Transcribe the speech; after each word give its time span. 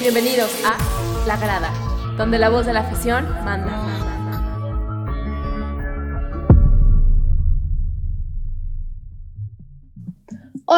Bienvenidos 0.00 0.50
a 0.64 0.78
La 1.26 1.36
Grada, 1.36 1.70
donde 2.16 2.38
la 2.38 2.48
voz 2.48 2.64
de 2.64 2.72
la 2.72 2.80
afición 2.80 3.28
manda. 3.44 4.09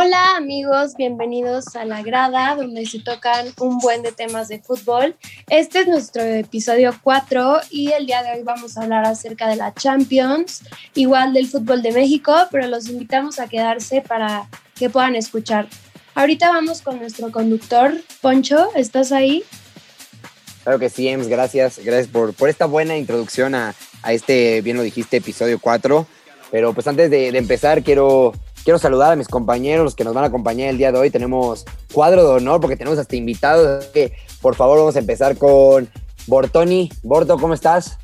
Hola 0.05 0.37
amigos, 0.37 0.97
bienvenidos 0.97 1.77
a 1.77 1.85
La 1.85 2.03
Grada, 2.03 2.57
donde 2.57 2.85
se 2.87 2.99
tocan 2.99 3.47
un 3.61 3.79
buen 3.79 4.03
de 4.03 4.11
temas 4.11 4.49
de 4.49 4.59
fútbol. 4.59 5.15
Este 5.49 5.81
es 5.81 5.87
nuestro 5.87 6.25
episodio 6.25 6.93
4 7.05 7.61
y 7.71 7.93
el 7.93 8.07
día 8.07 8.25
de 8.25 8.33
hoy 8.33 8.43
vamos 8.43 8.77
a 8.77 8.83
hablar 8.83 9.05
acerca 9.05 9.47
de 9.47 9.55
la 9.55 9.73
Champions, 9.73 10.65
igual 10.95 11.33
del 11.33 11.47
fútbol 11.47 11.83
de 11.83 11.93
México, 11.93 12.35
pero 12.51 12.67
los 12.67 12.89
invitamos 12.89 13.39
a 13.39 13.47
quedarse 13.47 14.01
para 14.01 14.49
que 14.75 14.91
puedan 14.91 15.15
escuchar 15.15 15.69
Ahorita 16.17 16.49
vamos 16.49 16.83
con 16.83 16.99
nuestro 16.99 17.31
conductor, 17.31 17.95
Poncho, 18.21 18.71
¿estás 18.75 19.13
ahí? 19.13 19.45
Claro 20.65 20.81
que 20.81 20.91
sí, 20.91 21.07
Ems, 21.07 21.29
gracias, 21.29 21.79
gracias 21.79 22.09
por, 22.09 22.35
por 22.35 22.49
esta 22.49 22.67
buena 22.67 22.97
introducción 22.97 23.55
a, 23.55 23.73
a, 24.03 24.13
este, 24.13 24.63
bien 24.63 24.77
lo 24.77 24.83
dijiste, 24.83 25.19
episodio 25.19 25.61
4. 25.61 26.07
Pero 26.51 26.75
pues 26.75 26.87
antes 26.87 27.09
de, 27.11 27.33
de, 27.33 27.39
empezar, 27.39 27.83
quiero, 27.83 28.35
quiero 28.65 28.79
saludar 28.79 29.13
a 29.13 29.17
mis 29.17 29.29
compañeros 29.29 29.95
que 29.95 30.05
nos 30.05 30.15
van 30.15 30.25
a 30.25 30.27
acompañar 30.29 30.69
el 30.69 30.79
día 30.79 30.93
de 30.93 30.99
hoy. 30.99 31.11
Tenemos 31.11 31.65
cuadro 31.93 32.25
de 32.25 32.35
honor 32.37 32.61
porque 32.61 32.77
tenemos 32.77 32.99
hasta 32.99 33.17
invitados. 33.17 33.87
Que, 33.87 34.13
por 34.41 34.55
favor, 34.55 34.79
vamos 34.79 34.97
a 34.97 35.01
empezar 35.01 35.37
con 35.37 35.89
Bortoni. 36.27 36.91
Borto, 37.03 37.39
¿cómo 37.39 37.55
estás? 37.55 37.99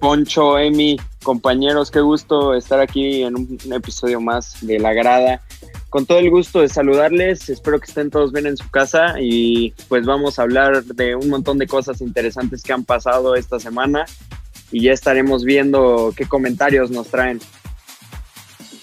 Poncho, 0.00 0.58
Emi, 0.58 0.98
compañeros, 1.22 1.90
qué 1.90 2.00
gusto 2.00 2.54
estar 2.54 2.80
aquí 2.80 3.22
en 3.22 3.34
un, 3.34 3.58
un 3.64 3.72
episodio 3.72 4.20
más 4.20 4.56
de 4.60 4.78
La 4.78 4.92
Grada 4.92 5.40
con 5.96 6.04
todo 6.04 6.18
el 6.18 6.30
gusto 6.30 6.60
de 6.60 6.68
saludarles, 6.68 7.48
espero 7.48 7.78
que 7.80 7.86
estén 7.86 8.10
todos 8.10 8.30
bien 8.30 8.46
en 8.46 8.58
su 8.58 8.68
casa 8.70 9.14
y 9.18 9.72
pues 9.88 10.04
vamos 10.04 10.38
a 10.38 10.42
hablar 10.42 10.84
de 10.84 11.14
un 11.14 11.30
montón 11.30 11.56
de 11.56 11.66
cosas 11.66 12.02
interesantes 12.02 12.62
que 12.62 12.74
han 12.74 12.84
pasado 12.84 13.34
esta 13.34 13.58
semana 13.60 14.04
y 14.70 14.82
ya 14.82 14.92
estaremos 14.92 15.44
viendo 15.44 16.12
qué 16.14 16.26
comentarios 16.26 16.90
nos 16.90 17.08
traen. 17.08 17.40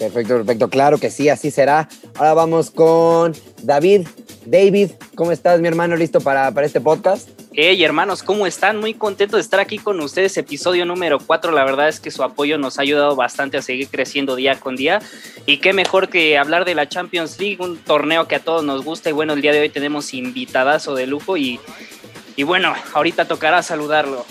Perfecto, 0.03 0.35
perfecto, 0.35 0.69
claro 0.69 0.97
que 0.97 1.09
sí, 1.09 1.29
así 1.29 1.49
será. 1.49 1.87
Ahora 2.15 2.33
vamos 2.33 2.71
con 2.71 3.33
David. 3.61 4.05
David, 4.45 4.91
¿cómo 5.15 5.31
estás, 5.31 5.61
mi 5.61 5.69
hermano? 5.69 5.95
¿Listo 5.95 6.19
para, 6.19 6.51
para 6.51 6.67
este 6.67 6.81
podcast? 6.81 7.29
Hey 7.53 7.81
hermanos, 7.81 8.21
¿cómo 8.21 8.45
están? 8.45 8.81
Muy 8.81 8.95
contento 8.95 9.37
de 9.37 9.41
estar 9.41 9.61
aquí 9.61 9.77
con 9.77 10.01
ustedes, 10.01 10.35
episodio 10.35 10.85
número 10.85 11.19
4. 11.19 11.53
La 11.53 11.63
verdad 11.63 11.87
es 11.87 12.01
que 12.01 12.11
su 12.11 12.21
apoyo 12.21 12.57
nos 12.57 12.79
ha 12.79 12.81
ayudado 12.81 13.15
bastante 13.15 13.55
a 13.55 13.61
seguir 13.61 13.87
creciendo 13.87 14.35
día 14.35 14.59
con 14.59 14.75
día. 14.75 15.01
Y 15.45 15.59
qué 15.59 15.71
mejor 15.71 16.09
que 16.09 16.37
hablar 16.37 16.65
de 16.65 16.75
la 16.75 16.89
Champions 16.89 17.39
League, 17.39 17.57
un 17.61 17.77
torneo 17.77 18.27
que 18.27 18.35
a 18.35 18.39
todos 18.39 18.65
nos 18.65 18.83
gusta. 18.83 19.09
Y 19.09 19.13
bueno, 19.13 19.31
el 19.31 19.41
día 19.41 19.53
de 19.53 19.61
hoy 19.61 19.69
tenemos 19.69 20.13
invitadazo 20.13 20.95
de 20.95 21.07
lujo 21.07 21.37
y, 21.37 21.61
y 22.35 22.43
bueno, 22.43 22.73
ahorita 22.93 23.25
tocará 23.25 23.63
saludarlo. 23.63 24.25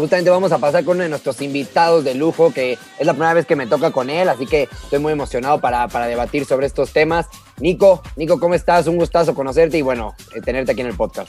Justamente 0.00 0.30
vamos 0.30 0.50
a 0.50 0.56
pasar 0.56 0.82
con 0.82 0.96
uno 0.96 1.02
de 1.02 1.10
nuestros 1.10 1.42
invitados 1.42 2.04
de 2.04 2.14
lujo, 2.14 2.54
que 2.54 2.78
es 2.98 3.06
la 3.06 3.12
primera 3.12 3.34
vez 3.34 3.44
que 3.44 3.54
me 3.54 3.66
toca 3.66 3.90
con 3.90 4.08
él, 4.08 4.30
así 4.30 4.46
que 4.46 4.62
estoy 4.62 4.98
muy 4.98 5.12
emocionado 5.12 5.60
para, 5.60 5.88
para 5.88 6.06
debatir 6.06 6.46
sobre 6.46 6.66
estos 6.66 6.94
temas. 6.94 7.26
Nico, 7.58 8.02
Nico, 8.16 8.40
¿cómo 8.40 8.54
estás? 8.54 8.86
Un 8.86 8.96
gustazo 8.96 9.34
conocerte 9.34 9.76
y 9.76 9.82
bueno, 9.82 10.14
tenerte 10.42 10.72
aquí 10.72 10.80
en 10.80 10.86
el 10.86 10.96
podcast. 10.96 11.28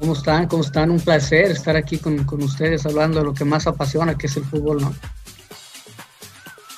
¿Cómo 0.00 0.14
están? 0.14 0.48
¿Cómo 0.48 0.64
están? 0.64 0.90
Un 0.90 0.98
placer 0.98 1.52
estar 1.52 1.76
aquí 1.76 1.98
con, 1.98 2.24
con, 2.24 2.42
ustedes 2.42 2.84
hablando 2.84 3.20
de 3.20 3.24
lo 3.24 3.32
que 3.32 3.44
más 3.44 3.68
apasiona, 3.68 4.18
que 4.18 4.26
es 4.26 4.36
el 4.36 4.44
fútbol, 4.44 4.82
¿no? 4.82 4.92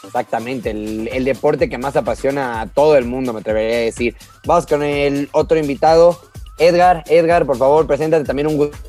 Exactamente, 0.05 0.71
el, 0.71 1.09
el, 1.11 1.25
deporte 1.25 1.71
que 1.71 1.79
más 1.79 1.97
apasiona 1.97 2.61
a 2.61 2.67
todo 2.67 2.97
el 2.99 3.07
mundo, 3.07 3.33
me 3.33 3.41
atrevería 3.41 3.77
a 3.77 3.81
decir. 3.81 4.17
Vamos 4.45 4.67
con 4.67 4.83
el 4.83 5.31
otro 5.33 5.59
invitado, 5.59 6.21
Edgar. 6.59 7.05
Edgar, 7.07 7.47
por 7.47 7.57
favor, 7.57 7.87
preséntate 7.87 8.25
también 8.25 8.49
un 8.49 8.59
gusto 8.59 8.88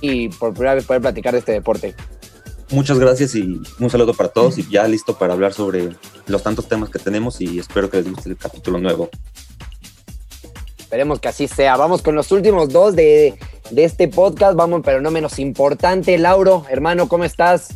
y 0.00 0.28
por 0.28 0.52
primera 0.52 0.74
vez 0.74 0.84
poder 0.84 1.02
platicar 1.02 1.32
de 1.32 1.40
este 1.40 1.52
deporte. 1.52 1.94
Muchas 2.70 2.98
gracias 2.98 3.34
y 3.34 3.60
un 3.80 3.90
saludo 3.90 4.12
para 4.12 4.28
todos 4.28 4.58
y 4.58 4.68
ya 4.68 4.86
listo 4.86 5.16
para 5.16 5.32
hablar 5.32 5.54
sobre 5.54 5.96
los 6.26 6.42
tantos 6.42 6.68
temas 6.68 6.90
que 6.90 6.98
tenemos 6.98 7.40
y 7.40 7.58
espero 7.58 7.88
que 7.88 7.96
les 7.96 8.10
guste 8.10 8.28
el 8.28 8.36
capítulo 8.36 8.78
nuevo. 8.78 9.08
Esperemos 10.78 11.18
que 11.18 11.28
así 11.28 11.48
sea. 11.48 11.76
Vamos 11.76 12.02
con 12.02 12.14
los 12.14 12.30
últimos 12.30 12.70
dos 12.70 12.94
de, 12.94 13.38
de 13.70 13.84
este 13.84 14.08
podcast. 14.08 14.54
Vamos, 14.54 14.82
pero 14.84 15.00
no 15.00 15.10
menos 15.10 15.38
importante. 15.38 16.16
Lauro, 16.18 16.64
hermano, 16.68 17.08
¿cómo 17.08 17.24
estás? 17.24 17.74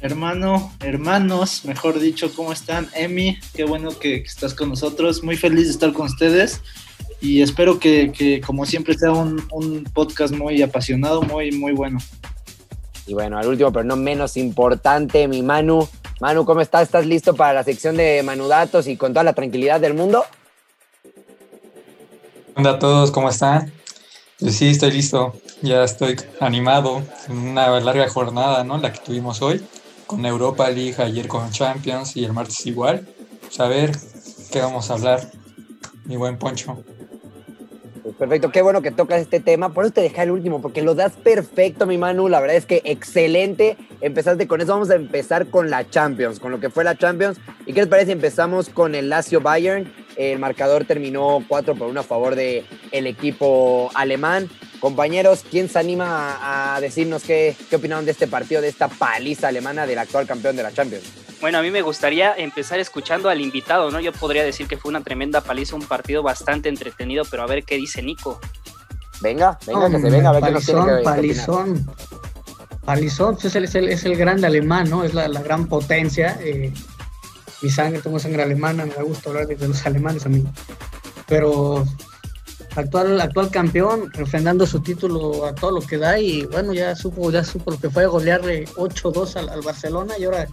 Hermano, 0.00 0.72
hermanos, 0.80 1.64
mejor 1.64 1.98
dicho, 1.98 2.30
¿cómo 2.34 2.52
están? 2.52 2.88
Emi, 2.94 3.38
qué 3.54 3.64
bueno 3.64 3.90
que, 3.98 4.22
que 4.22 4.28
estás 4.28 4.52
con 4.52 4.68
nosotros. 4.68 5.22
Muy 5.22 5.36
feliz 5.36 5.64
de 5.64 5.72
estar 5.72 5.92
con 5.94 6.06
ustedes 6.06 6.60
y 7.26 7.42
espero 7.42 7.80
que, 7.80 8.12
que 8.12 8.40
como 8.40 8.64
siempre, 8.64 8.96
sea 8.96 9.10
un, 9.10 9.42
un, 9.50 9.82
podcast 9.82 10.32
muy 10.32 10.62
apasionado, 10.62 11.22
muy, 11.22 11.50
muy 11.50 11.72
bueno. 11.72 11.98
Y 13.06 13.14
bueno, 13.14 13.36
al 13.36 13.48
último, 13.48 13.72
pero 13.72 13.84
no 13.84 13.96
menos 13.96 14.36
importante, 14.36 15.26
mi 15.26 15.42
Manu. 15.42 15.88
Manu, 16.20 16.44
¿cómo 16.44 16.60
estás? 16.60 16.82
¿Estás 16.82 17.04
listo 17.04 17.34
para 17.34 17.52
la 17.52 17.64
sección 17.64 17.96
de 17.96 18.22
Manudatos 18.22 18.86
y 18.86 18.96
con 18.96 19.12
toda 19.12 19.24
la 19.24 19.32
tranquilidad 19.32 19.80
del 19.80 19.94
mundo? 19.94 20.24
Hola 22.54 22.70
a 22.70 22.78
todos, 22.78 23.10
¿cómo 23.10 23.28
están? 23.28 23.72
Pues 24.38 24.56
sí, 24.56 24.68
estoy 24.68 24.92
listo. 24.92 25.34
Ya 25.62 25.82
estoy 25.82 26.16
animado. 26.40 27.02
Una 27.28 27.80
larga 27.80 28.08
jornada, 28.08 28.62
¿no? 28.62 28.78
La 28.78 28.92
que 28.92 29.00
tuvimos 29.00 29.42
hoy 29.42 29.66
con 30.06 30.24
Europa 30.24 30.70
League, 30.70 30.94
ayer 30.98 31.26
con 31.26 31.50
Champions 31.50 32.16
y 32.16 32.24
el 32.24 32.32
martes 32.32 32.64
igual. 32.66 33.06
Pues 33.40 33.58
a 33.58 33.66
ver 33.66 33.96
qué 34.52 34.60
vamos 34.60 34.90
a 34.90 34.94
hablar, 34.94 35.28
mi 36.04 36.16
buen 36.16 36.38
Poncho. 36.38 36.84
Perfecto, 38.18 38.50
qué 38.50 38.62
bueno 38.62 38.80
que 38.80 38.90
tocas 38.90 39.20
este 39.20 39.40
tema. 39.40 39.74
Por 39.74 39.84
eso 39.84 39.92
te 39.92 40.00
dejé 40.00 40.22
el 40.22 40.30
último, 40.30 40.62
porque 40.62 40.80
lo 40.80 40.94
das 40.94 41.12
perfecto, 41.12 41.84
mi 41.84 41.98
Manu. 41.98 42.28
La 42.28 42.40
verdad 42.40 42.56
es 42.56 42.64
que 42.64 42.80
excelente. 42.84 43.76
Empezaste 44.00 44.46
con 44.46 44.62
eso. 44.62 44.72
Vamos 44.72 44.88
a 44.88 44.94
empezar 44.94 45.48
con 45.48 45.68
la 45.68 45.88
Champions, 45.90 46.40
con 46.40 46.50
lo 46.50 46.58
que 46.58 46.70
fue 46.70 46.82
la 46.82 46.96
Champions. 46.96 47.38
¿Y 47.66 47.74
qué 47.74 47.80
les 47.80 47.88
parece? 47.88 48.12
Empezamos 48.12 48.70
con 48.70 48.94
el 48.94 49.10
Lazio 49.10 49.42
Bayern. 49.42 49.92
El 50.16 50.38
marcador 50.38 50.84
terminó 50.84 51.44
4 51.46 51.74
por 51.74 51.88
1 51.88 52.00
a 52.00 52.02
favor 52.02 52.34
del 52.34 52.64
el 52.90 53.06
equipo 53.06 53.90
alemán. 53.94 54.48
Compañeros, 54.80 55.44
¿quién 55.50 55.68
se 55.68 55.78
anima 55.78 56.74
a, 56.74 56.80
decirnos 56.80 57.22
qué, 57.22 57.54
qué 57.68 57.76
opinaron 57.76 58.04
de 58.04 58.12
este 58.12 58.26
partido, 58.26 58.60
de 58.60 58.68
esta 58.68 58.88
paliza 58.88 59.48
alemana 59.48 59.86
del 59.86 59.98
actual 59.98 60.26
campeón 60.26 60.56
de 60.56 60.62
la 60.62 60.72
Champions? 60.72 61.04
Bueno, 61.40 61.58
a 61.58 61.62
mí 61.62 61.70
me 61.70 61.82
gustaría 61.82 62.34
empezar 62.34 62.78
escuchando 62.78 63.28
al 63.28 63.40
invitado, 63.40 63.90
¿no? 63.90 64.00
Yo 64.00 64.12
podría 64.12 64.42
decir 64.42 64.66
que 64.66 64.78
fue 64.78 64.88
una 64.88 65.02
tremenda 65.02 65.42
paliza, 65.42 65.76
un 65.76 65.82
partido 65.82 66.22
bastante 66.22 66.68
entretenido, 66.68 67.24
pero 67.30 67.42
a 67.42 67.46
ver 67.46 67.64
qué 67.64 67.76
dice 67.76 68.02
Nico. 68.02 68.40
Venga, 69.20 69.58
venga, 69.66 69.90
que 69.90 70.00
se 70.00 70.10
venga, 70.10 70.30
a 70.30 70.32
ver 70.32 70.40
palizón, 70.40 70.64
qué 70.64 70.80
nos 70.80 70.86
tiene 70.86 70.98
que 70.98 71.04
Palizón, 71.04 71.86
palizón, 72.84 73.34
pues 73.34 73.46
es 73.46 73.56
el, 73.56 73.64
es, 73.64 73.74
el, 73.74 73.88
es 73.88 74.04
el 74.04 74.16
grande 74.16 74.46
alemán, 74.46 74.88
¿no? 74.88 75.04
Es 75.04 75.14
la, 75.14 75.28
la 75.28 75.42
gran 75.42 75.66
potencia. 75.66 76.38
Eh, 76.40 76.72
mi 77.62 77.70
sangre, 77.70 78.00
tengo 78.00 78.18
sangre 78.18 78.42
alemana, 78.42 78.86
me 78.86 78.94
da 78.94 79.02
gusto 79.02 79.30
hablar 79.30 79.46
de, 79.46 79.68
los 79.68 79.86
alemanes 79.86 80.26
a 80.26 80.28
mí. 80.28 80.44
Pero 81.26 81.84
actual, 82.74 83.20
actual 83.20 83.50
campeón, 83.50 84.12
refrendando 84.12 84.66
su 84.66 84.80
título 84.80 85.46
a 85.46 85.54
todo 85.54 85.72
lo 85.72 85.80
que 85.80 85.98
da 85.98 86.18
y 86.18 86.44
bueno, 86.46 86.72
ya 86.72 86.94
supo, 86.94 87.30
ya 87.30 87.42
supo 87.42 87.72
lo 87.72 87.78
que 87.78 87.90
fue 87.90 88.06
golearle 88.06 88.66
8-2 88.76 89.36
al, 89.36 89.48
al, 89.48 89.62
Barcelona 89.62 90.14
y 90.18 90.24
ahora 90.24 90.46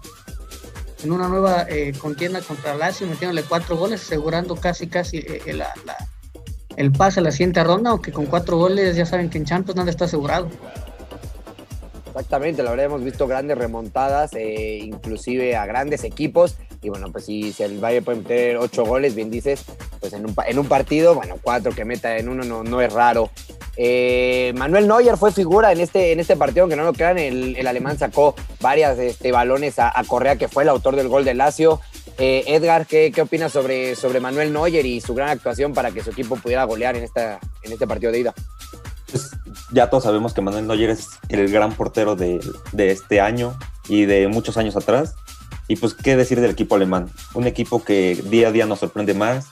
en 1.03 1.11
una 1.11 1.27
nueva 1.27 1.65
eh, 1.69 1.93
contienda 1.97 2.41
contra 2.41 2.75
Lazio 2.75 3.07
metiéndole 3.07 3.43
cuatro 3.43 3.75
goles, 3.75 4.01
asegurando 4.01 4.55
casi 4.55 4.87
casi 4.87 5.17
eh, 5.17 5.53
la, 5.53 5.73
el 6.77 6.91
pase 6.91 7.19
a 7.19 7.23
la 7.23 7.31
siguiente 7.31 7.63
ronda, 7.63 7.91
aunque 7.91 8.11
con 8.11 8.25
cuatro 8.25 8.57
goles 8.57 8.95
ya 8.95 9.05
saben 9.05 9.29
que 9.29 9.37
en 9.37 9.45
Champions 9.45 9.75
nada 9.75 9.91
está 9.91 10.05
asegurado. 10.05 10.49
Exactamente, 12.07 12.61
verdad 12.61 12.85
hemos 12.85 13.03
visto 13.03 13.27
grandes 13.27 13.57
remontadas, 13.57 14.33
eh, 14.35 14.79
inclusive 14.83 15.55
a 15.55 15.65
grandes 15.65 16.03
equipos. 16.03 16.57
Y 16.83 16.89
bueno, 16.89 17.11
pues 17.11 17.25
si, 17.25 17.53
si 17.53 17.63
el 17.63 17.79
Bayern 17.79 18.03
puede 18.03 18.19
meter 18.19 18.57
ocho 18.57 18.83
goles, 18.85 19.15
bien 19.15 19.31
dices, 19.31 19.63
pues 19.99 20.13
en 20.13 20.25
un, 20.25 20.35
en 20.45 20.59
un 20.59 20.67
partido, 20.67 21.15
bueno, 21.15 21.37
cuatro 21.41 21.71
que 21.71 21.85
meta 21.85 22.17
en 22.17 22.27
uno 22.27 22.43
no, 22.43 22.63
no 22.63 22.81
es 22.81 22.91
raro. 22.91 23.31
Eh, 23.75 24.53
Manuel 24.55 24.87
Neuer 24.87 25.17
fue 25.17 25.31
figura 25.31 25.71
en 25.71 25.79
este, 25.79 26.11
en 26.11 26.19
este 26.19 26.35
partido, 26.35 26.63
aunque 26.63 26.75
no 26.75 26.83
lo 26.83 26.93
crean, 26.93 27.17
el, 27.17 27.55
el 27.55 27.67
alemán 27.67 27.97
sacó 27.97 28.35
varias 28.59 28.99
este, 28.99 29.31
balones 29.31 29.79
a, 29.79 29.97
a, 29.97 30.03
Correa, 30.03 30.35
que 30.35 30.47
fue 30.47 30.63
el 30.63 30.69
autor 30.69 30.95
del 30.95 31.07
gol 31.07 31.25
de 31.25 31.33
Lazio. 31.33 31.79
Eh, 32.19 32.43
Edgar, 32.47 32.85
¿qué, 32.85 33.11
¿qué, 33.11 33.21
opinas 33.21 33.51
sobre, 33.51 33.95
sobre 33.95 34.19
Manuel 34.19 34.53
Neuer 34.53 34.85
y 34.85 35.01
su 35.01 35.15
gran 35.15 35.29
actuación 35.29 35.73
para 35.73 35.91
que 35.91 36.03
su 36.03 36.11
equipo 36.11 36.35
pudiera 36.35 36.63
golear 36.65 36.95
en, 36.95 37.03
esta, 37.03 37.39
en 37.63 37.71
este 37.71 37.87
partido 37.87 38.11
de 38.11 38.19
ida? 38.19 38.33
Pues 39.09 39.31
ya 39.71 39.89
todos 39.89 40.03
sabemos 40.03 40.33
que 40.33 40.41
Manuel 40.41 40.67
Neuer 40.67 40.91
es 40.91 41.07
el 41.29 41.49
gran 41.51 41.73
portero 41.73 42.15
de, 42.15 42.39
de 42.71 42.91
este 42.91 43.21
año 43.21 43.57
y 43.87 44.05
de 44.05 44.27
muchos 44.27 44.57
años 44.57 44.75
atrás. 44.75 45.15
Y 45.67 45.75
pues, 45.77 45.93
¿qué 45.93 46.15
decir 46.15 46.41
del 46.41 46.51
equipo 46.51 46.75
alemán? 46.75 47.09
Un 47.33 47.47
equipo 47.47 47.83
que 47.83 48.15
día 48.29 48.49
a 48.49 48.51
día 48.51 48.65
nos 48.65 48.79
sorprende 48.79 49.13
más 49.13 49.47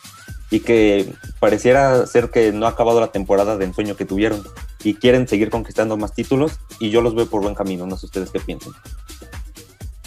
y 0.49 0.59
que 0.59 1.13
pareciera 1.39 2.05
ser 2.05 2.29
que 2.29 2.51
no 2.51 2.65
ha 2.65 2.69
acabado 2.69 2.99
la 2.99 3.11
temporada 3.11 3.57
de 3.57 3.65
ensueño 3.65 3.95
que 3.95 4.05
tuvieron. 4.05 4.43
y 4.83 4.95
quieren 4.95 5.27
seguir 5.27 5.51
conquistando 5.51 5.95
más 5.95 6.13
títulos 6.13 6.53
y 6.79 6.89
yo 6.89 7.01
los 7.01 7.13
veo 7.13 7.27
por 7.27 7.43
buen 7.43 7.53
camino, 7.53 7.85
no 7.85 7.97
sé 7.97 8.07
ustedes 8.07 8.31
qué 8.31 8.39
piensan. 8.39 8.73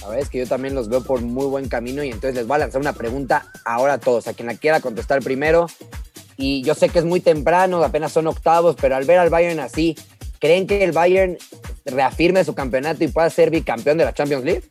La 0.03 0.09
verdad 0.09 0.29
que 0.29 0.39
yo 0.39 0.47
también 0.47 0.75
los 0.75 0.89
veo 0.89 1.03
por 1.03 1.23
muy 1.23 1.47
buen 1.47 1.69
camino 1.69 2.03
y 2.03 2.09
entonces 2.09 2.35
les 2.35 2.47
voy 2.47 2.57
a 2.57 2.59
lanzar 2.59 2.81
una 2.81 2.93
pregunta 2.93 3.47
ahora 3.65 3.95
a 3.95 3.99
todos, 3.99 4.27
a 4.27 4.35
quien 4.35 4.49
la 4.49 4.57
quiera 4.57 4.81
contestar 4.81 5.23
primero. 5.23 5.67
Y 6.37 6.63
yo 6.63 6.75
sé 6.75 6.89
que 6.89 6.99
es 6.99 7.05
muy 7.05 7.21
temprano, 7.21 7.83
apenas 7.83 8.13
son 8.13 8.27
octavos, 8.27 8.77
pero 8.79 8.97
al 8.97 9.05
ver 9.05 9.19
al 9.19 9.31
Bayern 9.31 9.61
así, 9.61 9.97
¿creen 10.41 10.67
que 10.67 10.85
el 10.85 10.93
Bayern 10.93 11.39
reafirme 11.87 12.45
su 12.45 12.55
campeonato 12.55 13.05
y 13.05 13.09
pueda 13.09 13.31
ser 13.31 13.51
bicampeón 13.51 13.97
de 13.97 14.05
la 14.05 14.13
Champions 14.13 14.45
League? 14.45 14.65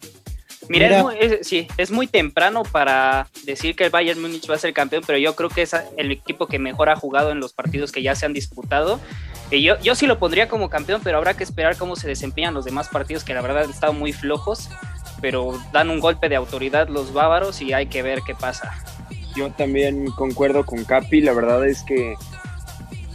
Mira, 0.70 0.88
Mira. 0.88 0.98
Es, 0.98 1.04
muy, 1.04 1.16
es- 1.20 1.48
sí, 1.48 1.68
es 1.78 1.92
muy 1.92 2.08
temprano 2.08 2.64
para 2.64 3.28
decir 3.46 3.76
que 3.76 3.84
el 3.86 3.90
Bayern 3.90 4.22
Múnich 4.22 4.50
va 4.50 4.56
a 4.56 4.60
ser 4.60 4.74
campeón, 4.74 5.04
pero 5.06 5.18
yo 5.20 5.36
creo 5.36 5.50
que 5.50 5.64
es 5.64 5.76
el 5.98 6.12
equipo 6.12 6.48
que 6.48 6.60
mejor 6.60 6.90
ha 6.90 6.96
jugado 6.96 7.32
en 7.32 7.40
los 7.40 7.54
partidos 7.54 7.92
que 7.92 8.02
ya 8.02 8.16
se 8.16 8.26
han 8.26 8.34
disputado. 8.34 9.00
Y 9.52 9.62
yo, 9.62 9.80
yo 9.82 9.94
sí 9.96 10.08
lo 10.08 10.18
pondría 10.20 10.48
como 10.48 10.70
campeón, 10.70 11.02
pero 11.04 11.18
habrá 11.18 11.36
que 11.36 11.44
esperar 11.44 11.78
cómo 11.78 11.96
se 11.96 12.08
desempeñan 12.08 12.54
los 12.54 12.66
demás 12.66 12.88
partidos, 12.90 13.24
que 13.24 13.34
la 13.34 13.42
verdad 13.42 13.64
han 13.64 13.70
estado 13.70 13.94
muy 13.94 14.14
flojos, 14.14 14.70
pero 15.22 15.60
dan 15.72 15.90
un 15.90 16.00
golpe 16.00 16.30
de 16.30 16.36
autoridad 16.38 16.88
los 16.88 17.14
bávaros 17.14 17.62
y 17.62 17.74
hay 17.74 17.88
que 17.88 18.02
ver 18.02 18.22
qué 18.26 18.34
pasa. 18.34 18.72
Yo 19.36 19.50
también 19.52 20.06
concuerdo 20.12 20.66
con 20.66 20.84
Capi, 20.86 21.22
la 21.22 21.34
verdad 21.34 21.66
es 21.68 21.84
que 21.84 22.16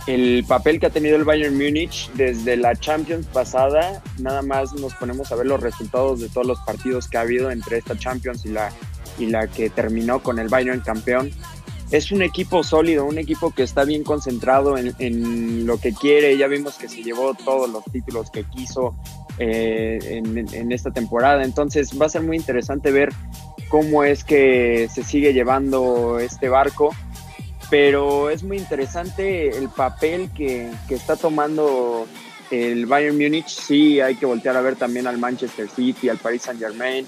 el 0.08 0.42
papel 0.48 0.80
que 0.80 0.86
ha 0.86 0.90
tenido 0.90 1.16
el 1.16 1.24
Bayern 1.24 1.54
Múnich 1.54 2.10
desde 2.14 2.56
la 2.56 2.74
Champions 2.74 3.26
pasada, 3.26 4.02
nada 4.18 4.40
más 4.40 4.72
nos 4.72 4.94
ponemos 4.94 5.30
a 5.30 5.36
ver 5.36 5.44
los 5.46 5.60
resultados 5.60 6.20
de 6.20 6.30
todos 6.30 6.46
los 6.46 6.58
partidos 6.60 7.08
que 7.08 7.18
ha 7.18 7.20
habido 7.20 7.50
entre 7.50 7.76
esta 7.76 7.94
Champions 7.94 8.46
y 8.46 8.48
la, 8.48 8.72
y 9.18 9.26
la 9.26 9.48
que 9.48 9.68
terminó 9.68 10.22
con 10.22 10.38
el 10.38 10.48
Bayern 10.48 10.80
campeón. 10.80 11.30
Es 11.90 12.10
un 12.10 12.22
equipo 12.22 12.64
sólido, 12.64 13.04
un 13.04 13.18
equipo 13.18 13.50
que 13.50 13.62
está 13.62 13.84
bien 13.84 14.02
concentrado 14.02 14.76
en, 14.78 15.66
lo 15.66 15.78
que 15.78 15.92
quiere. 15.92 16.38
Ya 16.38 16.46
vimos 16.46 16.76
que 16.76 16.88
se 16.88 17.02
llevó 17.02 17.34
todos 17.34 17.68
los 17.68 17.84
títulos 17.84 18.30
que 18.30 18.44
quiso 18.44 18.94
eh, 19.38 20.22
en 20.22 20.72
esta 20.72 20.90
temporada. 20.90 21.44
Entonces 21.44 21.90
va 22.00 22.06
a 22.06 22.10
ser 22.10 22.22
muy 22.22 22.36
interesante 22.36 22.92
ver 22.92 23.10
cómo 23.68 24.04
es 24.04 24.24
que 24.24 24.88
se 24.92 25.02
sigue 25.02 25.32
llevando 25.32 26.18
este 26.18 26.48
barco, 26.48 26.94
pero 27.70 28.30
es 28.30 28.42
muy 28.42 28.56
interesante 28.56 29.50
el 29.56 29.68
papel 29.68 30.30
que, 30.34 30.70
que 30.88 30.94
está 30.94 31.16
tomando 31.16 32.06
el 32.50 32.86
Bayern 32.86 33.18
Múnich. 33.18 33.48
Sí, 33.48 34.00
hay 34.00 34.14
que 34.14 34.26
voltear 34.26 34.56
a 34.56 34.60
ver 34.60 34.76
también 34.76 35.06
al 35.06 35.18
Manchester 35.18 35.68
City, 35.68 36.08
al 36.08 36.18
Paris 36.18 36.42
Saint 36.42 36.60
Germain, 36.60 37.06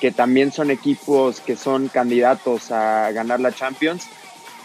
que 0.00 0.10
también 0.10 0.52
son 0.52 0.70
equipos 0.70 1.40
que 1.40 1.56
son 1.56 1.88
candidatos 1.88 2.70
a 2.70 3.10
ganar 3.12 3.40
la 3.40 3.52
Champions. 3.52 4.04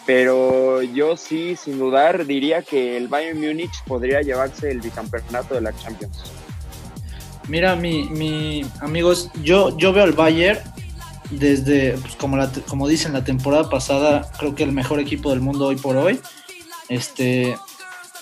Pero 0.05 0.83
yo 0.83 1.17
sí, 1.17 1.55
sin 1.55 1.79
dudar, 1.79 2.25
diría 2.25 2.61
que 2.61 2.95
el 2.95 3.07
Bayern 3.07 3.39
Múnich 3.39 3.83
podría 3.85 4.21
llevarse 4.21 4.69
el 4.69 4.79
bicampeonato 4.79 5.55
de 5.55 5.61
la 5.61 5.75
Champions. 5.75 6.31
Mira, 7.47 7.75
mi, 7.75 8.05
mi 8.09 8.65
amigos, 8.81 9.29
yo, 9.43 9.75
yo 9.77 9.93
veo 9.93 10.03
al 10.03 10.13
Bayern 10.13 10.59
desde, 11.31 11.93
pues, 11.97 12.15
como, 12.15 12.37
la, 12.37 12.51
como 12.67 12.87
dicen, 12.87 13.13
la 13.13 13.23
temporada 13.23 13.69
pasada, 13.69 14.29
creo 14.39 14.55
que 14.55 14.63
el 14.63 14.71
mejor 14.71 14.99
equipo 14.99 15.29
del 15.31 15.41
mundo 15.41 15.65
hoy 15.67 15.75
por 15.75 15.97
hoy. 15.97 16.19
Este, 16.89 17.55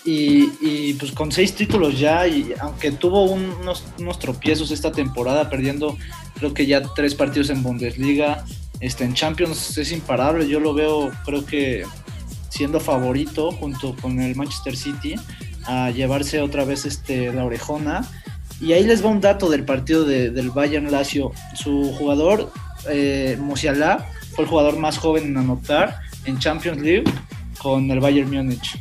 y, 0.05 0.49
y, 0.61 0.93
pues 0.95 1.11
con 1.11 1.31
seis 1.31 1.53
títulos 1.55 1.99
ya, 1.99 2.27
y 2.27 2.53
aunque 2.59 2.91
tuvo 2.91 3.23
un- 3.23 3.51
unos, 3.61 3.83
unos 3.99 4.19
tropiezos 4.19 4.71
esta 4.71 4.91
temporada, 4.91 5.49
perdiendo 5.49 5.97
creo 6.35 6.53
que 6.53 6.65
ya 6.65 6.81
tres 6.95 7.15
partidos 7.15 7.49
en 7.49 7.63
Bundesliga, 7.63 8.43
este, 8.79 9.05
en 9.05 9.13
Champions 9.13 9.77
es 9.77 9.91
imparable, 9.91 10.47
yo 10.47 10.59
lo 10.59 10.73
veo 10.73 11.11
creo 11.25 11.45
que 11.45 11.85
siendo 12.49 12.79
favorito 12.79 13.51
junto 13.51 13.95
con 13.95 14.19
el 14.19 14.35
Manchester 14.35 14.75
City 14.75 15.15
a 15.65 15.89
llevarse 15.91 16.41
otra 16.41 16.65
vez 16.65 16.85
este, 16.85 17.31
la 17.33 17.45
orejona. 17.45 18.05
Y 18.61 18.73
ahí 18.73 18.83
les 18.83 19.03
va 19.03 19.09
un 19.09 19.21
dato 19.21 19.49
del 19.49 19.63
partido 19.65 20.03
de- 20.05 20.29
del 20.31 20.51
Bayern 20.51 20.91
Lazio. 20.91 21.31
Su 21.55 21.93
jugador, 21.97 22.51
eh, 22.89 23.37
Musiala, 23.39 24.09
fue 24.35 24.45
el 24.45 24.49
jugador 24.49 24.77
más 24.77 24.97
joven 24.97 25.25
en 25.25 25.37
anotar 25.37 25.99
en 26.25 26.39
Champions 26.39 26.81
League 26.81 27.03
con 27.61 27.89
el 27.91 27.99
Bayern 27.99 28.29
Múnich. 28.29 28.79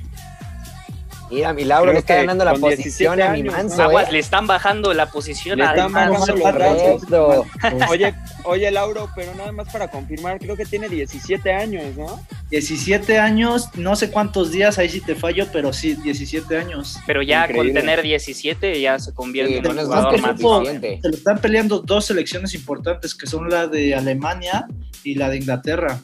Mira, 1.32 1.52
mi 1.52 1.64
Lauro 1.64 1.84
Creo 1.84 1.92
le 1.94 1.98
está 2.00 2.14
ganando 2.16 2.44
la 2.44 2.54
posición 2.54 3.16
17 3.16 3.22
a 3.22 3.32
mi 3.32 3.42
manso. 3.44 3.76
¿no? 3.78 3.82
Aguas, 3.84 4.08
¿eh? 4.08 4.12
le 4.12 4.18
están 4.18 4.46
bajando 4.46 4.92
la 4.92 5.10
posición 5.10 5.58
Le 5.58 5.64
al 5.64 5.76
están 5.76 5.92
Manso. 5.92 6.34
bajando. 6.36 7.46
Oye, 7.90 8.14
oye, 8.44 8.70
Lauro, 8.70 9.08
pero 9.14 9.34
nada 9.34 9.52
más 9.52 9.72
para 9.72 9.88
confirmar, 9.88 10.38
creo 10.38 10.56
que 10.56 10.64
tiene 10.66 10.88
17 10.88 11.52
años, 11.52 11.96
¿no? 11.96 12.20
17 12.50 13.18
años, 13.18 13.68
no 13.74 13.96
sé 13.96 14.10
cuántos 14.10 14.50
días, 14.50 14.78
ahí 14.78 14.88
sí 14.88 15.00
te 15.00 15.14
fallo, 15.14 15.46
pero 15.52 15.72
sí, 15.72 15.94
17 15.94 16.56
años. 16.58 16.98
Pero 17.06 17.22
ya 17.22 17.42
Increíble. 17.46 17.72
con 17.72 17.80
tener 17.80 18.02
17 18.02 18.80
ya 18.80 18.98
se 18.98 19.14
convierte 19.14 19.52
Sí, 19.54 19.58
en 19.60 19.66
un 19.68 19.78
eso 19.78 19.86
jugador 19.86 20.20
más. 20.20 20.38
Se 20.40 21.08
lo 21.08 21.14
están 21.16 21.38
peleando 21.38 21.80
dos 21.80 22.04
selecciones 22.06 22.54
importantes, 22.54 23.14
que 23.14 23.26
son 23.26 23.48
la 23.48 23.66
de 23.66 23.94
Alemania 23.94 24.66
y 25.04 25.14
la 25.14 25.30
de 25.30 25.38
Inglaterra. 25.38 26.00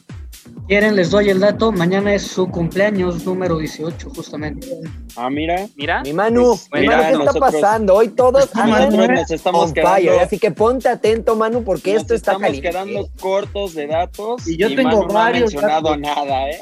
Quieren, 0.69 0.95
les 0.95 1.09
doy 1.09 1.29
el 1.31 1.39
dato. 1.39 1.71
Mañana 1.71 2.13
es 2.13 2.21
su 2.27 2.47
cumpleaños 2.47 3.25
número 3.25 3.57
18, 3.57 4.11
justamente. 4.15 4.67
Ah, 5.15 5.27
mira. 5.27 5.67
Mira, 5.75 6.03
Mi 6.03 6.13
Manu, 6.13 6.59
Pues, 6.69 6.81
mi 6.83 6.87
mira, 6.87 7.01
Manu, 7.01 7.17
¿qué 7.17 7.25
está 7.25 7.39
pasando? 7.39 7.95
Hoy 7.95 8.09
todos 8.09 8.49
andan 8.55 9.15
nos 9.15 9.31
estamos 9.31 9.63
on 9.63 9.73
fire, 9.73 10.03
quedando, 10.03 10.21
así 10.21 10.37
que 10.37 10.51
ponte 10.51 10.87
atento, 10.87 11.35
Manu, 11.35 11.63
porque 11.63 11.93
nos 11.93 12.03
esto 12.03 12.13
está 12.13 12.33
estamos 12.33 12.47
caliente. 12.47 12.69
quedando 12.69 13.09
cortos 13.19 13.73
de 13.73 13.87
datos. 13.87 14.47
Y 14.47 14.57
yo 14.57 14.67
tengo 14.75 15.07
Manu 15.07 15.13
no 15.13 15.19
ha 15.19 15.31
mencionado 15.31 15.89
datos. 15.89 15.99
nada, 16.01 16.49
¿eh? 16.51 16.59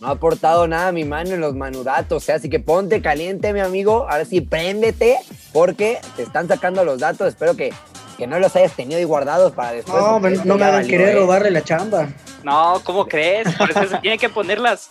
No 0.00 0.06
ha 0.08 0.10
aportado 0.12 0.66
nada 0.66 0.90
mi 0.90 1.04
mano 1.04 1.32
en 1.34 1.40
los 1.42 1.54
manudatos, 1.54 2.22
o 2.22 2.24
sea, 2.24 2.36
así 2.36 2.48
que 2.48 2.58
ponte 2.58 3.02
caliente, 3.02 3.52
mi 3.52 3.60
amigo. 3.60 4.06
Ahora 4.08 4.24
sí, 4.24 4.40
préndete, 4.40 5.18
porque 5.52 5.98
te 6.16 6.22
están 6.22 6.48
sacando 6.48 6.86
los 6.86 7.00
datos. 7.00 7.28
Espero 7.28 7.54
que, 7.54 7.70
que 8.22 8.28
no 8.28 8.38
los 8.38 8.54
hayas 8.54 8.70
tenido 8.72 8.98
ahí 8.98 9.04
guardados 9.04 9.50
para 9.52 9.72
después. 9.72 10.00
No, 10.00 10.24
esto 10.28 10.44
no 10.44 10.56
me 10.56 10.64
hagan 10.64 10.86
querer 10.86 11.08
¿eh? 11.08 11.18
robarle 11.18 11.50
la 11.50 11.62
chamba. 11.64 12.08
no, 12.44 12.80
¿cómo 12.84 13.06
crees? 13.08 13.48
Por 13.56 13.68
eso 13.68 13.88
se 13.88 13.98
tienen 13.98 14.20
que 14.20 14.28
poner 14.28 14.60
las, 14.60 14.86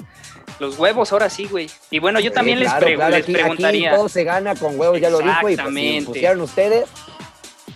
los 0.60 0.78
huevos 0.78 1.14
ahora 1.14 1.30
sí, 1.30 1.46
güey. 1.46 1.70
Y 1.90 2.00
bueno, 2.00 2.20
yo 2.20 2.30
Sí, 2.30 2.36
también 2.36 2.60
les, 2.60 2.68
claro, 2.68 2.86
pre- 2.86 2.96
claro, 2.96 3.12
les 3.12 3.24
aquí, 3.24 3.32
preguntaría. 3.32 3.90
Aquí 3.92 3.98
todo 3.98 4.10
se 4.10 4.26
gana 4.26 4.54
con 4.56 4.78
huevos, 4.78 5.00
ya 5.00 5.10
lo 5.10 5.20
dijo, 5.20 5.50
y 5.50 5.56
pues 5.56 5.74
si 5.74 6.02
pusieron 6.02 6.42
ustedes, 6.42 6.90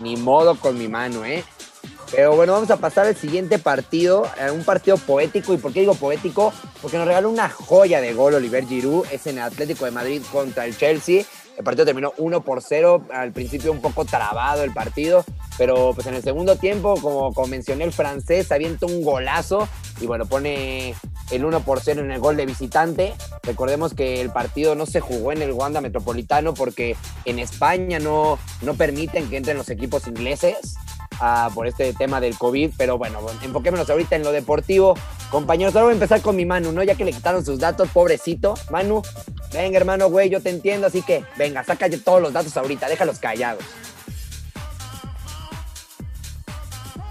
ni 0.01 0.17
modo 0.17 0.55
con 0.59 0.77
mi 0.77 0.89
mano, 0.89 1.23
¿eh? 1.23 1.41
Pero 2.11 2.35
bueno, 2.35 2.51
vamos 2.53 2.69
a 2.69 2.75
pasar 2.77 3.07
al 3.07 3.15
siguiente 3.15 3.57
partido, 3.57 4.29
eh, 4.39 4.51
un 4.51 4.63
partido 4.65 4.97
poético. 4.97 5.53
¿Y 5.53 5.57
por 5.57 5.71
qué 5.73 5.79
digo 5.81 5.95
poético? 5.95 6.53
Porque 6.81 6.97
nos 6.97 7.07
regaló 7.07 7.29
una 7.29 7.49
joya 7.49 7.99
de 8.01 8.13
gol 8.13 8.33
Oliver 8.35 8.65
Giroud, 8.67 9.05
es 9.11 9.25
en 9.27 9.37
el 9.37 9.43
Atlético 9.45 9.85
de 9.85 9.91
Madrid 9.91 10.21
contra 10.31 10.65
el 10.65 10.77
Chelsea. 10.77 11.23
El 11.57 11.63
partido 11.63 11.85
terminó 11.85 12.13
1 12.17 12.41
por 12.43 12.61
0, 12.61 13.05
al 13.13 13.31
principio 13.31 13.71
un 13.71 13.81
poco 13.81 14.03
trabado 14.03 14.63
el 14.63 14.73
partido, 14.73 15.23
pero 15.57 15.93
pues 15.93 16.07
en 16.07 16.15
el 16.15 16.23
segundo 16.23 16.57
tiempo, 16.57 16.95
como, 17.01 17.33
como 17.33 17.47
mencioné, 17.47 17.85
el 17.85 17.93
francés 17.93 18.51
avienta 18.51 18.85
un 18.85 19.03
golazo 19.03 19.67
y 20.01 20.05
bueno, 20.05 20.25
pone 20.25 20.95
el 21.31 21.45
1 21.45 21.61
por 21.61 21.79
0 21.79 22.01
en 22.01 22.11
el 22.11 22.19
gol 22.19 22.35
de 22.35 22.45
visitante. 22.45 23.13
Recordemos 23.43 23.93
que 23.93 24.21
el 24.21 24.29
partido 24.31 24.75
no 24.75 24.85
se 24.85 24.99
jugó 24.99 25.31
en 25.31 25.41
el 25.41 25.51
Wanda 25.51 25.81
Metropolitano 25.81 26.53
porque 26.53 26.95
en 27.25 27.39
España 27.39 27.99
no, 27.99 28.37
no 28.61 28.73
permiten 28.73 29.29
que 29.29 29.37
entren 29.37 29.57
los 29.57 29.69
equipos 29.69 30.07
ingleses 30.07 30.75
ah, 31.19 31.49
por 31.53 31.67
este 31.67 31.93
tema 31.93 32.19
del 32.19 32.37
COVID, 32.37 32.71
pero 32.77 32.97
bueno, 32.97 33.19
enfoquémonos 33.41 33.89
ahorita 33.89 34.15
en 34.15 34.23
lo 34.23 34.31
deportivo. 34.31 34.95
Compañeros, 35.31 35.75
ahora 35.75 35.85
voy 35.85 35.91
a 35.91 35.95
empezar 35.95 36.21
con 36.21 36.35
mi 36.35 36.45
Manu, 36.45 36.71
¿no? 36.71 36.83
Ya 36.83 36.95
que 36.95 37.05
le 37.05 37.13
quitaron 37.13 37.45
sus 37.45 37.59
datos, 37.59 37.89
pobrecito. 37.89 38.55
Manu, 38.69 39.01
venga 39.53 39.77
hermano, 39.77 40.09
güey, 40.09 40.29
yo 40.29 40.41
te 40.41 40.49
entiendo, 40.49 40.87
así 40.87 41.01
que 41.01 41.23
venga, 41.37 41.63
saca 41.63 41.87
ya 41.87 41.97
todos 41.97 42.21
los 42.21 42.33
datos 42.33 42.55
ahorita, 42.57 42.89
déjalos 42.89 43.19
callados. 43.19 43.63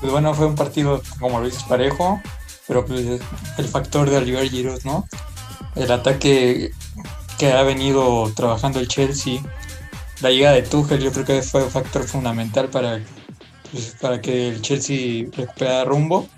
Pues 0.04 0.12
bueno, 0.12 0.34
fue 0.34 0.44
un 0.44 0.54
partido, 0.54 1.00
como 1.18 1.40
lo 1.40 1.46
dices, 1.46 1.62
parejo, 1.62 2.20
pero 2.68 2.84
pues 2.84 3.22
el 3.56 3.64
factor 3.64 4.10
de 4.10 4.18
Oliver 4.18 4.46
Giroud, 4.50 4.84
¿no? 4.84 5.08
El 5.76 5.90
ataque 5.90 6.72
que 7.38 7.52
ha 7.54 7.62
venido 7.62 8.30
trabajando 8.36 8.80
el 8.80 8.86
Chelsea, 8.86 9.40
la 10.20 10.28
llegada 10.28 10.56
de 10.56 10.62
Tuchel, 10.62 11.00
yo 11.00 11.10
creo 11.10 11.24
que 11.24 11.40
fue 11.40 11.64
un 11.64 11.70
factor 11.70 12.04
fundamental 12.04 12.68
para, 12.68 13.00
pues, 13.72 13.96
para 13.98 14.20
que 14.20 14.48
el 14.48 14.60
Chelsea 14.60 15.24
recuperara 15.34 15.86
rumbo. 15.86 16.28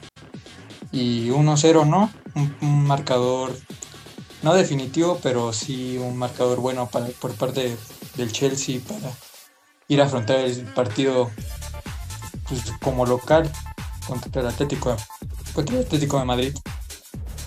Y 0.93 1.31
1-0, 1.31 1.89
¿no? 1.89 2.13
Un, 2.61 2.85
marcador 2.85 3.53
no 4.45 4.55
definitivo, 4.55 5.19
pero 5.25 5.53
sí 5.53 5.99
un 5.99 6.17
marcador 6.17 6.61
bueno 6.61 6.89
por 7.19 7.35
parte 7.35 7.77
del 8.15 8.31
Chelsea 8.31 8.79
para 8.87 9.11
ir 9.89 10.01
a 10.01 10.05
afrontar 10.05 10.39
el 10.39 10.67
partido 10.67 11.33
pues, 12.49 12.63
como 12.81 13.07
local 13.07 13.51
contra 14.07 14.41
el 14.41 14.49
Atlético 14.49 14.97
contra 15.53 15.77
el 15.77 15.85
Atlético 15.85 16.19
de 16.19 16.25
Madrid. 16.25 16.57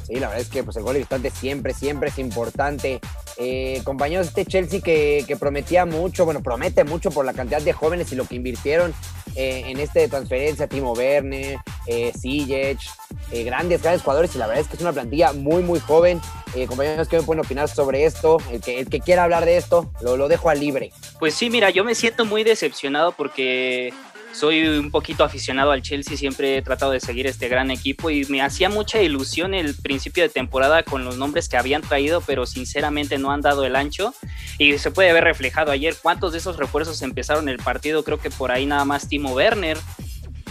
Sí, 0.08 0.16
la 0.16 0.28
verdad 0.28 0.42
es 0.42 0.50
que 0.50 0.64
pues, 0.64 0.76
el 0.78 0.84
gol 0.84 0.94
de 0.94 1.00
visitante 1.00 1.30
siempre, 1.30 1.74
siempre 1.74 2.10
es 2.10 2.18
importante. 2.18 3.00
Eh, 3.38 3.82
compañeros, 3.84 4.28
este 4.28 4.46
Chelsea 4.46 4.82
que, 4.82 5.24
que 5.28 5.38
prometía 5.38 5.86
mucho, 5.86 6.26
bueno, 6.26 6.42
promete 6.42 6.84
mucho 6.84 7.12
por 7.12 7.26
la 7.26 7.34
cantidad 7.34 7.62
de 7.62 7.74
jóvenes 7.74 8.12
y 8.12 8.16
lo 8.16 8.26
que 8.26 8.36
invirtieron 8.36 8.94
eh, 9.36 9.64
en 9.68 9.80
este 9.80 10.00
de 10.00 10.08
transferencia, 10.10 10.68
Timo 10.68 10.94
Werner, 10.94 11.60
eh, 11.86 12.12
eh, 12.24 13.44
grandes, 13.44 13.82
grandes 13.82 14.02
jugadores 14.02 14.36
y 14.36 14.40
la 14.40 14.48
verdad 14.48 14.62
es 14.64 14.68
que 14.68 14.76
es 14.76 14.82
una 14.82 14.92
plantilla 14.92 15.34
muy, 15.34 15.62
muy 15.62 15.80
joven. 15.80 16.20
Eh, 16.56 16.66
compañeros, 16.66 17.08
¿qué 17.08 17.18
me 17.18 17.24
pueden 17.24 17.46
opinar 17.46 17.70
sobre 17.70 18.06
esto? 18.06 18.38
El 18.52 18.62
que, 18.62 18.80
el 18.80 18.90
que 18.90 19.00
quiera 19.00 19.24
hablar 19.24 19.46
de 19.46 19.58
esto, 19.58 19.92
lo, 20.02 20.18
lo 20.18 20.28
dejo 20.28 20.50
a 20.50 20.56
libre. 20.56 20.92
Pues 21.20 21.36
sí, 21.36 21.50
mira, 21.50 21.70
yo 21.70 21.84
me 21.84 21.96
siento 21.96 22.26
muy 22.26 22.44
decepcionado 22.44 23.12
porque 23.12 23.94
soy 24.32 24.68
un 24.68 24.92
poquito 24.92 25.24
aficionado 25.24 25.72
al 25.72 25.82
Chelsea, 25.82 26.18
siempre 26.18 26.58
he 26.58 26.62
tratado 26.62 26.92
de 26.92 27.00
seguir 27.00 27.28
este 27.28 27.48
gran 27.48 27.72
equipo 27.72 28.10
y 28.10 28.26
me 28.26 28.42
hacía 28.42 28.70
mucha 28.70 29.02
ilusión 29.02 29.54
el 29.54 29.76
principio 29.76 30.24
de 30.24 30.30
temporada 30.30 30.84
con 30.84 31.04
los 31.04 31.18
nombres 31.18 31.50
que 31.50 31.58
habían 31.58 31.82
traído, 31.82 32.22
pero 32.22 32.46
sinceramente 32.46 33.18
no 33.18 33.32
han 33.32 33.42
dado 33.42 33.66
el 33.66 33.76
ancho. 33.76 34.14
Y 34.58 34.78
se 34.78 34.92
puede 34.92 35.14
ver 35.14 35.24
reflejado 35.24 35.72
ayer 35.72 35.96
cuántos 36.02 36.32
de 36.32 36.38
esos 36.38 36.58
refuerzos 36.58 37.02
empezaron 37.02 37.50
el 37.50 37.58
partido, 37.58 38.04
creo 38.04 38.20
que 38.20 38.30
por 38.30 38.52
ahí 38.52 38.66
nada 38.66 38.86
más 38.86 39.08
Timo 39.08 39.34
Werner, 39.34 39.78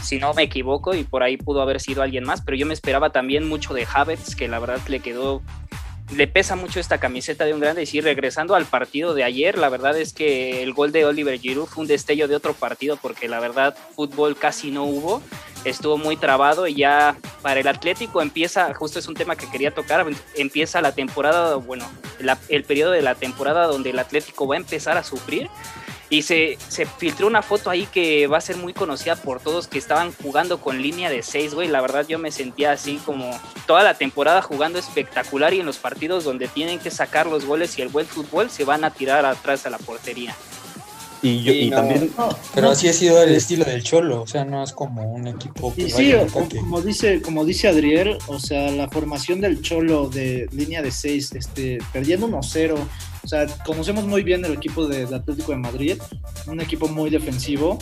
si 0.02 0.18
no 0.18 0.35
me 0.35 0.42
equivoco, 0.42 0.94
y 0.94 1.04
por 1.04 1.23
ahí 1.23 1.37
pudo 1.37 1.62
haber 1.62 1.80
sido 1.80 2.02
alguien 2.02 2.25
más, 2.25 2.42
pero 2.42 2.56
yo 2.56 2.66
me 2.66 2.75
esperaba 2.75 3.11
también 3.11 3.49
mucho 3.49 3.75
de 3.75 3.87
Havertz, 3.92 4.35
que 4.35 4.49
la 4.49 4.58
verdad 4.58 4.80
le 4.88 5.00
quedó 5.00 5.42
le 6.10 6.26
pesa 6.26 6.56
mucho 6.56 6.80
esta 6.80 6.98
camiseta 6.98 7.44
de 7.44 7.54
un 7.54 7.60
grande. 7.60 7.82
Y 7.82 7.86
sí, 7.86 8.00
regresando 8.00 8.54
al 8.54 8.64
partido 8.66 9.14
de 9.14 9.24
ayer, 9.24 9.58
la 9.58 9.68
verdad 9.68 9.96
es 9.98 10.12
que 10.12 10.62
el 10.62 10.72
gol 10.72 10.92
de 10.92 11.04
Oliver 11.04 11.38
Giroud 11.38 11.66
fue 11.66 11.82
un 11.82 11.88
destello 11.88 12.28
de 12.28 12.36
otro 12.36 12.54
partido 12.54 12.96
porque 12.96 13.28
la 13.28 13.40
verdad 13.40 13.76
fútbol 13.94 14.36
casi 14.36 14.70
no 14.70 14.84
hubo. 14.84 15.22
Estuvo 15.64 15.98
muy 15.98 16.16
trabado 16.16 16.66
y 16.66 16.76
ya 16.76 17.16
para 17.42 17.60
el 17.60 17.68
Atlético 17.68 18.22
empieza, 18.22 18.72
justo 18.74 18.98
es 18.98 19.08
un 19.08 19.14
tema 19.14 19.36
que 19.36 19.50
quería 19.50 19.72
tocar, 19.72 20.06
empieza 20.36 20.80
la 20.80 20.92
temporada, 20.92 21.56
bueno, 21.56 21.84
el 22.48 22.64
periodo 22.64 22.92
de 22.92 23.02
la 23.02 23.16
temporada 23.16 23.66
donde 23.66 23.90
el 23.90 23.98
Atlético 23.98 24.46
va 24.46 24.54
a 24.54 24.58
empezar 24.58 24.96
a 24.96 25.02
sufrir 25.02 25.50
y 26.10 26.22
se, 26.22 26.56
se, 26.68 26.86
filtró 26.86 27.26
una 27.26 27.42
foto 27.42 27.68
ahí 27.68 27.86
que 27.92 28.26
va 28.26 28.38
a 28.38 28.40
ser 28.40 28.56
muy 28.56 28.72
conocida 28.72 29.14
por 29.16 29.40
todos 29.40 29.68
que 29.68 29.78
estaban 29.78 30.12
jugando 30.22 30.58
con 30.60 30.80
línea 30.80 31.10
de 31.10 31.22
6, 31.22 31.54
güey. 31.54 31.68
La 31.68 31.80
verdad 31.82 32.06
yo 32.08 32.18
me 32.18 32.30
sentía 32.32 32.72
así 32.72 32.98
como 33.04 33.30
toda 33.66 33.82
la 33.82 33.94
temporada 33.94 34.40
jugando 34.40 34.78
espectacular 34.78 35.52
y 35.52 35.60
en 35.60 35.66
los 35.66 35.76
partidos 35.76 36.24
donde 36.24 36.48
tienen 36.48 36.78
que 36.78 36.90
sacar 36.90 37.26
los 37.26 37.44
goles 37.44 37.78
y 37.78 37.82
el 37.82 37.88
buen 37.88 38.06
fútbol 38.06 38.48
se 38.50 38.64
van 38.64 38.84
a 38.84 38.90
tirar 38.90 39.26
atrás 39.26 39.66
a 39.66 39.70
la 39.70 39.78
portería. 39.78 40.34
Y, 41.20 41.42
yo, 41.42 41.52
y 41.52 41.68
no, 41.68 41.76
también... 41.76 42.12
no, 42.16 42.28
Pero 42.54 42.68
no. 42.68 42.72
así 42.72 42.88
ha 42.88 42.92
sido 42.92 43.20
el 43.22 43.34
estilo 43.34 43.64
del 43.64 43.82
Cholo, 43.82 44.22
o 44.22 44.26
sea, 44.26 44.44
no 44.44 44.62
es 44.62 44.72
como 44.72 45.02
un 45.02 45.26
equipo 45.26 45.74
que 45.74 45.82
Y 45.82 45.90
sí, 45.90 46.14
o- 46.14 46.26
como 46.28 46.80
dice, 46.80 47.20
como 47.20 47.44
dice 47.44 47.66
Adriel, 47.66 48.18
o 48.28 48.38
sea, 48.38 48.70
la 48.70 48.88
formación 48.88 49.40
del 49.40 49.60
Cholo 49.60 50.08
de 50.08 50.48
línea 50.52 50.80
de 50.80 50.92
6, 50.92 51.32
este, 51.34 51.78
perdiendo 51.92 52.28
1-0. 52.28 52.76
O 53.22 53.28
sea, 53.28 53.46
conocemos 53.64 54.06
muy 54.06 54.22
bien 54.22 54.44
el 54.44 54.52
equipo 54.52 54.87
de, 54.87 55.06
de 55.06 55.16
Atlético 55.16 55.52
de 55.52 55.58
Madrid, 55.58 55.96
un 56.46 56.60
equipo 56.60 56.88
muy 56.88 57.10
defensivo. 57.10 57.78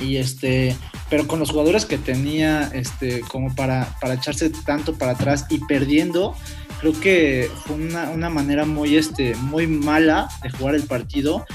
Y 0.00 0.16
este, 0.16 0.76
pero 1.08 1.26
con 1.28 1.38
los 1.38 1.50
jugadores 1.50 1.84
que 1.86 1.98
tenía, 1.98 2.68
este, 2.74 3.20
como 3.22 3.54
para, 3.54 3.96
para 4.00 4.14
echarse 4.14 4.50
tanto 4.50 4.94
para 4.96 5.12
atrás 5.12 5.46
y 5.50 5.58
perdiendo, 5.66 6.34
creo 6.80 6.98
que 7.00 7.48
fue 7.64 7.76
una, 7.76 8.10
una 8.10 8.28
manera 8.28 8.64
muy, 8.64 8.96
este, 8.96 9.34
muy 9.36 9.66
mala 9.68 10.28
de 10.42 10.50
jugar 10.50 10.74
el 10.74 10.82
partido 10.82 11.46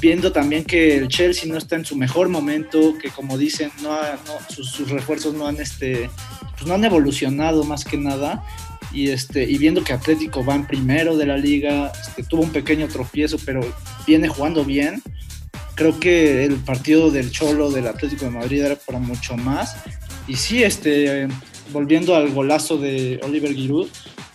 viendo 0.00 0.32
también 0.32 0.64
que 0.64 0.96
el 0.96 1.08
Chelsea 1.08 1.50
no 1.50 1.58
está 1.58 1.76
en 1.76 1.84
su 1.84 1.96
mejor 1.96 2.28
momento, 2.28 2.94
que 3.00 3.10
como 3.10 3.36
dicen, 3.38 3.70
no, 3.82 3.92
ha- 3.92 4.18
no- 4.26 4.54
sus, 4.54 4.70
sus 4.70 4.88
refuerzos 4.90 5.34
no 5.34 5.46
han, 5.46 5.56
este, 5.60 6.08
pues 6.54 6.66
no 6.66 6.74
han 6.74 6.84
evolucionado 6.84 7.62
más 7.64 7.84
que 7.84 7.96
nada. 7.96 8.44
Y, 8.96 9.10
este, 9.10 9.44
y 9.44 9.58
viendo 9.58 9.84
que 9.84 9.92
Atlético 9.92 10.42
va 10.42 10.54
en 10.54 10.66
primero 10.66 11.18
de 11.18 11.26
la 11.26 11.36
liga, 11.36 11.92
este, 12.00 12.22
tuvo 12.22 12.44
un 12.44 12.50
pequeño 12.50 12.88
tropiezo, 12.88 13.36
pero 13.44 13.60
viene 14.06 14.26
jugando 14.26 14.64
bien. 14.64 15.02
Creo 15.74 16.00
que 16.00 16.46
el 16.46 16.54
partido 16.54 17.10
del 17.10 17.30
Cholo 17.30 17.70
del 17.70 17.88
Atlético 17.88 18.24
de 18.24 18.30
Madrid 18.30 18.62
era 18.62 18.76
para 18.76 18.98
mucho 18.98 19.36
más. 19.36 19.76
Y 20.26 20.36
sí, 20.36 20.64
este, 20.64 21.28
volviendo 21.74 22.16
al 22.16 22.30
golazo 22.30 22.78
de 22.78 23.20
Oliver 23.22 23.52
Giroud, 23.52 23.88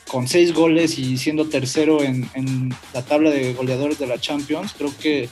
con 0.07 0.27
seis 0.27 0.53
goles 0.53 0.99
y 0.99 1.17
siendo 1.17 1.49
tercero 1.49 2.03
en, 2.03 2.29
en 2.35 2.71
la 2.93 3.01
tabla 3.01 3.31
de 3.31 3.55
goleadores 3.55 3.97
de 3.97 4.05
la 4.05 4.19
Champions, 4.19 4.75
creo 4.77 4.93
que 4.95 5.27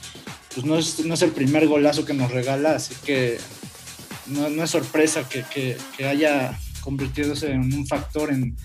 pues 0.56 0.66
no, 0.66 0.76
es, 0.76 1.06
no 1.06 1.14
es 1.14 1.22
el 1.22 1.34
primer 1.34 1.68
golazo 1.68 2.04
que 2.04 2.16
nos 2.16 2.32
regala, 2.32 2.78
así 2.78 2.96
que 3.06 3.38
no, 4.26 4.50
no 4.50 4.64
es 4.64 4.72
sorpresa 4.72 5.30
que, 5.30 5.44
que, 5.54 5.78
que 5.96 6.08
haya 6.08 6.58
convirtiéndose 6.82 7.52
en 7.52 7.72
un 7.72 7.86
factor 7.86 8.32
en, 8.32 8.56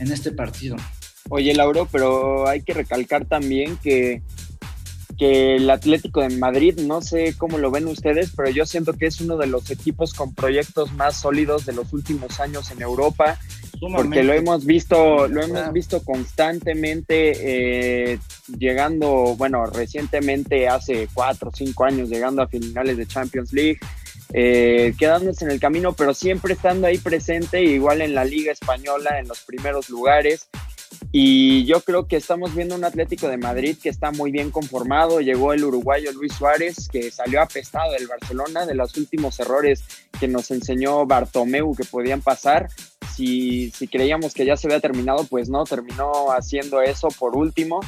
en 0.00 0.10
este 0.10 0.32
partido. 0.32 0.76
Oye, 1.28 1.54
Lauro, 1.54 1.86
pero 1.90 2.48
hay 2.48 2.62
que 2.62 2.74
recalcar 2.74 3.26
también 3.26 3.76
que, 3.76 4.22
que 5.16 5.56
el 5.56 5.70
Atlético 5.70 6.22
de 6.22 6.30
Madrid, 6.30 6.80
no 6.80 7.02
sé 7.02 7.34
cómo 7.36 7.58
lo 7.58 7.70
ven 7.70 7.86
ustedes, 7.86 8.32
pero 8.34 8.50
yo 8.50 8.66
siento 8.66 8.94
que 8.94 9.06
es 9.06 9.20
uno 9.20 9.36
de 9.36 9.46
los 9.46 9.70
equipos 9.70 10.14
con 10.14 10.34
proyectos 10.34 10.92
más 10.94 11.20
sólidos 11.20 11.66
de 11.66 11.74
los 11.74 11.92
últimos 11.92 12.40
años 12.40 12.70
en 12.70 12.82
Europa, 12.82 13.38
porque 13.94 14.24
lo 14.24 14.32
hemos 14.32 14.66
visto, 14.66 15.28
lo 15.28 15.42
hemos 15.42 15.72
visto 15.72 16.02
constantemente 16.02 18.12
eh, 18.12 18.18
llegando, 18.58 19.36
bueno, 19.36 19.66
recientemente 19.66 20.68
hace 20.68 21.08
cuatro 21.14 21.50
o 21.50 21.52
cinco 21.54 21.84
años 21.84 22.08
llegando 22.08 22.42
a 22.42 22.48
finales 22.48 22.96
de 22.96 23.06
Champions 23.06 23.52
League, 23.52 23.78
eh, 24.32 24.94
quedándose 24.98 25.44
en 25.44 25.50
el 25.50 25.60
camino, 25.60 25.92
pero 25.92 26.14
siempre 26.14 26.54
estando 26.54 26.86
ahí 26.86 26.98
presente, 26.98 27.62
igual 27.62 28.00
en 28.00 28.14
la 28.14 28.24
Liga 28.24 28.52
Española, 28.52 29.18
en 29.18 29.28
los 29.28 29.40
primeros 29.40 29.88
lugares. 29.88 30.48
Y 31.12 31.64
yo 31.66 31.80
creo 31.80 32.06
que 32.06 32.16
estamos 32.16 32.54
viendo 32.54 32.74
un 32.74 32.84
Atlético 32.84 33.28
de 33.28 33.36
Madrid 33.36 33.76
que 33.82 33.88
está 33.88 34.12
muy 34.12 34.30
bien 34.30 34.50
conformado. 34.50 35.20
Llegó 35.20 35.52
el 35.52 35.64
uruguayo 35.64 36.12
Luis 36.12 36.32
Suárez, 36.34 36.88
que 36.88 37.10
salió 37.10 37.42
apestado 37.42 37.92
del 37.92 38.06
Barcelona, 38.06 38.66
de 38.66 38.74
los 38.74 38.96
últimos 38.96 39.40
errores 39.40 39.82
que 40.20 40.28
nos 40.28 40.50
enseñó 40.50 41.06
Bartomeu 41.06 41.74
que 41.74 41.84
podían 41.84 42.22
pasar. 42.22 42.68
Si, 43.12 43.70
si 43.72 43.88
creíamos 43.88 44.34
que 44.34 44.44
ya 44.44 44.56
se 44.56 44.68
había 44.68 44.80
terminado, 44.80 45.24
pues 45.24 45.48
no, 45.48 45.64
terminó 45.64 46.30
haciendo 46.30 46.80
eso 46.80 47.08
por 47.18 47.36
último. 47.36 47.80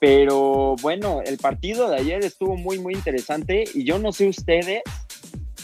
Pero 0.00 0.76
bueno, 0.80 1.22
el 1.24 1.38
partido 1.38 1.90
de 1.90 1.96
ayer 1.96 2.24
estuvo 2.24 2.56
muy, 2.56 2.78
muy 2.78 2.94
interesante 2.94 3.64
y 3.74 3.82
yo 3.84 3.98
no 3.98 4.12
sé 4.12 4.28
ustedes, 4.28 4.82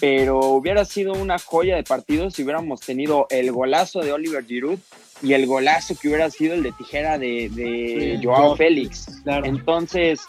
pero 0.07 0.39
hubiera 0.39 0.85
sido 0.85 1.15
una 1.15 1.39
joya 1.39 1.77
de 1.77 1.83
partido 1.83 2.31
si 2.31 2.43
hubiéramos 2.43 2.81
tenido 2.81 3.27
el 3.31 3.51
golazo 3.53 4.01
de 4.01 4.13
Oliver 4.13 4.45
Giroud 4.45 4.79
y 5.23 5.33
el 5.33 5.47
golazo 5.47 5.95
que 5.99 6.09
hubiera 6.09 6.29
sido 6.29 6.53
el 6.53 6.63
de 6.63 6.73
tijera 6.73 7.17
de, 7.17 7.49
de 7.49 8.19
Sí, 8.21 8.23
Joao 8.23 8.51
yo- 8.51 8.57
Félix. 8.57 9.23
Claro. 9.23 9.47
Entonces, 9.47 10.21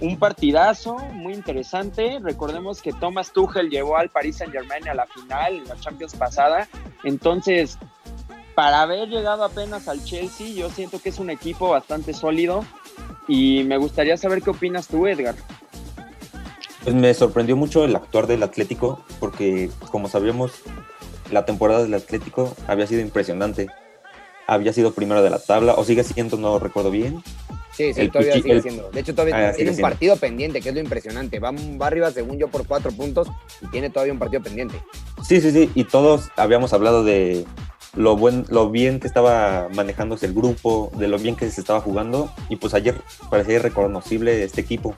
un 0.00 0.20
partidazo 0.20 0.94
muy 1.14 1.32
interesante. 1.34 2.20
Recordemos 2.22 2.80
que 2.80 2.92
Thomas 2.92 3.32
Tuchel 3.32 3.70
llevó 3.70 3.96
al 3.96 4.08
Paris 4.08 4.36
Saint 4.36 4.52
Germain 4.52 4.86
a 4.88 4.94
la 4.94 5.06
final 5.06 5.56
en 5.56 5.64
la 5.66 5.74
Champions 5.80 6.14
pasada. 6.14 6.68
Entonces, 7.02 7.76
para 8.54 8.82
haber 8.82 9.08
llegado 9.08 9.42
apenas 9.42 9.88
al 9.88 10.04
Chelsea, 10.04 10.46
yo 10.54 10.70
siento 10.70 11.00
que 11.00 11.08
es 11.08 11.18
un 11.18 11.30
equipo 11.30 11.70
bastante 11.70 12.14
sólido. 12.14 12.64
Y 13.26 13.64
me 13.64 13.78
gustaría 13.78 14.16
saber 14.16 14.42
qué 14.42 14.50
opinas 14.50 14.86
tú, 14.86 15.08
Edgar. 15.08 15.34
Pues 16.84 16.94
me 16.94 17.12
sorprendió 17.14 17.56
mucho 17.56 17.84
el 17.84 17.94
actuar 17.96 18.26
del 18.26 18.42
Atlético, 18.42 19.04
porque 19.20 19.70
como 19.90 20.08
sabíamos, 20.08 20.52
la 21.30 21.44
temporada 21.44 21.82
del 21.82 21.94
Atlético 21.94 22.54
había 22.66 22.86
sido 22.86 23.00
impresionante. 23.02 23.66
Había 24.46 24.72
sido 24.72 24.92
primero 24.92 25.22
de 25.22 25.28
la 25.30 25.38
tabla, 25.38 25.74
o 25.74 25.84
sigue 25.84 26.04
siendo, 26.04 26.36
no 26.38 26.58
recuerdo 26.58 26.90
bien. 26.90 27.22
Sí, 27.72 27.92
sí, 27.92 28.00
El 28.00 28.10
todavía 28.10 28.34
Pichi- 28.34 28.42
sigue 28.42 28.54
el- 28.54 28.62
siendo. 28.62 28.90
De 28.90 29.00
hecho, 29.00 29.12
todavía 29.12 29.36
Ah, 29.36 29.52
tiene 29.52 29.70
un 29.70 29.76
siendo. 29.76 29.88
partido 29.90 30.16
pendiente, 30.16 30.60
que 30.60 30.70
es 30.70 30.74
lo 30.74 30.80
impresionante. 30.80 31.38
Va, 31.38 31.50
va 31.52 31.86
arriba, 31.86 32.10
según 32.10 32.38
yo, 32.38 32.48
por 32.48 32.66
cuatro 32.66 32.90
puntos 32.92 33.28
y 33.60 33.66
tiene 33.68 33.90
todavía 33.90 34.12
un 34.14 34.18
partido 34.18 34.42
pendiente. 34.42 34.80
Sí, 35.26 35.40
sí, 35.40 35.50
sí, 35.52 35.70
y 35.74 35.84
todos 35.84 36.30
habíamos 36.36 36.72
hablado 36.72 37.04
de 37.04 37.44
lo, 37.94 38.16
buen, 38.16 38.46
lo 38.48 38.70
bien 38.70 38.98
que 39.00 39.06
estaba 39.06 39.68
manejándose 39.74 40.26
el 40.26 40.32
grupo, 40.34 40.90
de 40.96 41.08
lo 41.08 41.18
bien 41.18 41.36
que 41.36 41.48
se 41.50 41.60
estaba 41.60 41.80
jugando, 41.80 42.32
y 42.48 42.56
pues 42.56 42.72
ayer 42.74 42.96
parecía 43.30 43.56
irreconocible 43.56 44.42
este 44.42 44.60
equipo, 44.62 44.96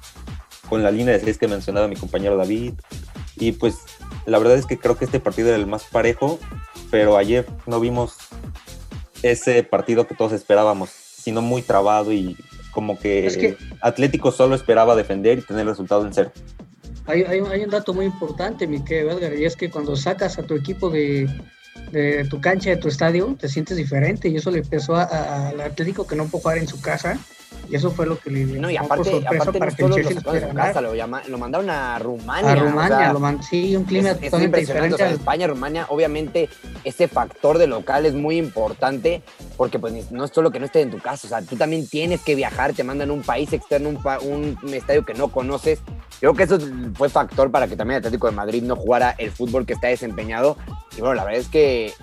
con 0.70 0.82
la 0.82 0.90
línea 0.90 1.12
de 1.12 1.20
seis 1.20 1.36
que 1.36 1.48
mencionaba 1.48 1.88
mi 1.88 1.96
compañero 1.96 2.36
David, 2.38 2.72
y 3.36 3.52
pues 3.52 3.74
la 4.24 4.38
verdad 4.38 4.56
es 4.56 4.64
que 4.64 4.78
creo 4.78 4.96
que 4.96 5.04
este 5.04 5.20
partido 5.20 5.48
era 5.48 5.56
el 5.58 5.66
más 5.66 5.84
parejo, 5.84 6.38
pero 6.90 7.16
ayer 7.18 7.44
no 7.66 7.80
vimos 7.80 8.16
ese 9.22 9.62
partido 9.64 10.06
que 10.06 10.14
todos 10.14 10.32
esperábamos, 10.32 10.88
sino 10.90 11.42
muy 11.42 11.60
trabado 11.62 12.12
y 12.12 12.36
como 12.70 12.98
que, 12.98 13.26
Es 13.26 13.36
que- 13.36 13.56
Atlético 13.82 14.30
solo 14.32 14.54
esperaba 14.54 14.94
defender 14.96 15.38
y 15.38 15.42
tener 15.42 15.62
el 15.62 15.68
resultado 15.68 16.06
en 16.06 16.14
cero. 16.14 16.32
Hay, 17.06 17.22
hay, 17.24 17.40
hay 17.40 17.64
un 17.64 17.70
dato 17.70 17.92
muy 17.92 18.06
importante, 18.06 18.66
mi 18.66 18.82
querido 18.84 19.18
Edgar, 19.18 19.34
y 19.34 19.44
es 19.44 19.56
que 19.56 19.68
cuando 19.70 19.96
sacas 19.96 20.38
a 20.38 20.44
tu 20.44 20.54
equipo 20.54 20.88
de, 20.88 21.28
de 21.90 22.24
tu 22.30 22.40
cancha, 22.40 22.70
de 22.70 22.76
tu 22.76 22.88
estadio, 22.88 23.36
te 23.38 23.48
sientes 23.48 23.76
diferente, 23.76 24.28
y 24.28 24.36
eso 24.36 24.50
le 24.50 24.62
a- 24.94 25.48
al 25.48 25.60
Atlético 25.60 26.06
que 26.06 26.14
no 26.14 26.26
pudo 26.26 26.42
jugar 26.42 26.58
en 26.58 26.68
su 26.68 26.80
casa, 26.80 27.18
y 27.68 27.76
eso 27.76 27.90
fue 27.90 28.06
lo 28.06 28.18
que 28.18 28.30
le 28.30 28.44
No, 28.44 28.70
y 28.70 28.76
aparte, 28.76 29.10
sorpresa 29.10 29.28
aparte 29.34 29.52
no 29.52 29.58
para 29.66 29.70
que 29.76 29.82
el 29.84 29.88
lo 29.90 29.94
Chelsea 29.96 30.20
pudiera 30.20 30.54
casa, 30.54 30.80
lo, 30.80 30.94
llama- 30.94 31.22
lo 31.28 31.38
mandaron 31.38 31.70
a 31.70 31.98
Rumania. 31.98 32.52
A 32.52 32.56
o 32.56 32.60
Rumania, 32.60 32.98
sea, 32.98 33.12
lo 33.12 33.20
man- 33.20 33.42
sí, 33.42 33.76
un 33.76 33.84
clima 33.84 34.10
es, 34.10 34.16
es 34.16 34.30
totalmente. 34.30 34.56
O 34.56 34.60
diferente. 34.60 34.96
sea, 34.96 35.06
al- 35.08 35.12
España, 35.14 35.46
Rumania, 35.46 35.86
obviamente 35.88 36.48
ese 36.84 37.06
factor 37.08 37.58
de 37.58 37.66
local 37.66 38.06
es 38.06 38.14
muy 38.14 38.38
importante 38.38 39.22
porque 39.56 39.78
pues 39.78 40.10
no 40.10 40.24
es 40.24 40.30
solo 40.32 40.50
que 40.50 40.58
no 40.58 40.66
estés 40.66 40.84
en 40.84 40.90
tu 40.90 40.98
casa, 40.98 41.26
o 41.26 41.30
sea, 41.30 41.42
tú 41.42 41.56
también 41.56 41.86
tienes 41.88 42.20
que 42.22 42.34
viajar, 42.34 42.72
te 42.72 42.82
mandan 42.82 43.10
a 43.10 43.12
un 43.12 43.22
país 43.22 43.52
externo, 43.52 43.88
un, 43.90 44.02
pa- 44.02 44.18
un 44.20 44.56
estadio 44.72 45.04
que 45.04 45.14
no 45.14 45.28
conoces 45.28 45.80
Creo 46.18 46.34
que 46.34 46.42
eso 46.42 46.58
fue 46.96 47.08
factor 47.08 47.50
para 47.50 47.66
que 47.66 47.76
también 47.76 47.94
el 47.96 48.00
Atlético 48.00 48.26
de 48.28 48.36
Madrid 48.36 48.62
no 48.62 48.76
jugara 48.76 49.14
el 49.16 49.30
fútbol 49.30 49.64
que 49.64 49.72
está 49.72 49.88
desempeñado. 49.88 50.58
Y 50.94 51.00
bueno, 51.00 51.14
la 51.14 51.24
verdad 51.24 51.40
es 51.40 51.48
que 51.48 51.94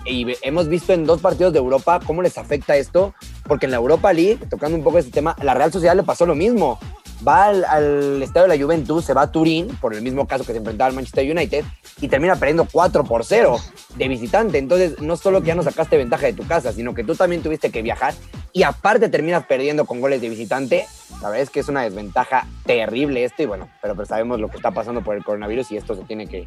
hemos 0.42 0.66
visto 0.68 0.92
en 0.92 1.04
dos 1.06 1.20
partidos 1.20 1.52
de 1.52 1.60
Europa 1.60 2.00
cómo 2.04 2.20
les 2.22 2.36
afecta 2.36 2.76
esto, 2.76 3.14
porque 3.48 3.66
en 3.66 3.72
la 3.72 3.78
Europa 3.78 4.12
League, 4.12 4.38
tocando 4.48 4.76
un 4.76 4.84
poco 4.84 4.98
este 4.98 5.10
tema, 5.10 5.34
la 5.42 5.54
Real 5.54 5.72
Sociedad 5.72 5.96
le 5.96 6.02
pasó 6.04 6.26
lo 6.26 6.34
mismo 6.34 6.78
va 7.26 7.46
al, 7.46 8.22
estadio 8.22 8.48
de 8.48 8.56
la 8.56 8.62
Juventus, 8.62 9.04
se 9.04 9.14
va 9.14 9.22
a 9.22 9.32
Turín, 9.32 9.68
por 9.80 9.94
el 9.94 10.02
mismo 10.02 10.26
caso 10.26 10.44
que 10.44 10.52
se 10.52 10.58
enfrentaba 10.58 10.88
al 10.88 10.94
Manchester 10.94 11.30
United, 11.30 11.64
y 12.00 12.08
termina 12.08 12.36
perdiendo 12.36 12.66
4 12.70 13.04
por 13.04 13.24
0 13.24 13.56
de 13.96 14.08
visitante. 14.08 14.58
Entonces, 14.58 15.00
no 15.00 15.16
solo 15.16 15.40
que 15.40 15.48
ya 15.48 15.54
no 15.54 15.62
sacaste 15.62 15.96
ventaja 15.96 16.26
de 16.26 16.32
tu 16.32 16.46
casa, 16.46 16.72
sino 16.72 16.94
que 16.94 17.04
tú 17.04 17.14
también 17.14 17.42
tuviste 17.42 17.70
que 17.70 17.82
viajar 17.82 18.14
y 18.52 18.62
aparte 18.62 19.08
terminas 19.08 19.44
perdiendo 19.46 19.84
con 19.84 20.00
goles 20.00 20.20
de 20.20 20.28
visitante. 20.28 20.86
La 21.22 21.30
verdad 21.30 21.42
es 21.42 21.50
que 21.50 21.60
es 21.60 21.68
una 21.68 21.82
desventaja 21.82 22.46
terrible 22.64 23.24
esto, 23.24 23.42
y 23.42 23.46
bueno, 23.46 23.68
pero, 23.82 23.94
pues 23.94 24.08
sabemos 24.08 24.38
lo 24.40 24.48
que 24.48 24.56
está 24.56 24.70
pasando 24.70 25.02
por 25.02 25.16
el 25.16 25.24
coronavirus 25.24 25.72
y 25.72 25.76
esto 25.76 25.94
se 25.94 26.02
tiene 26.02 26.26
que, 26.26 26.46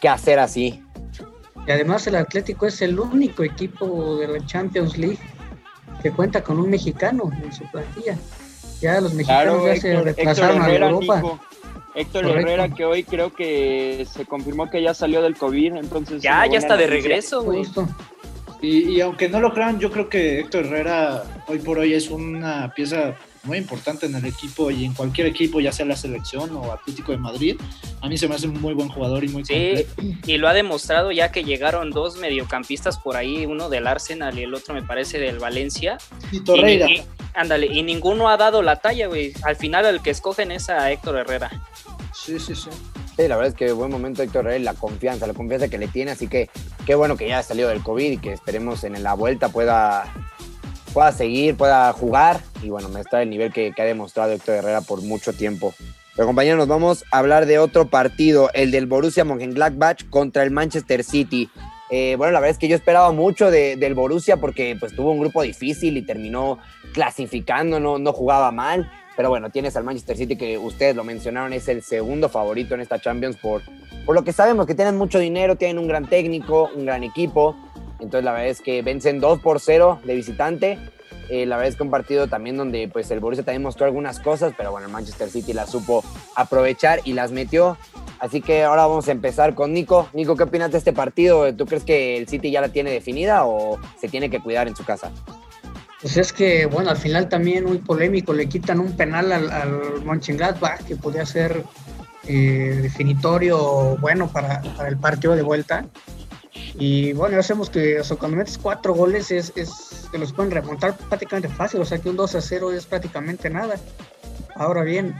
que 0.00 0.08
hacer 0.08 0.38
así. 0.38 0.82
Y 1.66 1.70
además 1.70 2.06
el 2.06 2.16
Atlético 2.16 2.66
es 2.66 2.80
el 2.82 2.98
único 3.00 3.42
equipo 3.42 4.16
de 4.18 4.28
la 4.28 4.46
Champions 4.46 4.96
League 4.96 5.18
que 6.06 6.12
cuenta 6.12 6.40
con 6.40 6.60
un 6.60 6.70
mexicano 6.70 7.32
en 7.42 7.52
su 7.52 7.64
plantilla. 7.64 8.16
Ya 8.80 9.00
los 9.00 9.12
mexicanos 9.12 9.64
ya 9.66 9.76
se 9.76 10.02
retrasaron 10.02 10.62
a 10.62 10.72
Europa. 10.72 11.40
Héctor 11.96 12.26
Herrera, 12.26 12.68
que 12.68 12.84
hoy 12.84 13.02
creo 13.02 13.34
que 13.34 14.06
se 14.08 14.24
confirmó 14.24 14.70
que 14.70 14.82
ya 14.82 14.94
salió 14.94 15.20
del 15.20 15.34
COVID, 15.36 15.74
entonces... 15.76 16.22
Ya, 16.22 16.46
ya 16.46 16.58
está 16.58 16.76
de 16.76 16.86
regreso, 16.86 17.42
güey. 17.42 17.62
Y, 18.60 18.90
y, 18.90 19.00
aunque 19.00 19.28
no 19.28 19.40
lo 19.40 19.52
crean, 19.52 19.80
yo 19.80 19.90
creo 19.90 20.08
que 20.08 20.40
Héctor 20.40 20.66
Herrera 20.66 21.24
hoy 21.48 21.58
por 21.58 21.78
hoy 21.78 21.94
es 21.94 22.10
una 22.10 22.72
pieza 22.74 23.14
muy 23.46 23.58
importante 23.58 24.06
en 24.06 24.14
el 24.14 24.24
equipo 24.24 24.70
y 24.70 24.84
en 24.84 24.94
cualquier 24.94 25.26
equipo, 25.26 25.60
ya 25.60 25.72
sea 25.72 25.86
la 25.86 25.96
selección 25.96 26.54
o 26.56 26.72
Atlético 26.72 27.12
de 27.12 27.18
Madrid. 27.18 27.56
A 28.00 28.08
mí 28.08 28.18
se 28.18 28.28
me 28.28 28.34
hace 28.34 28.48
un 28.48 28.60
muy 28.60 28.74
buen 28.74 28.88
jugador 28.88 29.24
y 29.24 29.28
muy 29.28 29.44
sí, 29.44 29.86
Y 30.26 30.36
lo 30.36 30.48
ha 30.48 30.54
demostrado 30.54 31.12
ya 31.12 31.32
que 31.32 31.44
llegaron 31.44 31.90
dos 31.90 32.16
mediocampistas 32.16 32.98
por 32.98 33.16
ahí, 33.16 33.46
uno 33.46 33.68
del 33.68 33.86
Arsenal 33.86 34.38
y 34.38 34.42
el 34.42 34.54
otro 34.54 34.74
me 34.74 34.82
parece 34.82 35.18
del 35.18 35.38
Valencia. 35.38 35.98
Y 36.32 36.40
Torreira. 36.40 36.86
ándale, 37.34 37.66
y 37.66 37.82
ninguno 37.82 38.28
ha 38.28 38.36
dado 38.36 38.62
la 38.62 38.76
talla, 38.76 39.06
güey. 39.06 39.32
Al 39.44 39.56
final 39.56 39.86
el 39.86 40.02
que 40.02 40.10
escogen 40.10 40.50
es 40.50 40.68
a 40.68 40.90
Héctor 40.90 41.16
Herrera. 41.18 41.50
Sí, 42.14 42.38
sí, 42.38 42.54
sí. 42.54 42.70
Sí, 43.16 43.28
la 43.28 43.36
verdad 43.36 43.46
es 43.46 43.54
que 43.54 43.72
buen 43.72 43.90
momento 43.90 44.22
Héctor 44.22 44.46
Herrera, 44.46 44.64
la 44.64 44.74
confianza, 44.74 45.26
la 45.26 45.34
confianza 45.34 45.68
que 45.68 45.78
le 45.78 45.88
tiene, 45.88 46.10
así 46.10 46.28
que 46.28 46.50
qué 46.84 46.94
bueno 46.94 47.16
que 47.16 47.28
ya 47.28 47.38
ha 47.38 47.42
salido 47.42 47.68
del 47.68 47.82
COVID 47.82 48.12
y 48.12 48.18
que 48.18 48.32
esperemos 48.32 48.84
en 48.84 49.02
la 49.02 49.14
vuelta 49.14 49.48
pueda 49.48 50.12
pueda 50.96 51.12
seguir, 51.12 51.58
pueda 51.58 51.92
jugar 51.92 52.40
y 52.62 52.70
bueno, 52.70 52.88
me 52.88 53.00
está 53.00 53.20
el 53.20 53.28
nivel 53.28 53.52
que, 53.52 53.70
ha 53.76 53.84
demostrado 53.84 54.32
Héctor 54.32 54.54
Herrera 54.54 54.80
por 54.80 55.02
mucho 55.02 55.34
tiempo. 55.34 55.74
Pero 56.14 56.26
compañeros, 56.26 56.56
nos 56.56 56.68
vamos 56.68 57.04
a 57.12 57.18
hablar 57.18 57.44
de 57.44 57.58
otro 57.58 57.90
partido, 57.90 58.48
el 58.54 58.70
del 58.70 58.86
Borussia 58.86 59.22
Mönchengladbach 59.22 60.08
contra 60.08 60.42
el 60.42 60.50
Manchester 60.50 61.04
City. 61.04 61.50
Eh, 61.90 62.14
bueno, 62.16 62.32
la 62.32 62.40
verdad 62.40 62.52
es 62.52 62.58
que 62.58 62.68
yo 62.68 62.74
esperaba 62.74 63.12
mucho 63.12 63.50
del 63.50 63.94
Borussia 63.94 64.38
porque 64.38 64.74
pues 64.80 64.96
tuvo 64.96 65.10
un 65.10 65.20
grupo 65.20 65.42
difícil 65.42 65.98
y 65.98 66.02
terminó 66.02 66.60
clasificando, 66.94 67.78
no, 67.78 67.98
no 67.98 68.14
jugaba 68.14 68.50
mal. 68.50 68.90
Pero 69.18 69.28
bueno, 69.28 69.50
tienes 69.50 69.76
al 69.76 69.84
Manchester 69.84 70.16
City 70.16 70.36
que 70.36 70.56
ustedes 70.56 70.96
lo 70.96 71.04
mencionaron, 71.04 71.52
es 71.52 71.68
el 71.68 71.82
segundo 71.82 72.30
favorito 72.30 72.74
en 72.74 72.80
esta 72.80 72.98
Champions 72.98 73.36
por, 73.36 73.60
por 74.06 74.14
lo 74.14 74.24
que 74.24 74.32
sabemos 74.32 74.66
que 74.66 74.74
tienen 74.74 74.96
mucho 74.96 75.18
dinero, 75.18 75.56
tienen 75.56 75.78
un 75.78 75.88
gran 75.88 76.08
técnico, 76.08 76.70
un 76.74 76.86
gran 76.86 77.04
equipo. 77.04 77.54
Entonces 78.00 78.24
la 78.24 78.32
verdad 78.32 78.48
es 78.48 78.60
que 78.60 78.82
vencen 78.82 79.20
2 79.20 79.40
por 79.40 79.60
0 79.60 80.00
de 80.04 80.14
visitante. 80.14 80.78
Eh, 81.28 81.44
la 81.44 81.56
verdad 81.56 81.70
es 81.70 81.76
que 81.76 81.82
un 81.82 81.90
partido 81.90 82.28
también 82.28 82.56
donde 82.56 82.88
pues 82.88 83.10
el 83.10 83.20
Borussia 83.20 83.44
también 83.44 83.62
mostró 83.62 83.86
algunas 83.86 84.20
cosas, 84.20 84.52
pero 84.56 84.70
bueno, 84.70 84.86
el 84.86 84.92
Manchester 84.92 85.28
City 85.28 85.52
las 85.52 85.70
supo 85.70 86.04
aprovechar 86.34 87.00
y 87.04 87.14
las 87.14 87.32
metió. 87.32 87.76
Así 88.18 88.40
que 88.40 88.64
ahora 88.64 88.86
vamos 88.86 89.08
a 89.08 89.12
empezar 89.12 89.54
con 89.54 89.72
Nico. 89.72 90.08
Nico, 90.12 90.36
¿qué 90.36 90.44
opinas 90.44 90.70
de 90.70 90.78
este 90.78 90.92
partido? 90.92 91.52
¿Tú 91.54 91.66
crees 91.66 91.84
que 91.84 92.16
el 92.16 92.28
City 92.28 92.50
ya 92.50 92.60
la 92.60 92.68
tiene 92.68 92.90
definida 92.90 93.44
o 93.44 93.78
se 94.00 94.08
tiene 94.08 94.30
que 94.30 94.40
cuidar 94.40 94.68
en 94.68 94.76
su 94.76 94.84
casa? 94.84 95.10
Pues 96.00 96.16
es 96.16 96.32
que, 96.32 96.66
bueno, 96.66 96.90
al 96.90 96.96
final 96.96 97.28
también 97.28 97.64
muy 97.64 97.78
polémico, 97.78 98.32
le 98.32 98.48
quitan 98.48 98.80
un 98.80 98.96
penal 98.96 99.32
al, 99.32 99.50
al 99.50 100.04
Mönchengladbach 100.04 100.84
que 100.84 100.96
podía 100.96 101.26
ser 101.26 101.64
eh, 102.28 102.80
definitorio 102.82 103.96
bueno 103.98 104.28
para, 104.28 104.60
para, 104.76 104.88
el 104.88 104.96
partido 104.96 105.34
de 105.34 105.42
vuelta. 105.42 105.86
Y 106.78 107.12
bueno, 107.14 107.36
ya 107.36 107.42
sabemos 107.42 107.70
que 107.70 108.00
cuando 108.18 108.36
metes 108.36 108.58
cuatro 108.58 108.94
goles 108.94 109.30
es, 109.30 109.52
es 109.56 110.08
que 110.10 110.18
los 110.18 110.32
pueden 110.32 110.50
remontar 110.50 110.96
prácticamente 110.96 111.48
fácil, 111.48 111.80
o 111.80 111.84
sea 111.84 111.98
que 111.98 112.10
un 112.10 112.16
2 112.16 112.34
a 112.34 112.40
0 112.40 112.72
es 112.72 112.86
prácticamente 112.86 113.48
nada. 113.48 113.76
Ahora 114.54 114.82
bien, 114.82 115.14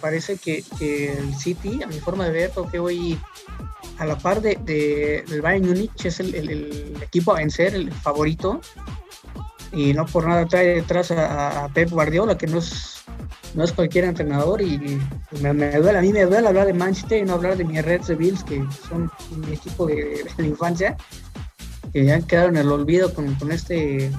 parece 0.00 0.36
que, 0.36 0.64
el 0.80 1.34
City, 1.34 1.82
a 1.82 1.86
mi 1.86 1.98
forma 2.00 2.24
de 2.26 2.30
ver, 2.30 2.50
que 2.70 2.78
hoy 2.78 3.18
a 3.98 4.06
la 4.06 4.18
par 4.18 4.40
de, 4.40 4.56
del 5.26 5.42
Bayern 5.42 5.66
Múnich 5.66 6.04
es 6.04 6.20
el, 6.20 6.96
equipo 7.02 7.32
a 7.32 7.36
vencer, 7.36 7.74
el 7.74 7.92
favorito. 7.92 8.60
Y 9.72 9.92
no 9.92 10.06
por 10.06 10.26
nada 10.26 10.46
trae 10.46 10.76
detrás 10.76 11.10
a, 11.10 11.68
Pep 11.74 11.90
Guardiola, 11.90 12.38
que 12.38 12.46
no 12.46 12.58
es 12.58 12.94
no 13.54 13.64
es 13.64 13.72
cualquier 13.72 14.04
entrenador 14.04 14.60
y, 14.60 15.00
me, 15.40 15.52
duele, 15.72 15.98
a 15.98 16.02
mí 16.02 16.12
me 16.12 16.26
duele 16.26 16.48
hablar 16.48 16.66
de 16.66 16.74
Manchester 16.74 17.22
y 17.22 17.24
no 17.24 17.34
hablar 17.34 17.56
de 17.56 17.64
mis 17.64 17.82
Reds 17.82 18.08
de 18.08 18.14
Bills, 18.14 18.44
que 18.44 18.62
son 18.88 19.10
mi 19.36 19.54
equipo 19.54 19.86
de, 19.86 20.24
la 20.36 20.46
infancia, 20.46 20.96
que 21.92 22.04
ya 22.04 22.16
han 22.16 22.22
quedado 22.24 22.48
en 22.48 22.56
el 22.56 22.70
olvido 22.70 23.12
con, 23.14 23.36
este 23.50 24.10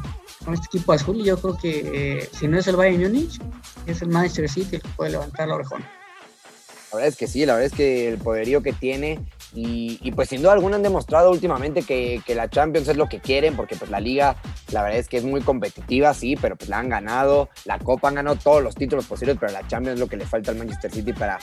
con 0.43 0.53
este 0.55 0.65
equipo 0.65 0.93
azul 0.93 1.17
y 1.17 1.25
yo 1.25 1.37
creo 1.39 1.57
que 1.57 1.91
eh, 1.93 2.29
si 2.31 2.47
no 2.47 2.57
es 2.57 2.67
el 2.67 2.75
Bayern 2.75 3.03
Munich, 3.03 3.39
es 3.85 4.01
el 4.01 4.09
Manchester 4.09 4.49
City 4.49 4.77
el 4.77 4.81
que 4.81 4.89
puede 4.89 5.11
levantar 5.11 5.47
la 5.47 5.55
orejona. 5.55 5.89
La 6.91 6.95
verdad 6.95 7.09
es 7.09 7.17
que 7.17 7.27
sí, 7.27 7.45
la 7.45 7.53
verdad 7.53 7.67
es 7.67 7.73
que 7.73 8.07
el 8.09 8.17
poderío 8.17 8.63
que 8.63 8.73
tiene 8.73 9.19
y, 9.53 10.11
pues 10.11 10.29
sin 10.29 10.41
duda 10.41 10.53
alguna 10.53 10.75
han 10.75 10.83
demostrado 10.83 11.31
últimamente 11.31 11.81
que, 11.83 12.21
la 12.35 12.49
Champions 12.49 12.87
es 12.87 12.97
lo 12.97 13.09
que 13.09 13.19
quieren, 13.19 13.55
porque 13.55 13.75
pues 13.75 13.89
la 13.89 13.99
liga 13.99 14.35
la 14.71 14.83
verdad 14.83 14.99
es 14.99 15.07
que 15.07 15.17
es 15.17 15.23
muy 15.23 15.41
competitiva, 15.41 16.13
sí, 16.13 16.35
pero 16.39 16.55
pues 16.55 16.69
la 16.69 16.79
han 16.79 16.89
ganado, 16.89 17.49
la 17.65 17.79
Copa 17.79 18.07
han 18.07 18.15
ganado 18.15 18.35
todos 18.35 18.63
los 18.63 18.75
títulos 18.75 19.05
posibles, 19.05 19.37
pero 19.39 19.51
la 19.51 19.65
Champions 19.67 19.95
es 19.95 19.99
lo 19.99 20.07
que 20.07 20.17
le 20.17 20.25
falta 20.25 20.51
al 20.51 20.57
Manchester 20.57 20.91
City 20.91 21.13
para 21.13 21.39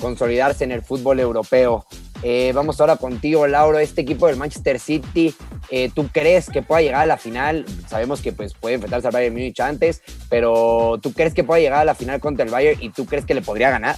consolidarse 0.00 0.64
en 0.64 0.72
el 0.72 0.82
fútbol 0.82 1.20
europeo. 1.20 1.84
Eh, 2.22 2.52
vamos 2.54 2.80
ahora 2.80 2.96
contigo, 2.96 3.46
Lauro, 3.46 3.78
este 3.78 4.02
equipo 4.02 4.26
del 4.26 4.36
Manchester 4.36 4.78
City, 4.78 5.34
eh, 5.70 5.90
¿tú 5.94 6.08
crees 6.08 6.48
que 6.50 6.62
pueda 6.62 6.80
llegar 6.80 7.02
a 7.02 7.06
la 7.06 7.16
final? 7.16 7.64
Sabemos 7.86 8.20
que 8.20 8.32
pues 8.32 8.54
puede 8.54 8.76
enfrentarse 8.76 9.08
al 9.08 9.12
Bayern 9.12 9.34
Múnich 9.34 9.60
antes, 9.60 10.02
pero 10.28 10.98
¿tú 11.02 11.12
crees 11.12 11.34
que 11.34 11.44
pueda 11.44 11.60
llegar 11.60 11.80
a 11.80 11.84
la 11.84 11.94
final 11.94 12.20
contra 12.20 12.44
el 12.44 12.50
Bayern 12.50 12.82
y 12.82 12.90
tú 12.90 13.06
crees 13.06 13.24
que 13.24 13.34
le 13.34 13.42
podría 13.42 13.70
ganar? 13.70 13.96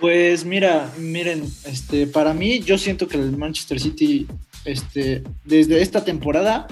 Pues 0.00 0.44
mira, 0.44 0.92
miren, 0.98 1.44
este, 1.66 2.06
para 2.06 2.34
mí 2.34 2.60
yo 2.60 2.76
siento 2.78 3.06
que 3.06 3.16
el 3.16 3.36
Manchester 3.36 3.80
City, 3.80 4.26
este, 4.64 5.22
desde 5.44 5.80
esta 5.82 6.04
temporada 6.04 6.66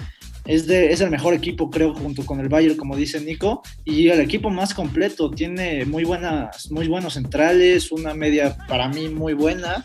es, 0.44 0.66
de, 0.66 0.92
es 0.92 1.00
el 1.00 1.10
mejor 1.10 1.34
equipo, 1.34 1.70
creo, 1.70 1.94
junto 1.94 2.26
con 2.26 2.40
el 2.40 2.48
Bayern, 2.48 2.76
como 2.76 2.96
dice 2.96 3.20
Nico, 3.20 3.62
y 3.84 4.08
el 4.08 4.20
equipo 4.20 4.50
más 4.50 4.74
completo. 4.74 5.30
Tiene 5.30 5.84
muy 5.84 6.04
buenas, 6.04 6.70
muy 6.72 6.88
buenos 6.88 7.14
centrales, 7.14 7.92
una 7.92 8.12
media 8.12 8.56
para 8.66 8.88
mí 8.88 9.08
muy 9.08 9.34
buena 9.34 9.84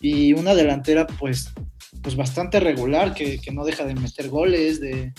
y 0.00 0.32
una 0.32 0.54
delantera, 0.54 1.06
pues, 1.06 1.52
pues 2.02 2.16
bastante 2.16 2.58
regular, 2.58 3.14
que, 3.14 3.38
que 3.38 3.52
no 3.52 3.64
deja 3.64 3.84
de 3.84 3.94
meter 3.94 4.28
goles, 4.28 4.80
de, 4.80 5.12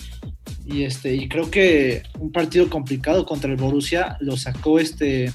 y 0.66 0.82
este, 0.82 1.14
y 1.14 1.28
creo 1.28 1.48
que 1.50 2.02
un 2.18 2.32
partido 2.32 2.68
complicado 2.68 3.24
contra 3.24 3.50
el 3.50 3.56
Borussia 3.56 4.16
lo 4.20 4.36
sacó 4.36 4.80
este 4.80 5.32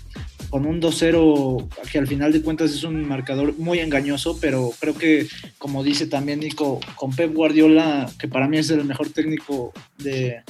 con 0.49 0.65
un 0.65 0.81
2-0 0.81 1.69
que 1.89 1.97
al 1.97 2.07
final 2.07 2.33
de 2.33 2.41
cuentas 2.41 2.71
es 2.71 2.83
un 2.83 3.07
marcador 3.07 3.57
muy 3.57 3.79
engañoso, 3.79 4.37
pero 4.41 4.73
creo 4.81 4.97
que, 4.97 5.27
como 5.57 5.81
dice 5.81 6.07
también 6.07 6.41
Nico, 6.41 6.81
con 6.97 7.15
Pep 7.15 7.33
Guardiola, 7.33 8.11
que 8.19 8.27
para 8.27 8.49
mí 8.49 8.57
es 8.57 8.69
el 8.69 8.83
mejor 8.83 9.09
técnico 9.11 9.71
de, 9.97 10.41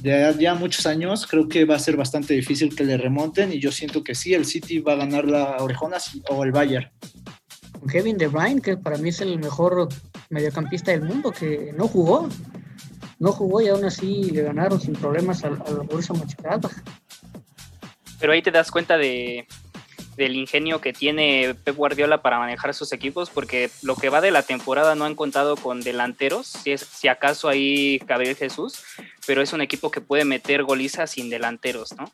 de 0.00 0.34
ya 0.40 0.56
muchos 0.56 0.86
años, 0.86 1.24
creo 1.28 1.48
que 1.48 1.64
va 1.64 1.76
a 1.76 1.78
ser 1.78 1.96
bastante 1.96 2.34
difícil 2.34 2.74
que 2.74 2.82
le 2.82 2.96
remonten 2.96 3.52
y 3.52 3.60
yo 3.60 3.70
siento 3.70 4.02
que 4.02 4.16
sí, 4.16 4.34
el 4.34 4.44
City 4.44 4.80
va 4.80 4.94
a 4.94 4.96
ganar 4.96 5.24
la 5.26 5.58
Orejona 5.58 5.98
o 6.30 6.42
el 6.42 6.50
Bayern. 6.50 6.90
Kevin 7.88 8.18
De 8.18 8.26
Bruyne, 8.26 8.60
que 8.60 8.76
para 8.76 8.98
mí 8.98 9.10
es 9.10 9.20
el 9.20 9.38
mejor 9.38 9.88
mediocampista 10.30 10.90
del 10.90 11.02
mundo, 11.02 11.30
que 11.30 11.72
no 11.76 11.86
jugó, 11.86 12.28
no 13.18 13.32
jugó 13.32 13.60
y 13.60 13.68
aún 13.68 13.84
así 13.84 14.30
le 14.30 14.42
ganaron 14.42 14.80
sin 14.80 14.94
problemas 14.94 15.44
al, 15.44 15.60
al 15.66 15.76
Borussia 15.86 16.14
Mönchengladbach. 16.14 16.72
Pero 18.20 18.32
ahí 18.32 18.42
te 18.42 18.50
das 18.50 18.70
cuenta 18.70 18.96
de, 18.96 19.46
del 20.18 20.34
ingenio 20.34 20.80
que 20.80 20.92
tiene 20.92 21.54
Pep 21.64 21.76
Guardiola 21.76 22.20
para 22.22 22.40
manejar 22.40 22.74
sus 22.74 22.92
equipos, 22.92 23.30
porque 23.30 23.70
lo 23.82 23.94
que 23.94 24.10
va 24.10 24.20
de 24.20 24.32
la 24.32 24.42
temporada 24.42 24.96
no 24.96 25.04
han 25.04 25.14
contado 25.14 25.56
con 25.56 25.80
delanteros, 25.80 26.48
si, 26.48 26.72
es, 26.72 26.80
si 26.80 27.06
acaso 27.06 27.48
ahí 27.48 27.98
Gabriel 28.04 28.34
Jesús, 28.34 28.82
pero 29.26 29.42
es 29.42 29.52
un 29.52 29.60
equipo 29.60 29.92
que 29.92 30.00
puede 30.00 30.24
meter 30.24 30.64
golizas 30.64 31.12
sin 31.12 31.30
delanteros, 31.30 31.96
¿no? 31.96 32.10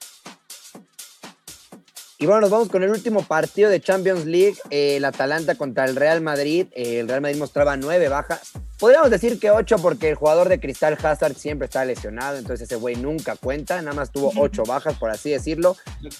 Y 2.24 2.26
bueno, 2.26 2.40
nos 2.40 2.48
vamos 2.48 2.70
con 2.70 2.82
el 2.82 2.88
último 2.88 3.22
partido 3.22 3.68
de 3.68 3.82
Champions 3.82 4.24
League, 4.24 4.56
eh, 4.70 4.96
el 4.96 5.04
Atalanta 5.04 5.56
contra 5.56 5.84
el 5.84 5.94
Real 5.94 6.22
Madrid. 6.22 6.68
Eh, 6.72 7.00
el 7.00 7.06
Real 7.06 7.20
Madrid 7.20 7.36
mostraba 7.36 7.76
nueve 7.76 8.08
bajas. 8.08 8.52
Podríamos 8.78 9.10
decir 9.10 9.38
que 9.38 9.50
ocho 9.50 9.76
porque 9.76 10.08
el 10.08 10.14
jugador 10.14 10.48
de 10.48 10.58
Cristal 10.58 10.96
Hazard 11.02 11.34
siempre 11.34 11.66
está 11.66 11.84
lesionado, 11.84 12.38
entonces 12.38 12.62
ese 12.66 12.76
güey 12.76 12.96
nunca 12.96 13.36
cuenta, 13.36 13.76
nada 13.82 13.94
más 13.94 14.10
tuvo 14.10 14.32
ocho 14.38 14.62
bajas, 14.62 14.94
por 14.96 15.10
así 15.10 15.32
decirlo. 15.32 15.76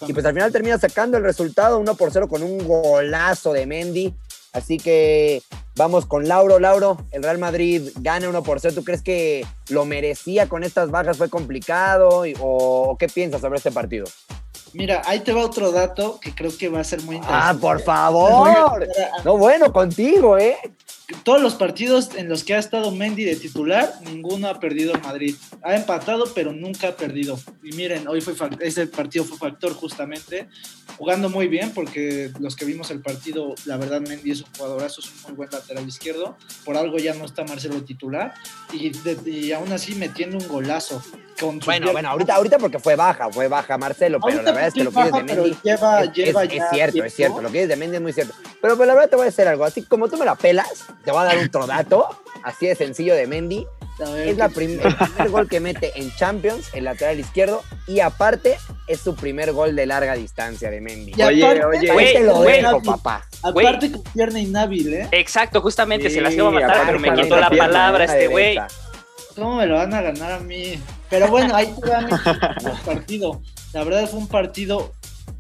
Y 0.07 0.13
pues 0.13 0.27
al 0.27 0.35
final 0.35 0.53
termina 0.53 0.77
sacando 0.79 1.17
el 1.17 1.25
resultado 1.25 1.79
1 1.79 1.95
por 1.95 2.11
0 2.13 2.29
con 2.29 2.43
un 2.43 2.59
golazo 2.69 3.55
de 3.55 3.65
Mendy. 3.65 4.15
Así 4.53 4.77
que 4.77 5.41
vamos 5.75 6.05
con 6.05 6.29
Lauro. 6.29 6.59
Lauro, 6.59 6.99
el 7.13 7.23
Real 7.23 7.39
Madrid 7.39 7.89
gana 8.01 8.29
1 8.29 8.43
por 8.43 8.61
0. 8.61 8.75
¿Tú 8.75 8.85
crees 8.85 9.01
que 9.01 9.47
lo 9.71 9.87
merecía 9.87 10.51
con 10.51 10.65
estas 10.65 10.91
bajas? 10.91 11.17
¿Fue 11.17 11.31
complicado? 11.31 12.27
Y- 12.27 12.35
¿O, 12.41 12.91
o 12.91 12.99
qué 12.99 13.09
piensas 13.09 13.41
sobre 13.41 13.57
este 13.57 13.71
partido? 13.73 14.05
Mira, 14.75 15.03
ahí 15.07 15.21
te 15.21 15.33
va 15.33 15.45
otro 15.45 15.71
dato 15.71 16.19
que 16.21 16.35
creo 16.35 16.51
que 16.57 16.69
va 16.69 16.81
a 16.81 16.85
ser 16.85 17.01
muy 17.03 17.17
interesante. 17.17 17.57
Ah, 17.57 17.61
por 17.61 17.81
favor. 17.81 18.87
No, 19.25 19.37
bueno, 19.39 19.73
contigo, 19.73 20.37
¿eh? 20.37 20.59
Todos 21.23 21.43
los 21.43 21.55
partidos 21.55 22.15
en 22.17 22.31
los 22.31 22.45
que 22.45 22.55
ha 22.55 22.59
estado 22.59 22.91
Mendy 22.91 23.25
de 23.25 23.37
titular, 23.37 23.93
ninguno 24.05 24.49
ha 24.49 24.59
perdido 24.59 24.95
Madrid. 25.03 25.35
Ha 25.63 25.77
empatado, 25.77 26.25
pero 26.35 26.53
nunca 26.53 26.89
ha 26.89 26.97
perdido. 26.97 27.39
Y 27.63 27.73
miren, 27.73 28.09
hoy 28.09 28.23
fue 28.23 28.35
ese 28.61 28.87
partido 28.87 29.23
fue 29.27 29.37
factor 29.37 29.75
justamente, 29.75 30.49
jugando 30.97 31.29
muy 31.29 31.47
bien, 31.47 31.73
porque 31.75 32.31
los 32.41 32.57
que 32.57 32.65
vimos 32.65 32.91
el 32.91 33.01
partido, 33.03 33.55
la 33.67 33.77
verdad, 33.77 34.01
Mendy 34.01 34.31
es 34.31 34.41
un 34.41 34.47
jugadorazo, 34.57 35.03
es 35.03 35.09
un 35.09 35.23
muy 35.25 35.33
buen 35.33 35.51
lateral 35.53 35.87
izquierdo. 35.87 36.39
Por 36.65 36.79
algo 36.79 36.97
ya 36.97 37.13
no 37.13 37.27
está 37.27 37.45
Marcelo 37.45 37.83
titular. 37.85 38.33
Y, 38.73 38.89
de- 38.91 39.31
y 39.31 39.53
aún 39.53 39.73
así 39.75 39.95
metiendo 39.97 40.39
un 40.39 40.49
golazo. 40.49 41.03
Con 41.39 41.59
Bueno, 41.59 41.65
pierna. 41.87 41.93
bueno, 41.93 42.09
ahorita, 42.11 42.35
ahorita 42.37 42.59
porque 42.59 42.79
fue 42.79 42.95
baja, 42.95 43.29
fue 43.29 43.49
baja 43.49 43.77
Marcelo, 43.77 44.21
pero 44.25 44.37
Ahorita 44.39 44.43
la 44.45 44.53
verdad 44.53 44.69
es 44.69 44.75
que 44.75 44.85
lo 44.85 44.93
que 44.93 44.99
dices 45.01 45.13
de 45.13 45.25
pero 45.25 45.43
Mendy 45.43 45.59
lleva- 45.65 46.05
es, 46.05 46.13
lleva 46.13 46.45
es- 46.45 46.53
es 46.53 46.63
cierto, 46.71 46.93
tiempo. 46.93 47.07
es 47.09 47.15
cierto, 47.15 47.43
lo 47.43 47.49
que 47.49 47.55
dices 47.59 47.69
de 47.71 47.77
Mendy 47.77 47.97
es 47.97 48.03
muy 48.03 48.13
cierto. 48.13 48.35
Pero, 48.63 48.77
pues 48.77 48.87
la 48.87 48.95
verdad 48.95 49.11
te 49.11 49.17
voy 49.17 49.25
a 49.25 49.27
decir 49.27 49.49
algo, 49.49 49.65
así 49.65 49.83
como 49.83 50.09
tú 50.09 50.17
me 50.17 50.25
la 50.25 50.37
pelas, 50.37 50.85
te 51.05 51.11
voy 51.11 51.21
a 51.23 51.25
dar 51.25 51.39
otro 51.39 51.67
dato, 51.67 52.09
así 52.43 52.67
de 52.67 52.75
sencillo 52.75 53.15
de 53.15 53.27
Mendy. 53.27 53.67
Es 54.25 54.37
la 54.37 54.49
¿qué- 54.49 54.55
prim- 54.57 54.81
el 54.83 54.95
primer 54.97 55.31
gol 55.31 55.49
que 55.49 55.61
mete 55.61 55.93
en 55.95 56.13
Champions, 56.17 56.69
el 56.75 56.85
lateral 56.85 57.21
izquierdo, 57.21 57.63
y 57.87 58.01
aparte 58.01 58.57
es 58.89 58.99
su 59.01 59.15
primer 59.15 59.53
gol 59.53 59.77
de 59.77 59.87
larga 59.87 60.15
distancia 60.15 60.69
de 60.69 60.81
Mendy. 60.81 61.13
Y 61.17 61.23
Oye, 61.23 61.45
aparte- 61.45 61.65
oye, 61.65 62.13
te 62.13 62.21
lo 62.25 62.35
güey, 62.39 62.57
dejo, 62.61 62.71
güey. 62.73 62.85
papá. 62.85 63.25
Aparte 63.43 63.93
con 63.93 64.03
pierna 64.03 64.41
inhábil, 64.41 64.93
¿eh? 64.95 65.09
Exacto, 65.13 65.61
justamente 65.61 66.09
Sí, 66.09 66.17
se 66.17 66.21
las 66.23 66.35
iba 66.35 66.49
a 66.49 66.51
matar, 66.51 66.71
aparte 66.71 66.87
pero 66.87 66.99
me 67.01 67.23
quitó 67.23 67.35
la 67.37 67.41
la 67.43 67.51
pierna, 67.51 67.67
palabra 67.69 68.05
Una 68.05 68.13
este 68.15 68.27
güey. 68.27 68.59
¿Cómo 69.37 69.57
me 69.57 69.67
lo 69.67 69.77
van 69.77 69.95
a 69.95 70.01
ganar 70.03 70.33
a 70.33 70.39
mí? 70.41 70.81
Pero 71.11 71.29
bueno, 71.29 71.55
ahí 71.55 71.73
te 71.81 71.91
va 71.91 72.01
mi 72.65 72.71
partido. 72.85 73.43
La 73.73 73.85
verdad 73.85 74.09
fue 74.09 74.19
un 74.21 74.29
partido, 74.29 74.93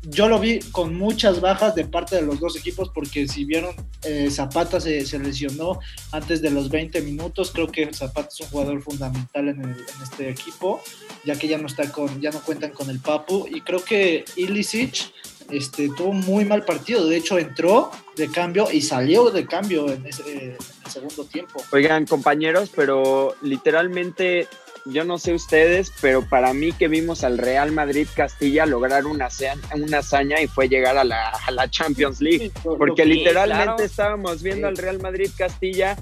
yo 0.02 0.28
lo 0.28 0.38
vi 0.38 0.60
con 0.72 0.94
muchas 0.96 1.40
bajas 1.40 1.74
de 1.74 1.84
parte 1.86 2.16
de 2.16 2.22
los 2.22 2.38
dos 2.40 2.56
equipos 2.56 2.90
porque 2.94 3.26
si 3.26 3.44
vieron, 3.44 3.74
eh, 4.02 4.30
Zapata 4.30 4.78
se, 4.80 5.02
lesionó 5.18 5.78
antes 6.12 6.42
de 6.42 6.50
los 6.50 6.68
20 6.70 7.00
minutos. 7.00 7.50
Creo 7.52 7.68
que 7.68 7.90
Zapata 7.92 8.28
es 8.28 8.40
un 8.40 8.48
jugador 8.48 8.82
fundamental 8.82 9.48
en 9.48 9.76
este 10.02 10.28
equipo, 10.28 10.82
ya 11.24 11.36
que 11.38 11.48
ya 11.48 11.56
no 11.58 11.66
está 11.66 11.90
con, 11.90 12.20
ya 12.20 12.30
no 12.30 12.40
cuentan 12.40 12.72
con 12.72 12.90
el 12.90 13.00
Papu. 13.00 13.46
Y 13.50 13.62
creo 13.62 13.82
que 13.82 14.24
Ilicic 14.36 15.10
este, 15.50 15.88
tuvo 15.88 16.08
un 16.10 16.20
muy 16.20 16.44
mal 16.44 16.64
partido. 16.64 17.06
De 17.06 17.16
hecho, 17.16 17.38
entró 17.38 17.90
de 18.16 18.30
cambio 18.30 18.70
y 18.70 18.80
salió 18.82 19.30
de 19.30 19.46
cambio 19.46 19.90
en, 19.90 20.06
ese- 20.06 20.22
en 20.32 20.50
el 20.84 20.90
segundo 20.90 21.24
tiempo. 21.24 21.62
Oigan, 21.72 22.06
compañeros, 22.06 22.70
pero 22.74 23.34
literalmente, 23.42 24.48
yo 24.86 25.04
no 25.04 25.18
sé 25.18 25.32
ustedes, 25.34 25.92
pero 26.00 26.22
para 26.28 26.52
mí 26.52 26.72
que 26.72 26.88
vimos 26.88 27.24
al 27.24 27.38
Real 27.38 27.72
Madrid 27.72 28.06
Castilla 28.14 28.66
lograr 28.66 29.06
una, 29.06 29.28
una 29.74 29.98
hazaña 29.98 30.40
y 30.40 30.46
fue 30.46 30.68
llegar 30.68 30.98
a 30.98 31.04
la, 31.04 31.30
a 31.30 31.50
la 31.50 31.68
Champions 31.70 32.20
League. 32.20 32.52
Porque 32.62 33.02
Sí, 33.04 33.08
literalmente 33.08 33.64
claro. 33.64 33.82
estábamos 33.84 34.42
viendo 34.42 34.68
Sí. 34.68 34.70
al 34.70 34.76
Real 34.76 35.00
Madrid 35.00 35.30
Castilla 35.36 35.96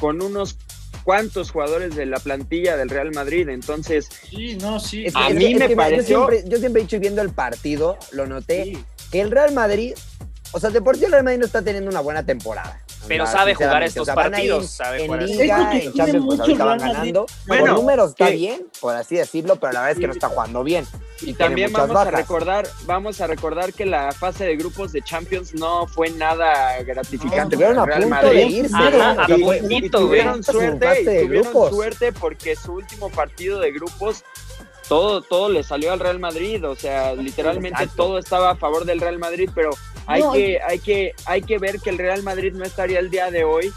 con 0.00 0.20
unos 0.20 0.56
cuantos 1.04 1.50
jugadores 1.50 1.94
de 1.94 2.06
la 2.06 2.18
plantilla 2.18 2.76
del 2.76 2.88
Real 2.88 3.12
Madrid. 3.12 3.48
Entonces, 3.50 4.08
Sí, 4.30 4.56
no, 4.56 4.80
sí. 4.80 5.04
Es 5.06 5.12
que- 5.14 5.20
A 5.20 5.28
es 5.28 5.34
mí 5.34 5.52
que- 5.52 5.58
me 5.58 5.68
que 5.68 5.76
pareció- 5.76 6.02
Yo 6.02 6.28
siempre, 6.30 6.50
yo 6.50 6.58
siempre 6.58 6.80
he 6.80 6.84
dicho, 6.84 6.96
y 6.96 7.00
viendo 7.00 7.22
el 7.22 7.30
partido, 7.30 7.98
lo 8.12 8.26
noté, 8.26 8.78
que 9.12 9.20
el 9.20 9.30
Real 9.30 9.52
Madrid, 9.52 9.94
o 10.52 10.58
sea, 10.58 10.70
de 10.70 10.80
por 10.82 10.96
sí 10.96 11.04
el 11.04 11.12
Real 11.12 11.24
Madrid 11.24 11.38
no 11.38 11.46
está 11.46 11.62
teniendo 11.62 11.90
una 11.90 12.00
buena 12.00 12.24
temporada. 12.24 12.80
Pero 13.08 13.26
sabe 13.26 13.54
jugar 13.54 13.82
estos 13.82 14.02
o 14.02 14.04
sea, 14.06 14.14
partidos, 14.14 14.70
sabe 14.70 15.00
En 15.00 15.06
jugar 15.06 15.22
estos 15.22 15.38
Liga, 15.40 15.72
en 15.72 15.92
Champions, 15.92 16.24
pues 16.26 16.40
ahorita 16.40 16.64
van 16.64 16.78
ganando. 16.78 17.26
Bueno, 17.46 17.64
Por 17.66 17.74
números 17.74 18.10
está 18.10 18.26
que- 18.28 18.34
bien, 18.34 18.66
por 18.80 18.94
así 18.94 19.16
decirlo, 19.16 19.56
pero 19.56 19.72
la 19.72 19.80
verdad 19.80 19.92
es 19.92 19.98
que 20.00 20.06
no 20.06 20.12
está 20.12 20.28
jugando 20.28 20.64
bien. 20.64 20.86
y 21.20 21.32
también 21.32 21.72
vamos 21.72 21.96
a 21.96 22.10
recordar, 22.10 22.66
vamos 22.86 23.20
a 23.20 23.26
recordar 23.26 23.72
que 23.72 23.86
la 23.86 24.12
fase 24.12 24.44
de 24.44 24.56
grupos 24.56 24.92
de 24.92 25.00
Champions 25.02 25.54
no 25.54 25.86
fue 25.86 26.10
nada 26.10 26.82
gratificante 26.82 27.54
Estuvieron 27.54 27.76
para 27.76 27.86
Real 27.86 28.02
punto 28.02 28.16
de 28.28 28.42
Madrid. 28.44 28.56
irse. 28.56 28.74
Ajá, 28.76 29.26
¿no? 29.28 29.36
Y- 29.36 29.74
y, 29.74 29.76
y 29.86 29.90
tuvieron 29.90 30.42
suerte 30.42 32.12
porque 32.12 32.56
su 32.56 32.72
último 32.74 33.10
partido 33.10 33.60
de 33.60 33.72
grupos 33.72 34.24
todo, 34.88 35.22
todo 35.22 35.48
le 35.48 35.62
salió 35.62 35.92
al 35.92 36.00
Real 36.00 36.18
Madrid, 36.18 36.64
o 36.66 36.76
sea, 36.76 37.14
literalmente 37.14 37.82
Exacto. 37.82 38.02
todo 38.04 38.18
estaba 38.18 38.50
a 38.50 38.56
favor 38.56 38.84
del 38.84 39.00
Real 39.00 39.18
Madrid, 39.18 39.48
pero 39.54 39.70
hay 40.06 40.22
No, 40.22 40.32
que, 40.32 40.60
hay 40.60 40.78
que, 40.78 41.14
hay 41.26 41.42
que 41.42 41.58
ver 41.58 41.80
que 41.80 41.90
el 41.90 41.98
Real 41.98 42.22
Madrid 42.22 42.52
no 42.54 42.64
estaría 42.64 42.98
el 42.98 43.10
día 43.10 43.30
de 43.30 43.44
hoy 43.44 43.72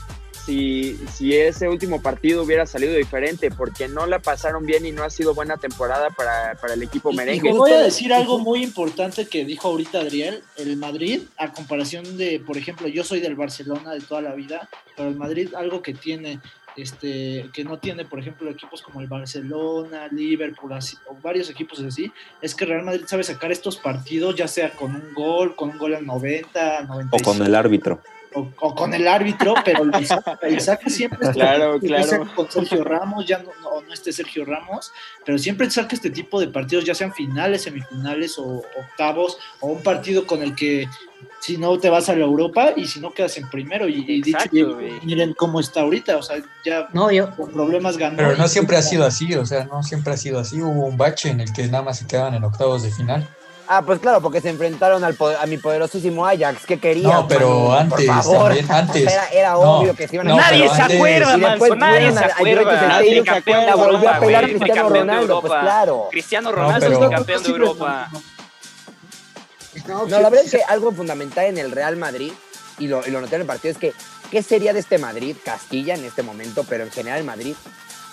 si, 0.46 0.98
si 1.14 1.36
ese 1.36 1.68
último 1.68 2.02
partido 2.02 2.42
hubiera 2.44 2.66
salido 2.66 2.94
diferente, 2.94 3.52
porque 3.52 3.90
no 3.90 4.06
la 4.06 4.20
pasaron 4.20 4.66
bien 4.66 4.86
y 4.86 4.94
no 4.94 5.04
ha 5.04 5.10
sido 5.10 5.34
buena 5.34 5.58
temporada 5.58 6.10
para, 6.12 6.56
para 6.56 6.74
el 6.74 6.84
equipo 6.84 7.10
Y- 7.10 7.14
Y 7.14 7.18
merengue. 7.18 7.52
te 7.52 7.58
voy 7.58 7.72
a 7.72 7.82
decir 7.82 8.14
algo 8.14 8.40
muy 8.40 8.64
importante 8.64 9.28
que 9.28 9.44
dijo 9.44 9.68
ahorita 9.68 10.00
Adriel, 10.00 10.44
el 10.56 10.78
Madrid, 10.78 11.24
a 11.38 11.52
comparación 11.52 12.18
de, 12.18 12.40
por 12.40 12.58
ejemplo, 12.58 12.88
yo 12.88 13.04
soy 13.04 13.20
del 13.20 13.36
Barcelona 13.36 13.92
de 13.94 14.00
toda 14.00 14.22
la 14.22 14.36
vida, 14.36 14.70
pero 14.96 15.10
el 15.10 15.16
Madrid 15.18 15.54
algo 15.54 15.82
que 15.82 15.94
tiene, 15.94 16.40
este, 16.78 17.50
que 17.52 17.64
no 17.64 17.80
tiene, 17.80 18.06
por 18.06 18.20
ejemplo, 18.20 18.50
equipos 18.50 18.82
como 18.82 19.02
el 19.02 19.08
Barcelona, 19.08 20.08
Liverpool, 20.12 20.72
así, 20.74 20.96
o 21.08 21.16
varios 21.22 21.50
equipos 21.50 21.80
así, 21.82 22.12
es 22.42 22.54
que 22.54 22.66
Real 22.66 22.86
Madrid 22.86 23.06
sabe 23.08 23.24
sacar 23.24 23.52
estos 23.52 23.78
partidos, 23.78 24.36
ya 24.36 24.48
sea 24.48 24.72
con 24.72 24.96
un 24.96 25.14
gol, 25.14 25.56
con 25.56 25.72
un 25.72 25.78
gol 25.78 25.96
al 25.96 26.06
90, 26.06 26.78
al 26.78 26.86
O 26.86 26.88
95, 26.88 27.32
con 27.32 27.46
el 27.46 27.56
árbitro. 27.56 28.02
O, 28.38 28.52
o 28.60 28.76
con 28.76 28.94
el 28.94 29.08
árbitro, 29.08 29.56
pero 29.66 29.84
el 29.84 30.06
saca, 30.06 30.40
el 30.42 30.62
saca 30.62 30.90
siempre 30.90 31.20
este 31.22 31.40
Claro, 31.40 31.80
claro. 31.80 32.28
con 32.36 32.50
Sergio 32.52 32.84
Ramos, 32.84 33.26
ya 33.26 33.40
no, 33.40 33.52
no, 33.62 33.82
no 33.82 33.94
esté 33.94 34.12
Sergio 34.12 34.46
Ramos, 34.46 34.92
pero 35.26 35.38
siempre 35.38 35.70
saca 35.70 35.96
este 35.96 36.10
tipo 36.10 36.40
de 36.40 36.48
partidos, 36.48 36.86
ya 36.86 36.96
sean 36.96 37.14
finales, 37.14 37.64
semifinales 37.64 38.38
o 38.38 38.64
octavos, 38.78 39.38
o 39.60 39.68
un 39.68 39.84
partido 39.84 40.26
con 40.26 40.42
el 40.42 40.56
que 40.56 40.88
si 41.40 41.58
no 41.58 41.78
te 41.80 41.90
vas 41.90 42.10
a 42.10 42.16
la 42.16 42.26
Europa 42.26 42.74
y 42.76 42.88
si 42.88 43.00
no 43.00 43.14
quedas 43.14 43.38
en 43.38 43.50
primero. 43.50 43.88
Y, 43.88 44.06
y 44.08 44.22
dicho, 44.22 44.50
y 44.52 45.06
miren 45.06 45.34
cómo 45.34 45.60
está 45.60 45.82
ahorita, 45.82 46.18
o 46.18 46.22
sea, 46.22 46.38
ya 46.66 46.88
No, 46.94 47.12
yo, 47.12 47.36
con 47.36 47.52
problemas 47.52 47.98
ganó. 47.98 48.18
Pero 48.18 48.36
no 48.36 48.48
siempre 48.48 48.78
ha 48.78 48.82
sido 48.82 49.06
así, 49.06 49.34
o 49.36 49.46
sea, 49.46 49.66
no 49.66 49.84
siempre 49.84 50.14
ha 50.14 50.18
sido 50.18 50.40
así. 50.40 50.62
Hubo 50.62 50.86
un 50.86 50.98
bache 50.98 51.30
en 51.30 51.42
el 51.42 51.54
que 51.54 51.68
nada 51.68 51.84
más 51.84 52.00
se 52.00 52.08
quedaban 52.08 52.34
en 52.34 52.44
octavos 52.44 52.84
de 52.84 52.92
final. 52.92 53.28
Ah, 53.70 53.82
pues 53.82 54.00
claro, 54.00 54.22
porque 54.22 54.40
se 54.40 54.50
enfrentaron 54.50 55.04
al 55.04 55.16
poder- 55.16 55.38
a 55.42 55.46
mi 55.46 55.58
poderosísimo 55.58 56.26
Ajax. 56.26 56.66
¿Qué 56.66 56.80
querían? 56.80 57.12
No, 57.12 57.28
pero 57.28 57.74
antes, 57.74 58.06
favor. 58.08 58.46
también, 58.56 58.72
antes. 58.72 59.12
Era, 59.12 59.28
era 59.30 59.52
No, 59.54 59.60
obvio 59.80 59.94
que 59.96 60.08
se 60.08 60.16
iban 60.16 60.28
a 60.28 60.30
no, 60.32 60.38
Nadie 60.38 60.62
pero 60.64 60.76
se 60.76 60.82
antes- 60.82 60.98
acuerda, 60.98 61.38
Manso, 61.38 61.76
nadie 61.76 62.12
se 62.14 62.20
acuerda. 62.20 62.88
Nadie 62.88 63.22
de 63.24 63.66
la 63.66 63.76
volvió 63.76 64.10
a 64.10 64.18
fue 64.20 64.34
Cristiano 64.34 64.58
campeón 64.68 64.94
de 64.94 65.00
Ronaldo, 65.00 65.42
pues 65.42 65.54
claro. 65.54 66.08
Cristiano 66.12 66.50
No, 66.50 66.56
Ronaldo 66.56 66.88
pero- 66.88 67.04
es 67.04 67.10
campeón 67.12 67.44
de 67.44 67.50
Europa. 67.50 68.10
No, 69.88 70.06
la 70.08 70.30
verdad 70.30 70.46
es 70.46 70.52
que 70.52 70.64
algo 70.68 70.92
fundamental 70.92 71.46
en 71.46 71.58
el 71.58 71.72
Real 71.72 71.98
Madrid, 71.98 72.32
y 72.80 72.88
lo, 72.88 73.06
y 73.06 73.12
lo 73.12 73.22
noté 73.22 73.36
en 73.36 73.42
el 73.42 73.48
partido, 73.48 73.72
es 73.74 73.78
que 73.78 73.94
¿qué 74.32 74.42
sería 74.44 74.74
de 74.74 74.80
este 74.80 74.98
Madrid, 74.98 75.36
Castilla 75.44 75.94
en 75.96 76.04
este 76.06 76.24
momento, 76.24 76.66
pero 76.68 76.84
en 76.84 76.92
general 76.92 77.24
Madrid, 77.24 77.56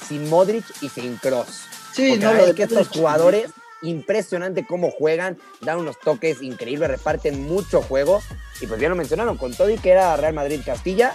sin 0.08 0.28
Modric 0.28 0.64
y 0.82 0.88
sin 0.88 1.16
Cross? 1.16 1.46
Sí, 1.92 2.10
Porque 2.10 2.24
no, 2.24 2.34
lo 2.34 2.46
de 2.46 2.54
que 2.54 2.64
estos 2.64 2.88
jugadores, 2.88 3.50
impresionante 3.82 4.66
cómo 4.66 4.90
juegan, 4.90 5.38
dan 5.60 5.78
unos 5.78 5.98
toques 6.00 6.42
increíbles, 6.42 6.88
reparten 6.90 7.42
mucho 7.46 7.82
juego. 7.82 8.20
Y 8.60 8.66
pues 8.66 8.80
ya 8.80 8.88
lo 8.88 8.94
mencionaron, 8.96 9.36
con 9.36 9.54
todo 9.54 9.70
y 9.70 9.78
que 9.78 9.90
era 9.90 10.16
Real 10.16 10.34
Madrid-Castilla, 10.34 11.14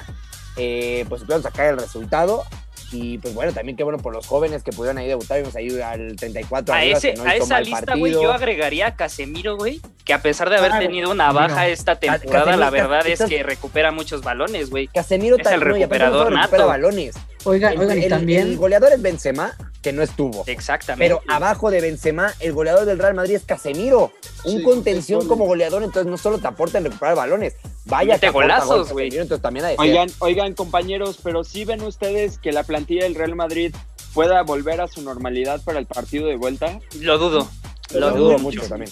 eh, 0.58 1.06
pues 1.10 1.22
pudieron 1.22 1.44
sacar 1.44 1.68
el 1.68 1.78
resultado. 1.80 2.44
Y 2.92 3.20
pues 3.20 3.36
bueno, 3.36 3.54
también 3.54 3.78
qué 3.78 3.84
bueno 3.84 4.00
por 4.00 4.12
los 4.14 4.26
jóvenes 4.26 4.64
que 4.64 4.72
pudieron 4.72 4.98
ahí 4.98 5.08
debutar. 5.08 5.38
Vimos 5.40 5.56
ahí 5.56 5.80
al 5.80 6.16
34 6.16 6.74
A, 6.74 6.78
arriba, 6.80 6.98
ese, 6.98 7.14
no 7.14 7.24
a 7.24 7.36
esa 7.36 7.62
lista, 7.62 7.96
güey, 7.96 8.14
yo 8.14 8.34
agregaría 8.34 8.88
a 8.88 8.96
Casemiro, 8.96 9.58
güey, 9.58 9.80
que 10.06 10.14
a 10.14 10.24
pesar 10.24 10.50
de 10.50 10.58
haber 10.58 10.72
Claro, 10.72 10.86
tenido 10.88 11.12
una 11.12 11.32
baja 11.32 11.68
esta 11.68 12.00
temporada, 12.00 12.46
Casemiro, 12.46 12.58
la 12.58 12.70
verdad 12.72 13.06
es 13.06 13.22
que 13.22 13.44
recupera 13.44 13.92
muchos 13.92 14.24
balones, 14.24 14.72
güey. 14.72 14.88
Casemiro 14.88 15.38
Es 15.38 15.46
el 15.46 15.62
recuperador 15.62 16.26
solo 16.26 16.36
recupera 16.38 16.58
nato. 16.64 16.68
balones. 16.68 17.16
Oigan, 17.44 17.74
El, 17.74 17.80
oigan, 17.80 17.98
y 18.00 18.08
también, 18.08 18.48
el 18.48 18.58
goleador 18.58 18.92
es 18.94 19.02
Benzema, 19.02 19.56
que 19.82 19.94
no 19.94 20.02
estuvo. 20.02 20.44
Exactamente. 20.48 21.06
Pero 21.06 21.22
abajo 21.28 21.72
de 21.72 21.82
Benzema, 21.82 22.34
el 22.40 22.54
goleador 22.54 22.86
del 22.86 23.00
Real 23.00 23.14
Madrid 23.14 23.36
es 23.36 23.44
Casemiro. 23.44 24.12
Un 24.44 24.58
Sí, 24.58 24.64
contención 24.64 25.28
como 25.28 25.46
goleador, 25.46 25.84
entonces 25.84 26.10
no 26.10 26.18
solo 26.18 26.40
te 26.40 26.48
aporta 26.48 26.78
en 26.78 26.86
recuperar 26.86 27.16
balones, 27.16 27.56
vaya 27.86 28.14
Mete 28.14 28.28
que 28.28 28.32
golazos, 28.32 28.88
gol 28.88 28.94
güey. 28.94 29.08
Entonces 29.10 29.42
también. 29.42 29.66
Oigan, 29.78 30.10
oigan, 30.20 30.54
compañeros, 30.54 31.20
pero 31.22 31.44
sí 31.44 31.66
ven 31.66 31.82
ustedes 31.82 32.38
que 32.38 32.52
la 32.52 32.64
plantilla 32.64 33.04
del 33.04 33.16
Real 33.16 33.36
Madrid 33.36 33.76
pueda 34.14 34.42
volver 34.44 34.82
a 34.82 34.88
su 34.88 35.02
normalidad 35.02 35.62
para 35.64 35.80
el 35.80 35.86
partido 35.86 36.28
de 36.28 36.36
vuelta. 36.36 36.80
Lo 37.00 37.18
dudo. 37.18 37.50
Lo 37.94 38.00
Lo 38.00 38.12
dudo 38.12 38.18
dudo 38.30 38.40
mucho 38.40 38.62
también. 38.68 38.92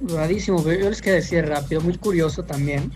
Rarísimo, 0.00 0.62
pero 0.62 0.80
yo 0.80 0.90
les 0.90 1.00
quiero 1.00 1.16
decir 1.16 1.46
rápido, 1.46 1.80
muy 1.80 1.96
curioso 1.96 2.42
también. 2.42 2.92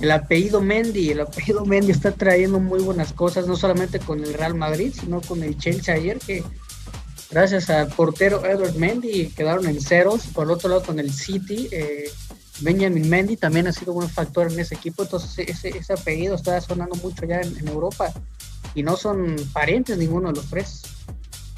El 0.00 0.10
apellido 0.12 0.62
Mendy, 0.62 1.10
el 1.10 1.20
apellido 1.20 1.66
Mendy 1.66 1.92
está 1.92 2.12
trayendo 2.12 2.58
muy 2.58 2.80
buenas 2.80 3.12
cosas, 3.12 3.46
no 3.46 3.56
solamente 3.56 3.98
con 3.98 4.24
el 4.24 4.32
Real 4.32 4.54
Madrid, 4.54 4.94
sino 4.98 5.20
con 5.20 5.42
el 5.42 5.58
Chelsea 5.58 5.94
ayer, 5.94 6.18
que 6.18 6.42
gracias 7.30 7.68
al 7.68 7.88
portero 7.88 8.44
Edward 8.46 8.76
Mendy 8.76 9.28
quedaron 9.28 9.68
en 9.68 9.80
ceros. 9.80 10.26
Por 10.28 10.50
otro 10.50 10.70
lado, 10.70 10.82
con 10.82 10.98
el 10.98 11.12
City, 11.12 11.68
eh, 11.70 12.10
Benjamin 12.60 13.10
Mendy 13.10 13.36
también 13.36 13.66
ha 13.66 13.72
sido 13.72 13.92
un 13.92 14.08
factor 14.08 14.50
en 14.50 14.58
ese 14.58 14.74
equipo, 14.74 15.02
entonces 15.02 15.46
ese, 15.46 15.76
ese 15.76 15.92
apellido 15.92 16.34
está 16.34 16.58
sonando 16.62 16.94
mucho 16.96 17.26
ya 17.26 17.40
en, 17.40 17.58
en 17.58 17.68
Europa 17.68 18.10
y 18.74 18.82
no 18.82 18.96
son 18.96 19.36
parientes 19.52 19.98
ninguno 19.98 20.28
de 20.28 20.36
los 20.36 20.48
tres. 20.48 20.82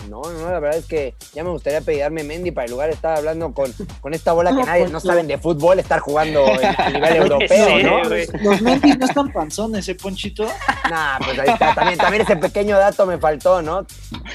No, 0.08 0.20
no, 0.22 0.50
la 0.50 0.58
verdad 0.60 0.78
es 0.78 0.86
que 0.86 1.14
ya 1.32 1.44
me 1.44 1.50
gustaría 1.50 1.80
pedirme 1.80 2.24
Mendy 2.24 2.50
para 2.50 2.64
el 2.64 2.70
lugar 2.72 2.90
estar 2.90 3.16
hablando 3.16 3.52
con, 3.52 3.72
con 4.00 4.14
esta 4.14 4.32
bola 4.32 4.50
que 4.54 4.62
nadie 4.64 4.88
no 4.88 4.98
saben 5.00 5.26
de 5.28 5.38
fútbol, 5.38 5.78
estar 5.78 6.00
jugando 6.00 6.44
en- 6.60 6.74
a 6.80 6.90
nivel 6.90 7.16
europeo, 7.16 7.66
Sí, 7.68 7.82
¿no? 7.84 8.02
Los 8.50 8.60
Mendy 8.62 8.96
no 8.96 9.06
están 9.06 9.32
panzones, 9.32 9.88
¿eh, 9.88 9.94
Ponchito? 9.94 10.44
Nah, 10.90 11.18
pues 11.18 11.38
ahí 11.38 11.48
está, 11.50 11.74
también, 11.74 11.98
también 11.98 12.22
ese 12.22 12.36
pequeño 12.36 12.76
dato 12.78 13.06
me 13.06 13.18
faltó, 13.18 13.62
¿no? 13.62 13.86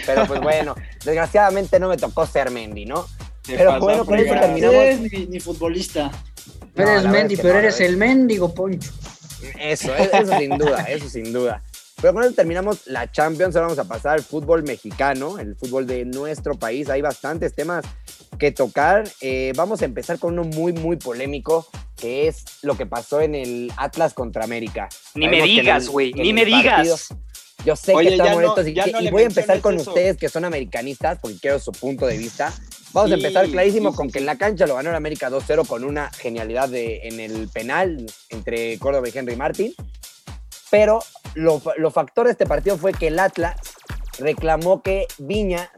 Pero 0.06 0.26
pues 0.26 0.40
bueno, 0.42 0.76
desgraciadamente 1.04 1.80
no 1.80 1.90
me 1.90 1.98
tocó 1.98 2.26
ser 2.26 2.50
Mendy, 2.52 2.86
¿no? 2.86 3.06
Te 3.42 3.58
Pero 3.58 3.80
bueno, 3.80 4.06
con 4.06 4.20
eso 4.20 4.34
terminamos. 4.34 4.76
Eres 4.76 5.00
ni, 5.00 5.26
ni 5.28 5.40
futbolista. 5.40 6.12
No 6.76 6.84
eres 6.84 7.04
Mendy, 7.06 7.34
es 7.34 7.40
que 7.40 7.44
pero 7.44 7.54
no, 7.56 7.60
eres 7.62 7.80
el 7.82 7.98
mendigo 7.98 8.54
Poncho. 8.54 8.92
Eso, 9.60 9.96
eso 9.96 10.38
sin 10.40 10.58
duda, 10.58 10.84
eso 10.84 11.08
sin 11.10 11.32
duda. 11.32 11.62
Pero 12.02 12.14
con 12.14 12.24
eso 12.24 12.34
terminamos 12.34 12.86
la 12.88 13.12
Champions, 13.12 13.56
ahora 13.56 13.68
vamos 13.70 13.80
a 13.80 13.88
pasar 13.88 14.14
al 14.14 14.24
fútbol 14.24 14.64
mexicano, 14.64 15.40
el 15.40 15.56
fútbol 15.56 15.88
de 15.88 16.06
nuestro 16.06 16.54
país. 16.56 16.90
Hay 16.90 17.02
bastantes 17.02 17.56
temas 17.56 17.86
que 18.38 18.52
tocar. 18.52 19.10
Eh, 19.22 19.52
vamos 19.56 19.82
a 19.82 19.86
empezar 19.86 20.20
con 20.20 20.34
uno 20.38 20.44
muy, 20.44 20.74
muy 20.74 20.98
polémico, 20.98 21.68
que 21.96 22.28
es 22.28 22.44
lo 22.62 22.78
que 22.78 22.86
pasó 22.86 23.20
en 23.22 23.34
el 23.34 23.72
Atlas 23.78 24.14
contra 24.14 24.44
América. 24.44 24.90
Ni 25.16 25.28
me 25.28 25.38
Sabemos 25.40 25.50
digas, 25.50 25.88
güey, 25.90 26.14
ni 26.14 26.34
me 26.34 26.42
partido- 26.42 26.62
digas. 26.62 27.08
Yo 27.66 27.76
sé 27.76 27.96
Oye, 27.96 28.10
que 28.10 28.14
están 28.16 28.30
no- 28.30 28.36
molestos 28.36 28.68
y, 28.68 28.74
ya 28.76 28.84
que- 28.84 28.92
no 28.92 29.02
y 29.02 29.04
le 29.06 29.12
voy 29.12 29.24
a 29.24 29.26
empezar 29.26 29.60
con 29.62 29.76
eso. 29.80 29.90
ustedes 29.90 30.16
que 30.18 30.30
son 30.30 30.46
americanistas, 30.46 31.18
porque 31.20 31.38
quiero 31.42 31.58
su 31.60 31.72
punto 31.72 32.06
de 32.06 32.16
vista. 32.16 32.54
Vamos 32.94 33.12
a 33.12 33.16
empezar 33.16 33.48
clarísimo 33.50 33.90
sí, 33.92 33.98
con 33.98 34.08
sí, 34.08 34.14
que 34.14 34.20
en 34.20 34.28
la 34.28 34.38
cancha 34.38 34.68
lo 34.68 34.76
ganó 34.76 34.92
el 34.92 34.96
América 34.96 35.30
2-0 35.32 35.66
con 35.66 35.84
una 35.84 36.12
genialidad 36.12 36.70
de, 36.70 37.00
en 37.08 37.20
el 37.20 37.48
penal 37.50 38.06
entre 38.30 38.78
Córdoba 38.78 39.10
y 39.10 39.18
Henry 39.18 39.36
Martin. 39.36 39.74
Pero 40.70 41.00
lo, 41.36 41.62
lo 41.78 41.92
factor 41.92 42.26
de 42.26 42.32
este 42.32 42.46
partido 42.46 42.78
fue 42.78 42.94
que 42.94 43.08
el 43.08 43.20
Atlas 43.20 43.56
reclamó 44.20 44.82
que 44.82 45.08
Viñas 45.18 45.70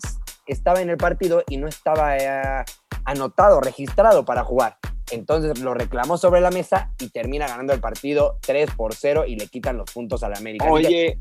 estaba 0.48 0.82
en 0.82 0.90
el 0.90 0.98
partido 0.98 1.44
y 1.48 1.58
no 1.58 1.68
estaba 1.68 2.18
eh, 2.18 2.66
anotado, 3.06 3.62
registrado 3.62 4.26
para 4.26 4.44
jugar. 4.44 4.78
Entonces 5.12 5.60
lo 5.60 5.74
reclamó 5.74 6.18
sobre 6.18 6.42
la 6.42 6.52
mesa 6.52 6.92
y 7.00 7.10
termina 7.10 7.48
ganando 7.48 7.74
el 7.74 7.80
partido 7.80 8.38
3 8.42 8.72
por 8.76 8.94
0 8.94 9.26
y 9.28 9.36
le 9.36 9.48
quitan 9.48 9.78
los 9.78 9.92
puntos 9.92 10.24
al 10.24 10.36
América. 10.36 10.70
Oye, 10.70 11.20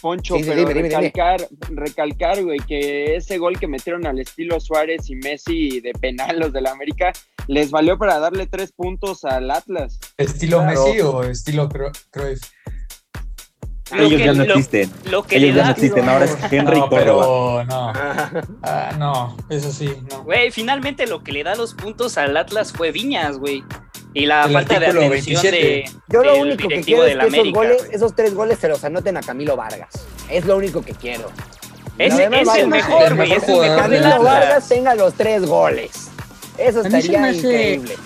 Poncho, 0.00 0.34
Sí, 0.36 0.42
sí, 0.44 0.48
pero 0.48 0.60
dime, 0.60 0.74
dime, 0.74 0.88
dime. 0.88 1.00
recalcar, 1.00 1.48
recalcar, 1.70 2.44
güey, 2.44 2.58
que 2.60 3.16
ese 3.16 3.38
gol 3.38 3.58
que 3.58 3.66
metieron 3.66 4.06
al 4.06 4.18
estilo 4.20 4.60
Suárez 4.60 5.10
y 5.10 5.16
Messi 5.16 5.80
de 5.80 5.92
penal, 5.92 6.38
los 6.38 6.52
del 6.52 6.66
América, 6.66 7.12
les 7.46 7.70
valió 7.70 7.98
para 7.98 8.18
darle 8.18 8.46
tres 8.46 8.72
puntos 8.72 9.24
al 9.24 9.50
Atlas. 9.50 9.98
¿Estilo 10.16 10.58
Claro. 10.58 10.84
Messi 10.86 11.00
o 11.00 11.22
estilo 11.24 11.68
Cruyff? 11.68 12.40
Lo 13.90 14.02
Ellos 14.02 14.18
que- 14.20 14.26
ya 14.26 14.32
no 14.34 14.44
lo- 14.44 14.54
existen. 14.54 14.92
Lo 15.10 15.22
que 15.22 15.36
Ellos 15.36 15.56
ya 15.56 15.64
no 15.64 15.70
existen. 15.70 16.08
Ahora 16.10 16.24
es 16.26 16.36
Henry 16.52 16.78
no, 16.78 16.90
pero 16.90 17.64
no. 17.64 17.92
Ah, 18.62 18.94
no, 18.98 19.34
eso 19.48 19.72
sí, 19.72 19.88
no. 20.10 20.24
güey, 20.24 20.50
finalmente 20.50 21.06
lo 21.06 21.24
que 21.24 21.32
le 21.32 21.42
da 21.42 21.54
los 21.54 21.72
puntos 21.72 22.18
al 22.18 22.36
Atlas 22.36 22.70
fue 22.72 22.92
Viñas, 22.92 23.38
güey. 23.38 23.64
Y 24.18 24.26
la 24.26 24.44
El 24.46 24.52
falta 24.52 24.78
de 24.80 24.86
atención 24.86 25.10
27. 25.10 25.56
de, 25.56 25.84
Yo 26.08 26.22
lo 26.24 26.32
del 26.32 26.42
único 26.42 26.68
que 26.68 26.80
quiero 26.80 27.04
es 27.04 27.12
que 27.16 27.18
esos, 27.20 27.34
América. 27.34 27.58
goles, 27.58 27.88
esos 27.92 28.16
tres 28.16 28.34
goles 28.34 28.58
se 28.58 28.68
los 28.68 28.82
anoten 28.84 29.16
a 29.16 29.20
Camilo 29.20 29.56
Vargas. 29.56 29.90
Es 30.28 30.44
lo 30.44 30.56
único 30.56 30.82
que 30.82 30.92
quiero. 30.92 31.30
Ese 31.98 32.14
es 32.16 32.20
el 32.24 32.30
mejor, 32.30 32.58
el 32.58 32.66
güey. 32.68 32.80
mejor 32.80 33.02
Es 33.02 33.08
el 33.10 33.16
mejor 33.16 33.76
Camilo. 33.76 34.22
Vargas 34.22 34.68
tenga 34.68 34.94
los 34.94 35.14
tres 35.14 35.46
goles. 35.46 36.08
Eso 36.56 36.80
estaría 36.82 37.24
hace- 37.26 37.36
increíble. 37.38 37.96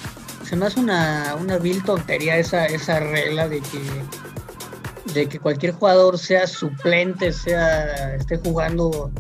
Se 0.48 0.57
me 0.57 0.66
hace 0.66 0.81
una, 0.81 1.35
una 1.40 1.57
vil 1.57 1.83
tontería 1.83 2.37
esa, 2.37 2.66
esa 2.66 3.01
regla 3.01 3.48
de 3.48 3.61
que, 3.62 5.12
de 5.14 5.27
que 5.29 5.38
cualquier 5.38 5.72
jugador 5.72 6.18
sea 6.18 6.46
suplente, 6.46 7.33
sea 7.33 8.14
esté 8.16 8.37
jugando, 8.37 9.11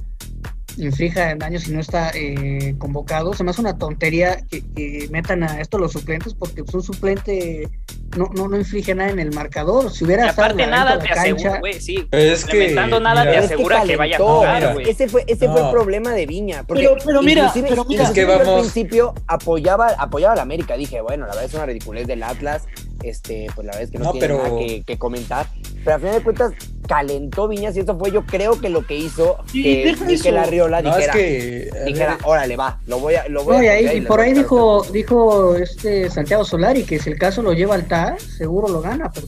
inflija 0.78 1.34
daño 1.36 1.58
si 1.58 1.70
no 1.72 1.80
está 1.80 2.10
eh, 2.14 2.74
convocado. 2.78 3.34
Se 3.34 3.44
me 3.44 3.50
hace 3.50 3.60
una 3.60 3.78
tontería 3.78 4.38
que, 4.50 4.62
que 4.74 5.08
metan 5.10 5.42
a 5.42 5.60
esto 5.60 5.78
los 5.78 5.92
suplentes 5.92 6.34
porque 6.34 6.64
pues, 6.64 6.74
un 6.74 6.82
suplente 6.82 7.68
no, 8.16 8.28
no, 8.34 8.48
no 8.48 8.56
inflige 8.58 8.94
nada 8.94 9.10
en 9.10 9.18
el 9.18 9.32
marcador. 9.32 9.90
Si 9.90 10.04
hubiera 10.04 10.26
Y 10.26 10.28
estado 10.30 10.46
aparte 10.52 10.66
nada 10.66 10.96
de 10.96 11.02
te 11.02 11.14
la 11.14 11.20
asegura, 11.20 11.42
cancha, 11.44 11.60
güey, 11.60 11.80
sí. 11.80 12.06
Es 12.10 12.44
que, 12.44 12.70
nada 12.74 12.86
mira, 13.00 13.22
te 13.24 13.30
Es 13.30 13.38
que 13.48 13.54
asegura 13.54 13.82
que 13.84 13.96
vaya 13.96 14.16
a 14.16 14.20
jugar, 14.20 14.72
güey. 14.74 14.90
Ese 14.90 15.08
fue, 15.08 15.24
ese 15.26 15.48
fue 15.48 15.60
el 15.62 15.70
problema 15.70 16.12
de 16.12 16.26
Viña. 16.26 16.64
Porque 16.64 16.82
Pero- 16.82 16.96
pero 17.04 17.22
mira, 17.22 17.50
pero 17.54 17.84
mira. 17.84 18.04
Es 18.04 18.10
que 18.10 18.22
yo 18.22 18.32
al 18.32 18.38
vamos- 18.38 18.60
principio 18.62 19.14
apoyaba, 19.26 19.88
apoyaba 19.98 20.32
a 20.34 20.36
la 20.36 20.42
América. 20.42 20.76
Dije, 20.76 21.00
bueno, 21.00 21.22
la 21.26 21.30
verdad 21.32 21.44
es 21.44 21.54
una 21.54 21.66
ridiculez 21.66 22.06
del 22.06 22.22
Atlas. 22.22 22.64
Este, 23.02 23.46
pues 23.54 23.66
la 23.66 23.72
verdad 23.72 23.82
es 23.82 23.90
que 23.90 23.98
no, 23.98 24.04
No, 24.04 24.12
tiene 24.12 24.26
pero- 24.28 24.42
nada 24.42 24.58
que, 24.58 24.82
que 24.86 24.98
comentar. 24.98 25.46
Pero 25.84 25.94
al 25.96 26.00
final 26.00 26.16
de 26.18 26.22
cuentas, 26.22 26.52
calentó 26.86 27.48
Viñas 27.48 27.76
y 27.76 27.80
eso 27.80 27.96
fue, 27.98 28.10
yo 28.10 28.24
creo 28.26 28.60
que 28.60 28.68
lo 28.68 28.86
que 28.86 28.96
hizo 28.96 29.38
Sí, 29.46 29.62
que 29.62 29.90
eso. 29.90 30.38
Arriola 30.38 30.82
No, 30.82 30.90
es 30.90 30.96
dijera, 30.96 31.12
que. 31.12 31.70
dijera, 31.86 32.18
órale, 32.24 32.56
va, 32.56 32.80
lo 32.86 32.98
voy 32.98 33.14
a, 33.14 33.28
lo 33.28 33.44
voy 33.44 33.54
No, 33.56 33.60
a 33.60 33.64
y, 33.64 33.68
ahí, 33.68 33.96
y 33.98 34.00
por 34.02 34.20
ahí 34.20 34.32
dijo, 34.32 34.56
los 34.56 34.76
puntos". 34.86 34.92
dijo 34.92 35.56
este 35.56 36.10
Santiago 36.10 36.44
Solari 36.44 36.84
que 36.84 36.98
si 36.98 37.10
el 37.10 37.18
caso 37.18 37.42
lo 37.42 37.52
lleva 37.52 37.74
al 37.74 37.86
TAR, 37.86 38.20
seguro 38.20 38.68
lo 38.68 38.80
gana, 38.80 39.10
pero 39.12 39.26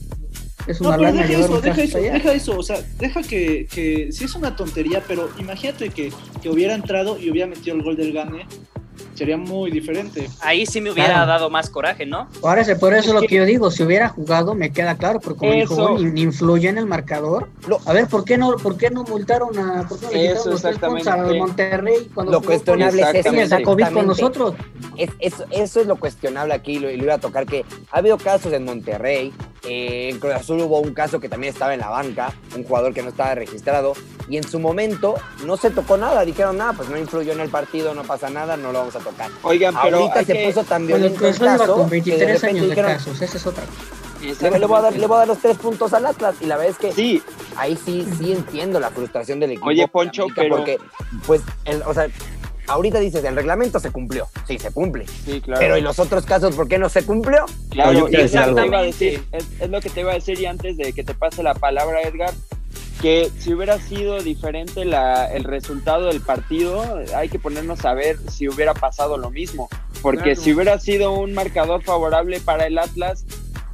es 0.67 0.81
No, 0.81 0.89
una 0.89 0.97
pero 0.97 1.11
lana 1.11 1.23
deja 1.23 1.29
llevar 1.29 1.45
eso, 1.45 1.55
un 1.57 1.63
deja 1.63 1.83
eso, 1.83 1.99
deja 1.99 2.33
eso, 2.33 2.59
o 2.59 2.63
sea, 2.63 2.81
deja 2.99 3.23
que, 3.23 3.67
que 3.73 4.09
sí 4.13 4.25
es 4.25 4.35
una 4.35 4.57
tontería, 4.57 5.03
pero 5.07 5.29
imagínate 5.39 5.91
que, 5.91 6.13
que 6.43 6.49
hubiera 6.51 6.75
entrado 6.75 7.19
y 7.19 7.31
hubiera 7.31 7.47
metido 7.47 7.77
el 7.77 7.83
gol 7.83 7.97
del 7.97 8.13
Gane, 8.13 8.47
sería 9.15 9.37
muy 9.37 9.71
diferente. 9.71 10.29
Ahí 10.41 10.67
sí 10.67 10.81
me 10.81 10.91
hubiera 10.91 11.11
Claro. 11.15 11.27
dado 11.27 11.51
más 11.51 11.71
coraje, 11.71 12.07
¿no? 12.07 12.29
Ahora 12.43 12.63
por 12.79 12.95
eso 12.95 13.09
Es 13.09 13.15
lo 13.15 13.21
que- 13.21 13.27
que 13.29 13.37
yo 13.37 13.45
digo, 13.45 13.71
si 13.71 13.83
hubiera 13.83 14.09
jugado 14.09 14.55
me 14.55 14.71
queda 14.73 14.97
claro, 14.97 15.21
pero 15.21 15.37
como 15.37 15.53
dijo, 15.53 15.75
Eso. 15.75 15.99
ni, 15.99 16.05
ni 16.11 16.23
influyó 16.23 16.71
en 16.71 16.79
el 16.79 16.87
marcador. 16.87 17.49
Lo- 17.69 17.81
A 17.87 17.93
ver, 17.93 18.07
¿por 18.09 18.25
qué 18.25 18.37
no, 18.39 18.57
por 18.57 18.77
qué 18.77 18.91
no 18.91 19.05
multaron 19.05 19.59
a, 19.59 19.87
por 19.89 19.99
qué 20.01 20.07
no 20.07 20.13
le 20.13 20.27
Eso, 20.33 20.51
los 20.51 20.65
exactamente. 20.65 21.09
al 21.11 21.37
Monterrey 21.39 22.11
cuando 22.15 22.33
Lo 22.33 22.43
cuestionable 22.43 23.03
es 23.03 23.27
eso, 23.27 23.49
sacó 23.49 23.77
con 23.93 24.07
nosotros? 24.07 24.55
Es, 24.97 25.11
eso, 25.19 25.45
eso 25.51 25.81
es 25.81 25.87
lo 25.87 25.97
cuestionable 25.97 26.55
aquí, 26.55 26.79
lo, 26.79 26.91
y 26.91 26.97
lo 26.97 27.05
iba 27.05 27.15
a 27.15 27.19
tocar, 27.19 27.47
que 27.47 27.65
ha 27.91 27.99
habido 27.99 28.17
casos 28.19 28.53
en 28.53 28.65
Monterrey, 28.65 29.33
eh, 29.67 30.09
en 30.11 30.19
Cruz 30.19 30.35
Azul 30.35 30.61
hubo 30.61 30.81
un 30.81 30.93
caso 30.95 31.21
que 31.21 31.29
también 31.29 31.53
estaba 31.53 31.75
en 31.75 31.81
la 31.81 31.89
banca, 31.89 32.33
un 32.57 32.65
jugador 32.65 32.93
que 32.95 33.03
no 33.03 33.09
estaba 33.11 33.35
registrado, 33.35 33.95
y 34.29 34.37
en 34.37 34.45
su 34.45 34.59
momento 34.59 35.15
no 35.45 35.57
se 35.57 35.71
tocó 35.71 35.97
nada, 35.97 36.25
dijeron, 36.25 36.57
nada, 36.57 36.73
pues 36.73 36.89
no 36.89 36.97
influyó 36.99 37.33
en 37.33 37.41
el 37.41 37.49
partido, 37.51 37.95
no 37.95 38.03
pasa 38.05 38.31
nada, 38.31 38.57
no 38.57 38.73
lo 38.73 38.81
vamos 38.81 38.97
a 38.97 39.01
tocar. 39.01 39.31
Oigan, 39.43 39.75
pero 39.83 39.99
Ahorita 39.99 40.25
se 40.25 40.33
que- 40.33 40.47
puso 40.47 40.65
tan 40.65 40.87
violento 40.87 41.27
el 41.27 41.39
caso 41.39 41.77
con 41.77 41.91
que 41.91 42.01
de 42.01 42.01
23 42.17 42.21
repente 42.43 42.47
años 42.49 42.63
de 42.63 42.69
dijeron, 42.69 42.93
casos, 42.93 43.23
esa 43.23 43.37
es 43.37 43.47
otra. 43.47 43.65
le, 44.51 44.59
le 44.59 44.67
voy 44.67 44.79
a 44.79 44.83
dar, 44.83 44.97
le 44.97 45.07
voy 45.07 45.17
a 45.17 45.19
dar 45.21 45.29
los 45.29 45.39
tres 45.39 45.57
puntos 45.59 45.93
al 45.93 46.07
Atlas, 46.07 46.37
y 46.41 46.47
la 46.47 46.57
verdad 46.57 46.73
es 46.73 46.79
que 46.79 46.93
Sí, 46.93 47.23
ahí 47.57 47.77
sí, 47.85 48.07
sí 48.19 48.33
entiendo 48.33 48.81
la 48.81 48.91
frustración 48.91 49.39
del 49.41 49.51
equipo. 49.53 49.67
Oye, 49.69 49.83
de 49.83 49.89
Poncho, 49.89 50.27
pero- 50.35 50.57
Porque, 50.57 50.79
pues, 51.27 51.43
el- 51.67 51.83
o 51.83 51.93
sea, 51.93 52.07
ahorita 52.67 52.99
dices, 53.01 53.25
el 53.25 53.35
reglamento 53.37 53.79
se 53.81 53.91
cumplió, 53.91 54.29
sí, 54.47 54.59
se 54.59 54.71
cumple. 54.71 55.07
sí, 55.25 55.41
claro. 55.41 55.61
Pero 55.61 55.77
¿y 55.79 55.81
los 55.81 55.99
otros 55.99 56.25
casos 56.25 56.55
por 56.55 56.69
qué 56.69 56.79
no 56.79 56.89
se 56.89 57.05
cumplió? 57.05 57.45
Claro, 57.71 57.93
No, 57.93 57.99
yo 58.01 58.07
quiero 58.07 58.23
y 58.23 58.27
es 58.27 58.33
decir 58.33 58.49
lo 58.49 58.55
que 58.55 58.61
algo. 58.61 58.61
te 58.63 58.67
iba 58.67 58.79
a 58.79 58.83
decir, 58.83 59.25
es, 59.33 59.47
es 59.61 59.71
lo 59.71 59.81
que 59.81 59.91
te 59.91 60.01
iba 60.01 60.11
a 60.13 60.15
decir 60.15 60.41
y 60.41 60.47
antes 60.47 60.77
de 60.77 60.93
que 60.93 61.05
te 61.05 61.15
pase 61.15 61.43
la 61.43 61.55
palabra, 61.55 62.03
Edgar, 62.03 62.33
que 63.03 63.31
si 63.39 63.53
hubiera 63.53 63.79
sido 63.79 64.23
diferente 64.23 64.85
la, 64.85 65.27
el 65.33 65.45
resultado 65.45 66.07
del 66.07 66.21
partido, 66.21 67.01
hay 67.15 67.29
que 67.29 67.39
ponernos 67.39 67.85
a 67.85 67.93
ver 67.93 68.19
si 68.31 68.49
hubiera 68.49 68.73
pasado 68.73 69.19
lo 69.19 69.31
mismo. 69.31 69.69
Porque 70.01 70.23
Claro. 70.33 70.41
si 70.41 70.53
hubiera 70.53 70.79
sido 70.79 71.13
un 71.13 71.35
marcador 71.35 71.83
favorable 71.83 72.41
para 72.41 72.67
el 72.67 72.79
Atlas, 72.79 73.25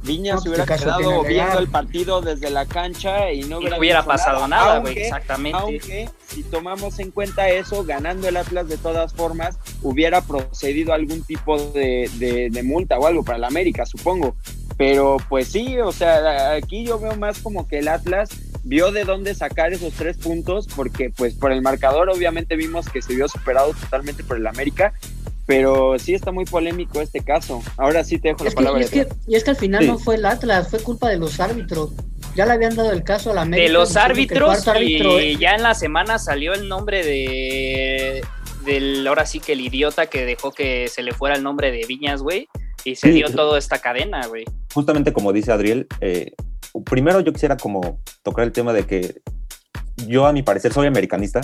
Viña 0.03 0.33
No, 0.35 0.41
se 0.41 0.49
pues, 0.49 0.59
hubiera 0.59 0.63
¿qué 0.65 0.83
caso 0.83 0.97
quedado 0.97 1.23
viendo 1.23 1.59
el 1.59 1.67
partido 1.67 2.21
desde 2.21 2.49
la 2.49 2.65
cancha 2.65 3.31
y 3.31 3.41
no 3.43 3.57
Y 3.57 3.59
hubiera, 3.59 3.75
no 3.75 3.79
hubiera 3.79 4.03
pasado 4.05 4.47
nada, 4.47 4.79
güey, 4.79 4.93
Aunque- 4.93 5.03
exactamente. 5.07 5.57
Aunque 5.59 6.09
si 6.27 6.43
tomamos 6.43 6.97
en 6.99 7.11
cuenta 7.11 7.49
eso, 7.49 7.83
ganando 7.83 8.27
el 8.27 8.37
Atlas 8.37 8.67
de 8.67 8.77
todas 8.77 9.13
formas, 9.13 9.57
hubiera 9.83 10.21
procedido 10.21 10.93
algún 10.93 11.21
tipo 11.23 11.57
de, 11.71 12.09
de- 12.15 12.49
de 12.49 12.63
multa 12.63 12.97
o 12.97 13.05
algo 13.05 13.23
para 13.23 13.37
el 13.37 13.43
América, 13.43 13.85
supongo. 13.85 14.35
Pero 14.77 15.17
pues 15.29 15.49
sí, 15.49 15.77
o 15.79 15.91
sea, 15.91 16.53
aquí 16.53 16.83
yo 16.85 16.97
veo 16.99 17.15
más 17.15 17.39
como 17.39 17.67
que 17.67 17.79
el 17.79 17.87
Atlas 17.87 18.29
vio 18.63 18.91
de 18.91 19.03
dónde 19.05 19.35
sacar 19.35 19.73
esos 19.73 19.93
tres 19.93 20.17
puntos, 20.17 20.67
porque 20.75 21.09
pues 21.11 21.33
por 21.35 21.51
el 21.51 21.61
marcador 21.61 22.09
obviamente 22.09 22.55
vimos 22.55 22.89
que 22.89 23.01
se 23.01 23.13
vio 23.13 23.27
superado 23.27 23.73
totalmente 23.73 24.23
por 24.23 24.37
el 24.37 24.47
América, 24.47 24.93
pero 25.51 25.99
sí 25.99 26.13
está 26.13 26.31
muy 26.31 26.45
polémico 26.45 27.01
este 27.01 27.19
caso. 27.19 27.61
Ahora 27.75 28.05
sí 28.05 28.17
te 28.19 28.29
dejo 28.29 28.43
la 28.45 28.47
Es 28.47 28.53
y, 28.53 28.55
palabra. 28.55 28.81
es 28.81 28.89
que, 28.89 28.99
Edgar. 29.01 29.17
y 29.27 29.35
es 29.35 29.43
que 29.43 29.49
al 29.49 29.55
final 29.57 29.81
Sí. 29.83 29.87
no 29.89 29.99
fue 29.99 30.15
el 30.15 30.25
Atlas, 30.25 30.69
fue 30.69 30.79
culpa 30.79 31.09
de 31.09 31.17
los 31.17 31.41
árbitros. 31.41 31.91
Ya 32.35 32.45
le 32.45 32.53
habían 32.53 32.73
dado 32.75 32.93
el 32.93 33.03
caso 33.03 33.31
a 33.31 33.33
la 33.33 33.41
América. 33.41 33.67
de 33.67 33.73
los 33.73 33.97
árbitros 33.97 34.65
árbitro 34.65 35.19
y 35.19 35.33
es- 35.33 35.39
ya 35.39 35.55
en 35.55 35.63
la 35.63 35.75
semana 35.75 36.19
salió 36.19 36.53
el 36.53 36.69
nombre 36.69 37.03
de 37.05 38.23
del, 38.65 39.05
ahora 39.07 39.25
sí 39.25 39.39
que 39.41 39.53
el 39.53 39.59
idiota 39.61 40.05
que 40.05 40.23
dejó 40.25 40.51
que 40.51 40.87
se 40.87 41.01
le 41.03 41.11
fuera 41.13 41.35
el 41.35 41.43
nombre 41.43 41.71
de 41.71 41.83
Viñas, 41.85 42.21
güey, 42.21 42.47
y 42.85 42.95
se 42.95 43.07
Sí. 43.07 43.13
dio 43.13 43.29
toda 43.29 43.57
esta 43.59 43.79
cadena, 43.79 44.25
güey. 44.27 44.45
justamente 44.73 45.11
como 45.11 45.33
dice 45.33 45.51
Adriel, 45.51 45.87
eh, 45.99 46.31
primero 46.85 47.19
yo 47.19 47.33
quisiera 47.33 47.57
como 47.57 47.99
tocar 48.23 48.45
el 48.45 48.53
tema 48.53 48.71
de 48.71 48.85
que 48.85 49.19
yo 50.07 50.27
a 50.27 50.31
mi 50.31 50.43
parecer 50.43 50.71
soy 50.71 50.87
americanista, 50.87 51.41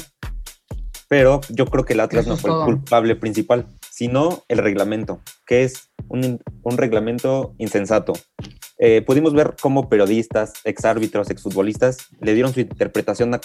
pero 1.10 1.42
yo 1.50 1.66
creo 1.66 1.84
que 1.86 1.94
el 1.94 2.02
Atlas 2.02 2.26
Eso 2.26 2.32
no 2.32 2.38
fue 2.38 2.52
el 2.52 2.58
culpable 2.66 3.16
principal, 3.16 3.66
sino 3.98 4.44
el 4.48 4.60
reglamento, 4.60 5.22
que 5.48 5.64
es 5.64 5.90
un, 6.08 6.40
un 6.62 6.78
reglamento 6.78 7.56
insensato. 7.58 8.14
Eh, 8.78 9.02
pudimos 9.02 9.34
ver 9.34 9.56
cómo 9.60 9.90
periodistas, 9.90 10.54
exárbitros, 10.66 11.32
exfutbolistas 11.32 11.98
le 12.22 12.36
dieron 12.36 12.54
su 12.54 12.60
interpretación 12.60 13.34
a, 13.34 13.42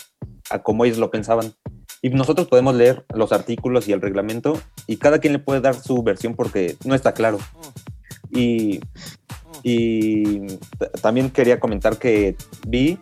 a 0.50 0.62
cómo 0.62 0.84
ellos 0.84 0.98
lo 0.98 1.10
pensaban. 1.10 1.54
Y 2.02 2.10
nosotros 2.10 2.48
podemos 2.48 2.74
leer 2.74 3.06
los 3.14 3.32
artículos 3.32 3.88
y 3.88 3.92
el 3.92 4.02
reglamento 4.02 4.60
y 4.86 4.98
cada 4.98 5.20
quien 5.20 5.32
le 5.32 5.38
puede 5.38 5.62
dar 5.62 5.74
su 5.74 6.02
versión 6.02 6.34
porque 6.34 6.76
no 6.84 6.94
está 6.94 7.14
claro. 7.14 7.38
Y, 8.30 8.80
y 9.62 10.48
también 11.00 11.30
quería 11.30 11.60
comentar 11.60 11.96
que 11.96 12.36
vi 12.68 12.98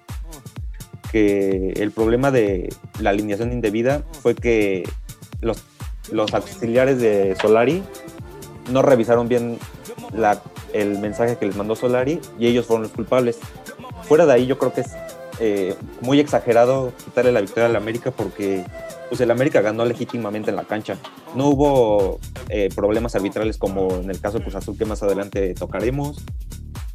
que 1.11 1.73
el 1.79 1.91
problema 1.91 2.31
de 2.31 2.73
la 3.01 3.11
alineación 3.11 3.53
indebida 3.53 4.05
fue 4.23 4.37
que 4.37 4.89
los, 5.41 5.65
los 6.13 6.35
auxiliares 6.35 7.01
de 7.01 7.37
Solari 7.41 7.83
no 8.71 8.83
revisaron 8.83 9.29
bien 9.29 9.59
el 10.73 10.99
mensaje 10.99 11.37
que 11.37 11.47
les 11.47 11.57
mandó 11.57 11.77
Solari 11.77 12.21
y 12.39 12.47
ellos 12.47 12.67
fueron 12.67 12.85
los 12.85 12.93
culpables. 12.93 13.39
Fuera 14.05 14.27
de 14.27 14.33
ahí 14.33 14.47
yo 14.47 14.59
creo 14.59 14.73
que 14.73 14.83
es 14.83 14.91
eh, 15.39 15.75
muy 16.01 16.21
exagerado 16.21 16.93
quitarle 17.05 17.33
la 17.33 17.41
victoria 17.41 17.67
al 17.67 17.77
América 17.77 18.11
porque 18.11 18.65
pues 19.09 19.21
el 19.21 19.31
América 19.31 19.61
ganó 19.61 19.85
legítimamente 19.85 20.51
en 20.51 20.57
la 20.57 20.65
cancha. 20.65 20.97
No 21.35 21.49
hubo 21.49 22.21
eh, 22.49 22.69
problemas 22.75 23.15
arbitrales 23.15 23.57
como 23.59 23.97
en 23.97 24.11
el 24.11 24.21
caso 24.21 24.39
de 24.39 24.57
Azul 24.57 24.77
que 24.77 24.85
más 24.85 25.03
adelante 25.03 25.55
tocaremos. 25.55 26.25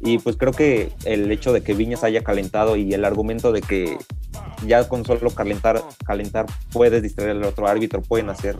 Y 0.00 0.18
pues 0.18 0.36
creo 0.36 0.52
que 0.52 0.92
el 1.04 1.30
hecho 1.32 1.52
de 1.52 1.62
que 1.62 1.74
Viñas 1.74 2.04
haya 2.04 2.22
calentado 2.22 2.76
y 2.76 2.92
el 2.92 3.04
argumento 3.04 3.50
de 3.50 3.62
que 3.62 3.98
ya 4.66 4.88
con 4.88 5.04
solo 5.04 5.30
calentar, 5.30 5.82
calentar 6.04 6.46
puedes 6.72 7.02
distraer 7.02 7.30
al 7.30 7.44
otro 7.44 7.66
árbitro, 7.66 8.02
pueden 8.02 8.30
hacer 8.30 8.56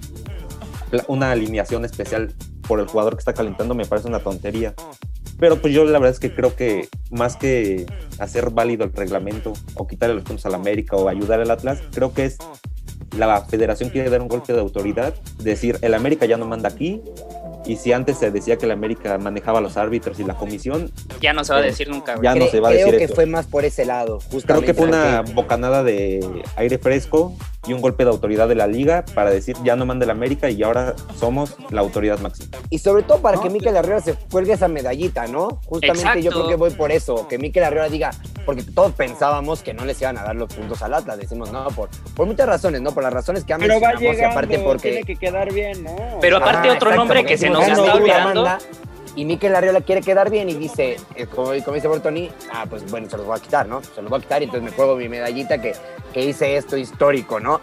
una 1.08 1.30
alineación 1.32 1.84
especial 1.84 2.32
por 2.66 2.80
el 2.80 2.86
jugador 2.86 3.14
que 3.14 3.20
está 3.20 3.32
calentando, 3.34 3.74
me 3.74 3.84
parece 3.86 4.08
una 4.08 4.20
tontería. 4.20 4.74
Pero 5.38 5.60
pues 5.60 5.74
yo 5.74 5.84
la 5.84 5.98
verdad 5.98 6.10
es 6.14 6.20
que 6.20 6.34
creo 6.34 6.56
que 6.56 6.88
más 7.10 7.36
que 7.36 7.86
hacer 8.18 8.50
válido 8.50 8.84
el 8.84 8.92
reglamento 8.92 9.52
o 9.74 9.86
quitarle 9.86 10.14
los 10.14 10.24
puntos 10.24 10.46
al 10.46 10.54
América 10.54 10.96
o 10.96 11.08
ayudar 11.08 11.40
al 11.40 11.50
Atlas, 11.50 11.80
creo 11.92 12.14
que 12.14 12.24
es 12.24 12.38
la 13.16 13.42
federación 13.42 13.90
quiere 13.90 14.08
dar 14.10 14.20
un 14.22 14.28
golpe 14.28 14.52
de 14.52 14.60
autoridad, 14.60 15.14
decir 15.38 15.78
el 15.82 15.94
América 15.94 16.26
ya 16.26 16.36
no 16.38 16.46
manda 16.46 16.68
aquí 16.70 17.02
y 17.66 17.76
si 17.76 17.92
antes 17.92 18.18
se 18.18 18.30
decía 18.30 18.56
que 18.56 18.64
el 18.66 18.72
América 18.72 19.18
manejaba 19.18 19.60
los 19.60 19.76
árbitros 19.76 20.18
y 20.20 20.24
la 20.24 20.34
comisión, 20.34 20.90
Ya 21.20 21.32
no 21.32 21.44
se 21.44 21.52
va 21.52 21.58
a 21.58 21.62
Sí. 21.62 21.68
decir 21.68 21.88
nunca. 21.88 22.14
Ya 22.22 22.34
no 22.34 22.46
Cre- 22.46 22.50
se 22.50 22.60
va 22.60 22.68
a 22.68 22.72
creo 22.72 22.86
decir 22.92 22.98
que 23.08 23.14
fue 23.14 23.26
más 23.26 23.46
por 23.46 23.64
ese 23.64 23.84
lado, 23.84 24.18
creo 24.46 24.62
que 24.62 24.72
fue 24.72 24.86
una 24.86 25.22
bocanada 25.34 25.82
de 25.82 26.24
aire 26.56 26.78
fresco 26.78 27.34
y 27.66 27.72
un 27.72 27.80
golpe 27.80 28.04
de 28.04 28.10
autoridad 28.10 28.48
de 28.48 28.54
la 28.54 28.66
liga 28.66 29.04
para 29.14 29.30
decir 29.30 29.56
ya 29.64 29.76
no 29.76 29.86
manda 29.86 30.04
el 30.04 30.10
América 30.10 30.50
y 30.50 30.62
ahora 30.62 30.94
somos 31.18 31.56
la 31.70 31.80
autoridad 31.80 32.18
máxima. 32.20 32.56
Y 32.70 32.78
sobre 32.78 33.02
todo 33.02 33.18
para 33.18 33.36
No, 33.36 33.42
que 33.42 33.50
Mikel 33.50 33.76
Arriola 33.76 34.00
se 34.00 34.14
cuelgue 34.14 34.52
esa 34.52 34.68
medallita, 34.68 35.26
¿no? 35.26 35.60
Justamente 35.66 36.22
yo 36.22 36.30
creo 36.30 36.48
que 36.48 36.56
voy 36.56 36.70
por 36.70 36.92
eso, 36.92 37.26
que 37.28 37.38
Mikel 37.38 37.64
Arriola 37.64 37.88
diga, 37.88 38.10
porque 38.44 38.62
todos 38.62 38.92
pensábamos 38.92 39.62
que 39.62 39.74
no 39.74 39.84
les 39.84 40.00
iban 40.00 40.18
a 40.18 40.22
dar 40.22 40.36
los 40.36 40.52
puntos 40.52 40.82
al 40.82 40.94
Atlas, 40.94 41.18
decimos, 41.18 41.50
no, 41.52 41.66
por, 41.68 41.88
por 42.14 42.26
muchas 42.26 42.46
razones, 42.46 42.80
¿no? 42.80 42.92
Por 42.92 43.02
las 43.02 43.12
razones 43.12 43.44
que 43.44 43.52
han 43.52 43.60
Pero 43.60 43.80
va 43.80 43.94
y 43.94 43.98
llegando, 43.98 44.30
aparte 44.30 44.58
porque... 44.60 44.90
tiene 44.90 45.04
que 45.04 45.16
quedar 45.16 45.52
bien, 45.52 45.84
¿no? 45.84 46.18
Pero 46.20 46.38
aparte 46.38 46.68
Ajá, 46.68 46.76
otro 46.76 46.90
exacto, 46.90 46.96
nombre 46.96 47.24
que 47.24 47.36
se 47.38 47.50
nos 47.50 47.66
está 47.66 47.94
olvidando. 47.94 48.42
manda, 48.42 48.58
y 49.16 49.24
Mikel 49.24 49.56
Arriola 49.56 49.80
quiere 49.80 50.02
quedar 50.02 50.30
bien 50.30 50.48
y 50.48 50.54
dice, 50.54 50.98
eh, 51.16 51.26
como, 51.26 51.52
como 51.64 51.74
dice 51.74 51.88
Bortoni, 51.88 52.30
ah, 52.52 52.66
pues 52.68 52.88
bueno, 52.90 53.10
se 53.10 53.16
los 53.16 53.26
voy 53.26 53.36
a 53.36 53.40
quitar, 53.40 53.66
¿no? 53.66 53.82
Se 53.82 54.02
los 54.02 54.10
voy 54.10 54.18
a 54.20 54.22
quitar 54.22 54.42
y 54.42 54.44
entonces 54.44 54.70
me 54.70 54.76
juego 54.76 54.94
mi 54.94 55.08
medallita 55.08 55.60
que, 55.60 55.74
que 56.12 56.24
hice 56.24 56.56
esto 56.56 56.76
histórico, 56.76 57.40
¿no? 57.40 57.60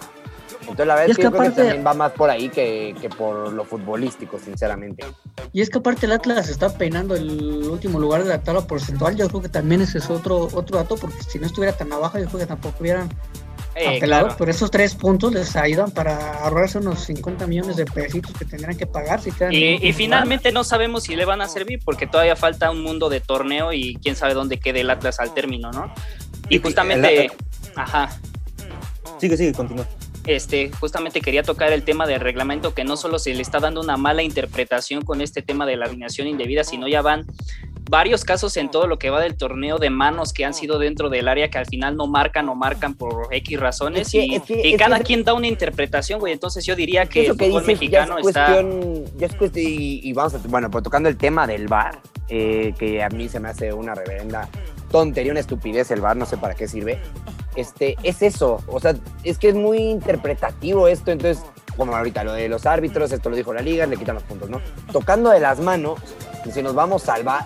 Entonces 0.62 0.88
la 0.88 0.96
verdad 0.96 1.08
Y 1.10 1.12
es 1.12 1.18
que 1.18 1.22
que 1.22 1.28
yo 1.30 1.32
creo 1.32 1.44
que 1.44 1.56
también 1.56 1.86
va 1.86 1.94
más 1.94 2.12
por 2.14 2.30
ahí 2.30 2.50
que, 2.50 2.96
que 3.00 3.10
por 3.10 3.52
lo 3.54 3.66
futbolístico, 3.66 4.40
sinceramente. 4.40 5.06
Y 5.52 5.62
es 5.62 5.70
que 5.70 5.78
aparte 5.78 6.06
el 6.06 6.14
Atlas 6.14 6.50
está 6.50 6.70
peinando 6.70 7.16
el 7.16 7.68
último 7.70 8.00
lugar 8.00 8.24
de 8.24 8.30
la 8.30 8.42
tabla 8.42 8.62
porcentual. 8.62 9.16
Yo 9.16 9.28
creo 9.28 9.42
que 9.42 9.50
también 9.50 9.82
ese 9.82 10.00
es 10.00 10.10
otro, 10.10 10.48
otro 10.54 10.78
dato, 10.78 10.96
porque 10.96 11.22
si 11.24 11.38
no 11.38 11.46
estuviera 11.46 11.76
tan 11.76 11.92
abajo, 11.92 12.18
yo 12.18 12.26
creo 12.28 12.40
que 12.40 12.46
tampoco 12.46 12.78
hubieran 12.80 13.10
Eh, 13.76 13.98
apelado. 13.98 14.24
claro. 14.26 14.36
Pero 14.38 14.52
esos 14.52 14.70
tres 14.70 14.96
puntos 14.96 15.34
les 15.34 15.56
ayudan 15.56 15.92
para 15.92 16.40
ahorrarse 16.44 16.78
unos 16.78 17.00
50 17.06 17.48
millones 17.48 17.76
de 17.76 17.86
pesitos 17.86 18.32
que 18.38 18.46
tendrán 18.46 18.78
que 18.78 18.86
pagar 18.86 19.22
si 19.22 19.32
quedan 19.32 19.52
Y, 19.54 19.76
y 19.82 19.94
finalmente 19.94 20.52
no 20.52 20.64
sabemos 20.64 21.04
si 21.04 21.16
le 21.16 21.26
van 21.26 21.42
a 21.42 21.48
servir 21.48 21.80
porque 21.84 22.06
todavía 22.08 22.36
falta 22.36 22.70
un 22.70 22.84
mundo 22.84 23.10
de 23.10 23.20
torneo 23.20 23.74
y 23.74 23.96
quién 24.02 24.16
sabe 24.16 24.34
dónde 24.34 24.60
quede 24.60 24.82
el 24.82 24.90
Atlas 24.90 25.20
al 25.20 25.34
término, 25.34 25.72
¿no? 25.72 25.94
Y 26.50 26.60
justamente, 26.60 27.32
ajá, 27.76 28.10
Sigue, 29.20 29.38
sigue, 29.38 29.54
continúa. 29.54 29.88
este, 30.26 30.70
justamente 30.80 31.22
quería 31.22 31.44
tocar 31.44 31.72
el 31.72 31.84
tema 31.84 32.06
del 32.06 32.20
reglamento 32.20 32.74
que 32.74 32.84
no 32.84 32.98
solo 32.98 33.20
se 33.20 33.34
le 33.34 33.42
está 33.42 33.60
dando 33.60 33.82
una 33.82 33.96
mala 33.98 34.22
interpretación 34.24 35.04
con 35.04 35.22
este 35.22 35.42
tema 35.42 35.66
de 35.66 35.78
la 35.78 35.86
alineación 35.86 36.28
indebida, 36.28 36.64
sino 36.64 36.88
ya 36.88 37.02
van 37.02 37.26
varios 37.90 38.24
casos 38.24 38.56
en 38.58 38.72
todo 38.72 38.88
lo 38.88 38.98
que 38.98 39.10
va 39.10 39.22
del 39.22 39.36
torneo 39.36 39.78
de 39.78 39.90
manos 39.90 40.34
que 40.34 40.46
han 40.46 40.54
sido 40.54 40.80
dentro 40.80 41.10
del 41.10 41.28
área 41.28 41.50
que 41.50 41.58
al 41.58 41.66
final 41.66 41.96
no 41.98 42.08
marcan 42.08 42.48
o 42.50 42.56
marcan 42.56 42.96
por 42.96 43.28
X 43.32 43.60
razones 43.60 44.08
Es 44.08 44.12
que- 44.12 44.26
y, 44.26 44.36
es 44.36 44.42
que- 44.44 44.60
y 44.68 44.72
que 44.72 44.78
cada 44.78 44.98
es- 44.98 45.04
quien 45.04 45.24
da 45.24 45.34
una 45.34 45.48
interpretación, 45.48 46.20
güey. 46.20 46.34
Entonces 46.34 46.66
yo 46.66 46.76
diría 46.76 47.06
que 47.06 47.28
el 47.28 47.38
que 47.38 47.46
fútbol 47.46 47.66
dices 47.66 47.80
ya 47.92 48.04
es 48.04 48.10
mexicano 48.10 48.18
está... 48.28 48.46
cuestión, 48.46 49.06
ya 49.18 49.26
es 49.28 49.36
cuestión, 49.36 49.66
y, 49.68 50.00
y 50.10 50.14
vamos 50.14 50.34
a, 50.36 50.38
bueno, 50.48 50.72
pues 50.72 50.84
tocando 50.84 51.10
el 51.10 51.18
tema 51.18 51.46
del 51.48 51.68
bar, 51.68 52.00
que 52.28 53.04
a 53.04 53.10
mí 53.10 53.30
se 53.30 53.40
me 53.40 53.50
hace 53.50 53.72
una 53.74 53.94
reverenda 53.94 54.50
tontería, 54.90 55.32
una 55.32 55.40
estupidez 55.42 55.92
el 55.92 56.02
bar, 56.02 56.16
no 56.18 56.26
sé 56.26 56.38
para 56.38 56.56
qué 56.56 56.68
sirve. 56.68 57.00
Este, 57.56 57.96
es 58.02 58.22
eso, 58.24 58.64
o 58.68 58.80
sea, 58.80 58.96
es 59.24 59.38
que 59.38 59.50
es 59.50 59.56
muy 59.56 59.78
interpretativo 59.78 60.88
esto, 60.88 61.12
entonces, 61.12 61.44
como 61.78 61.96
ahorita 61.96 62.24
lo 62.24 62.34
de 62.34 62.50
los 62.50 62.66
árbitros, 62.66 63.12
esto 63.12 63.30
lo 63.30 63.36
dijo 63.36 63.54
la 63.54 63.62
liga, 63.62 63.86
le 63.86 63.98
quitan 63.98 64.16
los 64.16 64.24
puntos, 64.24 64.50
¿no? 64.50 64.60
Tocando 64.92 65.30
de 65.30 65.40
las 65.40 65.60
manos, 65.60 66.00
y 66.46 66.52
si 66.52 66.64
nos 66.64 66.74
vamos 66.74 67.08
al 67.10 67.24
bar, 67.24 67.46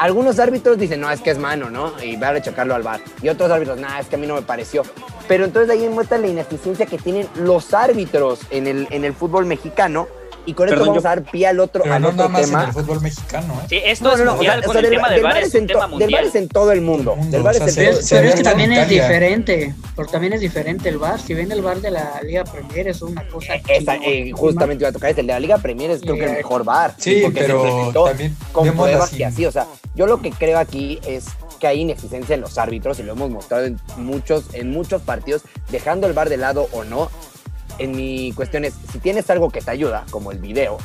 algunos 0.00 0.38
árbitros 0.38 0.78
dicen, 0.78 1.02
no, 1.02 1.10
es 1.10 1.20
que 1.20 1.30
es 1.30 1.36
mano, 1.36 1.68
¿no? 1.68 1.92
Y 2.02 2.16
va 2.16 2.28
a 2.28 2.32
rechacarlo 2.32 2.74
al 2.74 2.82
bar. 2.82 3.02
Y 3.20 3.28
otros 3.28 3.50
árbitros, 3.50 3.78
nah, 3.78 3.98
es 4.00 4.06
que 4.06 4.16
a 4.16 4.18
mí 4.18 4.26
no 4.26 4.34
me 4.34 4.40
pareció. 4.40 4.82
Pero 5.28 5.44
entonces 5.44 5.70
ahí 5.70 5.86
muestra 5.90 6.16
la 6.16 6.26
ineficiencia 6.26 6.86
que 6.86 6.96
tienen 6.96 7.28
los 7.34 7.74
árbitros 7.74 8.40
en 8.48 8.66
el, 8.66 8.88
en 8.90 9.04
el 9.04 9.12
fútbol 9.12 9.44
mexicano. 9.44 10.08
Y 10.50 10.54
con 10.54 10.68
esto 10.68 10.80
vamos 10.80 10.94
yo- 11.02 11.08
a 11.08 11.14
dar 11.14 11.22
pie 11.30 11.46
al 11.46 11.60
otro, 11.60 11.82
Pero 11.84 11.94
al 11.94 12.02
no 12.02 12.08
otro 12.08 12.16
nada 12.16 12.28
más 12.30 12.42
tema. 12.46 12.62
en 12.62 12.68
el 12.68 12.74
fútbol 12.74 13.00
mexicano, 13.00 13.54
¿eh? 13.62 13.66
Sí, 13.68 13.80
esto 13.84 14.04
No, 14.04 14.12
es 14.12 14.18
no, 14.18 14.24
no, 14.24 14.30
o 14.32 14.34
mundial, 14.34 14.58
sea, 14.58 14.66
con 14.66 14.70
o 14.70 14.72
sea, 14.72 14.80
el 14.80 14.84
del- 14.86 14.94
tema 14.96 15.08
del 15.08 15.14
del 15.16 15.22
bar 15.24 15.36
es 15.38 15.54
un 15.54 15.66
del 15.66 16.10
bar 16.10 16.24
es 16.24 16.34
en 16.34 16.48
todo 16.48 16.72
el 16.72 16.80
mundo. 16.80 17.12
Todo 17.12 17.14
el 17.14 17.20
mundo, 17.20 17.30
Del 17.30 17.42
bar 17.42 17.54
o 17.54 17.58
sea, 17.58 17.66
es 17.66 17.72
en 17.72 17.74
se- 17.74 17.80
Pero, 17.80 17.92
todo- 17.92 18.02
se 18.02 18.16
pero 18.16 18.28
es 18.28 18.34
que 18.34 18.42
también 18.42 18.72
es 18.72 18.88
diferente, 18.88 19.74
porque 19.94 20.12
también 20.12 20.32
es 20.32 20.40
diferente 20.40 20.88
el 20.88 20.98
bar. 20.98 21.20
Si 21.20 21.34
ven 21.34 21.52
el 21.52 21.62
bar 21.62 21.80
de 21.80 21.90
la 21.92 22.20
Liga 22.22 22.44
Premier 22.44 22.88
es 22.88 23.00
una 23.02 23.26
cosa. 23.28 23.54
Esa, 23.68 23.96
eh, 23.96 24.32
justamente 24.34 24.82
iba 24.82 24.88
a 24.88 24.92
tocar 24.92 25.10
este, 25.10 25.20
el 25.20 25.26
de 25.28 25.32
la 25.34 25.40
Liga 25.40 25.58
Premier 25.58 25.90
es 25.92 26.00
creo 26.00 26.14
que 26.16 26.24
el 26.24 26.30
Eh, 26.30 26.34
mejor 26.38 26.64
bar. 26.64 26.94
Sí, 26.98 27.20
porque 27.22 27.40
se 27.40 27.46
pero 27.46 27.92
también 28.04 28.36
con 28.52 28.70
pruebas 28.72 29.10
que 29.10 29.24
así, 29.24 29.46
o 29.46 29.52
sea, 29.52 29.66
yo 29.94 30.06
lo 30.06 30.20
que 30.20 30.30
creo 30.30 30.58
aquí 30.58 30.98
es 31.06 31.26
que 31.60 31.66
hay 31.66 31.80
ineficiencia 31.82 32.34
en 32.34 32.40
los 32.40 32.56
árbitros 32.56 32.98
y 33.00 33.02
lo 33.02 33.12
hemos 33.12 33.30
mostrado 33.30 33.66
en 33.66 33.78
muchos, 33.98 34.44
en 34.54 34.70
muchos 34.70 35.02
partidos, 35.02 35.42
dejando 35.70 36.06
el 36.06 36.14
bar 36.14 36.28
de 36.30 36.38
lado 36.38 36.68
o 36.72 36.84
no. 36.84 37.10
En 37.80 37.92
mi 37.92 38.32
cuestión 38.32 38.64
es, 38.64 38.74
si 38.92 38.98
tienes 38.98 39.28
algo 39.30 39.50
que 39.50 39.62
te 39.62 39.70
ayuda, 39.70 40.04
como 40.10 40.32
el 40.32 40.38
video, 40.38 40.76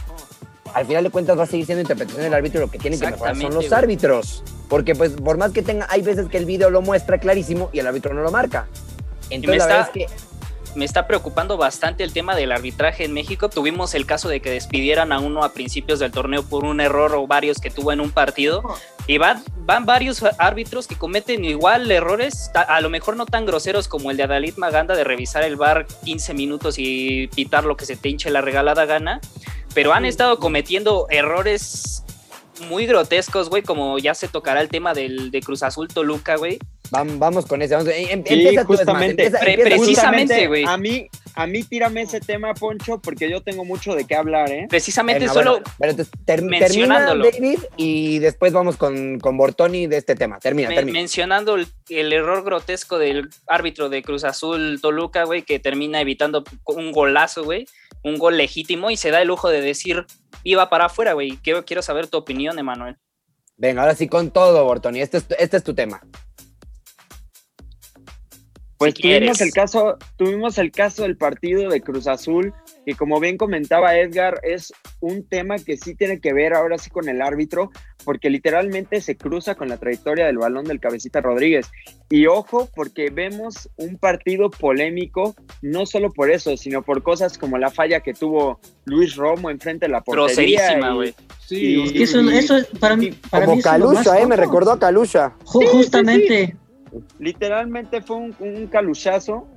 al 0.74 0.86
final 0.86 1.04
de 1.04 1.10
cuentas 1.10 1.38
va 1.38 1.44
a 1.44 1.46
seguir 1.46 1.66
siendo 1.66 1.82
interpretación 1.82 2.24
del 2.24 2.34
árbitro 2.34 2.62
lo 2.62 2.72
que 2.72 2.80
tienen 2.80 3.00
que 3.00 3.12
mejorar 3.12 3.36
son 3.36 3.54
los 3.54 3.72
árbitros. 3.72 4.44
Porque 4.70 4.96
pues 4.96 5.12
por 5.12 5.38
más 5.38 5.52
que 5.52 5.62
tenga, 5.62 5.88
hay 5.90 6.02
veces 6.02 6.28
que 6.28 6.38
el 6.38 6.46
video 6.46 6.70
lo 6.70 6.82
muestra 6.82 7.18
clarísimo 7.18 7.70
y 7.74 7.80
el 7.80 7.88
árbitro 7.88 8.14
no 8.14 8.22
lo 8.22 8.32
marca. 8.32 8.68
Entonces 9.30 9.60
la 9.60 9.66
verdad 9.66 9.88
es 9.88 10.08
que 10.08 10.08
me 10.76 10.86
está 10.86 11.08
preocupando 11.08 11.58
bastante 11.58 12.04
el 12.04 12.14
tema 12.14 12.36
del 12.36 12.52
arbitraje 12.52 13.06
en 13.06 13.14
México. 13.14 13.50
Tuvimos 13.50 13.96
el 13.96 14.06
caso 14.06 14.30
de 14.30 14.42
que 14.42 14.52
despidieran 14.52 15.12
a 15.12 15.20
uno 15.20 15.44
a 15.44 15.54
principios 15.54 16.00
del 16.00 16.12
torneo 16.12 16.44
por 16.44 16.66
un 16.66 16.82
error 16.82 17.14
o 17.16 17.28
varios 17.28 17.60
que 17.60 17.70
tuvo 17.70 17.92
en 17.92 18.00
un 18.00 18.12
partido. 18.12 18.64
Y 19.08 19.18
van, 19.18 19.44
van 19.58 19.86
varios 19.86 20.24
árbitros 20.40 20.88
que 20.88 20.96
cometen 20.96 21.46
igual 21.46 21.92
errores, 21.92 22.50
a 22.56 22.82
lo 22.82 22.90
mejor 22.90 23.16
no 23.16 23.26
tan 23.26 23.46
groseros 23.46 23.88
como 23.88 24.10
el 24.10 24.18
de 24.18 24.24
Adalid 24.24 24.58
Maganda 24.58 24.96
de 24.96 25.04
revisar 25.04 25.44
el 25.44 25.58
bar 25.58 25.86
15 26.06 26.34
minutos 26.34 26.76
y 26.80 27.28
pitar 27.28 27.66
lo 27.66 27.78
que 27.78 27.86
se 27.86 27.96
te 27.96 28.10
hinche 28.10 28.32
la 28.32 28.42
regalada 28.42 28.86
gana, 28.86 29.22
pero 29.76 29.94
han 29.94 30.06
estado 30.06 30.40
cometiendo 30.40 31.06
errores 31.12 32.04
muy 32.68 32.88
grotescos, 32.88 33.50
güey, 33.50 33.62
como 33.62 34.00
ya 34.00 34.16
se 34.16 34.28
tocará 34.28 34.62
el 34.62 34.70
tema 34.70 34.94
del 34.94 35.30
de 35.30 35.42
Cruz 35.42 35.62
Azul 35.62 35.88
Toluca, 35.88 36.38
güey. 36.38 36.60
Vam- 36.98 37.18
vamos 37.20 37.46
con 37.46 37.62
ese. 37.62 37.76
Vamos, 37.76 37.90
em- 37.94 38.08
em- 38.10 38.24
Sí, 38.26 38.34
empieza 38.34 38.66
tú, 38.66 38.74
es 38.74 38.80
más, 38.80 38.86
justamente. 38.88 39.24
empieza- 39.26 39.40
Pre- 39.44 39.54
empieza 39.54 39.76
tú. 39.76 39.82
precisamente, 39.84 40.48
güey. 40.48 40.64
A 40.66 40.78
mí, 40.78 41.08
a 41.36 41.48
mí 41.48 41.64
tírame 41.64 42.02
ese 42.02 42.20
tema, 42.22 42.54
Poncho, 42.54 43.00
porque 43.02 43.30
yo 43.30 43.42
tengo 43.42 43.66
mucho 43.66 43.96
de 43.96 44.06
qué 44.06 44.16
hablar, 44.16 44.52
¿eh? 44.52 44.68
Precisamente 44.70 45.22
Venga, 45.22 45.34
solo 45.34 45.52
bueno, 45.52 45.66
pero 45.80 45.92
entonces, 45.92 46.12
ter- 46.26 46.40
termina 46.40 46.60
mencionándolo. 46.60 47.26
David 47.32 47.60
y 47.78 48.20
después 48.20 48.54
vamos 48.54 48.78
con, 48.78 49.20
con 49.20 49.38
Bortoni 49.38 49.88
de 49.88 49.98
este 49.98 50.16
tema. 50.16 50.40
Termina, 50.40 50.70
Me- 50.70 50.76
termina. 50.76 51.00
mencionando 51.00 51.56
el, 51.56 51.68
el 51.90 52.14
error 52.14 52.44
grotesco 52.44 52.98
del 52.98 53.30
árbitro 53.48 53.90
de 53.90 54.02
Cruz 54.04 54.24
Azul 54.24 54.80
Toluca, 54.82 55.24
güey, 55.26 55.44
que 55.44 55.60
termina 55.60 56.02
evitando 56.02 56.44
un 56.66 56.92
golazo, 56.92 57.44
güey. 57.44 57.66
un 58.04 58.20
gol 58.20 58.38
legítimo 58.38 58.92
y 58.92 58.98
se 58.98 59.10
da 59.10 59.20
el 59.24 59.28
lujo 59.30 59.50
de 59.50 59.62
decir, 59.62 60.06
iba 60.44 60.70
para 60.70 60.86
afuera, 60.86 61.14
güey. 61.14 61.38
Quiero, 61.38 61.66
quiero 61.66 61.82
saber 61.82 62.06
tu 62.06 62.18
opinión, 62.20 62.60
Emanuel. 62.60 62.98
Venga, 63.58 63.82
ahora 63.82 63.96
sí 63.96 64.08
con 64.08 64.30
todo, 64.30 64.64
Bortoni. 64.64 65.02
Este 65.02 65.18
es, 65.18 65.26
este 65.40 65.58
es 65.58 65.64
tu 65.64 65.74
tema. 65.74 66.02
Pues 68.86 68.94
Si 68.96 69.02
tuvimos 69.02 69.38
quieres. 69.38 69.42
el 69.42 69.52
caso, 69.52 69.98
tuvimos 70.18 70.58
el 70.58 70.72
caso 70.72 71.04
del 71.04 71.18
partido 71.18 71.70
de 71.70 71.82
Cruz 71.82 72.08
Azul, 72.08 72.54
que 72.86 72.94
como 72.96 73.20
bien 73.20 73.38
comentaba 73.38 73.96
Edgar, 73.98 74.40
es 74.44 74.72
un 75.00 75.28
tema 75.28 75.58
que 75.58 75.78
sí 75.78 75.96
tiene 75.96 76.20
que 76.20 76.34
ver 76.34 76.54
ahora 76.54 76.78
sí 76.78 76.90
con 76.90 77.10
el 77.10 77.22
árbitro, 77.22 77.72
porque 78.04 78.30
literalmente 78.30 79.02
se 79.02 79.18
cruza 79.18 79.56
con 79.56 79.70
la 79.70 79.78
trayectoria 79.78 80.28
del 80.28 80.38
balón 80.38 80.66
del 80.66 80.80
cabecita 80.80 81.22
Rodríguez. 81.22 81.72
Y 82.10 82.28
ojo, 82.28 82.70
porque 82.76 83.10
vemos 83.10 83.70
un 83.78 83.98
partido 83.98 84.52
polémico, 84.52 85.36
no 85.64 85.86
solo 85.88 86.12
por 86.12 86.30
eso, 86.30 86.56
sino 86.58 86.84
por 86.84 87.02
cosas 87.02 87.38
como 87.38 87.58
la 87.58 87.72
falla 87.72 88.02
que 88.02 88.14
tuvo 88.14 88.60
Luis 88.86 89.16
Romo 89.16 89.50
enfrente 89.50 89.88
de 89.88 89.92
la 89.92 90.02
portería. 90.02 90.78
Güey. 90.94 91.16
Sí, 91.48 91.56
Y- 91.56 91.84
Es 91.86 91.92
que 91.94 92.04
eso, 92.04 92.20
eso 92.30 92.58
es 92.58 92.68
para 92.80 92.96
mí. 92.96 93.12
Para 93.30 93.46
Como 93.46 93.58
mí 93.58 93.64
¿eh? 94.20 94.26
Me 94.28 94.36
recordó 94.36 94.72
a 94.72 94.80
Calusha. 94.80 95.34
Ju- 95.44 95.68
justamente. 95.70 96.56
Literalmente 97.20 98.02
fue 98.02 98.18
un, 98.18 98.36
un 98.40 98.68
caluchazo. 98.68 99.48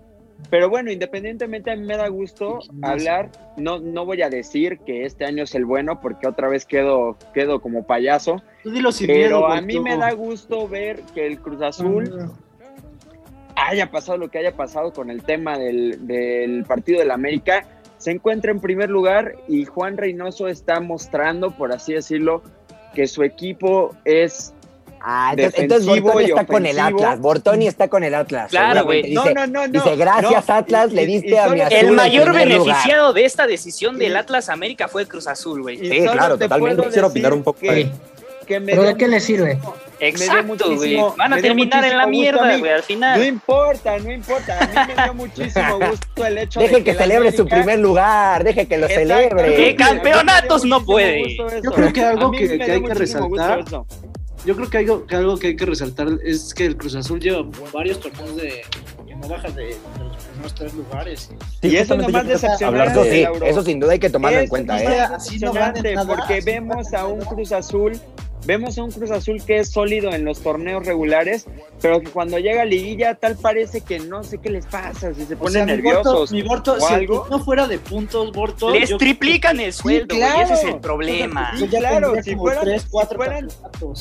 Pero 0.51 0.70
bueno, 0.70 0.93
independientemente 0.93 1.72
a 1.72 1.76
mí 1.76 1.85
me 1.85 1.97
da 1.97 2.07
gusto 2.07 2.61
hablar, 2.83 3.29
no, 3.57 3.81
no 3.81 4.05
voy 4.05 4.22
a 4.22 4.31
decir 4.31 4.79
que 4.87 5.05
este 5.05 5.24
año 5.24 5.43
es 5.43 5.55
el 5.57 5.64
bueno 5.64 6.01
porque 6.01 6.29
otra 6.29 6.49
vez 6.49 6.64
quedo, 6.64 7.16
quedo 7.35 7.61
como 7.61 7.85
payaso, 7.85 8.41
Tú 8.62 8.70
dilo 8.70 8.93
sin 8.93 9.09
pero 9.09 9.41
miedo, 9.41 9.47
a 9.49 9.61
mí 9.61 9.81
me 9.81 9.97
da 9.97 10.12
gusto 10.12 10.68
ver 10.68 11.03
que 11.12 11.26
el 11.26 11.41
Cruz 11.41 11.61
Azul 11.61 12.31
haya 13.57 13.91
pasado 13.91 14.16
lo 14.16 14.31
que 14.31 14.39
haya 14.39 14.53
pasado 14.53 14.93
con 14.93 15.11
el 15.11 15.24
tema 15.24 15.59
del, 15.59 16.07
del 16.07 16.64
partido 16.64 17.01
del 17.01 17.11
América, 17.11 17.66
se 17.99 18.12
encuentra 18.12 18.53
en 18.53 18.61
primer 18.61 18.91
lugar 18.91 19.35
y 19.49 19.64
Juan 19.64 19.97
Reynoso 19.97 20.47
está 20.47 20.81
mostrando, 20.81 21.51
por 21.51 21.72
así 21.72 21.95
decirlo, 21.95 22.43
que 22.95 23.09
su 23.09 23.24
equipo 23.24 23.95
es 24.05 24.55
Ah, 25.01 25.30
entonces, 25.36 25.61
entonces 25.61 26.01
Bortoni 26.03 26.24
está 26.24 26.46
con 26.46 26.66
el. 26.66 26.78
Atlas. 26.80 27.20
Bortoni 27.20 27.66
está 27.66 27.88
con 27.88 28.05
el 28.05 28.14
Atlas. 28.14 28.51
Claro, 28.51 28.84
güey. 28.84 29.12
No, 29.12 29.22
Dice, 29.22 29.34
no, 29.34 29.46
no, 29.46 29.66
no. 29.66 29.72
dice, 29.72 29.96
gracias 29.96 30.49
No, 30.49 30.55
Atlas, 30.55 30.90
y- 30.90 30.94
le 30.94 31.07
diste 31.07 31.28
y 31.30 31.36
a 31.36 31.49
mi 31.49 31.61
azul. 31.61 31.76
El 31.78 31.92
mayor 31.92 32.28
lugar. 32.28 32.46
beneficiado 32.49 33.12
de 33.12 33.24
esta 33.24 33.46
decisión 33.46 33.99
del 33.99 34.16
Atlas 34.16 34.49
América 34.49 34.88
fue 34.88 35.03
el 35.03 35.09
Cruz 35.09 35.26
Azul, 35.26 35.62
güey. 35.62 35.78
Sí, 35.78 36.01
claro, 36.03 36.36
te 36.36 36.44
totalmente. 36.44 36.86
decir 36.86 37.05
opinar 37.05 37.32
un 37.32 37.42
poco. 37.42 37.61
que- 37.61 37.90
que 38.46 38.61
me 38.61 38.72
¿Pero 38.72 38.82
de 38.84 38.96
qué 38.96 39.09
le 39.09 39.20
sirve? 39.20 39.59
Exacto, 40.01 40.74
güey. 40.74 40.96
Van 41.18 41.34
a 41.34 41.36
terminar 41.36 41.84
en 41.84 41.99
la 41.99 42.07
mierda, 42.07 42.57
güey, 42.57 42.72
al 42.72 42.78
No 42.78 42.82
final. 42.82 43.22
importa, 43.26 43.99
no 43.99 44.11
importa. 44.11 44.59
A 44.59 44.66
mí 44.86 44.94
me 44.94 45.03
dio 45.05 45.14
muchísimo 45.14 45.78
gusto 45.90 46.24
el 46.26 46.38
hecho 46.38 46.61
Deje 46.61 46.76
de 46.76 46.84
que 46.84 46.92
la 46.94 46.99
celebre 46.99 47.32
su 47.32 47.46
primer 47.46 47.78
lugar, 47.78 48.44
deje 48.44 48.66
que 48.66 48.78
lo 48.78 48.88
celebre. 48.88 49.55
¡Que 49.55 49.76
campeonatos 49.76 50.64
no 50.64 50.82
puede! 50.82 51.36
Yo 51.36 51.72
creo 51.72 51.92
que 51.92 52.03
algo 52.03 52.30
que- 52.30 52.57
que 52.59 52.72
hay 52.72 52.82
que 52.82 52.94
resaltar. 52.94 53.64
Yo 54.45 54.55
creo 54.57 54.70
que 54.70 54.78
algo, 54.78 55.07
que 55.07 55.16
algo 55.16 55.36
que 55.36 55.49
hay 55.49 55.57
que 55.57 55.66
resaltar 55.66 56.09
es 56.24 56.55
que 56.55 56.66
el 56.66 56.76
Cruz 56.76 56.95
Azul 56.95 57.20
lleva 57.20 57.45
varios 57.72 58.01
torneos 58.01 58.36
de 58.36 58.62
que 59.07 59.14
no 59.16 59.28
baja 59.28 59.49
de, 59.51 59.64
de 59.64 59.76
los 59.99 60.24
primeros 60.24 60.55
tres 60.55 60.74
lugares. 60.74 61.30
Sí, 61.61 61.68
Y 61.68 61.76
eso 61.76 61.95
es 61.95 62.01
lo 62.03 62.09
más 62.09 62.26
decepcionante. 62.26 62.99
de- 63.01 63.11
sí, 63.41 63.45
eso 63.47 63.62
sin 63.62 63.80
duda 63.80 63.93
hay 63.93 63.99
que 63.99 64.11
tomarlo 64.11 64.39
en 64.39 64.45
Eso 64.45 64.51
cuenta, 64.51 64.80
¿eh? 64.82 64.86
es 65.05 65.11
Así 65.11 65.39
no 65.41 65.53
nada, 65.53 65.72
porque 66.07 66.41
vemos 66.41 66.93
a 66.95 67.07
un. 67.07 67.18
Cruz 67.28 67.53
Azul, 67.53 67.99
vemos 68.49 68.78
a 68.78 68.82
un 68.82 68.90
Cruz 68.90 69.11
Azul 69.11 69.42
que 69.44 69.59
es 69.59 69.68
sólido 69.70 70.11
en 70.11 70.24
los 70.24 70.40
torneos 70.40 70.86
regulares, 70.86 71.44
pero 71.82 72.01
que 72.01 72.09
cuando 72.09 72.38
llega 72.38 72.62
a 72.62 72.64
liguilla 72.64 73.14
tal 73.14 73.36
parece 73.36 73.82
que 73.82 73.99
no 73.99 74.24
sé 74.24 74.38
qué 74.38 74.49
les 74.49 74.64
pasa, 74.64 75.12
si 75.12 75.26
se 75.26 75.34
O 75.34 75.38
ponen 75.38 75.66
mi 75.66 75.72
nerviosos 75.72 76.30
Borto- 76.30 76.34
mi 76.34 76.42
Borto, 76.42 76.72
o 76.72 76.80
si 76.80 76.94
el 76.94 77.01
algo. 77.01 77.26
no 77.30 77.38
fuera 77.44 77.68
de 77.68 77.76
puntos, 77.78 78.32
Borto. 78.32 78.70
Les 78.70 78.88
yo- 78.88 78.96
triplican 78.96 79.61
el 79.61 79.74
sueldo, 79.74 80.14
claro. 80.16 80.42
Ese 80.42 80.55
es 80.55 80.64
el 80.64 80.80
problema. 80.80 81.53
Sí, 81.59 81.68
claro, 81.68 82.14
si 82.22 82.34
fueran- 82.34 82.64
tres, 82.64 82.82
si 82.82 82.88
fueran-. 83.16 83.49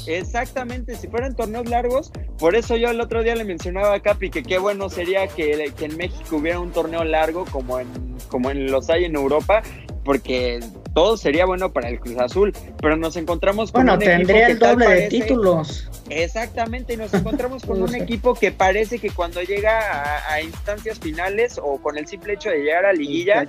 Exactamente, 0.07 0.95
si 0.95 1.07
fueran 1.07 1.35
torneos 1.35 1.67
largos, 1.69 2.11
por 2.39 2.55
eso 2.55 2.77
yo 2.77 2.89
el 2.89 3.01
otro 3.01 3.23
día 3.23 3.35
le 3.35 3.43
mencionaba 3.43 3.93
a 3.95 3.99
Capi 3.99 4.29
que 4.29 4.43
qué 4.43 4.57
bueno 4.59 4.89
sería 4.89 5.27
que, 5.27 5.73
que 5.77 5.85
en 5.85 5.97
México 5.97 6.37
hubiera 6.37 6.59
un 6.61 6.71
torneo 6.71 7.03
largo 7.03 7.43
como 7.51 7.79
en, 7.79 7.87
como 8.29 8.49
en 8.49 8.71
los 8.71 8.89
hay 8.89 9.03
en 9.05 9.15
Europa, 9.15 9.61
porque 10.07 10.61
todo 10.93 11.17
sería 11.17 11.45
bueno 11.45 11.73
para 11.73 11.89
el 11.89 11.99
Cruz 11.99 12.17
Azul, 12.17 12.53
pero 12.81 12.95
nos 12.95 13.17
encontramos 13.17 13.73
con 13.73 13.81
Bueno, 13.85 13.95
un 13.97 14.01
equipo 14.01 14.17
tendría 14.17 14.45
que 14.47 14.51
el 14.53 14.59
doble 14.59 14.85
de 14.87 14.91
parece- 14.95 15.09
títulos. 15.09 15.89
Exactamente, 16.09 16.93
y 16.93 16.97
nos 16.97 17.13
encontramos 17.13 17.63
con 17.65 17.81
un 17.83 17.93
equipo 17.93 18.33
que 18.33 18.53
parece 18.53 18.99
que 18.99 19.09
cuando 19.11 19.41
llega 19.41 19.79
a, 19.81 20.33
a 20.33 20.41
instancias 20.41 20.97
finales 20.97 21.59
o 21.61 21.77
con 21.81 21.97
el 21.97 22.07
simple 22.07 22.33
hecho 22.35 22.49
de 22.49 22.59
llegar 22.59 22.85
a 22.85 22.93
liguilla, 22.93 23.45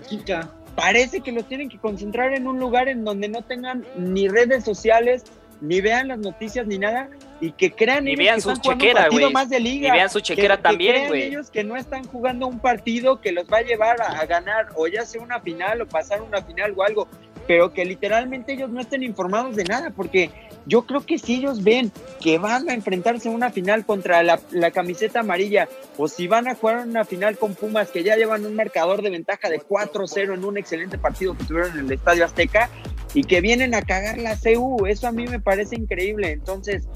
parece 0.74 1.20
que 1.20 1.30
los 1.30 1.46
tienen 1.48 1.68
que 1.68 1.78
concentrar 1.78 2.34
en 2.34 2.48
un 2.48 2.58
lugar 2.58 2.88
en 2.88 3.04
donde 3.04 3.28
no 3.28 3.42
tengan 3.42 3.86
ni 3.96 4.26
redes 4.28 4.64
sociales, 4.64 5.22
ni 5.60 5.80
vean 5.80 6.08
las 6.08 6.18
noticias 6.18 6.66
ni 6.66 6.78
nada, 6.78 7.08
y 7.40 7.52
que 7.52 7.70
crean 7.72 8.04
Ni 8.04 8.16
vean 8.16 8.40
su 8.40 8.54
chequera, 8.56 9.08
güey. 9.08 9.32
más 9.32 9.48
de 9.48 9.60
liga. 9.60 9.88
Y 9.88 9.90
vean 9.92 10.10
su 10.10 10.18
Que- 10.18 10.24
chequera 10.24 10.56
que 10.56 10.62
también, 10.62 10.92
crean 10.94 11.08
güey. 11.08 11.22
ellos 11.24 11.50
que 11.50 11.64
no 11.64 11.76
están 11.76 12.04
jugando 12.04 12.46
un 12.46 12.58
partido 12.60 13.20
que 13.20 13.32
los 13.32 13.46
va 13.46 13.58
a 13.58 13.62
llevar 13.62 14.00
a, 14.00 14.18
a 14.20 14.26
ganar 14.26 14.68
o 14.76 14.86
ya 14.86 15.04
sea 15.04 15.20
una 15.22 15.40
final 15.40 15.80
o 15.82 15.86
pasar 15.86 16.22
una 16.22 16.42
final 16.42 16.74
o 16.76 16.82
algo, 16.82 17.08
pero 17.46 17.72
que 17.72 17.84
literalmente 17.84 18.52
ellos 18.52 18.70
no 18.70 18.80
estén 18.80 19.02
informados 19.02 19.56
de 19.56 19.64
nada, 19.64 19.90
porque 19.90 20.30
yo 20.68 20.86
creo 20.86 21.04
que 21.04 21.18
si 21.18 21.36
ellos 21.36 21.64
ven 21.64 21.90
que 22.20 22.38
van 22.38 22.68
a 22.68 22.74
enfrentarse 22.74 23.28
a 23.28 23.32
una 23.32 23.50
final 23.50 23.86
contra 23.86 24.22
la, 24.22 24.38
la 24.52 24.70
camiseta 24.70 25.20
amarilla 25.20 25.68
o 25.96 26.08
si 26.08 26.28
van 26.28 26.46
a 26.46 26.54
jugar 26.54 26.86
una 26.86 27.04
final 27.04 27.38
con 27.38 27.54
Pumas 27.54 27.90
que 27.90 28.04
ya 28.04 28.16
llevan 28.16 28.44
un 28.44 28.54
marcador 28.54 29.02
de 29.02 29.10
ventaja 29.10 29.48
de 29.48 29.60
4-0 29.60 30.34
en 30.34 30.44
un 30.44 30.58
excelente 30.58 30.98
partido 30.98 31.36
que 31.36 31.44
tuvieron 31.44 31.78
en 31.78 31.86
el 31.86 31.92
Estadio 31.92 32.24
Azteca 32.24 32.68
y 33.14 33.24
que 33.24 33.40
vienen 33.40 33.74
a 33.74 33.82
cagar 33.82 34.18
la 34.18 34.36
CU, 34.36 34.86
eso 34.86 35.08
a 35.08 35.12
mí 35.12 35.26
me 35.26 35.40
parece 35.40 35.76
increíble. 35.76 36.30
Entonces, 36.30 36.86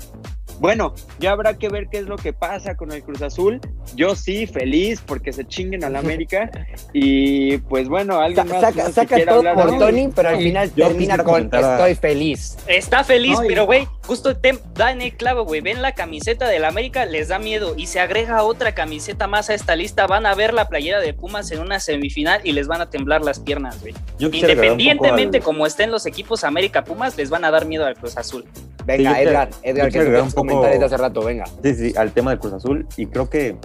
bueno, 0.63 0.95
ya 1.19 1.33
habrá 1.33 1.59
que 1.59 1.69
ver 1.69 1.89
qué 1.91 1.99
es 1.99 2.05
lo 2.07 2.15
que 2.17 2.33
pasa 2.33 2.77
con 2.77 2.93
el 2.93 3.03
Cruz 3.03 3.21
Azul. 3.21 3.61
Yo 3.97 4.15
sí, 4.15 4.47
feliz 4.47 5.03
porque 5.05 5.33
se 5.33 5.45
chinguen 5.45 5.83
a 5.85 5.91
la 5.91 5.99
América. 5.99 6.51
Y 6.95 7.57
pues 7.59 7.89
bueno, 7.89 8.15
Sa- 8.15 8.25
alguien 8.25 8.49
más, 8.49 8.61
saca 8.95 9.25
todo 9.25 9.43
por 9.55 9.73
de- 9.73 9.79
Tony, 9.79 10.09
pero 10.15 10.29
al 10.29 10.37
final 10.39 10.73
Yo 10.77 10.89
termina 10.89 11.17
con 11.17 11.25
comentar 11.27 11.81
estoy 11.81 11.95
feliz. 11.97 12.57
Está 12.67 13.03
feliz, 13.03 13.41
No, 13.41 13.47
pero 13.49 13.67
güey, 13.67 13.89
justo 14.07 14.37
te 14.37 14.59
da 14.75 14.93
en 14.93 15.01
el 15.03 15.15
clavo, 15.17 15.45
güey. 15.45 15.61
Ven 15.63 15.81
la 15.83 15.93
camiseta 15.93 16.47
del 16.49 16.65
América, 16.65 17.05
les 17.07 17.29
da 17.29 17.39
miedo. 17.39 17.75
Y 17.77 17.87
se 17.87 17.99
agrega 17.99 18.43
otra 18.45 18.75
camiseta 18.75 19.27
más 19.27 19.51
a 19.51 19.55
esta 19.55 19.75
lista. 19.75 20.07
Van 20.07 20.27
a 20.27 20.35
ver 20.35 20.53
la 20.55 20.69
playera 20.69 21.01
de 21.01 21.13
Pumas 21.15 21.51
en 21.51 21.61
una 21.61 21.81
semifinal 21.81 22.41
y 22.45 22.53
les 22.53 22.69
van 22.69 22.81
a 22.83 22.91
temblar 22.91 23.23
las 23.23 23.41
piernas, 23.41 23.81
güey. 23.81 23.95
Independientemente 24.21 25.39
al- 25.39 25.45
como 25.45 25.67
estén 25.67 25.91
los 25.91 26.07
equipos 26.07 26.45
América 26.45 26.85
Pumas, 26.85 27.17
les 27.17 27.31
van 27.31 27.45
a 27.45 27.51
dar 27.51 27.65
miedo 27.67 27.87
al 27.87 27.95
Cruz 27.97 28.17
Azul. 28.17 28.45
Venga, 28.85 29.21
Edgar, 29.21 29.51
Edgar, 29.63 29.91
que 29.93 30.01
tienes 30.01 30.23
un 30.23 30.33
poco- 30.33 30.49
comentarios 30.49 30.81
de 30.81 30.87
hace 30.87 30.97
rato, 30.97 31.23
venga. 31.23 31.45
Sí, 31.63 31.75
sí, 31.75 31.95
al 31.97 32.13
tema 32.13 32.31
del 32.31 32.41
Cruz 32.41 32.53
Azul. 32.55 32.87
Y 32.97 33.07
creo 33.07 33.29
que, 33.31 33.57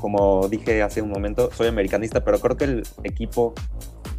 como 0.00 0.48
dije 0.48 0.82
hace 0.82 1.02
un 1.02 1.10
momento, 1.10 1.50
soy 1.52 1.68
americanista, 1.68 2.24
pero 2.24 2.38
creo 2.40 2.56
que 2.56 2.64
el 2.64 2.82
equipo 3.04 3.54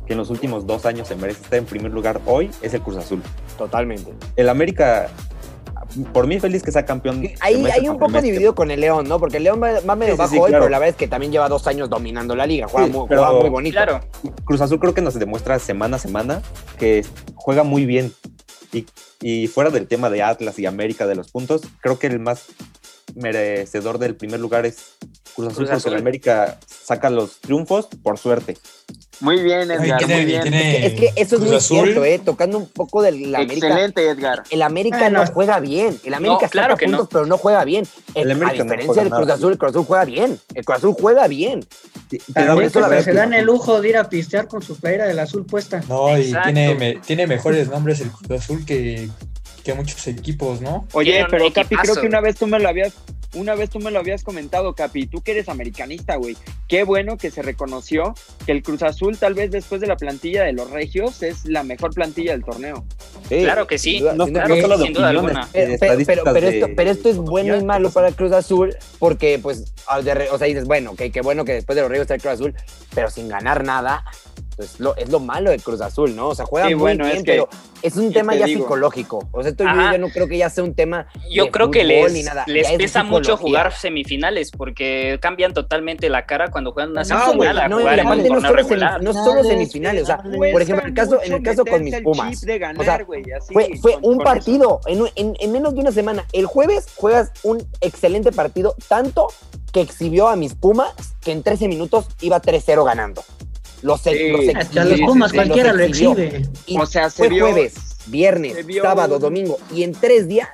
que 0.06 0.14
en 0.14 0.20
los 0.20 0.30
últimos 0.30 0.66
dos 0.68 0.86
años 0.86 1.08
se 1.08 1.16
merece 1.16 1.42
estar 1.44 1.60
en 1.60 1.66
primer 1.66 1.92
lugar 1.92 2.20
hoy 2.26 2.50
es 2.62 2.74
el 2.74 2.82
Cruz 2.82 2.98
Azul. 2.98 3.22
Totalmente. 3.58 4.12
El 4.36 4.50
América, 4.50 5.08
por 6.14 6.28
mí 6.28 6.40
feliz 6.40 6.64
que 6.64 6.72
sea 6.72 6.86
campeón. 6.86 7.24
Ahí 7.40 7.66
hay 7.66 7.88
un 7.90 7.98
poco 7.98 8.22
dividido 8.22 8.54
con 8.56 8.72
el 8.72 8.80
León, 8.80 9.08
¿no? 9.08 9.20
Porque 9.20 9.38
el 9.38 9.44
León 9.44 9.62
va, 9.62 9.80
va 9.82 9.96
medio 9.96 10.14
Sí, 10.14 10.18
sí, 10.18 10.18
bajo 10.18 10.30
sí, 10.34 10.40
hoy, 10.40 10.50
claro. 10.50 10.64
pero 10.66 10.70
la 10.72 10.80
verdad 10.80 10.90
es 10.92 10.96
que 10.98 11.08
también 11.08 11.32
lleva 11.32 11.50
dos 11.50 11.66
años 11.68 11.90
dominando 11.90 12.36
la 12.36 12.46
liga. 12.46 12.68
Juega, 12.68 12.88
Sí, 12.88 12.94
muy, 12.94 13.08
pero- 13.08 13.24
juega 13.26 13.40
muy 13.42 13.50
bonito. 13.50 13.74
Claro, 13.76 14.00
Cruz 14.46 14.62
Azul 14.62 14.80
creo 14.80 14.94
que 14.94 15.02
nos 15.02 15.16
demuestra 15.16 15.58
semana 15.60 15.96
a 15.98 16.00
semana 16.00 16.42
que 16.78 17.06
juega 17.36 17.64
muy 17.64 17.86
bien. 17.86 18.12
Y, 18.74 18.86
y 19.22 19.48
fuera 19.48 19.70
del 19.70 19.88
tema 19.88 20.10
de 20.10 20.24
Atlas 20.24 20.58
y 20.60 20.66
América 20.66 21.08
de 21.08 21.16
los 21.16 21.32
puntos, 21.32 21.62
creo 21.80 22.00
que 22.00 22.08
el 22.08 22.20
más 22.20 22.48
merecedor 23.16 23.98
del 24.00 24.16
primer 24.16 24.40
lugar 24.40 24.66
es 24.66 24.78
Cruz 25.36 25.48
Azul, 25.48 25.56
Cruz 25.56 25.56
porque 25.70 25.74
Azul. 25.76 25.94
el 25.94 26.00
América 26.00 26.60
saca 26.68 27.10
los 27.10 27.40
triunfos 27.42 27.88
por 28.04 28.18
suerte. 28.18 28.58
Muy 29.20 29.40
bien, 29.44 29.70
Ay, 29.70 29.78
Edgar, 29.86 29.98
tiene- 30.00 30.16
muy 30.16 30.26
bien. 30.26 30.42
tiene 30.42 30.86
Es 30.88 30.94
que 30.94 31.06
eso 31.16 31.36
es 31.36 31.42
Cruz 31.42 31.48
muy 31.48 31.56
Azul. 31.56 31.84
cierto, 31.84 32.06
¿eh? 32.06 32.20
Tocando 32.26 32.58
un 32.58 32.68
poco 32.68 33.04
del 33.04 33.34
América. 33.36 33.68
Excelente, 33.68 34.10
Edgar. 34.10 34.44
El 34.50 34.62
América 34.64 35.10
no 35.12 35.24
no. 35.24 35.32
juega 35.32 35.60
bien. 35.60 36.00
El 36.04 36.16
América 36.16 36.40
No, 36.46 36.50
claro 36.50 36.74
saca 36.74 36.80
que 36.80 36.88
no. 36.88 36.98
puntos, 36.98 37.14
pero 37.14 37.26
no 37.28 37.38
juega 37.38 37.64
bien. 37.64 37.86
El, 38.16 38.24
El 38.24 38.32
América 38.32 38.62
a 38.62 38.64
diferencia 38.64 39.04
del 39.04 39.12
Cruz. 39.12 39.30
Azul, 39.30 39.52
el 39.52 39.58
Cruz 39.60 39.70
Azul 39.72 39.86
juega 39.86 40.06
bien. 40.06 40.40
El 40.56 40.66
Cruz 40.66 40.78
Azul 40.80 40.96
juega 41.00 41.28
bien. 41.28 41.60
Te 42.10 42.18
da 42.18 42.24
También 42.34 42.56
por 42.56 42.64
eso 42.64 42.80
la 42.80 42.86
que 42.88 42.90
verdad 42.90 43.06
se 43.06 43.12
que- 43.12 43.18
dan 43.18 43.34
el 43.34 43.46
lujo 43.46 43.80
de 43.80 43.90
ir 43.90 43.98
a 43.98 44.10
pistear 44.10 44.48
con 44.48 44.64
su 44.64 44.76
playera 44.80 45.06
del 45.06 45.20
azul 45.20 45.46
puesta. 45.46 45.82
No, 45.88 46.18
y 46.18 46.22
Exacto. 46.24 46.46
tiene, 46.52 46.76
me- 46.76 46.96
tiene 46.96 47.28
mejores 47.28 47.70
nombres 47.70 48.02
el 48.02 48.10
Cruz 48.12 48.42
Azul 48.42 48.66
que, 48.66 49.08
que 49.62 49.74
muchos 49.74 50.06
equipos, 50.08 50.62
¿no? 50.62 50.88
Oye, 50.94 51.26
pero 51.30 51.52
Capi, 51.52 51.76
creo 51.76 51.96
que 51.96 52.08
una 52.08 52.22
vez 52.22 52.38
tú 52.38 52.48
me 52.48 52.60
lo 52.60 52.68
habías, 52.70 52.94
una 53.36 53.56
vez 53.56 53.70
tú 53.70 53.80
me 53.80 53.92
lo 53.92 54.00
habías 54.00 54.24
comentado, 54.24 54.74
Capi, 54.76 55.08
tú 55.08 55.22
que 55.22 55.32
eres 55.32 55.48
americanista, 55.50 56.16
güey. 56.18 56.36
Qué 56.68 56.84
bueno 56.84 57.18
que 57.18 57.32
se 57.32 57.42
reconoció 57.42 58.14
que 58.46 58.52
el 58.52 58.64
Cruz 58.64 58.84
Azul, 58.84 59.18
tal 59.18 59.34
vez 59.34 59.52
después 59.52 59.80
de 59.82 59.88
la 59.88 59.96
plantilla 59.98 60.44
de 60.44 60.54
los 60.54 60.70
Regios, 60.72 61.22
es 61.24 61.46
la 61.46 61.64
mejor 61.64 61.94
plantilla 61.94 62.32
del 62.32 62.44
torneo. 62.44 62.86
Sí, 63.30 63.40
claro 63.44 63.68
que 63.68 63.78
sí. 63.78 63.92
sin 63.94 64.00
duda, 64.02 64.14
No, 64.16 64.26
sin 64.26 64.34
duda. 64.34 64.48
no 64.48 64.56
solo 64.62 64.78
de 64.78 64.84
sin 64.86 64.94
duda 64.94 65.10
alguna. 65.10 65.50
eh, 65.54 65.78
Pero, 65.80 65.96
de- 65.96 66.02
esto, 66.50 66.68
pero 66.76 66.92
esto 66.92 67.10
es 67.10 67.18
bueno 67.18 67.56
y 67.58 67.64
malo 67.64 67.84
pues, 67.86 67.94
para 67.94 68.12
Cruz 68.12 68.32
Azul 68.32 68.76
porque, 69.00 69.40
pues, 69.42 69.74
re- 70.04 70.30
o 70.30 70.38
sea, 70.38 70.48
dices, 70.48 70.66
bueno, 70.66 70.96
que 70.96 71.12
qué 71.12 71.22
bueno 71.22 71.46
que 71.46 71.54
después 71.54 71.76
de 71.76 71.82
los 71.84 71.92
Ríos 71.92 72.02
está 72.02 72.16
el 72.16 72.22
Cruz 72.22 72.34
Azul, 72.34 72.56
pero 72.94 73.10
sin 73.10 73.28
ganar 73.30 73.64
nada, 73.64 74.04
Entonces, 74.52 74.80
lo, 74.82 74.96
es 74.98 75.10
lo 75.10 75.20
malo 75.22 75.50
de 75.50 75.60
Cruz 75.60 75.80
Azul, 75.82 76.14
¿no? 76.16 76.28
O 76.30 76.36
sea, 76.36 76.46
juega 76.46 76.68
Sí, 76.68 76.76
muy 76.76 76.82
bueno, 76.82 77.06
es 77.06 77.14
bien, 77.14 77.24
que- 77.24 77.32
pero 77.32 77.50
es 77.82 77.96
un 77.96 78.10
¿qué 78.10 78.16
tema 78.16 78.34
te 78.34 78.40
ya 78.40 78.46
digo? 78.46 78.64
psicológico. 78.64 79.30
O 79.32 79.42
sea, 79.42 79.52
esto 79.52 79.64
yo, 79.64 79.98
no 79.98 80.10
creo 80.10 80.28
que 80.28 80.38
ya 80.38 80.50
sea 80.50 80.64
un 80.64 80.76
tema. 80.76 81.08
Yo 81.32 81.46
de 81.46 81.52
creo 81.52 81.72
que 81.72 81.84
les, 81.86 82.12
ni 82.12 82.22
nada, 82.24 82.44
les 82.48 82.70
pesa 82.74 83.04
mucho 83.04 83.21
psicología. 83.24 83.48
jugar 83.48 83.74
semifinales 83.74 84.52
porque 84.52 85.18
cambian 85.22 85.54
totalmente 85.54 86.10
la 86.10 86.26
cara 86.26 86.50
cuando 86.50 86.72
juegan 86.72 86.92
una 86.92 87.02
No, 87.04 87.06
semifinal 87.06 87.60
a 87.60 87.68
no, 87.68 87.80
y 87.80 87.82
jugar 87.84 88.00
en 88.00 88.06
un 88.06 88.12
aparte 88.12 88.30
no 88.30 88.36
torneo 88.36 88.50
solo, 88.52 88.62
regular. 88.64 88.94
semi- 89.00 89.04
no 89.04 89.14
solo 89.14 89.44
semifinales, 89.44 90.04
o 90.04 90.06
sea, 90.06 90.18
por 90.18 90.62
ejemplo, 90.62 90.86
el 90.88 90.94
caso, 90.94 91.20
en 91.24 91.34
el 91.34 91.44
caso 91.44 91.66
con 91.66 91.84
mis 91.84 91.96
Pumas, 92.02 92.42
de 92.42 92.60
ganar, 92.60 92.82
o 92.82 92.84
sea, 92.84 93.04
güey, 93.04 93.24
así, 93.32 93.54
fue, 93.54 93.70
fue 93.82 93.94
con- 93.94 94.06
un 94.06 94.16
con 94.18 94.24
partido 94.26 94.80
en, 94.88 95.04
en- 95.16 95.36
en 95.40 95.52
menos 95.52 95.74
de 95.74 95.80
una 95.82 95.92
semana. 95.92 96.26
El 96.34 96.46
jueves 96.46 96.88
juegas 96.96 97.32
un 97.44 97.66
excelente 97.82 98.32
partido, 98.32 98.76
tanto 98.88 99.28
que 99.72 99.82
exhibió 99.82 100.28
a 100.28 100.36
mis 100.36 100.54
Pumas 100.54 100.94
que 101.22 101.32
en 101.32 101.44
13 101.44 101.68
minutos 101.68 102.08
iba 102.22 102.42
3-0 102.42 102.84
ganando. 102.84 103.24
Los, 103.84 104.02
Sí, 104.02 104.30
los 104.30 104.56
Hasta 104.56 104.86
los 104.86 105.00
Pumas 105.00 105.32
sí, 105.32 105.38
cualquiera 105.38 105.70
los 105.70 105.78
lo 105.80 105.84
exhibió. 105.86 106.12
exhibe. 106.24 106.50
Y 106.68 106.78
O 106.78 106.86
sea, 106.86 107.10
se 107.10 107.18
fue 107.18 107.30
vio- 107.30 107.46
jueves, 107.50 107.74
viernes, 108.08 108.54
se 108.54 108.64
vio- 108.64 108.84
sábado, 108.84 109.18
domingo. 109.18 109.58
Y 109.74 109.84
en 109.84 109.94
tres 109.94 110.28
días 110.28 110.50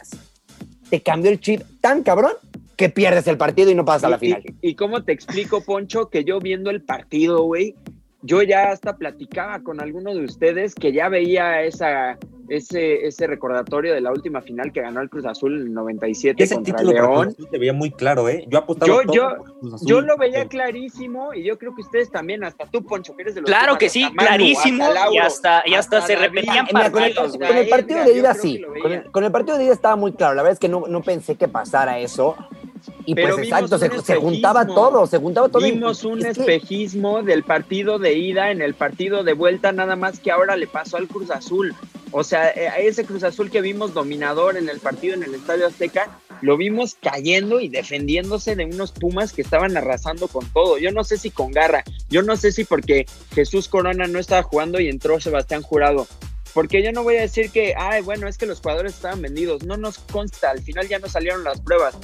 te 0.90 1.02
cambió 1.02 1.30
el 1.32 1.40
chip 1.42 1.62
tan 1.82 2.04
cabrón 2.04 2.32
que 2.78 2.90
pierdes 2.90 3.28
el 3.28 3.38
partido 3.38 3.70
y 3.72 3.76
no 3.76 3.84
pasas 3.84 4.06
a 4.06 4.10
la 4.10 4.20
final. 4.20 4.42
Y, 4.62 4.70
y 4.70 4.76
cómo 4.76 5.04
te 5.04 5.12
explico, 5.12 5.62
Poncho, 5.62 6.10
que 6.10 6.24
yo 6.24 6.40
viendo 6.40 6.70
el 6.70 6.82
partido, 6.84 7.42
güey, 7.44 7.76
yo 8.22 8.42
ya 8.44 8.72
hasta 8.72 8.98
platicaba 8.98 9.60
con 9.62 9.82
alguno 9.82 10.14
de 10.14 10.24
ustedes 10.24 10.74
que 10.76 10.92
ya 10.92 11.08
veía 11.08 11.62
esa, 11.62 12.18
ese, 12.50 13.06
ese 13.06 13.28
recordatorio 13.28 13.94
de 13.94 14.02
la 14.02 14.12
última 14.12 14.42
final 14.42 14.72
que 14.74 14.82
ganó 14.82 15.02
el 15.02 15.10
Cruz 15.10 15.26
Azul 15.26 15.56
en 15.56 15.68
el 15.68 15.74
97 15.74 16.44
Ese 16.44 16.56
contra 16.56 16.76
título 16.78 16.98
Cruz 16.98 17.10
León. 17.10 17.36
Se 17.52 17.58
veía 17.60 17.74
muy 17.74 17.92
claro, 17.92 18.28
¿eh? 18.28 18.46
Yo 18.50 18.58
apostaba 18.58 18.88
Yo- 18.92 19.02
todo 19.04 19.14
yo- 19.14 19.38
por 19.38 19.60
Cruz 19.60 19.74
Azul. 19.76 19.88
Yo 19.88 20.02
lo 20.02 20.18
veía 20.18 20.46
clarísimo 20.48 21.34
y 21.34 21.44
yo 21.44 21.58
creo 21.60 21.76
que 21.76 21.82
ustedes 21.82 22.10
también, 22.12 22.44
hasta 22.44 22.66
tú, 22.66 22.84
Poncho, 22.84 23.16
que 23.16 23.22
eres 23.22 23.36
de 23.36 23.42
los 23.42 23.50
Claro 23.50 23.78
que 23.78 23.88
sí, 23.88 24.02
Manu, 24.04 24.16
clarísimo, 24.18 24.84
hasta 24.84 24.94
Lauro, 24.96 25.14
y 25.14 25.18
hasta, 25.20 25.64
y 25.66 25.74
hasta 25.76 26.02
se 26.02 26.14
David. 26.16 26.28
repetían 26.28 26.66
con, 26.68 26.82
partidos, 26.82 27.32
con 27.32 27.48
güey. 27.48 27.60
el 27.60 27.70
partido 27.70 28.04
de 28.04 28.18
ida 28.18 28.34
sí, 28.34 28.62
con 28.82 28.92
el, 28.92 29.12
con 29.12 29.24
el 29.24 29.32
partido 29.32 29.58
de 29.58 29.66
ida 29.66 29.74
estaba 29.74 29.96
muy 29.96 30.14
claro, 30.14 30.34
la 30.34 30.42
verdad 30.42 30.54
es 30.54 30.60
que 30.60 30.70
no, 30.70 30.86
no 30.88 31.02
pensé 31.02 31.36
que 31.36 31.48
pasara 31.48 32.00
eso. 32.00 32.36
Y 33.08 33.16
Pero 33.16 33.36
pues 33.36 33.48
exacto, 33.48 33.80
se, 33.80 33.90
se 34.02 34.16
juntaba 34.18 34.68
todo, 34.68 35.08
se 35.08 35.18
juntaba 35.18 35.48
todo. 35.48 35.66
y- 35.66 35.72
Vimos 35.72 36.04
un 36.04 36.20
es 36.26 36.36
que- 36.38 36.42
espejismo 36.42 37.24
del 37.24 37.42
partido 37.44 38.00
de 38.00 38.14
ida 38.14 38.52
en 38.52 38.62
el 38.62 38.74
partido 38.74 39.24
de 39.24 39.32
vuelta, 39.32 39.72
nada 39.72 39.96
más 39.96 40.20
que 40.20 40.30
ahora 40.30 40.58
le 40.58 40.68
pasó 40.68 40.98
al 40.98 41.08
Cruz 41.08 41.32
Azul. 41.32 41.74
O 42.12 42.24
sea, 42.26 42.50
eh, 42.50 42.70
ese 42.80 43.06
Cruz 43.06 43.24
Azul 43.24 43.50
que 43.50 43.62
vimos 43.62 43.94
dominador 43.94 44.58
en 44.58 44.68
el 44.68 44.80
partido 44.80 45.14
en 45.16 45.24
el 45.24 45.36
Estadio 45.36 45.68
Azteca, 45.68 46.20
lo 46.42 46.58
vimos 46.58 46.98
cayendo 47.02 47.62
y 47.62 47.70
defendiéndose 47.70 48.56
de 48.58 48.66
unos 48.66 48.92
Pumas 48.92 49.32
que 49.32 49.42
estaban 49.42 49.78
arrasando 49.78 50.28
con 50.28 50.46
todo. 50.52 50.78
Yo 50.78 50.92
no 50.92 51.06
sé 51.06 51.18
si 51.18 51.32
con 51.32 51.52
garra, 51.54 51.86
yo 52.10 52.24
no 52.24 52.36
sé 52.36 52.52
si 52.52 52.66
porque 52.66 53.06
Jesús 53.34 53.70
Corona 53.70 54.08
no 54.08 54.20
estaba 54.20 54.44
jugando 54.44 54.82
y 54.82 54.90
entró 54.90 55.20
Sebastián 55.22 55.62
Jurado. 55.62 56.08
Porque 56.54 56.84
yo 56.84 56.92
no 56.92 57.04
voy 57.04 57.16
a 57.18 57.22
decir 57.22 57.52
que, 57.52 57.74
ay, 57.78 58.02
bueno, 58.02 58.28
es 58.28 58.38
que 58.38 58.48
los 58.48 58.60
jugadores 58.62 58.96
estaban 58.96 59.22
vendidos. 59.22 59.64
No 59.64 59.78
nos 59.78 60.00
consta, 60.00 60.50
al 60.50 60.60
final 60.62 60.88
ya 60.88 60.98
no 61.00 61.08
salieron 61.08 61.44
las 61.44 61.62
pruebas. 61.62 61.96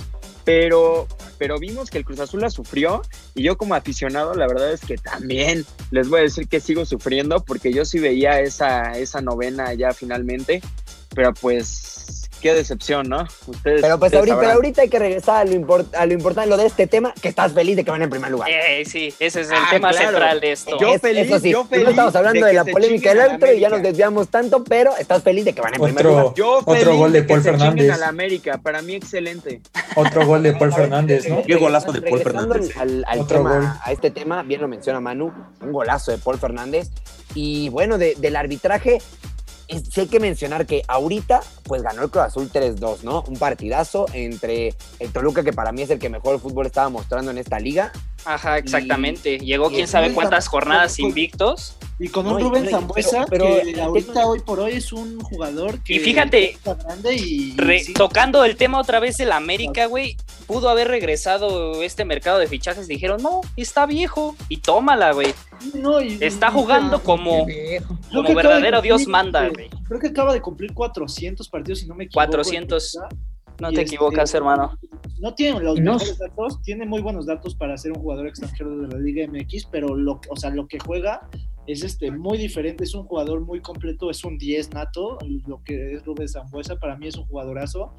Pero, 0.45 1.07
pero 1.37 1.57
vimos 1.57 1.89
que 1.89 1.97
el 1.97 2.05
Cruz 2.05 2.19
Azul 2.19 2.41
la 2.41 2.49
sufrió 2.49 3.01
y 3.33 3.43
yo 3.43 3.57
como 3.57 3.75
aficionado 3.75 4.33
la 4.33 4.47
verdad 4.47 4.73
es 4.73 4.81
que 4.81 4.97
también 4.97 5.65
les 5.91 6.09
voy 6.09 6.19
a 6.19 6.23
decir 6.23 6.47
que 6.47 6.59
sigo 6.59 6.85
sufriendo 6.85 7.43
porque 7.45 7.71
yo 7.71 7.85
sí 7.85 7.99
veía 7.99 8.41
esa, 8.41 8.97
esa 8.97 9.21
novena 9.21 9.73
ya 9.73 9.93
finalmente, 9.93 10.61
pero 11.15 11.33
pues 11.33 12.22
qué 12.43 12.53
decepción, 12.53 13.07
¿no? 13.09 13.21
Ustedes, 13.47 13.81
Pero 13.81 13.97
pues 13.97 14.09
ustedes 14.09 14.19
ahorita, 14.19 14.35
pero 14.35 14.35
sabrán. 14.35 14.51
ahorita 14.57 14.81
hay 14.83 14.89
que 14.89 14.99
regresar 14.99 15.37
a 15.37 15.45
lo, 15.45 15.53
import- 15.55 15.95
a 15.97 16.05
lo 16.05 16.13
importante, 16.13 16.49
lo 16.49 16.57
de 16.57 16.65
este 16.67 16.85
tema, 16.87 17.13
que 17.21 17.29
estás 17.29 17.53
feliz 17.53 17.75
de 17.77 17.83
que 17.85 17.89
van 17.91 18.01
en 18.01 18.09
primer 18.09 18.29
lugar. 18.29 18.49
Eh, 18.51 18.83
sí, 18.85 19.13
ese 19.19 19.41
es 19.41 19.47
el 19.49 19.55
Ah, 19.55 19.67
tema 19.71 19.89
claro. 19.91 20.09
central 20.09 20.39
de 20.41 20.51
esto. 20.51 20.77
Yo 20.79 20.93
Es- 20.93 21.01
feliz, 21.01 21.25
eso 21.27 21.39
sí, 21.39 21.51
yo 21.51 21.65
no 21.71 21.89
estamos 21.89 22.15
hablando 22.15 22.45
de 22.45 22.53
la 22.53 22.65
polémica 22.65 23.09
del 23.09 23.21
árbitro 23.21 23.53
y 23.53 23.59
ya 23.61 23.69
nos 23.69 23.81
desviamos 23.81 24.27
tanto, 24.27 24.63
pero 24.63 24.95
estás 24.97 25.23
feliz 25.23 25.45
de 25.45 25.53
que 25.53 25.61
van 25.61 25.73
en 25.73 25.81
primer 25.81 26.05
lugar. 26.05 26.25
Yo 26.35 26.57
otro 26.59 26.73
feliz 26.75 26.87
gol 26.97 27.11
de 27.13 27.23
Paul 27.23 27.41
Fernández. 27.41 27.91
a 27.91 27.97
la 27.97 28.07
América, 28.09 28.59
para 28.61 28.81
mí 28.81 28.93
excelente. 28.95 29.61
Otro 29.95 30.25
gol 30.25 30.43
de 30.43 30.53
Paul 30.53 30.73
Fernández, 30.73 31.27
¿no? 31.29 31.43
Qué 31.43 31.55
golazo 31.55 31.91
de 31.93 32.01
Paul 32.01 32.19
Fernández. 32.21 32.75
Al, 32.77 33.05
al 33.07 33.19
Otro 33.21 33.37
tema, 33.37 33.55
gol. 33.57 33.67
a 33.83 33.91
este 33.93 34.11
tema, 34.11 34.43
bien 34.43 34.59
lo 34.61 34.67
menciona 34.67 34.99
Manu, 34.99 35.31
un 35.61 35.71
golazo 35.71 36.11
de 36.11 36.17
Paul 36.17 36.37
Fernández. 36.37 36.89
Y 37.35 37.69
bueno, 37.69 37.97
de- 37.97 38.15
del 38.17 38.35
arbitraje, 38.35 38.99
sí 39.68 40.01
hay 40.01 40.07
que 40.07 40.20
mencionar 40.20 40.66
que 40.66 40.84
ahorita, 40.88 41.41
pues 41.64 41.82
ganó 41.82 42.03
el 42.03 42.09
Cruz 42.09 42.26
Azul 42.26 42.49
3-2, 42.51 43.03
¿no? 43.03 43.24
Un 43.28 43.38
partidazo 43.38 44.05
entre 44.14 44.74
el 44.99 45.11
Toluca, 45.11 45.43
que 45.43 45.53
para 45.53 45.72
mí 45.72 45.82
es 45.82 45.89
el 45.89 45.99
que 45.99 46.09
mejor 46.09 46.39
fútbol 46.39 46.66
estaba 46.66 46.89
mostrando 46.89 47.32
en 47.32 47.38
esta 47.38 47.59
liga. 47.59 47.91
Ajá, 48.26 48.57
exactamente. 48.57 49.38
Llegó 49.39 49.70
y 49.70 49.76
quién 49.76 49.88
sabe 49.88 50.14
cuántas 50.14 50.47
jornadas 50.47 50.97
invictos. 50.99 51.76
Y 51.99 52.07
con 52.09 52.26
un 52.26 52.39
Rubén 52.39 52.68
Zambuesa 52.70 53.26
pero- 53.30 53.45
pero 53.45 53.61
que 53.64 53.72
el 53.72 53.80
ahorita 53.80 54.26
hoy 54.26 54.39
por 54.39 54.59
hoy 54.59 54.74
es 54.74 54.91
un 54.91 55.20
jugador 55.22 55.80
que 55.84 55.93
Y 55.95 55.99
fíjate, 55.99 56.51
está 56.51 56.74
grande 56.74 57.16
y, 57.16 57.53
y 57.53 57.55
Re- 57.57 57.84
sí, 57.84 57.93
tocando 57.93 58.43
el 58.45 58.55
tema 58.55 58.80
otra 58.80 58.99
vez 58.99 59.18
del 59.18 59.32
América, 59.32 59.86
güey, 59.86 60.18
pudo 60.43 60.69
haber 60.69 60.87
regresado 60.87 61.81
este 61.81 62.05
mercado 62.05 62.39
de 62.39 62.47
fichajes. 62.47 62.87
Dijeron, 62.87 63.21
no, 63.21 63.41
está 63.57 63.85
viejo. 63.85 64.35
Y 64.49 64.57
tómala, 64.57 65.13
güey. 65.13 65.33
no, 65.73 65.99
Está 65.99 66.51
jugando 66.51 67.01
como, 67.03 67.45
como 68.11 68.23
que 68.23 68.35
verdadero 68.35 68.81
Dios 68.81 69.07
manda, 69.07 69.49
güey. 69.49 69.69
Creo 69.87 69.99
que 69.99 70.07
acaba 70.07 70.33
de 70.33 70.41
cumplir 70.41 70.73
400 70.73 71.47
partidos, 71.49 71.79
si 71.79 71.87
no 71.87 71.95
me 71.95 72.05
equivoco. 72.05 72.25
400. 72.27 72.97
No 73.59 73.69
te 73.69 73.81
este, 73.81 73.95
equivocas, 73.95 74.33
hermano. 74.33 74.77
No 75.19 75.35
tiene 75.35 75.59
los 75.59 75.79
no- 75.79 75.93
mejores 75.93 76.17
datos, 76.17 76.61
tiene 76.63 76.85
muy 76.85 77.01
buenos 77.01 77.25
datos 77.25 77.55
para 77.55 77.77
ser 77.77 77.91
un 77.91 77.99
jugador 78.01 78.27
extranjero 78.27 78.75
de 78.77 78.87
la 78.87 78.97
Liga 78.99 79.27
MX, 79.27 79.67
pero 79.71 79.95
lo, 79.95 80.19
o 80.29 80.35
sea, 80.35 80.49
lo 80.49 80.67
que 80.67 80.79
juega 80.79 81.29
es 81.68 81.84
este 81.84 82.11
muy 82.11 82.38
diferente, 82.38 82.84
es 82.84 82.93
un 82.93 83.05
jugador 83.05 83.41
muy 83.41 83.61
completo, 83.61 84.09
es 84.09 84.24
un 84.24 84.38
10 84.38 84.74
nato, 84.74 85.18
lo 85.47 85.64
que 85.64 85.93
es 85.93 86.05
Rubén 86.05 86.28
Zambuesa, 86.28 86.78
para 86.78 86.97
mí 86.97 87.07
es 87.07 87.18
un 87.18 87.26
jugadorazo, 87.26 87.93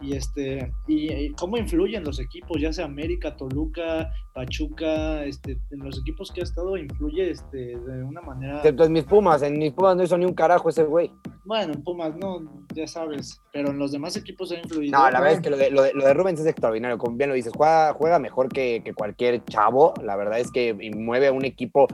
y 0.00 0.14
este, 0.14 0.72
y, 0.86 1.12
y 1.12 1.30
cómo 1.30 1.56
influyen 1.56 2.04
los 2.04 2.20
equipos, 2.20 2.60
ya 2.60 2.72
sea 2.72 2.84
América, 2.84 3.36
Toluca, 3.36 4.12
Pachuca, 4.34 5.24
este, 5.24 5.58
en 5.70 5.78
los 5.78 5.98
equipos 5.98 6.30
que 6.30 6.40
ha 6.40 6.44
estado 6.44 6.76
influye 6.76 7.30
este, 7.30 7.78
de 7.78 8.04
una 8.04 8.20
manera, 8.20 8.58
Excepto 8.58 8.84
en 8.84 8.92
mis 8.92 9.04
Pumas, 9.04 9.42
en 9.42 9.58
mis 9.58 9.72
Pumas 9.72 9.96
no 9.96 10.02
hizo 10.02 10.18
ni 10.18 10.26
un 10.26 10.34
carajo 10.34 10.68
ese 10.68 10.84
güey. 10.84 11.10
bueno, 11.44 11.72
en 11.72 11.82
Pumas 11.82 12.14
no, 12.16 12.66
ya 12.74 12.86
sabes, 12.86 13.40
pero 13.52 13.70
en 13.70 13.78
los 13.78 13.92
demás 13.92 14.16
equipos 14.16 14.52
ha 14.52 14.56
influido. 14.56 14.98
No, 14.98 15.10
la 15.10 15.20
verdad 15.20 15.36
es 15.36 15.40
que 15.40 15.50
lo 15.50 15.56
de, 15.56 15.70
lo 15.70 15.82
de, 15.82 15.94
lo 15.94 16.04
de 16.04 16.12
Rubens 16.12 16.40
es 16.40 16.46
extraordinario, 16.46 16.98
como 16.98 17.16
bien 17.16 17.30
lo 17.30 17.34
dices, 17.34 17.52
juega, 17.56 17.94
juega 17.94 18.18
mejor 18.18 18.50
que, 18.50 18.82
que 18.84 18.92
cualquier 18.92 19.42
chavo, 19.44 19.94
la 20.02 20.16
verdad 20.16 20.38
es 20.38 20.50
que 20.50 20.74
mueve 20.94 21.28
a 21.28 21.32
un 21.32 21.44
equipo 21.44 21.86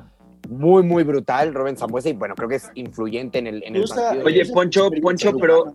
muy, 0.48 0.82
muy 0.82 1.02
brutal, 1.04 1.54
Rubén 1.54 1.76
Zambuesa, 1.76 2.08
y 2.08 2.12
bueno, 2.14 2.34
creo 2.34 2.48
que 2.48 2.56
es 2.56 2.70
influyente 2.74 3.38
en 3.38 3.46
el, 3.46 3.62
en 3.64 3.76
el 3.76 3.82
partido. 4.04 4.24
Oye, 4.26 4.44
Poncho, 4.46 4.90
Poncho, 5.00 5.30
pero- 5.40 5.72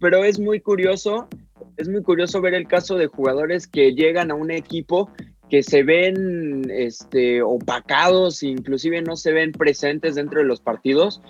pero 0.00 0.24
es 0.24 0.38
muy 0.38 0.60
curioso, 0.60 1.28
es 1.76 1.88
muy 1.88 2.02
curioso 2.02 2.40
ver 2.40 2.54
el 2.54 2.66
caso 2.68 2.96
de 2.96 3.06
jugadores 3.06 3.66
que 3.66 3.94
llegan 3.94 4.30
a 4.30 4.34
un 4.34 4.50
equipo 4.50 5.10
que 5.50 5.62
se 5.62 5.82
ven 5.82 6.70
este, 6.70 7.42
opacados, 7.42 8.42
inclusive 8.42 9.02
no 9.02 9.16
se 9.16 9.32
ven 9.32 9.52
presentes 9.52 10.14
dentro 10.14 10.40
de 10.40 10.46
los 10.46 10.60
partidos, 10.60 11.20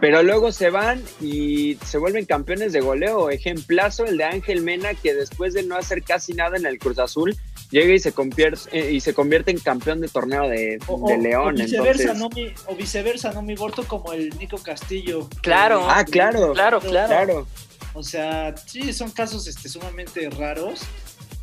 pero 0.00 0.22
luego 0.22 0.52
se 0.52 0.70
van 0.70 1.00
y 1.20 1.74
se 1.84 1.98
vuelven 1.98 2.26
campeones 2.26 2.72
de 2.72 2.80
goleo. 2.80 3.30
Ejemplazo 3.30 4.04
el 4.04 4.18
de 4.18 4.24
Ángel 4.24 4.62
Mena, 4.62 4.94
que 4.94 5.14
después 5.14 5.54
de 5.54 5.62
no 5.62 5.76
hacer 5.76 6.02
casi 6.02 6.34
nada 6.34 6.56
en 6.56 6.66
el 6.66 6.78
Cruz 6.78 6.98
Azul, 6.98 7.34
llega 7.70 7.94
y 7.94 7.98
se 7.98 8.12
convierte, 8.12 8.68
eh, 8.72 8.92
y 8.92 9.00
se 9.00 9.14
convierte 9.14 9.50
en 9.50 9.58
campeón 9.58 10.00
de 10.00 10.08
torneo 10.08 10.48
de, 10.48 10.78
O, 10.86 11.08
de 11.08 11.14
o- 11.14 11.18
León. 11.18 11.54
o 11.54 11.62
viceversa, 11.64 12.02
entonces, 12.12 12.18
¿no? 12.18 12.28
Mi, 12.30 12.52
o 12.66 12.76
viceversa, 12.76 13.32
¿no? 13.32 13.42
Mi 13.42 13.54
Borto 13.54 13.84
como 13.86 14.12
el 14.12 14.30
Nico 14.38 14.58
Castillo. 14.58 15.28
Claro. 15.42 15.86
Ah, 15.88 16.04
claro. 16.04 16.52
Claro, 16.52 16.80
claro. 16.80 17.08
Claro. 17.08 17.46
O 17.94 18.02
sea, 18.02 18.54
sí, 18.66 18.92
son 18.92 19.10
casos 19.10 19.46
este, 19.46 19.68
sumamente 19.68 20.28
raros, 20.30 20.80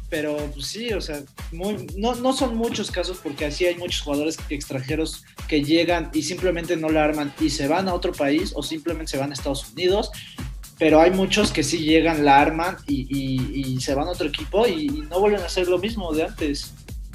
pero 0.10 0.36
pues, 0.54 0.68
sí, 0.68 0.92
o 0.92 1.00
sea, 1.00 1.22
muy, 1.54 1.88
no, 1.96 2.16
no 2.16 2.34
son 2.34 2.56
muchos 2.58 2.92
casos 2.92 3.20
porque 3.24 3.46
así 3.46 3.66
hay 3.66 3.76
muchos 3.76 4.02
jugadores 4.02 4.38
extranjeros 4.50 5.24
que 5.48 5.64
llegan 5.64 6.10
y 6.14 6.24
simplemente 6.24 6.76
no 6.76 6.90
la 6.90 7.06
arman 7.06 7.34
y 7.40 7.50
se 7.50 7.70
van 7.70 7.88
a 7.88 7.94
otro 7.94 8.12
país 8.12 8.52
o 8.56 8.64
simplemente 8.64 9.12
se 9.12 9.18
van 9.18 9.32
a 9.32 9.34
Estados 9.34 9.72
Unidos. 9.72 10.12
Pero 10.82 11.00
hay 11.00 11.12
muchos 11.12 11.52
que 11.52 11.62
sí 11.62 11.78
llegan, 11.78 12.26
la 12.26 12.42
arman 12.42 12.76
y, 12.88 13.06
y- 13.16 13.62
y 13.76 13.80
se 13.82 13.94
van 13.94 14.08
a 14.08 14.12
otro 14.12 14.28
equipo 14.28 14.66
y, 14.66 14.88
y 14.88 15.04
no 15.12 15.20
vuelven 15.20 15.42
a 15.42 15.46
hacer 15.46 15.68
lo 15.68 15.78
mismo 15.78 16.12
de 16.12 16.24
antes. 16.24 16.72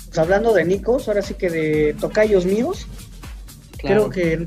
Pues 0.07 0.17
hablando 0.19 0.53
de 0.55 0.65
Nicos, 0.65 1.09
ahora 1.09 1.21
sí 1.21 1.35
que 1.35 1.51
de 1.51 1.97
tocayos 2.01 2.47
míos, 2.47 2.87
creo 3.77 4.09
que 4.09 4.47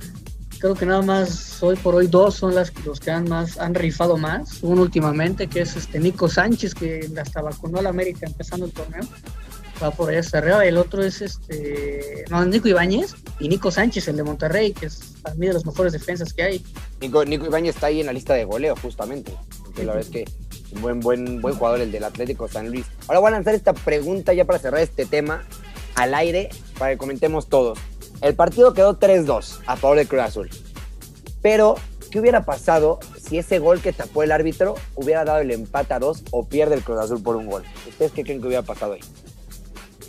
creo 0.59 0.73
que 0.73 0.85
nada 0.85 1.01
más 1.01 1.61
hoy 1.61 1.75
por 1.75 1.95
hoy 1.95 2.07
dos 2.07 2.35
son 2.35 2.55
las 2.55 2.71
los 2.85 3.01
que 3.01 3.11
han 3.11 3.27
más 3.27 3.57
han 3.57 3.75
rifado 3.75 4.15
más. 4.15 4.59
Uno 4.61 4.83
últimamente 4.83 5.47
que 5.47 5.61
es 5.61 5.75
este 5.75 5.99
Nico 5.99 6.29
Sánchez 6.29 6.73
que 6.73 7.09
hasta 7.21 7.41
vacunó 7.41 7.79
a 7.79 7.81
la 7.81 7.89
América 7.89 8.25
empezando 8.25 8.67
el 8.67 8.71
torneo 8.71 9.01
va 9.81 9.91
por 9.91 10.09
allá 10.09 10.19
hasta 10.19 10.39
arriba 10.39 10.65
el 10.65 10.77
otro 10.77 11.03
es 11.03 11.21
este 11.21 12.25
no 12.29 12.43
Nico 12.45 12.67
Ibáñez 12.67 13.15
y 13.39 13.47
Nico 13.47 13.71
Sánchez 13.71 14.07
el 14.07 14.17
de 14.17 14.23
Monterrey 14.23 14.73
que 14.73 14.87
es 14.87 14.99
para 15.21 15.35
mí 15.35 15.47
de 15.47 15.53
los 15.53 15.65
mejores 15.65 15.93
defensas 15.93 16.33
que 16.33 16.43
hay 16.43 16.65
Nico, 17.01 17.23
Nico 17.23 17.45
Ibáñez 17.45 17.75
está 17.75 17.87
ahí 17.87 18.01
en 18.01 18.07
la 18.07 18.13
lista 18.13 18.33
de 18.33 18.43
goleo, 18.43 18.75
justamente. 18.75 19.31
Entonces, 19.57 19.85
la 19.85 19.93
verdad 19.93 20.09
es 20.09 20.09
que 20.09 20.31
un 20.75 20.81
buen, 20.81 20.99
buen, 20.99 21.41
buen 21.41 21.55
jugador 21.55 21.81
el 21.81 21.91
del 21.91 22.03
Atlético 22.03 22.47
San 22.47 22.69
Luis. 22.69 22.85
Ahora 23.07 23.19
voy 23.19 23.27
a 23.29 23.31
lanzar 23.31 23.55
esta 23.55 23.73
pregunta 23.73 24.33
ya 24.33 24.45
para 24.45 24.59
cerrar 24.59 24.81
este 24.81 25.05
tema 25.05 25.45
al 25.95 26.13
aire, 26.13 26.49
para 26.77 26.91
que 26.91 26.97
comentemos 26.97 27.47
todos. 27.47 27.79
el 28.21 28.35
partido 28.35 28.73
quedó 28.73 28.99
3-2 28.99 29.59
a 29.65 29.77
favor 29.77 29.97
de 29.97 30.07
Cruz 30.07 30.21
Azul. 30.21 30.49
Pero, 31.41 31.75
¿qué 32.11 32.19
hubiera 32.19 32.45
pasado 32.45 32.99
si 33.17 33.37
ese 33.37 33.59
gol 33.59 33.81
que 33.81 33.93
tapó 33.93 34.23
el 34.23 34.31
árbitro 34.31 34.75
hubiera 34.95 35.23
dado 35.23 35.39
el 35.39 35.51
empate 35.51 35.93
a 35.93 35.99
2 35.99 36.23
o 36.31 36.45
pierde 36.47 36.75
el 36.75 36.83
Cruz 36.83 36.99
Azul 36.99 37.23
por 37.23 37.37
un 37.37 37.47
gol? 37.47 37.63
¿Ustedes 37.87 38.11
qué 38.11 38.23
creen 38.23 38.41
que 38.41 38.47
hubiera 38.47 38.63
pasado 38.63 38.93
ahí? 38.93 39.01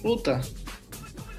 Puta. 0.02 0.40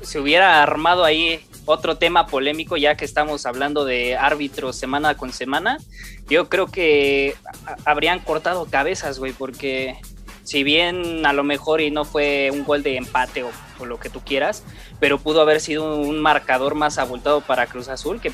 Se 0.02 0.20
hubiera 0.20 0.62
armado 0.64 1.04
ahí 1.04 1.40
otro 1.66 1.98
tema 1.98 2.28
polémico, 2.28 2.78
ya 2.78 2.96
que 2.96 3.06
estamos 3.06 3.46
hablando 3.46 3.86
de 3.86 4.18
árbitros 4.18 4.76
semana 4.76 5.16
con 5.16 5.32
semana. 5.32 5.78
Yo 6.28 6.50
creo 6.50 6.68
que 6.68 7.36
habrían 7.86 8.20
cortado 8.20 8.66
cabezas, 8.66 9.20
güey, 9.20 9.34
porque 9.34 9.98
si 10.44 10.64
bien 10.64 11.26
a 11.26 11.34
lo 11.34 11.44
mejor 11.44 11.82
y 11.82 11.92
no 11.92 12.04
fue 12.04 12.50
un 12.52 12.64
gol 12.64 12.84
de 12.84 12.98
empate 12.98 13.44
o, 13.44 13.52
o, 13.80 13.86
lo 13.86 14.00
que 14.00 14.10
tú 14.10 14.22
quieras, 14.22 14.64
pero 15.00 15.20
pudo 15.20 15.42
haber 15.42 15.62
sido 15.62 15.98
un 15.98 16.20
marcador 16.20 16.76
más 16.76 16.98
abultado 16.98 17.42
para 17.42 17.68
Cruz 17.68 17.88
Azul 17.90 18.20
que 18.20 18.32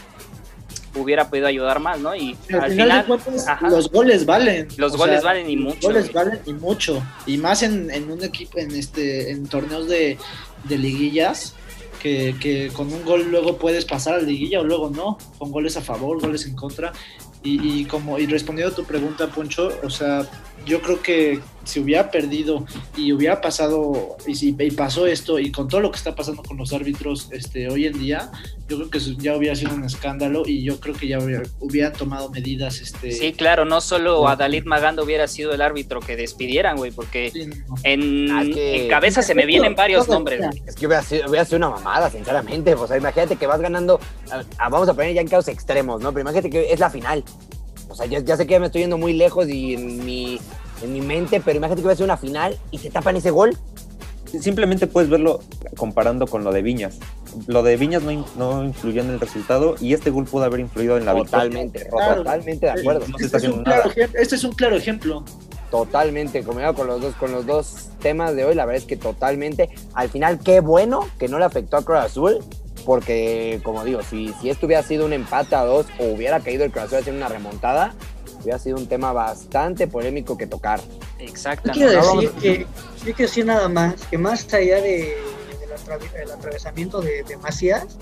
hubiera 0.97 1.29
podido 1.29 1.47
ayudar 1.47 1.79
más, 1.79 1.99
¿no? 1.99 2.15
Y 2.15 2.35
al, 2.49 2.61
al 2.61 2.71
final, 2.71 3.03
final 3.03 3.05
cuentas, 3.05 3.61
los 3.61 3.91
goles 3.91 4.25
valen. 4.25 4.67
Los 4.77 4.95
goles 4.95 5.21
sea, 5.21 5.29
valen 5.29 5.49
y 5.49 5.55
mucho. 5.55 5.75
Los 5.75 5.83
goles 5.83 6.11
güey. 6.11 6.25
valen 6.25 6.39
y 6.45 6.53
mucho. 6.53 7.03
Y 7.25 7.37
más 7.37 7.63
en, 7.63 7.91
en, 7.91 8.11
un 8.11 8.23
equipo, 8.23 8.57
en 8.59 8.71
este, 8.71 9.31
en 9.31 9.47
torneos 9.47 9.87
de, 9.87 10.17
de 10.65 10.77
liguillas, 10.77 11.53
que, 12.01 12.35
que, 12.39 12.69
con 12.73 12.91
un 12.91 13.03
gol 13.03 13.27
luego 13.29 13.57
puedes 13.57 13.85
pasar 13.85 14.15
a 14.15 14.17
la 14.17 14.23
liguilla 14.23 14.59
o 14.59 14.63
luego 14.63 14.89
no, 14.89 15.17
con 15.37 15.51
goles 15.51 15.77
a 15.77 15.81
favor, 15.81 16.19
goles 16.19 16.45
en 16.45 16.55
contra. 16.55 16.93
Y, 17.43 17.81
y 17.81 17.85
como, 17.85 18.19
y 18.19 18.25
respondiendo 18.25 18.73
a 18.73 18.75
tu 18.75 18.83
pregunta, 18.83 19.27
Poncho, 19.27 19.69
o 19.83 19.89
sea, 19.89 20.27
yo 20.65 20.81
creo 20.81 21.01
que 21.01 21.39
si 21.63 21.79
hubiera 21.79 22.09
perdido 22.09 22.65
y 22.95 23.11
hubiera 23.11 23.41
pasado 23.41 24.15
y, 24.25 24.35
si, 24.35 24.55
y 24.57 24.71
pasó 24.71 25.05
esto 25.05 25.37
y 25.37 25.51
con 25.51 25.67
todo 25.67 25.81
lo 25.81 25.91
que 25.91 25.97
está 25.97 26.15
pasando 26.15 26.41
con 26.43 26.57
los 26.57 26.71
árbitros 26.73 27.27
este, 27.31 27.69
hoy 27.69 27.85
en 27.85 27.99
día, 27.99 28.31
yo 28.69 28.77
creo 28.77 28.89
que 28.89 28.99
ya 29.17 29.35
hubiera 29.35 29.55
sido 29.55 29.73
un 29.73 29.83
escándalo 29.83 30.43
y 30.45 30.63
yo 30.63 30.79
creo 30.79 30.95
que 30.95 31.07
ya 31.07 31.19
hubiera, 31.19 31.43
hubiera 31.59 31.91
tomado 31.91 32.29
medidas. 32.29 32.79
Este... 32.79 33.11
Sí, 33.11 33.33
claro, 33.33 33.65
no 33.65 33.81
solo 33.81 34.27
Adalid 34.27 34.65
Magando 34.65 35.03
hubiera 35.03 35.27
sido 35.27 35.53
el 35.53 35.61
árbitro 35.61 35.99
que 35.99 36.15
despidieran, 36.15 36.77
güey, 36.77 36.91
porque 36.91 37.31
sí, 37.31 37.47
no. 37.47 37.75
en, 37.83 38.31
ah, 38.31 38.43
que... 38.43 38.83
en, 38.83 38.89
cabeza 38.89 39.21
se 39.21 39.35
me 39.35 39.45
vienen 39.45 39.75
varios 39.75 40.07
nombres. 40.07 40.39
Güey. 40.39 40.63
Es 40.65 40.75
que 40.75 40.87
hubiera 40.87 41.03
sido, 41.03 41.29
hubiera 41.29 41.45
sido, 41.45 41.57
una 41.57 41.69
mamada, 41.69 42.09
sinceramente. 42.09 42.73
O 42.75 42.87
sea, 42.87 42.97
imagínate 42.97 43.35
que 43.35 43.47
vas 43.47 43.59
ganando, 43.59 43.99
a, 44.31 44.43
a, 44.63 44.69
vamos 44.69 44.87
a 44.87 44.93
poner 44.93 45.13
ya 45.13 45.21
en 45.21 45.27
casos 45.27 45.49
extremos, 45.49 46.01
¿no? 46.01 46.11
Pero 46.11 46.21
imagínate 46.21 46.49
que 46.49 46.71
es 46.71 46.79
la 46.79 46.89
final. 46.89 47.23
O 47.97 47.99
sea, 48.01 48.05
ya, 48.05 48.19
ya 48.19 48.37
sé 48.37 48.45
que 48.45 48.51
ya 48.51 48.59
me 48.59 48.67
estoy 48.67 48.81
yendo 48.81 48.99
muy 48.99 49.13
lejos 49.13 49.49
y 49.49 49.73
en 49.73 50.05
mi 50.05 50.39
en 50.83 50.93
mi 50.93 51.01
mente, 51.01 51.41
pero 51.43 51.57
imagínate 51.57 51.81
que 51.81 51.87
va 51.87 51.93
a 51.93 51.95
ser 51.95 52.03
una 52.03 52.17
final 52.17 52.55
y 52.69 52.77
se 52.77 52.91
tapan 52.91 53.15
ese 53.15 53.31
gol. 53.31 53.57
Simplemente 54.39 54.85
puedes 54.85 55.09
verlo 55.09 55.39
comparando 55.75 56.27
con 56.27 56.43
lo 56.43 56.51
de 56.51 56.61
Viñas. 56.61 56.99
Lo 57.47 57.63
de 57.63 57.75
Viñas 57.75 58.03
no, 58.03 58.23
no 58.37 58.63
influyó 58.63 59.01
en 59.01 59.09
el 59.09 59.19
resultado 59.19 59.75
y 59.81 59.93
este 59.93 60.11
gol 60.11 60.25
pudo 60.25 60.43
haber 60.43 60.59
influido 60.59 60.95
en 60.97 61.05
la 61.05 61.15
totalmente, 61.15 61.79
victoria. 61.79 62.05
Claro, 62.05 62.23
totalmente 62.23 62.65
de 62.67 62.71
acuerdo. 62.71 62.99
Este, 63.01 63.11
no 63.11 63.17
este, 63.17 63.37
es 63.37 63.43
un 63.45 63.63
claro, 63.63 63.91
este, 63.95 64.35
es 64.35 64.43
un 64.43 64.51
claro 64.51 64.75
ejemplo. 64.75 65.23
Totalmente, 65.71 66.43
combinado 66.43 66.75
con 66.75 66.85
los 66.85 67.01
dos, 67.01 67.15
con 67.15 67.31
los 67.31 67.47
dos 67.47 67.89
temas 67.99 68.35
de 68.35 68.45
hoy, 68.45 68.55
la 68.55 68.65
verdad 68.65 68.81
es 68.81 68.87
que 68.87 68.95
totalmente. 68.95 69.69
Al 69.95 70.09
final, 70.09 70.39
qué 70.39 70.59
bueno 70.59 71.09
que 71.19 71.27
no 71.27 71.39
le 71.39 71.45
afectó 71.45 71.77
a 71.77 71.83
Cruz 71.83 71.97
Azul, 71.97 72.39
porque 72.87 73.59
como 73.63 73.83
digo, 73.83 74.01
si, 74.01 74.33
si 74.39 74.49
esto 74.49 74.65
hubiera 74.65 74.81
sido 74.81 75.05
un 75.05 75.11
empate 75.11 75.55
a 75.55 75.65
dos 75.65 75.87
o 75.99 76.05
hubiera 76.05 76.39
caído 76.39 76.63
el 76.63 76.71
Cruz 76.71 76.85
Azul 76.85 76.99
haciendo 76.99 77.19
una 77.19 77.27
remontada, 77.27 77.93
hubiera 78.41 78.57
sido 78.59 78.77
un 78.77 78.87
tema 78.87 79.11
bastante 79.11 79.87
polémico 79.87 80.37
que 80.37 80.47
tocar. 80.47 80.79
Exactamente. 81.19 81.81
Yo 81.81 81.99
quiero 81.99 82.21
decir 82.21 82.31
que, 82.41 82.59
yo 82.59 83.13
quiero 83.13 83.17
decir 83.17 83.45
nada 83.45 83.67
más, 83.67 83.95
que 84.09 84.17
más 84.17 84.53
allá 84.53 84.79
de, 84.79 85.17
del 85.59 85.73
atra 85.73 85.97
el 86.23 86.31
atravesamiento 86.31 87.01
de, 87.01 87.23
de, 87.23 87.35
Macías, 87.35 87.97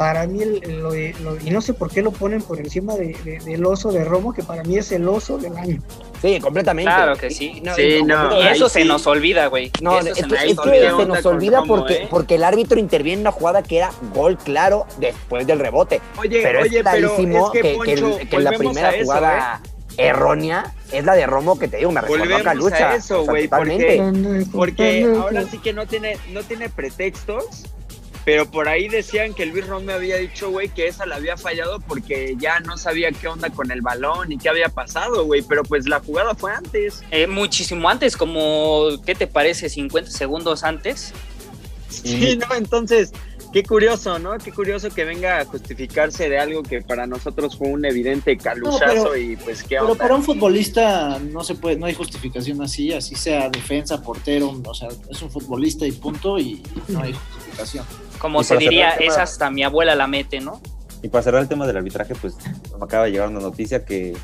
para 0.00 0.26
mí, 0.26 0.40
el, 0.40 0.80
lo, 0.80 0.92
lo, 0.94 1.46
y 1.46 1.50
no 1.50 1.60
sé 1.60 1.74
por 1.74 1.90
qué 1.90 2.00
lo 2.00 2.10
ponen 2.10 2.40
por 2.40 2.58
encima 2.58 2.94
de, 2.94 3.38
del 3.44 3.66
oso 3.66 3.92
de 3.92 4.02
Romo, 4.02 4.32
que 4.32 4.42
para 4.42 4.62
mí 4.62 4.78
es 4.78 4.92
el 4.92 5.06
oso 5.06 5.36
del 5.36 5.54
año. 5.58 5.78
Sí, 6.22 6.40
completamente. 6.40 6.90
Claro 6.90 7.16
que 7.16 7.30
sí. 7.30 7.60
No, 7.62 7.74
sí, 7.74 8.02
no, 8.02 8.40
y 8.40 8.46
eso 8.46 8.70
se 8.70 8.80
sí. 8.80 8.88
nos 8.88 9.06
olvida, 9.06 9.48
güey. 9.48 9.70
No, 9.82 9.98
eso 9.98 10.08
es, 10.08 10.14
se, 10.16 10.52
es 10.52 10.58
que 10.58 10.90
se 10.96 11.06
nos 11.06 11.26
olvida 11.26 11.64
porque, 11.64 11.92
¿eh? 11.92 12.08
porque 12.08 12.36
el 12.36 12.44
árbitro 12.44 12.80
interviene 12.80 13.16
en 13.16 13.20
una 13.20 13.32
jugada 13.32 13.62
que 13.62 13.76
era 13.76 13.90
gol 14.14 14.38
claro 14.38 14.86
después 14.96 15.46
del 15.46 15.58
rebote. 15.58 16.00
Oye, 16.16 16.40
pero 16.42 16.62
oye, 16.62 16.78
es 16.78 16.82
clarísimo 16.82 17.50
pero 17.52 17.68
es 17.68 17.78
que, 17.78 17.84
que, 17.84 17.92
el, 17.92 18.28
que 18.30 18.38
la 18.38 18.52
primera 18.52 18.94
eso, 18.94 19.04
jugada 19.04 19.60
¿eh? 19.98 20.06
errónea 20.08 20.72
es 20.92 21.04
la 21.04 21.14
de 21.14 21.26
Romo 21.26 21.58
que 21.58 21.68
te 21.68 21.76
digo, 21.76 21.92
me 21.92 22.00
recordó 22.00 22.36
a 22.36 22.42
Calucha. 22.42 22.92
A 22.92 22.96
eso, 22.96 23.26
güey, 23.26 23.44
o 23.44 23.48
sea, 23.50 23.58
porque, 23.58 24.46
porque 24.50 25.14
ahora 25.14 25.44
sí 25.44 25.58
que 25.58 25.74
no 25.74 25.86
tiene, 25.86 26.16
no 26.32 26.42
tiene 26.42 26.70
pretextos 26.70 27.66
pero 28.24 28.50
por 28.50 28.68
ahí 28.68 28.88
decían 28.88 29.34
que 29.34 29.46
Luis 29.46 29.66
Ron 29.66 29.86
me 29.86 29.92
había 29.92 30.16
dicho, 30.16 30.50
güey, 30.50 30.68
que 30.68 30.88
esa 30.88 31.06
la 31.06 31.16
había 31.16 31.36
fallado 31.36 31.80
porque 31.80 32.36
ya 32.38 32.60
no 32.60 32.76
sabía 32.76 33.12
qué 33.12 33.28
onda 33.28 33.50
con 33.50 33.70
el 33.70 33.80
balón 33.80 34.30
y 34.32 34.38
qué 34.38 34.48
había 34.48 34.68
pasado, 34.68 35.24
güey. 35.24 35.42
Pero 35.42 35.62
pues 35.62 35.88
la 35.88 36.00
jugada 36.00 36.34
fue 36.34 36.52
antes. 36.52 37.02
Eh, 37.10 37.26
muchísimo 37.26 37.88
antes, 37.88 38.16
como, 38.16 38.88
¿qué 39.06 39.14
te 39.14 39.26
parece? 39.26 39.68
50 39.68 40.10
segundos 40.10 40.64
antes. 40.64 41.12
Sí, 41.88 42.38
no, 42.38 42.54
entonces, 42.54 43.12
qué 43.52 43.62
curioso, 43.62 44.18
¿no? 44.18 44.36
Qué 44.38 44.52
curioso 44.52 44.90
que 44.90 45.04
venga 45.04 45.40
a 45.40 45.44
justificarse 45.44 46.28
de 46.28 46.38
algo 46.38 46.62
que 46.62 46.82
para 46.82 47.06
nosotros 47.06 47.56
fue 47.56 47.68
un 47.68 47.84
evidente 47.84 48.36
caluchazo 48.36 48.94
no, 48.94 49.02
pero, 49.10 49.16
y 49.16 49.36
pues 49.36 49.62
qué 49.62 49.76
Pero 49.76 49.86
onda? 49.86 49.96
para 49.96 50.14
un 50.14 50.22
futbolista 50.22 51.18
no 51.18 51.42
se 51.42 51.54
puede, 51.54 51.76
no 51.76 51.86
hay 51.86 51.94
justificación 51.94 52.62
así, 52.62 52.92
así 52.92 53.14
sea 53.16 53.48
defensa, 53.48 54.00
portero, 54.02 54.60
o 54.64 54.74
sea, 54.74 54.88
es 55.10 55.20
un 55.22 55.30
futbolista 55.30 55.86
y 55.86 55.92
punto 55.92 56.38
y 56.38 56.62
no 56.88 57.02
hay 57.02 57.12
justificación. 57.12 57.84
Como 58.20 58.44
se 58.44 58.56
diría, 58.56 58.96
tema, 58.96 59.12
es 59.12 59.18
hasta 59.18 59.50
mi 59.50 59.64
abuela 59.64 59.94
la 59.94 60.06
mete, 60.06 60.40
¿no? 60.40 60.60
Y 61.02 61.08
para 61.08 61.22
cerrar 61.22 61.42
el 61.42 61.48
tema 61.48 61.66
del 61.66 61.78
arbitraje, 61.78 62.14
pues 62.14 62.36
me 62.78 62.84
acaba 62.84 63.06
de 63.06 63.12
llegar 63.12 63.28
una 63.28 63.40
noticia 63.40 63.84
que 63.84 64.14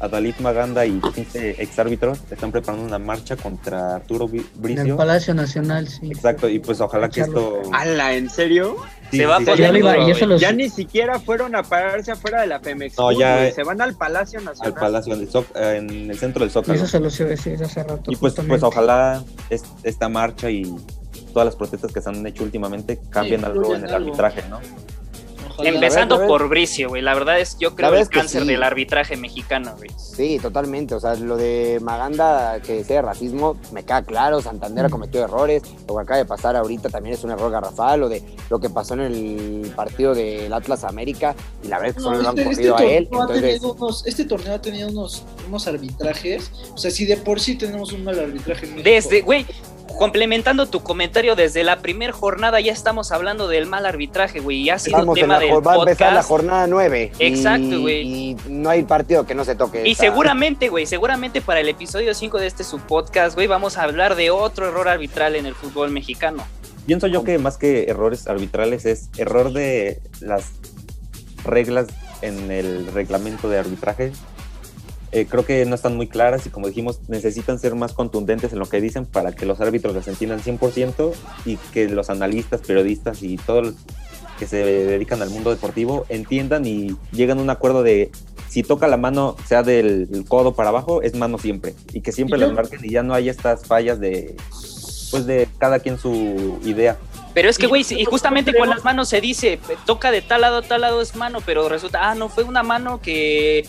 Adalid 0.00 0.34
Maganda 0.40 0.84
y 0.84 1.00
15 1.00 1.62
exárbitros 1.62 2.18
están 2.30 2.50
preparando 2.50 2.84
una 2.84 2.98
marcha 2.98 3.36
contra 3.36 3.96
Arturo 3.96 4.26
Bricio. 4.28 4.82
En 4.82 4.90
el 4.90 4.96
Palacio 4.96 5.34
Nacional, 5.34 5.88
sí. 5.88 6.10
Exacto, 6.10 6.48
y 6.48 6.58
pues 6.58 6.80
ojalá 6.80 7.08
que 7.08 7.20
esto... 7.20 7.62
¡Hala! 7.72 8.14
¿En 8.14 8.28
serio? 8.28 8.76
Sí, 9.10 9.18
se 9.18 9.26
va 9.26 9.38
sí, 9.38 9.44
por 9.44 9.56
sí, 9.56 9.62
ya, 9.62 10.26
los... 10.26 10.40
ya 10.40 10.52
ni 10.52 10.68
siquiera 10.68 11.20
fueron 11.20 11.54
a 11.54 11.62
pararse 11.62 12.12
afuera 12.12 12.40
de 12.40 12.48
la 12.48 12.60
Pemex. 12.60 12.98
No, 12.98 13.12
ya 13.12 13.50
se 13.52 13.62
van 13.62 13.80
al 13.80 13.94
Palacio 13.94 14.40
Nacional. 14.40 14.72
Al 14.72 14.80
Palacio, 14.80 15.14
en 15.14 15.20
el, 15.20 15.30
so 15.30 15.46
en 15.54 16.10
el 16.10 16.18
centro 16.18 16.40
del 16.40 16.50
Zócalo. 16.50 16.74
Eso 16.74 16.86
se 16.86 17.00
lo 17.00 17.10
sé 17.10 17.24
decir 17.24 17.62
hace 17.62 17.82
rato. 17.82 18.10
Y 18.10 18.16
pues, 18.16 18.34
pues 18.34 18.62
ojalá 18.62 19.22
es, 19.50 19.62
esta 19.84 20.08
marcha 20.08 20.50
y 20.50 20.74
todas 21.34 21.44
las 21.44 21.56
protestas 21.56 21.92
que 21.92 22.00
se 22.00 22.08
han 22.08 22.26
hecho 22.26 22.44
últimamente 22.44 22.98
cambien 23.10 23.40
sí, 23.40 23.46
algo 23.46 23.74
en 23.74 23.84
el 23.84 23.92
algo. 23.92 24.06
arbitraje, 24.08 24.42
¿no? 24.48 24.60
Ojalá. 25.56 25.68
Empezando 25.68 26.18
ver, 26.18 26.26
por 26.26 26.48
Bricio, 26.48 26.88
güey. 26.88 27.02
La 27.02 27.14
verdad 27.14 27.38
es, 27.38 27.56
yo 27.58 27.76
creo, 27.76 27.94
el 27.94 28.08
cáncer 28.08 28.42
sí. 28.42 28.48
del 28.48 28.62
arbitraje 28.62 29.16
mexicano, 29.16 29.74
güey. 29.76 29.90
Sí, 29.96 30.40
totalmente. 30.40 30.96
O 30.96 31.00
sea, 31.00 31.14
lo 31.14 31.36
de 31.36 31.78
Maganda, 31.80 32.58
que 32.60 32.82
sea 32.82 33.02
racismo, 33.02 33.56
me 33.72 33.84
queda 33.84 34.02
claro. 34.02 34.40
Santander 34.40 34.86
ha 34.86 34.88
cometido 34.88 35.22
errores. 35.22 35.62
Lo 35.86 35.94
que 35.94 36.02
acaba 36.02 36.18
de 36.18 36.24
pasar 36.24 36.56
ahorita 36.56 36.88
también 36.88 37.14
es 37.14 37.22
un 37.22 37.30
error 37.30 37.52
garrafal. 37.52 38.00
Lo 38.00 38.08
de 38.08 38.22
lo 38.50 38.58
que 38.58 38.68
pasó 38.68 38.94
en 38.94 39.00
el 39.00 39.72
partido 39.76 40.12
del 40.14 40.52
Atlas 40.52 40.82
América. 40.82 41.36
Y 41.62 41.68
la 41.68 41.78
verdad 41.78 41.90
es 41.90 41.94
que 41.96 42.02
solo 42.02 42.22
no, 42.22 42.30
este, 42.30 42.42
lo 42.42 42.48
han 42.48 42.48
corrido 42.48 42.76
este 42.76 42.84
a 42.84 42.96
él. 42.96 43.08
Entonces... 43.12 43.62
Unos, 43.62 44.06
este 44.06 44.24
torneo 44.24 44.54
ha 44.54 44.60
tenido 44.60 44.88
unos, 44.88 45.24
unos 45.46 45.68
arbitrajes. 45.68 46.50
O 46.74 46.78
sea, 46.78 46.90
si 46.90 47.06
de 47.06 47.16
por 47.16 47.38
sí 47.38 47.54
tenemos 47.54 47.92
un 47.92 48.02
mal 48.02 48.18
arbitraje 48.18 48.66
en 48.66 48.74
México. 48.74 48.90
Desde, 48.90 49.20
güey, 49.20 49.46
complementando 49.98 50.66
tu 50.66 50.82
comentario, 50.82 51.36
desde 51.36 51.64
la 51.64 51.80
primera 51.80 52.12
jornada 52.12 52.60
ya 52.60 52.72
estamos 52.72 53.12
hablando 53.12 53.48
del 53.48 53.66
mal 53.66 53.86
arbitraje, 53.86 54.40
güey, 54.40 54.62
y 54.62 54.70
ha 54.70 54.78
sido 54.78 54.98
Estamos 54.98 55.14
tema 55.14 55.38
del 55.38 55.50
va 55.50 55.54
podcast. 55.60 55.78
a 55.78 55.82
empezar 55.82 56.12
la 56.12 56.22
jornada 56.22 56.66
9. 56.66 57.12
Exacto, 57.18 57.80
güey. 57.80 58.02
Y, 58.02 58.30
y, 58.30 58.36
no 58.48 58.70
hay 58.70 58.82
partido 58.82 59.26
que 59.26 59.34
no 59.34 59.44
se 59.44 59.54
toque. 59.54 59.86
Y 59.86 59.92
esta... 59.92 60.04
seguramente, 60.04 60.68
güey, 60.68 60.86
seguramente 60.86 61.40
para 61.40 61.60
el 61.60 61.68
episodio 61.68 62.14
5 62.14 62.38
de 62.38 62.46
este 62.46 62.64
subpodcast, 62.64 63.34
güey, 63.34 63.46
vamos 63.46 63.78
a 63.78 63.82
hablar 63.82 64.16
de 64.16 64.30
otro 64.30 64.68
error 64.68 64.88
arbitral 64.88 65.36
en 65.36 65.46
el 65.46 65.54
fútbol 65.54 65.90
mexicano. 65.90 66.44
Pienso 66.86 67.06
yo 67.06 67.24
que 67.24 67.38
más 67.38 67.56
que 67.56 67.84
errores 67.84 68.26
arbitrales 68.26 68.84
es 68.84 69.08
error 69.16 69.52
de 69.52 70.02
las 70.20 70.52
reglas 71.44 71.86
en 72.20 72.50
el 72.50 72.86
reglamento 72.92 73.48
de 73.48 73.58
arbitraje 73.58 74.12
eh, 75.14 75.26
creo 75.30 75.46
que 75.46 75.64
no 75.64 75.76
están 75.76 75.96
muy 75.96 76.08
claras 76.08 76.44
y 76.44 76.50
como 76.50 76.66
dijimos, 76.66 76.98
necesitan 77.06 77.60
ser 77.60 77.76
más 77.76 77.92
contundentes 77.92 78.52
en 78.52 78.58
lo 78.58 78.66
que 78.66 78.80
dicen 78.80 79.06
para 79.06 79.30
que 79.30 79.46
los 79.46 79.60
árbitros 79.60 79.94
las 79.94 80.08
entiendan 80.08 80.40
100% 80.40 81.12
y 81.44 81.56
que 81.72 81.88
los 81.88 82.10
analistas, 82.10 82.62
periodistas 82.62 83.22
y 83.22 83.36
todos 83.36 83.66
los 83.66 83.74
que 84.40 84.48
se 84.48 84.56
dedican 84.56 85.22
al 85.22 85.30
mundo 85.30 85.50
deportivo 85.50 86.04
entiendan 86.08 86.66
y 86.66 86.96
lleguen 87.12 87.38
a 87.38 87.42
un 87.42 87.50
acuerdo 87.50 87.84
de 87.84 88.10
si 88.48 88.64
toca 88.64 88.88
la 88.88 88.96
mano, 88.96 89.36
sea 89.46 89.62
del, 89.62 90.10
del 90.10 90.24
codo 90.24 90.56
para 90.56 90.70
abajo, 90.70 91.00
es 91.00 91.14
mano 91.14 91.38
siempre 91.38 91.74
y 91.92 92.00
que 92.00 92.10
siempre 92.10 92.36
las 92.36 92.52
marquen 92.52 92.80
y 92.82 92.90
ya 92.90 93.04
no 93.04 93.14
hay 93.14 93.28
estas 93.28 93.66
fallas 93.66 94.00
de 94.00 94.34
pues 95.12 95.26
de 95.26 95.48
cada 95.58 95.78
quien 95.78 95.96
su 95.96 96.58
idea. 96.64 96.98
Pero 97.34 97.48
es 97.48 97.58
que, 97.58 97.66
güey, 97.66 97.84
y 97.88 98.04
justamente 98.04 98.52
con 98.52 98.68
las 98.68 98.84
manos 98.84 99.08
se 99.08 99.20
dice, 99.20 99.60
toca 99.86 100.10
de 100.10 100.22
tal 100.22 100.40
lado 100.40 100.58
a 100.58 100.62
tal 100.62 100.80
lado 100.80 101.00
es 101.00 101.16
mano, 101.16 101.40
pero 101.44 101.68
resulta, 101.68 102.10
ah, 102.10 102.14
no, 102.14 102.28
fue 102.28 102.44
una 102.44 102.62
mano 102.62 103.00
que 103.00 103.64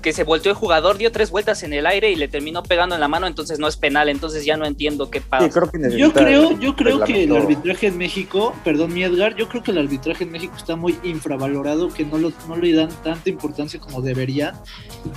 que 0.00 0.12
se 0.12 0.24
volteó 0.24 0.50
el 0.52 0.56
jugador, 0.56 0.98
dio 0.98 1.12
tres 1.12 1.30
vueltas 1.30 1.62
en 1.62 1.72
el 1.72 1.86
aire 1.86 2.10
y 2.10 2.16
le 2.16 2.28
terminó 2.28 2.62
pegando 2.62 2.94
en 2.94 3.00
la 3.00 3.08
mano, 3.08 3.26
entonces 3.26 3.58
no 3.58 3.68
es 3.68 3.76
penal, 3.76 4.08
entonces 4.08 4.44
ya 4.44 4.56
no 4.56 4.64
entiendo 4.66 5.10
qué 5.10 5.20
pasa. 5.20 5.44
Sí, 5.46 5.50
creo 5.50 5.70
que 5.70 5.98
Yo 5.98 6.12
creo, 6.12 6.58
yo 6.58 6.76
creo 6.76 7.04
que 7.04 7.24
el 7.24 7.36
arbitraje 7.36 7.86
en 7.88 7.98
México, 7.98 8.54
perdón 8.64 8.92
mi 8.94 9.02
Edgar, 9.04 9.36
yo 9.36 9.48
creo 9.48 9.62
que 9.62 9.70
el 9.70 9.78
arbitraje 9.78 10.24
en 10.24 10.30
México 10.32 10.54
está 10.56 10.76
muy 10.76 10.98
infravalorado, 11.04 11.88
que 11.88 12.04
no, 12.04 12.18
lo, 12.18 12.32
no 12.48 12.56
le 12.56 12.72
dan 12.72 12.88
tanta 13.02 13.28
importancia 13.30 13.78
como 13.80 14.00
debería. 14.02 14.54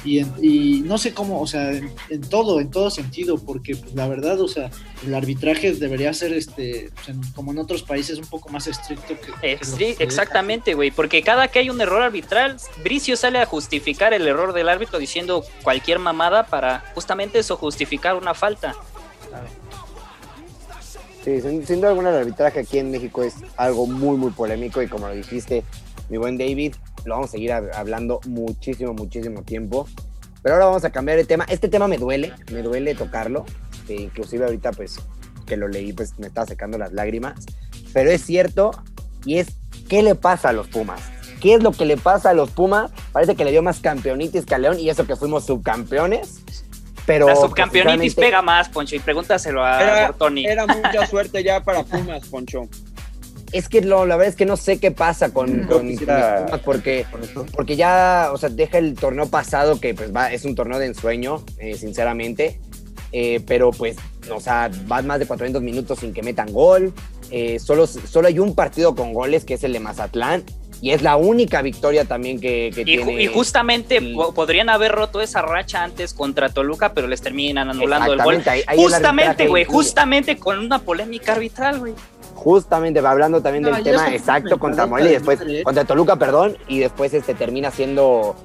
Y, 0.05 0.19
en- 0.19 0.34
y 0.41 0.81
no 0.81 0.97
sé 0.97 1.13
cómo, 1.13 1.41
o 1.41 1.47
sea, 1.47 1.71
en, 1.71 1.91
en 2.09 2.21
todo, 2.21 2.59
en 2.59 2.69
todo 2.69 2.89
sentido, 2.89 3.38
porque 3.38 3.75
pues, 3.75 3.93
la 3.95 4.07
verdad, 4.07 4.39
o 4.41 4.47
sea, 4.47 4.69
el 5.05 5.13
arbitraje 5.15 5.73
debería 5.73 6.13
ser, 6.13 6.34
este, 6.34 6.89
pues, 6.95 7.09
en- 7.09 7.21
como 7.34 7.51
en 7.51 7.57
otros 7.59 7.84
países, 7.84 8.17
un 8.17 8.25
poco 8.25 8.49
más 8.49 8.67
estricto 8.67 9.07
que... 9.19 9.31
que 9.41 9.53
Eh, 9.53 9.59
sí, 9.61 9.95
exactamente, 9.99 10.73
güey, 10.73 10.91
porque 10.91 11.21
cada 11.21 11.47
que 11.47 11.59
hay 11.59 11.69
un 11.69 11.79
error 11.81 12.01
arbitral, 12.01 12.57
Bricio 12.84 13.15
sale 13.17 13.39
a 13.39 13.45
justificar 13.45 14.13
el 14.13 14.27
error 14.27 14.53
del 14.53 14.69
árbitro 14.74 14.99
diciendo 14.99 15.43
cualquier 15.63 15.99
mamada 15.99 16.45
para 16.47 16.84
justamente 16.93 17.39
eso, 17.39 17.55
justificar 17.55 18.15
una 18.15 18.34
falta. 18.34 18.76
Sí, 21.24 21.39
sin, 21.41 21.65
sin 21.65 21.78
duda 21.78 21.89
alguna 21.89 22.09
el 22.09 22.17
arbitraje 22.17 22.59
aquí 22.59 22.80
en 22.80 22.91
México 22.91 23.24
es 23.24 23.36
algo 23.55 23.88
muy, 23.88 24.17
muy 24.17 24.32
polémico 24.32 24.82
y 24.82 24.88
como 24.88 25.07
lo 25.07 25.13
dijiste, 25.15 25.63
mi 26.09 26.17
buen 26.17 26.38
David, 26.38 26.76
lo 27.05 27.15
vamos 27.15 27.30
a 27.30 27.32
seguir 27.32 27.51
hab- 27.51 27.74
hablando 27.76 28.19
muchísimo, 28.28 28.93
muchísimo 28.93 29.41
tiempo. 29.43 29.88
Pero 30.41 30.55
ahora 30.55 30.65
vamos 30.65 30.84
a 30.84 30.89
cambiar 30.89 31.17
de 31.17 31.24
tema. 31.24 31.45
Este 31.47 31.69
tema 31.69 31.88
me 31.88 31.97
duele, 31.97 32.34
me 32.51 32.61
duele 32.61 32.93
tocarlo. 32.95 33.45
que 33.88 33.95
inclusive 33.95 34.43
ahorita 34.45 34.71
pues 34.74 34.97
que 35.45 35.55
lo 35.57 35.67
leí 35.69 35.93
pues 35.93 36.17
me 36.19 36.28
estaba 36.28 36.45
secando 36.45 36.78
las 36.78 36.91
lágrimas. 36.91 37.45
Pero 37.93 38.09
es 38.11 38.21
cierto 38.26 38.71
y 39.26 39.38
es 39.38 39.47
¿qué 39.88 40.03
le 40.03 40.15
pasa 40.15 40.49
a 40.49 40.53
los 40.53 40.67
Pumas? 40.67 40.99
¿Qué 41.43 41.55
es 41.55 41.61
lo 41.61 41.73
que 41.73 41.85
le 41.85 41.97
pasa 41.97 42.29
a 42.29 42.33
los 42.33 42.49
Pumas? 42.51 42.89
Parece 43.11 43.35
que 43.35 43.43
le 43.43 43.51
dio 43.51 43.61
más 43.61 43.81
campeonitis 43.81 44.45
que 44.45 44.55
a 44.55 44.57
León 44.57 44.79
y 44.79 44.89
eso 44.89 45.05
que 45.05 45.15
fuimos 45.17 45.45
subcampeones. 45.45 46.41
Pero 47.05 47.27
La 47.27 47.35
subcampeonitis 47.35 48.15
pega 48.15 48.41
más, 48.41 48.69
Poncho, 48.69 48.95
y 48.95 48.99
pregúntaselo 48.99 49.61
a 49.61 49.81
Era, 49.83 50.07
Bortoni. 50.07 50.45
era 50.45 50.65
mucha 50.65 51.05
suerte 51.09 51.43
ya 51.43 51.61
para 51.61 51.83
Pumas, 51.83 52.25
Poncho. 52.29 52.69
Es 53.51 53.67
que 53.67 53.81
lo, 53.81 54.05
la 54.05 54.15
verdad 54.15 54.29
es 54.29 54.35
que 54.37 54.45
no 54.45 54.55
sé 54.55 54.79
qué 54.79 54.91
pasa 54.91 55.31
con, 55.33 55.65
con- 55.67 55.93
Pumas 55.97 56.59
porque, 56.63 57.05
porque 57.53 57.75
ya, 57.75 58.29
o 58.33 58.37
sea, 58.37 58.47
deja 58.49 58.77
el 58.77 58.95
torneo 58.95 59.27
pasado 59.27 59.79
que 59.81 59.93
pues 59.93 60.15
va, 60.15 60.31
es 60.31 60.45
un 60.45 60.55
torneo 60.55 60.79
de 60.79 60.85
ensueño, 60.87 61.43
eh, 61.59 61.75
sinceramente. 61.75 62.61
Eh, 63.11 63.41
pero 63.45 63.69
pues, 63.71 63.97
o 64.33 64.39
sea, 64.39 64.71
van 64.87 65.05
más 65.05 65.19
de 65.19 65.27
400 65.27 65.61
minutos 65.61 65.99
sin 65.99 66.13
que 66.13 66.23
metan 66.23 66.51
gol. 66.53 66.93
Eh, 67.29 67.59
solo, 67.59 67.85
solo 67.85 68.27
hay 68.29 68.39
un 68.39 68.55
partido 68.55 68.95
con 68.95 69.13
goles 69.13 69.43
que 69.45 69.55
es 69.55 69.63
el 69.65 69.73
de 69.73 69.79
Mazatlán. 69.81 70.43
Y 70.84 70.91
es 70.91 71.01
la 71.01 71.15
única 71.15 71.61
victoria 71.61 72.03
también 72.03 72.41
que, 72.41 72.69
que 72.75 72.81
Y, 72.81 72.97
ju- 72.97 73.05
tiene. 73.05 73.23
y 73.23 73.27
justamente 73.27 74.01
podrían 74.36 74.67
haber 74.67 74.91
roto 74.91 75.21
esa 75.21 75.41
racha 75.41 75.81
antes 75.81 76.13
contra 76.13 76.49
Toluca, 76.49 76.93
pero 76.93 77.07
les 77.07 77.21
terminan 77.21 77.69
anulando 77.69 78.11
el 78.11 78.21
gol. 78.21 78.43
Ahí- 78.45 78.63
ahí 78.67 78.77
Justamente, 78.84 79.47
güey, 79.47 79.63
justamente 79.63 80.38
con 80.38 80.59
una 80.59 80.79
polémica 80.79 81.31
arbitral, 81.31 81.79
güey. 81.79 81.93
Justamente, 82.36 82.99
va 82.99 83.11
hablando 83.11 83.41
también 83.41 83.63
No, 83.63 83.71
del 83.73 83.81
tema 83.81 84.13
exacto 84.13 84.59
contra 84.59 84.86
Morelia 84.86 85.11
y 85.11 85.13
después 85.13 85.39
madre. 85.39 85.63
contra 85.63 85.86
Toluca, 85.86 86.17
perdón, 86.17 86.57
y 86.67 86.79
después 86.79 87.13
este 87.13 87.34
termina 87.34 87.71
siendo 87.71 88.36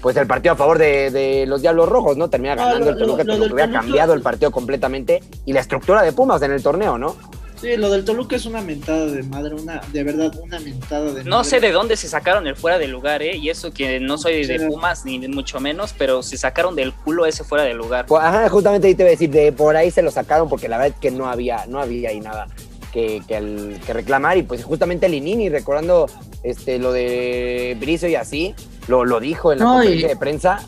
pues 0.00 0.16
el 0.16 0.26
partido 0.26 0.54
a 0.54 0.56
favor 0.56 0.78
de, 0.78 1.10
de 1.10 1.44
los 1.44 1.60
Diablos 1.60 1.86
Rojos, 1.88 2.16
¿no? 2.16 2.30
Termina 2.30 2.54
No, 2.54 2.62
ganando 2.64 2.86
lo- 2.86 2.92
el 2.92 2.98
Toluca, 2.98 3.24
lo- 3.24 3.36
lo 3.36 3.46
que 3.48 3.52
hubiera 3.52 3.70
cambiado 3.70 4.14
el 4.14 4.22
partido 4.22 4.50
completamente 4.50 5.20
y 5.44 5.52
la 5.52 5.60
estructura 5.60 6.00
de 6.02 6.12
Pumas 6.12 6.40
en 6.40 6.52
el 6.52 6.62
torneo, 6.62 6.96
¿no? 6.96 7.14
Sí, 7.60 7.76
lo 7.76 7.90
del 7.90 8.04
Toluca 8.04 8.36
es 8.36 8.46
una 8.46 8.60
mentada 8.60 9.06
de 9.06 9.22
madre, 9.24 9.54
una, 9.54 9.80
de 9.92 10.04
verdad, 10.04 10.32
una 10.42 10.60
mentada 10.60 11.12
de 11.12 11.24
No 11.24 11.36
madre. 11.38 11.50
sé 11.50 11.60
de 11.60 11.72
dónde 11.72 11.96
se 11.96 12.08
sacaron 12.08 12.46
el 12.46 12.54
fuera 12.56 12.78
de 12.78 12.86
lugar, 12.86 13.22
¿eh? 13.22 13.36
Y 13.36 13.48
eso 13.50 13.72
que 13.72 13.98
no 14.00 14.16
soy 14.18 14.46
de 14.46 14.58
Sí. 14.58 14.66
Pumas 14.66 15.04
ni 15.04 15.18
mucho 15.28 15.58
menos, 15.60 15.94
pero 15.96 16.22
se 16.22 16.38
sacaron 16.38 16.76
del 16.76 16.92
culo 16.92 17.26
ese 17.26 17.42
fuera 17.44 17.64
de 17.64 17.74
lugar. 17.74 18.06
Pues, 18.06 18.22
ajá, 18.22 18.48
justamente 18.48 18.86
ahí 18.86 18.94
te 18.94 19.02
iba 19.02 19.08
a 19.08 19.10
decir, 19.12 19.30
de 19.30 19.50
por 19.52 19.76
ahí 19.76 19.90
se 19.90 20.02
lo 20.02 20.10
sacaron 20.10 20.48
porque 20.48 20.68
la 20.68 20.78
verdad 20.78 20.94
es 20.94 21.00
que 21.00 21.10
no 21.10 21.26
había, 21.28 21.66
no 21.66 21.80
había 21.80 22.10
ahí 22.10 22.20
nada 22.20 22.46
que, 22.92 23.22
que, 23.26 23.36
el- 23.36 23.78
que 23.84 23.92
reclamar 23.92 24.38
y 24.38 24.42
pues 24.44 24.64
justamente 24.64 25.08
Linini 25.08 25.48
recordando 25.50 26.06
este, 26.42 26.78
lo 26.78 26.92
de 26.92 27.76
Brizo 27.80 28.06
y 28.06 28.14
así, 28.14 28.54
lo, 28.86 29.04
lo 29.04 29.20
dijo 29.20 29.52
en 29.52 29.58
la 29.58 29.64
No, 29.64 29.72
conferencia 29.74 30.06
y- 30.06 30.10
de 30.10 30.16
prensa, 30.16 30.58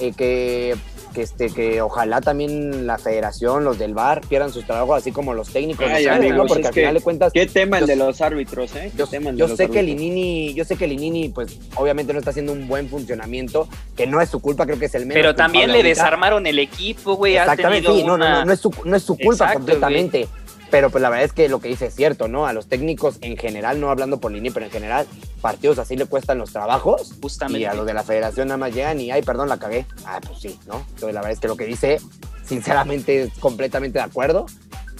eh, 0.00 0.12
que, 0.16 0.74
que, 1.14 1.22
este, 1.22 1.50
que 1.50 1.80
ojalá 1.82 2.20
también 2.20 2.86
la 2.86 2.98
federación, 2.98 3.64
los 3.64 3.78
del 3.78 3.94
VAR, 3.94 4.20
pierdan 4.28 4.52
sus 4.52 4.64
trabajos, 4.64 4.98
así 4.98 5.12
como 5.12 5.34
los 5.34 5.48
técnicos, 5.50 5.86
Ay, 5.88 6.04
los 6.04 6.12
árbitros, 6.12 6.18
¿no? 6.20 6.28
amigos, 6.42 6.48
porque 6.48 6.66
al 6.68 6.74
final 6.74 6.94
de 6.94 7.00
cuentas 7.00 7.32
¿Qué 7.32 7.46
tema 7.46 7.78
el 7.78 7.86
de 7.86 7.96
los 7.96 8.20
árbitros, 8.20 8.74
eh? 8.76 8.90
¿Qué 8.92 8.98
yo, 8.98 9.06
tema 9.06 9.30
el 9.30 9.36
de 9.36 9.40
yo 9.40 9.48
los 9.48 9.56
sé 9.56 9.68
que? 9.68 9.82
Linini, 9.82 10.54
yo 10.54 10.64
sé 10.64 10.76
que 10.76 10.86
Linini, 10.86 11.28
pues 11.30 11.58
obviamente 11.74 12.12
no 12.12 12.18
está 12.18 12.30
haciendo 12.30 12.52
un 12.52 12.68
buen 12.68 12.88
funcionamiento, 12.88 13.68
que 13.96 14.06
no 14.06 14.20
es 14.20 14.28
su 14.28 14.40
culpa, 14.40 14.66
creo 14.66 14.78
que 14.78 14.86
es 14.86 14.94
el 14.94 15.06
menos 15.06 15.14
Pero 15.22 15.34
también 15.34 15.72
le 15.72 15.82
desarmaron 15.82 16.46
el 16.46 16.58
equipo, 16.58 17.14
güey. 17.16 17.36
Exactamente, 17.36 17.88
sí, 17.92 18.02
no, 18.02 18.08
no, 18.08 18.14
una- 18.16 18.40
no, 18.40 18.44
no 18.46 18.52
es 18.52 18.60
su, 18.60 18.72
no 18.84 18.96
es 18.96 19.02
su 19.02 19.16
culpa 19.16 19.44
Exacto, 19.44 19.58
completamente. 19.58 20.28
Pero 20.70 20.90
pues 20.90 21.00
la 21.00 21.08
verdad 21.08 21.24
es 21.24 21.32
que 21.32 21.48
lo 21.48 21.60
que 21.60 21.68
dice 21.68 21.86
es 21.86 21.94
cierto, 21.94 22.28
¿no? 22.28 22.46
A 22.46 22.52
los 22.52 22.66
técnicos 22.66 23.18
en 23.22 23.36
general, 23.36 23.80
no 23.80 23.90
hablando 23.90 24.20
por 24.20 24.32
Lini, 24.32 24.50
pero 24.50 24.66
en 24.66 24.72
general, 24.72 25.06
partidos 25.40 25.78
así 25.78 25.96
le 25.96 26.06
cuestan 26.06 26.38
los 26.38 26.52
trabajos. 26.52 27.14
Justamente. 27.22 27.60
Y 27.60 27.64
a 27.64 27.74
los 27.74 27.86
de 27.86 27.94
la 27.94 28.02
federación 28.02 28.48
nada 28.48 28.58
más 28.58 28.74
llegan 28.74 29.00
y, 29.00 29.10
ay, 29.10 29.22
perdón, 29.22 29.48
la 29.48 29.58
cagué. 29.58 29.86
Ah, 30.04 30.20
pues 30.26 30.40
sí, 30.40 30.58
¿no? 30.66 30.84
Entonces 30.90 31.14
la 31.14 31.20
verdad 31.20 31.32
es 31.32 31.40
que 31.40 31.48
lo 31.48 31.56
que 31.56 31.64
dice, 31.64 32.00
sinceramente, 32.44 33.22
es 33.22 33.38
completamente 33.38 33.98
de 33.98 34.04
acuerdo. 34.04 34.46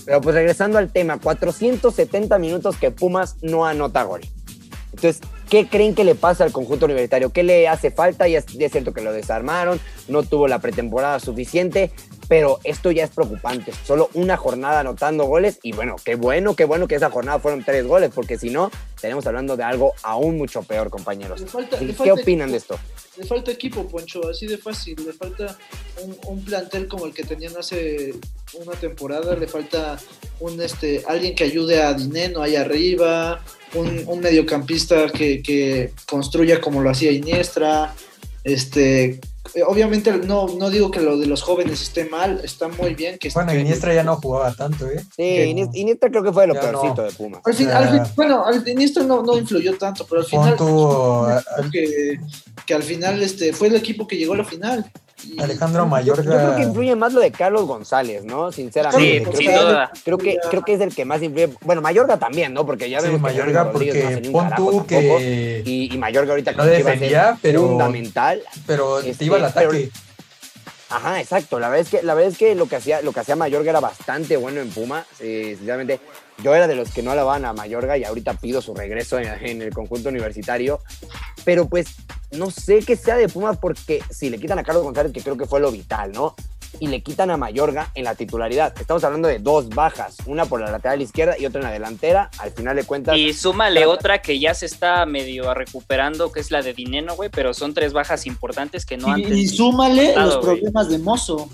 Pero 0.06 0.22
pues 0.22 0.34
regresando 0.34 0.78
al 0.78 0.90
tema, 0.90 1.18
470 1.18 2.38
minutos 2.38 2.76
que 2.76 2.90
Pumas 2.90 3.36
no 3.42 3.66
anota 3.66 4.04
gol. 4.04 4.22
Entonces, 4.86 5.20
¿qué 5.48 5.66
creen 5.68 5.94
que 5.94 6.04
le 6.04 6.14
pasa 6.14 6.44
al 6.44 6.52
conjunto 6.52 6.84
universitario? 6.86 7.30
¿Qué 7.32 7.42
le 7.42 7.68
hace 7.68 7.90
falta? 7.90 8.28
Ya 8.28 8.38
es, 8.38 8.46
ya 8.46 8.66
es 8.66 8.72
cierto 8.72 8.92
que 8.92 9.00
lo 9.00 9.12
desarmaron, 9.12 9.80
no 10.08 10.22
tuvo 10.22 10.48
la 10.48 10.58
pretemporada 10.60 11.18
suficiente, 11.20 11.90
pero 12.28 12.58
esto 12.64 12.90
ya 12.90 13.04
es 13.04 13.10
preocupante. 13.10 13.72
Solo 13.84 14.10
una 14.14 14.36
jornada 14.36 14.80
anotando 14.80 15.24
goles 15.24 15.58
y 15.62 15.72
bueno, 15.72 15.96
qué 16.04 16.14
bueno, 16.14 16.54
qué 16.54 16.64
bueno 16.64 16.86
que 16.86 16.94
esa 16.96 17.10
jornada 17.10 17.38
fueron 17.38 17.64
tres 17.64 17.86
goles, 17.86 18.10
porque 18.14 18.38
si 18.38 18.50
no, 18.50 18.70
estaremos 18.94 19.26
hablando 19.26 19.56
de 19.56 19.64
algo 19.64 19.94
aún 20.02 20.36
mucho 20.36 20.62
peor, 20.62 20.90
compañeros. 20.90 21.42
Falta- 21.46 21.76
¿Y 21.80 21.86
le 21.86 21.92
¿Qué 21.92 21.96
falta 21.98 22.12
opinan 22.14 22.50
de 22.50 22.58
esto? 22.58 22.78
Le 23.16 23.24
falta 23.24 23.50
equipo, 23.50 23.86
Poncho, 23.88 24.28
así 24.28 24.46
de 24.46 24.58
fácil. 24.58 24.94
Le 25.04 25.12
falta 25.12 25.56
un, 26.04 26.16
un 26.26 26.44
plantel 26.44 26.86
como 26.86 27.06
el 27.06 27.12
que 27.12 27.24
tenían 27.24 27.56
hace 27.56 28.14
una 28.54 28.72
temporada. 28.78 29.34
Le 29.34 29.48
falta 29.48 29.98
un 30.38 30.60
este 30.62 31.02
alguien 31.06 31.34
que 31.34 31.42
ayude 31.44 31.82
a 31.82 31.94
Dineno 31.94 32.42
ahí 32.42 32.54
arriba. 32.54 33.42
Un, 33.74 34.02
un 34.06 34.20
mediocampista 34.20 35.08
que, 35.10 35.42
que 35.42 35.92
construya 36.08 36.60
como 36.60 36.80
lo 36.82 36.90
hacía 36.90 37.12
Iniestra. 37.12 37.94
Este, 38.44 39.20
eh, 39.54 39.62
obviamente 39.66 40.10
no, 40.18 40.46
no 40.48 40.70
digo 40.70 40.90
que 40.90 41.00
lo 41.00 41.18
de 41.18 41.26
los 41.26 41.42
jóvenes 41.42 41.82
esté 41.82 42.06
mal, 42.06 42.40
está 42.42 42.68
muy 42.68 42.94
bien 42.94 43.18
que 43.18 43.28
Bueno, 43.30 43.54
Iniestra 43.54 43.92
ya 43.94 44.02
no 44.04 44.16
jugaba 44.16 44.54
tanto, 44.54 44.86
¿eh? 44.88 45.02
Sí, 45.14 45.22
Iniesta 45.74 46.08
creo 46.08 46.22
que 46.22 46.32
fue 46.32 46.44
de 46.44 46.48
lo 46.48 46.54
Ya 46.54 46.60
peorcito 46.62 47.02
no. 47.02 47.02
de 47.02 47.12
Pumas. 47.12 47.40
Al 47.44 47.54
fin- 47.54 47.68
al 47.70 47.90
fin- 47.90 48.12
bueno, 48.16 48.44
al 48.46 48.66
Iniestra 48.66 49.02
no, 49.02 49.22
no 49.22 49.36
influyó 49.36 49.76
tanto, 49.76 50.06
pero 50.08 50.20
al 50.22 50.26
final 50.26 50.56
al- 51.58 51.70
que, 51.70 52.18
que 52.64 52.74
al 52.74 52.82
final 52.82 53.22
este 53.22 53.52
fue 53.52 53.68
el 53.68 53.76
equipo 53.76 54.06
que 54.06 54.16
llegó 54.16 54.32
a 54.34 54.38
la 54.38 54.44
final. 54.44 54.90
Alejandro 55.38 55.82
Yo, 55.82 55.86
Mayorga. 55.86 56.22
yo 56.24 56.30
creo 56.30 56.56
que 56.56 56.62
influye 56.62 56.94
más 56.96 57.12
lo 57.12 57.20
de 57.20 57.30
Carlos 57.32 57.64
González, 57.66 58.24
¿no? 58.24 58.52
Sinceramente. 58.52 59.18
Sí, 59.18 59.24
creo 59.24 59.36
sin 59.36 59.46
que- 59.50 59.58
duda. 59.58 59.90
Creo 60.04 60.18
que, 60.18 60.38
creo 60.48 60.62
que 60.62 60.74
es 60.74 60.80
el 60.80 60.94
que 60.94 61.04
más 61.04 61.22
influye. 61.22 61.50
Bueno, 61.62 61.80
Mayorga 61.82 62.18
también, 62.18 62.54
¿no? 62.54 62.64
Porque 62.64 62.88
ya 62.88 63.00
Sí, 63.00 63.06
vemos 63.06 63.18
que 63.18 63.22
Mayorga, 63.22 63.64
no 63.64 63.72
porque 63.72 64.20
un 64.26 64.32
pon 64.32 64.44
carajo 64.44 64.70
tú 64.70 64.76
tampoco. 64.84 65.18
que 65.18 65.62
Y, 65.66 65.92
y 65.94 65.98
Mayorga 65.98 66.30
ahorita 66.32 66.52
no 66.52 66.58
creo 66.62 66.72
que 66.74 66.80
iba 66.80 66.90
a 66.90 66.92
ser 66.92 67.00
defendía, 67.00 67.38
pero- 67.42 67.62
fundamental. 67.68 68.42
pero 68.66 68.98
Este, 69.00 69.14
te 69.14 69.24
iba 69.24 69.36
al 69.36 69.52
pero- 69.52 69.70
ataque. 69.70 69.90
Ajá, 70.90 71.20
exacto. 71.20 71.58
La 71.58 71.68
verdad 71.68 71.84
es 71.86 71.90
que, 71.90 72.02
la 72.02 72.14
verdad 72.14 72.32
es 72.32 72.38
que 72.38 72.54
lo 72.54 72.66
que 72.66 72.76
hacía, 72.76 73.02
lo 73.02 73.12
que 73.12 73.20
hacía 73.20 73.36
Mayorga 73.36 73.68
era 73.70 73.80
bastante 73.80 74.36
bueno 74.38 74.60
en 74.62 74.70
Puma. 74.70 75.04
Eh, 75.20 75.54
sinceramente, 75.58 76.00
yo 76.42 76.54
era 76.54 76.66
de 76.66 76.76
los 76.76 76.90
que 76.92 77.02
no 77.02 77.10
alababan 77.10 77.44
a 77.44 77.52
Mayorga 77.52 77.98
y 77.98 78.04
ahorita 78.04 78.32
pido 78.34 78.62
su 78.62 78.72
regreso 78.74 79.18
en, 79.18 79.26
en 79.44 79.60
el 79.60 79.74
conjunto 79.74 80.08
universitario. 80.08 80.80
Pero 81.44 81.68
pues 81.68 81.88
no 82.30 82.50
sé 82.50 82.80
qué 82.80 82.96
sea 82.96 83.16
de 83.16 83.28
Pumas 83.28 83.58
porque 83.58 84.02
si 84.10 84.30
le 84.30 84.38
quitan 84.38 84.58
a 84.58 84.64
Carlos 84.64 84.84
González, 84.84 85.12
que 85.12 85.22
creo 85.22 85.36
que 85.36 85.46
fue 85.46 85.60
lo 85.60 85.70
vital, 85.70 86.12
¿no? 86.12 86.34
Y 86.80 86.88
le 86.88 87.02
quitan 87.02 87.30
a 87.30 87.38
Mayorga 87.38 87.90
en 87.94 88.04
la 88.04 88.14
titularidad. 88.14 88.74
Estamos 88.78 89.02
hablando 89.02 89.26
de 89.26 89.38
dos 89.38 89.70
bajas, 89.70 90.18
una 90.26 90.44
por 90.44 90.60
la 90.60 90.70
lateral 90.70 91.00
izquierda 91.00 91.34
y 91.38 91.46
otra 91.46 91.60
en 91.60 91.66
la 91.66 91.72
delantera. 91.72 92.30
Al 92.38 92.50
final 92.50 92.76
de 92.76 92.84
cuentas, 92.84 93.16
Y 93.16 93.32
súmale 93.32 93.86
otra 93.86 94.20
que 94.20 94.38
ya 94.38 94.52
se 94.52 94.66
está 94.66 95.06
medio 95.06 95.54
recuperando, 95.54 96.30
que 96.30 96.40
es 96.40 96.50
la 96.50 96.60
de 96.60 96.74
Dineno, 96.74 97.16
güey, 97.16 97.30
pero 97.30 97.54
son 97.54 97.72
tres 97.72 97.94
bajas 97.94 98.26
importantes 98.26 98.84
que 98.84 98.98
no 98.98 99.08
y, 99.08 99.12
antes. 99.12 99.36
y 99.36 99.48
súmale 99.48 100.14
los 100.14 100.36
problemas 100.38 100.90
de 100.90 100.98
Mozo. 100.98 101.48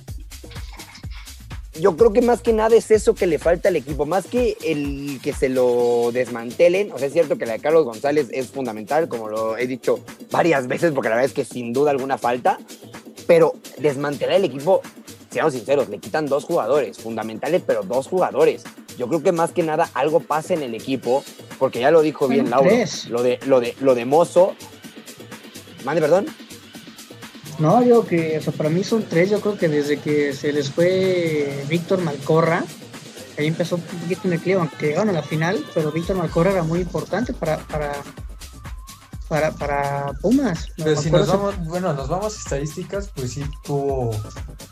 Yo 1.81 1.97
creo 1.97 2.13
que 2.13 2.23
más 2.23 2.41
que 2.41 2.53
nada 2.53 2.77
es 2.77 2.91
eso 2.91 3.15
que 3.15 3.27
le 3.27 3.39
falta 3.39 3.69
al 3.69 3.77
equipo, 3.77 4.07
más 4.07 4.27
que 4.27 4.57
el 4.63 5.19
que 5.23 5.33
se 5.33 5.49
lo 5.49 6.11
desmantelen. 6.13 6.93
O 6.93 6.99
sea, 6.99 7.09
es 7.09 7.13
cierto 7.13 7.37
que 7.37 7.47
la 7.47 7.55
de 7.55 7.61
Carlos 7.61 7.85
González 7.85 8.29
es 8.31 8.49
fundamental, 8.49 9.09
como 9.09 9.29
lo 9.29 9.57
he 9.57 9.67
dicho 9.67 10.01
varias 10.31 10.69
veces, 10.69 10.93
porque 10.93 11.09
la 11.09 11.17
verdad 11.17 11.31
es 11.31 11.35
que 11.35 11.45
sin 11.45 11.73
duda 11.73 11.91
alguna 11.91 12.19
falta. 12.19 12.59
Pero 13.27 13.55
desmantelar 13.79 14.37
el 14.37 14.45
equipo, 14.45 14.83
seamos 15.31 15.55
sinceros, 15.55 15.89
le 15.89 15.99
quitan 15.99 16.27
dos 16.27 16.45
jugadores, 16.45 16.99
fundamentales, 16.99 17.63
pero 17.67 17.83
dos 17.83 18.07
jugadores. 18.07 18.63
Yo 18.97 19.09
creo 19.09 19.23
que 19.23 19.33
más 19.33 19.51
que 19.51 19.63
nada 19.63 19.91
algo 19.95 20.21
pasa 20.21 20.55
en 20.55 20.63
el 20.63 20.75
equipo, 20.75 21.25
porque 21.59 21.81
ya 21.81 21.91
lo 21.91 22.03
dijo 22.03 22.29
bien 22.29 22.51
tres. 22.63 23.09
Lo 23.09 23.23
de, 23.23 23.41
lo 23.47 23.61
de, 23.61 23.75
lo 23.81 23.95
de 23.95 24.05
Mozo. 24.05 24.55
Mande, 25.85 26.01
perdón. 26.01 26.27
No, 27.59 27.81
digo 27.81 28.05
que, 28.05 28.39
o 28.39 28.43
sea, 28.43 28.53
para 28.53 28.69
mí 28.71 28.83
son 28.85 29.05
tres, 29.09 29.31
yo 29.31 29.41
creo 29.41 29.57
que 29.57 29.69
desde 29.69 29.99
que 29.99 30.33
se 30.33 30.53
les 30.53 30.71
fue 30.71 31.65
Víctor 31.69 32.01
Malcorra, 32.01 32.65
ahí 33.39 33.47
empezó 33.47 33.77
un 33.77 33.83
poquito 33.83 34.23
en 34.25 34.33
el 34.35 34.41
clima, 34.41 34.61
aunque 34.63 34.89
llegaron 34.89 35.11
a 35.11 35.13
la 35.13 35.23
final, 35.23 35.65
pero 35.75 35.93
Víctor 35.93 36.17
Malcorra 36.17 36.51
era 36.53 36.63
muy 36.65 36.81
importante 36.81 37.33
para, 37.33 37.59
para, 37.59 37.93
para, 39.29 39.53
para 39.53 40.13
Pumas. 40.21 40.69
Pero 40.77 41.01
si 41.01 41.11
nos 41.11 41.29
vamos, 41.29 41.55
bueno, 41.67 41.93
nos 41.95 42.09
vamos 42.09 42.35
a 42.35 42.39
estadísticas, 42.39 43.11
pues 43.15 43.33
sí 43.35 43.45
tuvo 43.65 44.11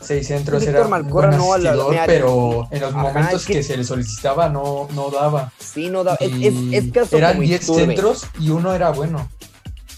seis 0.01 0.27
centros, 0.27 0.59
Víctor 0.61 0.79
era 0.81 0.87
Malcorra 0.89 1.27
buen 1.29 1.37
no 1.39 1.53
a 1.53 1.57
la- 1.57 1.69
asistidor, 1.71 1.91
mira, 1.91 2.05
pero 2.05 2.67
en 2.69 2.81
los 2.81 2.93
ajá, 2.93 3.01
momentos 3.01 3.41
es 3.41 3.47
que- 3.47 3.53
que... 3.53 3.63
se 3.63 3.77
le 3.77 3.83
solicitaba 3.85 4.49
no, 4.49 4.87
no 4.93 5.09
daba. 5.09 5.51
Sí, 5.57 5.89
no 5.89 6.03
da. 6.03 6.15
Es, 6.19 6.31
Y 6.31 6.47
es, 6.47 6.83
es 6.85 6.91
caso 6.91 7.17
eran 7.17 7.33
como 7.35 7.43
10 7.47 7.63
Iturbe. 7.63 7.85
centros 7.85 8.25
y 8.39 8.49
uno 8.49 8.73
era 8.73 8.89
bueno. 8.91 9.29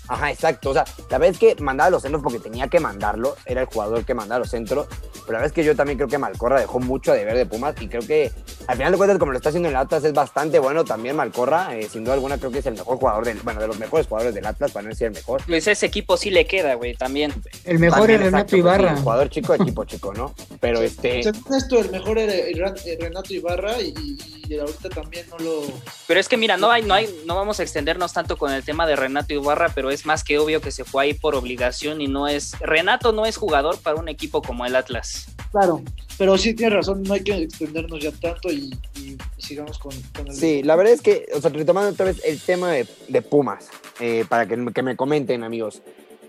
Ajá, 0.07 0.31
exacto. 0.31 0.69
O 0.69 0.73
sea, 0.73 0.85
la 1.09 1.25
es 1.25 1.37
que 1.37 1.55
mandaba 1.59 1.89
los 1.89 2.01
centros 2.01 2.21
porque 2.21 2.39
tenía 2.39 2.67
que 2.67 2.79
mandarlos. 2.79 3.35
Era 3.45 3.61
el 3.61 3.67
jugador 3.67 4.05
que 4.05 4.13
mandaba 4.13 4.39
los 4.39 4.49
centros. 4.49 4.87
Pero 5.25 5.39
la 5.39 5.45
es 5.45 5.51
que 5.51 5.63
yo 5.63 5.75
también 5.75 5.97
creo 5.97 6.07
que 6.07 6.17
Malcorra 6.17 6.59
dejó 6.59 6.79
mucho 6.79 7.11
a 7.11 7.15
deber 7.15 7.35
de 7.35 7.45
Pumas. 7.45 7.75
Y 7.81 7.87
creo 7.87 8.05
que 8.05 8.31
al 8.67 8.77
final 8.77 8.91
de 8.91 8.97
cuentas, 8.97 9.17
como 9.17 9.31
lo 9.31 9.37
está 9.37 9.49
haciendo 9.49 9.69
en 9.69 9.75
el 9.75 9.81
Atlas, 9.81 10.03
es 10.03 10.13
bastante 10.13 10.59
bueno 10.59 10.83
también 10.85 11.15
Malcorra. 11.15 11.75
Eh, 11.75 11.87
sin 11.89 12.03
duda 12.03 12.13
alguna, 12.13 12.37
creo 12.37 12.51
que 12.51 12.59
es 12.59 12.65
el 12.65 12.75
mejor 12.75 12.97
jugador 12.97 13.25
del. 13.25 13.39
Bueno, 13.39 13.61
de 13.61 13.67
los 13.67 13.79
mejores 13.79 14.07
jugadores 14.07 14.35
del 14.35 14.45
Atlas, 14.45 14.71
para 14.71 14.83
no 14.83 14.89
decir 14.89 15.07
el 15.07 15.13
mejor. 15.13 15.41
Pues 15.45 15.67
ese 15.67 15.85
equipo 15.85 16.17
sí 16.17 16.29
le 16.29 16.45
queda, 16.45 16.75
güey, 16.75 16.95
también. 16.95 17.33
El 17.63 17.79
mejor 17.79 17.99
También, 17.99 18.21
es 18.21 18.25
Renato 18.25 18.55
exacto, 18.55 18.63
pues 18.63 18.77
Ibarra. 18.77 18.95
sí, 18.95 19.03
jugador 19.03 19.29
chico, 19.29 19.53
equipo 19.53 19.85
chico, 19.85 20.13
¿no? 20.13 20.33
Pero 20.59 20.81
este. 20.81 21.23
Según 21.23 21.53
esto, 21.55 21.79
el 21.79 21.91
mejor 21.91 22.17
era 22.19 22.73
Renato 22.99 23.33
Ibarra 23.33 23.81
y, 23.81 24.34
y 24.47 24.57
ahorita 24.57 24.89
también 24.89 25.25
no 25.29 25.37
lo. 25.39 25.63
Pero 26.07 26.19
es 26.19 26.27
que 26.27 26.37
mira, 26.37 26.57
no 26.57 26.71
hay, 26.71 26.83
no 26.83 26.93
hay, 26.93 27.09
no 27.25 27.35
vamos 27.35 27.59
a 27.59 27.63
extendernos 27.63 28.13
tanto 28.13 28.37
con 28.37 28.51
el 28.51 28.63
tema 28.63 28.85
de 28.87 28.95
Renato 28.95 29.33
Ibarra, 29.33 29.71
pero 29.73 29.91
es 29.91 30.05
más 30.05 30.23
que 30.23 30.37
obvio 30.39 30.61
que 30.61 30.71
se 30.71 30.83
fue 30.83 31.03
ahí 31.03 31.13
por 31.13 31.35
obligación 31.35 32.01
y 32.01 32.07
no 32.07 32.27
es. 32.27 32.57
Renato 32.59 33.11
no 33.11 33.25
es 33.25 33.37
jugador 33.37 33.79
para 33.79 33.99
un 33.99 34.09
equipo 34.09 34.41
como 34.41 34.65
el 34.65 34.75
Atlas. 34.75 35.27
Claro. 35.51 35.81
Pero 36.17 36.37
sí 36.37 36.53
tienes 36.53 36.75
razón, 36.75 37.03
no 37.03 37.13
hay 37.13 37.23
que 37.23 37.35
extendernos 37.35 38.01
ya 38.01 38.11
tanto 38.11 38.49
y, 38.51 38.73
y 38.95 39.17
sigamos 39.37 39.77
con, 39.77 39.93
con 40.15 40.27
el. 40.27 40.33
Sí, 40.33 40.63
la 40.63 40.75
verdad 40.75 40.93
es 40.93 41.01
que, 41.01 41.27
o 41.33 41.41
sea, 41.41 41.49
retomando 41.49 41.91
otra 41.91 42.05
vez 42.05 42.21
el 42.23 42.39
tema 42.39 42.71
de, 42.71 42.87
de 43.09 43.21
Pumas, 43.21 43.69
eh, 43.99 44.25
para 44.29 44.47
que, 44.47 44.65
que 44.73 44.81
me 44.81 44.95
comenten, 44.95 45.43
amigos. 45.43 45.81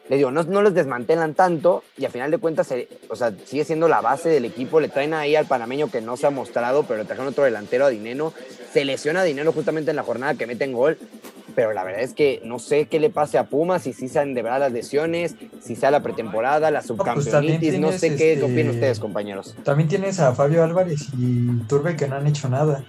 Les 0.09 0.19
digo, 0.19 0.31
no, 0.31 0.43
no 0.45 0.63
los 0.63 0.75
desmantelan 0.75 1.35
tanto 1.35 1.83
y 1.99 2.05
a 2.05 2.11
final 2.11 2.31
de 2.31 2.39
cuentas, 2.39 2.71
eh, 2.73 2.89
o 3.09 3.17
sea, 3.17 3.33
sigue 3.45 3.65
siendo 3.65 3.89
la 3.89 4.01
base 4.01 4.29
del 4.29 4.45
equipo. 4.45 4.81
Le 4.81 4.89
traen 4.89 5.15
ahí 5.15 5.35
al 5.35 5.47
panameño 5.47 5.91
que 5.91 6.01
no 6.01 6.17
se 6.17 6.27
ha 6.27 6.31
mostrado, 6.31 6.85
pero 6.85 6.99
le 7.01 7.05
trajeron 7.05 7.29
otro 7.29 7.45
delantero 7.45 7.87
a 7.87 7.89
Dineno. 7.89 8.33
Se 8.73 8.85
lesiona 8.85 9.21
a 9.21 9.25
Dineno 9.25 9.53
justamente 9.53 9.91
en 9.91 9.97
la 9.97 10.05
jornada 10.05 10.35
que 10.35 10.47
meten 10.47 10.73
gol. 10.73 10.99
Pero 11.57 11.73
la 11.73 11.85
verdad 11.85 12.03
es 12.03 12.13
que 12.13 12.43
no 12.45 12.59
sé 12.59 12.85
qué 12.87 13.01
le 13.01 13.09
pase 13.09 13.39
a 13.39 13.45
Pumas, 13.45 13.83
si 13.83 13.95
sí 13.95 14.09
sean 14.09 14.35
de 14.35 14.43
verdad 14.43 14.61
las 14.61 14.73
lesiones, 14.73 15.37
si 15.63 15.75
sea 15.75 15.91
la 15.91 16.03
pretemporada, 16.03 16.71
la 16.71 16.81
pues 16.81 16.89
subcampeonitis, 16.89 17.79
no 17.81 17.93
sé 17.93 18.15
qué 18.15 18.35
este, 18.35 18.45
opinan 18.45 18.75
ustedes, 18.75 19.01
compañeros. 19.01 19.57
También 19.65 19.89
tienes 19.89 20.21
a 20.21 20.35
Fabio 20.35 20.63
Álvarez 20.63 21.07
y 21.17 21.61
Turbe 21.67 21.97
que 21.97 22.09
no 22.09 22.17
han 22.17 22.27
hecho 22.27 22.51
nada. 22.51 22.85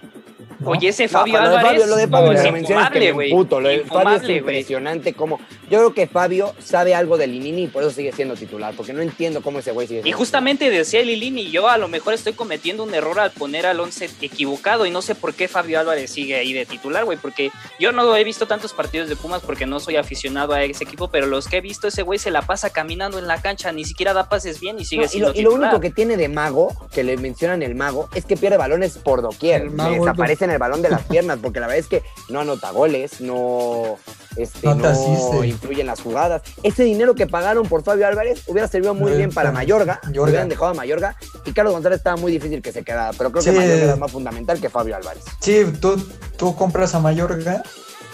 ¿No? 0.60 0.70
Oye, 0.70 0.88
ese 0.88 1.04
No, 1.04 1.10
Fabio 1.10 1.34
pero 1.34 1.44
lo 1.44 1.50
de 1.50 1.56
Álvarez. 1.58 1.80
Fabio, 1.80 1.86
lo 1.86 1.96
de 1.96 2.08
Fabio, 2.08 2.32
no, 2.52 2.58
infumable, 2.58 3.12
güey. 3.12 3.30
emputo. 3.30 3.60
Lo 3.60 3.68
de 3.68 3.80
Fabio 3.80 4.16
es 4.16 4.28
impresionante 4.28 5.12
como... 5.14 5.38
Yo 5.70 5.78
creo 5.78 5.94
que 5.94 6.06
Fabio 6.06 6.54
sabe 6.58 6.94
algo 6.94 7.18
de 7.18 7.26
Linini 7.26 7.64
y 7.64 7.66
por 7.68 7.82
eso 7.82 7.92
sigue 7.92 8.12
siendo 8.12 8.34
titular, 8.34 8.74
porque 8.76 8.92
no 8.92 9.02
entiendo 9.02 9.42
cómo 9.42 9.58
ese 9.58 9.72
güey 9.72 9.86
sigue 9.86 10.00
Y 10.00 10.02
siendo 10.02 10.18
justamente 10.18 10.70
decía 10.70 11.02
Lilini, 11.02 11.50
yo 11.50 11.68
a 11.68 11.78
lo 11.78 11.88
mejor 11.88 12.14
estoy 12.14 12.32
cometiendo 12.32 12.82
un 12.84 12.94
error 12.94 13.20
al 13.20 13.30
poner 13.32 13.66
al 13.66 13.78
11 13.80 14.08
equivocado 14.22 14.86
y 14.86 14.90
no 14.90 15.02
sé 15.02 15.14
por 15.14 15.34
qué 15.34 15.46
Fabio 15.48 15.78
Álvarez 15.80 16.10
sigue 16.10 16.36
ahí 16.36 16.52
de 16.52 16.64
titular, 16.66 17.04
güey, 17.04 17.18
porque 17.18 17.50
yo 17.78 17.92
no 17.92 18.16
he 18.16 18.24
visto 18.24 18.46
tantos 18.46 18.72
partidos 18.72 19.08
de 19.08 19.16
Pumas 19.16 19.42
porque 19.42 19.66
no 19.66 19.78
soy 19.80 19.96
aficionado 19.96 20.54
a 20.54 20.64
ese 20.64 20.84
equipo, 20.84 21.08
pero 21.08 21.26
los 21.26 21.48
que 21.48 21.58
he 21.58 21.60
visto 21.60 21.88
ese 21.88 22.02
güey 22.02 22.18
se 22.18 22.30
la 22.30 22.42
pasa 22.42 22.70
caminando 22.70 23.18
en 23.18 23.26
la 23.26 23.40
cancha, 23.42 23.70
ni 23.72 23.84
siquiera 23.84 24.12
da 24.14 24.28
pases 24.28 24.60
bien 24.60 24.78
y 24.80 24.84
sigue 24.84 25.02
No, 25.02 25.06
y, 25.06 25.08
siendo 25.10 25.28
lo, 25.28 25.34
y 25.34 25.42
lo 25.42 25.50
titular. 25.50 25.70
único 25.70 25.80
que 25.80 25.90
tiene 25.90 26.16
de 26.16 26.28
mago, 26.28 26.88
que 26.92 27.04
le 27.04 27.16
mencionan 27.18 27.62
el 27.62 27.74
mago, 27.74 28.08
es 28.14 28.24
que 28.24 28.36
pierde 28.36 28.56
balones 28.56 28.96
por 28.98 29.22
doquier. 29.22 29.62
El 29.62 29.70
mago 29.72 30.04
desaparece 30.04 30.37
en 30.44 30.50
el 30.52 30.58
balón 30.58 30.82
de 30.82 30.90
las 30.90 31.02
piernas, 31.08 31.38
porque 31.42 31.60
la 31.60 31.66
verdad 31.66 31.78
es 31.80 31.86
que 31.88 32.02
no 32.28 32.40
anota 32.40 32.70
goles, 32.70 33.20
no, 33.20 33.96
este, 34.36 34.66
No 34.66 34.76
te 34.76 34.82
no 34.82 34.88
asiste. 34.88 35.46
influye 35.46 35.80
en 35.80 35.86
las 35.86 36.00
jugadas. 36.00 36.42
Ese 36.62 36.84
dinero 36.84 37.14
que 37.14 37.26
pagaron 37.26 37.66
por 37.68 37.82
Fabio 37.82 38.06
Álvarez 38.06 38.42
hubiera 38.46 38.68
servido 38.68 38.94
muy 38.94 39.10
No, 39.12 39.16
bien 39.16 39.30
para 39.30 39.50
Mayorga. 39.52 40.00
Mayorga. 40.04 40.28
Hubieran 40.30 40.48
dejado 40.48 40.70
a 40.70 40.74
Mayorga. 40.74 41.16
Y 41.44 41.52
Carlos 41.52 41.74
González 41.74 41.98
estaba 41.98 42.16
muy 42.16 42.32
difícil 42.32 42.62
que 42.62 42.72
se 42.72 42.82
quedara, 42.84 43.10
pero 43.16 43.30
creo 43.32 43.42
que. 43.44 43.52
Mayorga 43.52 43.84
era 43.84 43.96
más 43.96 44.12
fundamental 44.12 44.60
que 44.60 44.68
Fabio 44.68 44.96
Álvarez. 44.96 45.24
Sí, 45.40 45.64
tú, 45.80 45.96
tú 46.36 46.54
compras 46.54 46.94
a 46.94 47.00
Mayorga 47.00 47.62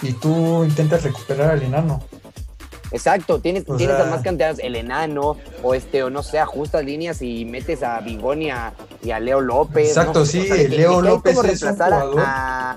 y 0.02 0.12
tú 0.12 0.64
intentas 0.64 1.02
recuperar 1.02 1.50
al 1.50 1.62
enano. 1.62 2.02
Exacto, 2.94 3.40
tienes, 3.40 3.64
O 3.66 3.76
tienes 3.76 3.96
sea- 3.96 4.06
a 4.06 4.10
más 4.10 4.22
cantidades, 4.22 4.58
el 4.62 4.76
enano, 4.76 5.36
o 5.62 5.74
este, 5.74 6.02
o 6.04 6.10
no 6.10 6.22
sé, 6.22 6.38
ajustas 6.38 6.84
líneas 6.84 7.20
y 7.22 7.44
metes 7.44 7.82
a 7.82 8.00
Bigón 8.00 8.40
y 8.42 8.50
a, 8.50 8.72
Leo 9.20 9.40
López. 9.40 9.88
Exacto, 9.88 10.20
no 10.20 10.26
sí, 10.26 10.42
que 10.48 10.68
Leo 10.68 11.02
López 11.02 11.32
es 11.32 11.38
un 11.38 11.44
reemplazar 11.44 11.92
a- 11.92 11.96
jugador. 12.00 12.20
A, 12.26 12.70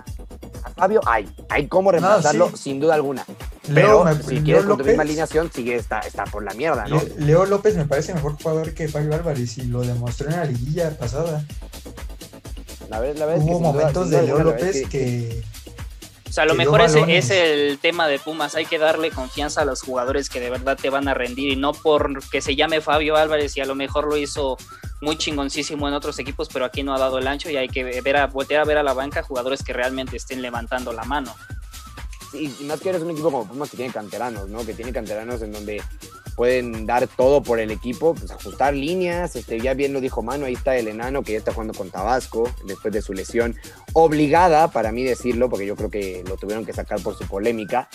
a 0.63 0.69
Fabio, 0.75 1.01
hay, 1.05 1.29
hay 1.49 1.67
cómo 1.67 1.91
reemplazarlo, 1.91 2.49
sí. 2.49 2.57
sin 2.57 2.79
duda 2.79 2.95
alguna. 2.95 3.25
Leo, 3.69 4.03
Pero 4.03 4.03
me- 4.05 4.23
si 4.23 4.35
Leo 4.35 4.43
quieres 4.43 4.63
con 4.65 4.77
tu 4.77 4.83
misma 4.83 5.03
López- 5.03 5.07
alineación, 5.09 5.51
sigue 5.53 5.75
está, 5.75 5.99
está 5.99 6.23
por 6.25 6.43
la 6.43 6.53
mierda, 6.53 6.85
¿no? 6.87 7.01
Le- 7.01 7.25
Leo 7.25 7.45
López 7.45 7.75
me 7.75 7.85
parece 7.85 8.13
mejor 8.13 8.35
jugador 8.41 8.73
que 8.73 8.87
Fabio 8.87 9.13
Álvarez 9.13 9.57
y 9.57 9.63
lo 9.63 9.81
demostró 9.81 10.29
en 10.29 10.37
la 10.37 10.45
liguilla 10.45 10.89
pasada. 10.97 11.43
La 12.89 12.99
verdad, 13.01 13.27
la 13.27 13.33
que 13.35 13.39
Hubo 13.41 13.59
duda- 13.59 13.71
momentos 13.71 14.09
de 14.09 14.21
Leo 14.23 14.39
López 14.39 14.87
que, 14.89 15.43
sea, 16.37 16.43
a 16.43 16.47
lo 16.47 16.53
mejor 16.53 16.81
ese 16.81 17.17
es 17.17 17.31
el 17.31 17.79
tema 17.79 18.07
de 18.07 18.19
Pumas. 18.19 18.53
Hay 18.53 18.67
que 18.67 18.77
darle 18.77 19.09
confianza 19.09 19.61
a 19.61 19.65
los 19.65 19.81
jugadores 19.81 20.29
que 20.29 20.39
de 20.39 20.51
verdad 20.51 20.77
te 20.79 20.91
van 20.91 21.07
a 21.07 21.15
rendir 21.15 21.51
y 21.51 21.55
no 21.55 21.73
por 21.73 22.23
que 22.29 22.41
se 22.41 22.55
llame 22.55 22.79
Fabio 22.79 23.15
Álvarez 23.15 23.57
y 23.57 23.61
a 23.61 23.65
lo 23.65 23.73
mejor 23.73 24.07
lo 24.07 24.17
hizo 24.17 24.55
muy 25.01 25.17
chingoncísimo 25.17 25.87
en 25.87 25.95
otros 25.95 26.19
equipos, 26.19 26.47
pero 26.53 26.65
aquí 26.65 26.83
no 26.83 26.93
ha 26.93 26.99
dado 26.99 27.17
el 27.17 27.27
ancho 27.27 27.49
y 27.49 27.57
hay 27.57 27.67
que 27.67 27.83
ver 28.01 28.17
a, 28.17 28.27
voltear 28.27 28.61
a 28.61 28.65
ver 28.65 28.77
a 28.77 28.83
la 28.83 28.93
banca 28.93 29.23
jugadores 29.23 29.63
que 29.63 29.73
realmente 29.73 30.15
estén 30.15 30.43
levantando 30.43 30.93
la 30.93 31.05
mano. 31.05 31.35
y, 32.33 32.53
y 32.59 32.65
más 32.65 32.81
que 32.81 32.89
eres 32.89 33.01
un 33.01 33.11
equipo 33.11 33.31
como 33.31 33.47
Pumas 33.47 33.71
que 33.71 33.77
tiene 33.77 33.91
canteranos, 33.91 34.47
¿no? 34.47 34.63
Que 34.63 34.75
tiene 34.75 34.93
canteranos 34.93 35.41
en 35.41 35.53
donde 35.53 35.81
pueden 36.37 36.85
dar 36.85 37.07
todo 37.07 37.41
por 37.41 37.59
el 37.59 37.71
equipo, 37.71 38.13
pues 38.13 38.29
ajustar 38.29 38.75
líneas, 38.75 39.35
este, 39.35 39.59
ya 39.59 39.73
bien 39.73 39.91
lo 39.91 39.99
dijo 39.99 40.21
Mano, 40.21 40.45
ahí 40.45 40.53
está 40.53 40.77
el 40.77 40.87
enano 40.87 41.23
que 41.23 41.31
ya 41.31 41.39
está 41.39 41.51
jugando 41.51 41.73
con 41.73 41.89
Tabasco 41.89 42.47
después 42.63 42.93
de 42.93 43.01
su 43.01 43.13
lesión, 43.13 43.55
obligada 43.93 44.67
para 44.67 44.91
mí 44.91 45.03
decirlo, 45.03 45.49
porque 45.49 45.65
yo 45.65 45.75
creo 45.75 45.89
que 45.89 46.23
lo 46.27 46.37
tuvieron 46.37 46.63
que 46.63 46.73
sacar 46.73 47.01
por 47.01 47.17
su 47.17 47.27
polémica. 47.27 47.89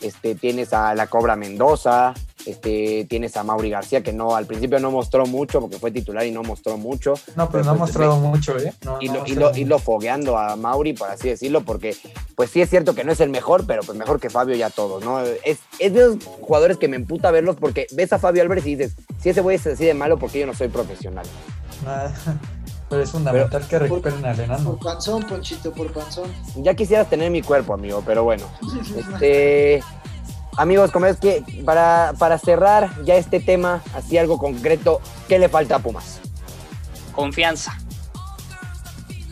Este, 0.00 0.36
tienes 0.36 0.72
a 0.72 0.94
la 0.94 1.08
Cobra 1.08 1.34
Mendoza, 1.34 2.14
este, 2.48 3.06
tienes 3.08 3.36
a 3.36 3.44
Mauri 3.44 3.70
García, 3.70 4.02
que 4.02 4.12
no, 4.12 4.34
al 4.34 4.46
principio 4.46 4.80
no 4.80 4.90
mostró 4.90 5.26
mucho, 5.26 5.60
porque 5.60 5.78
fue 5.78 5.90
titular 5.90 6.24
y 6.26 6.30
no 6.30 6.42
mostró 6.42 6.78
mucho. 6.78 7.14
no, 7.36 7.50
pero 7.50 7.64
no 7.64 7.72
ha 7.72 7.74
mostrado 7.74 8.18
mucho, 8.18 8.58
¿eh? 8.58 8.72
No, 8.84 8.98
y 9.00 9.08
no 9.08 9.14
lo, 9.14 9.20
ha 9.20 9.28
y, 9.28 9.32
mostrado 9.32 9.52
lo, 9.52 9.58
y 9.58 9.64
lo 9.64 9.78
fogueando 9.78 10.38
a 10.38 10.56
Mauri, 10.56 10.94
por 10.94 11.10
así 11.10 11.28
decirlo, 11.28 11.62
porque 11.62 11.96
pues 12.34 12.50
sí 12.50 12.60
es 12.60 12.70
cierto 12.70 12.94
que 12.94 13.04
no 13.04 13.12
es 13.12 13.20
el 13.20 13.28
mejor, 13.28 13.66
pero 13.66 13.82
pues 13.82 13.98
mejor 13.98 14.20
que 14.20 14.30
Fabio 14.30 14.56
ya 14.56 14.70
todos, 14.70 15.04
¿no? 15.04 15.20
Es, 15.20 15.58
es 15.78 15.92
de 15.92 16.00
esos 16.00 16.24
jugadores 16.40 16.78
que 16.78 16.88
me 16.88 16.96
emputa 16.96 17.30
verlos 17.30 17.56
porque 17.56 17.86
ves 17.92 18.12
a 18.12 18.18
Fabio 18.18 18.42
Álvarez 18.42 18.66
y 18.66 18.76
dices, 18.76 18.96
si 19.20 19.28
ese 19.28 19.40
güey 19.40 19.56
es 19.56 19.66
así 19.66 19.84
de 19.84 19.94
malo, 19.94 20.18
porque 20.18 20.40
yo 20.40 20.46
no 20.46 20.54
soy 20.54 20.68
profesional? 20.68 21.26
Nada. 21.84 22.14
Pero 22.88 23.02
es 23.02 23.10
fundamental 23.10 23.66
que 23.68 23.78
recuperen 23.78 24.24
al 24.24 24.40
enano. 24.40 24.76
Por 24.76 24.78
panzón, 24.78 25.22
Ponchito, 25.24 25.72
por 25.72 25.92
panzón. 25.92 26.32
Ya 26.56 26.72
quisieras 26.74 27.10
tener 27.10 27.30
mi 27.30 27.42
cuerpo, 27.42 27.74
amigo, 27.74 28.02
pero 28.06 28.24
bueno. 28.24 28.46
Este, 28.96 29.82
amigos, 30.58 30.90
como 30.90 31.06
es 31.06 31.16
que 31.18 31.42
para, 31.64 32.12
para 32.18 32.36
cerrar 32.38 32.90
ya 33.04 33.14
este 33.16 33.40
tema, 33.40 33.82
así 33.94 34.18
algo 34.18 34.38
concreto, 34.38 35.00
¿qué 35.28 35.38
le 35.38 35.48
falta 35.48 35.76
a 35.76 35.78
Pumas? 35.78 36.20
Confianza. 37.12 37.76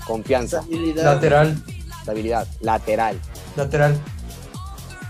Confianza, 0.06 0.58
Estabilidad. 0.60 1.04
Lateral, 1.04 1.62
estabilidad, 2.00 2.46
lateral. 2.60 3.20
lateral. 3.56 3.98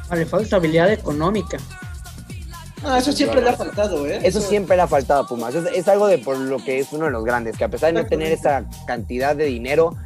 Ah, 0.09 0.17
Le 0.17 0.25
falta 0.25 0.45
estabilidad 0.45 0.91
económica. 0.91 1.59
Ah, 2.85 2.99
eso 2.99 3.13
siempre 3.13 3.43
le 3.43 3.51
ha 3.51 3.57
faltado, 3.57 4.07
¿eh? 4.07 4.21
Eso 4.23 4.41
siempre 4.41 4.77
le 4.77 4.83
ha 4.83 4.87
faltado 4.87 5.23
a 5.23 5.27
Pumas. 5.27 5.55
Es, 5.55 5.65
es 5.75 5.89
algo 5.89 6.07
de 6.07 6.19
por 6.19 6.39
lo 6.39 6.59
que 6.59 6.79
es 6.79 6.93
uno 6.93 7.07
de 7.07 7.11
los 7.11 7.25
grandes, 7.25 7.57
que 7.59 7.65
a 7.65 7.69
pesar 7.69 7.93
de 7.93 8.01
no 8.03 8.07
tener 8.09 8.31
esa 8.33 8.65
cantidad 8.87 9.35
de 9.35 9.45
dinero 9.47 9.97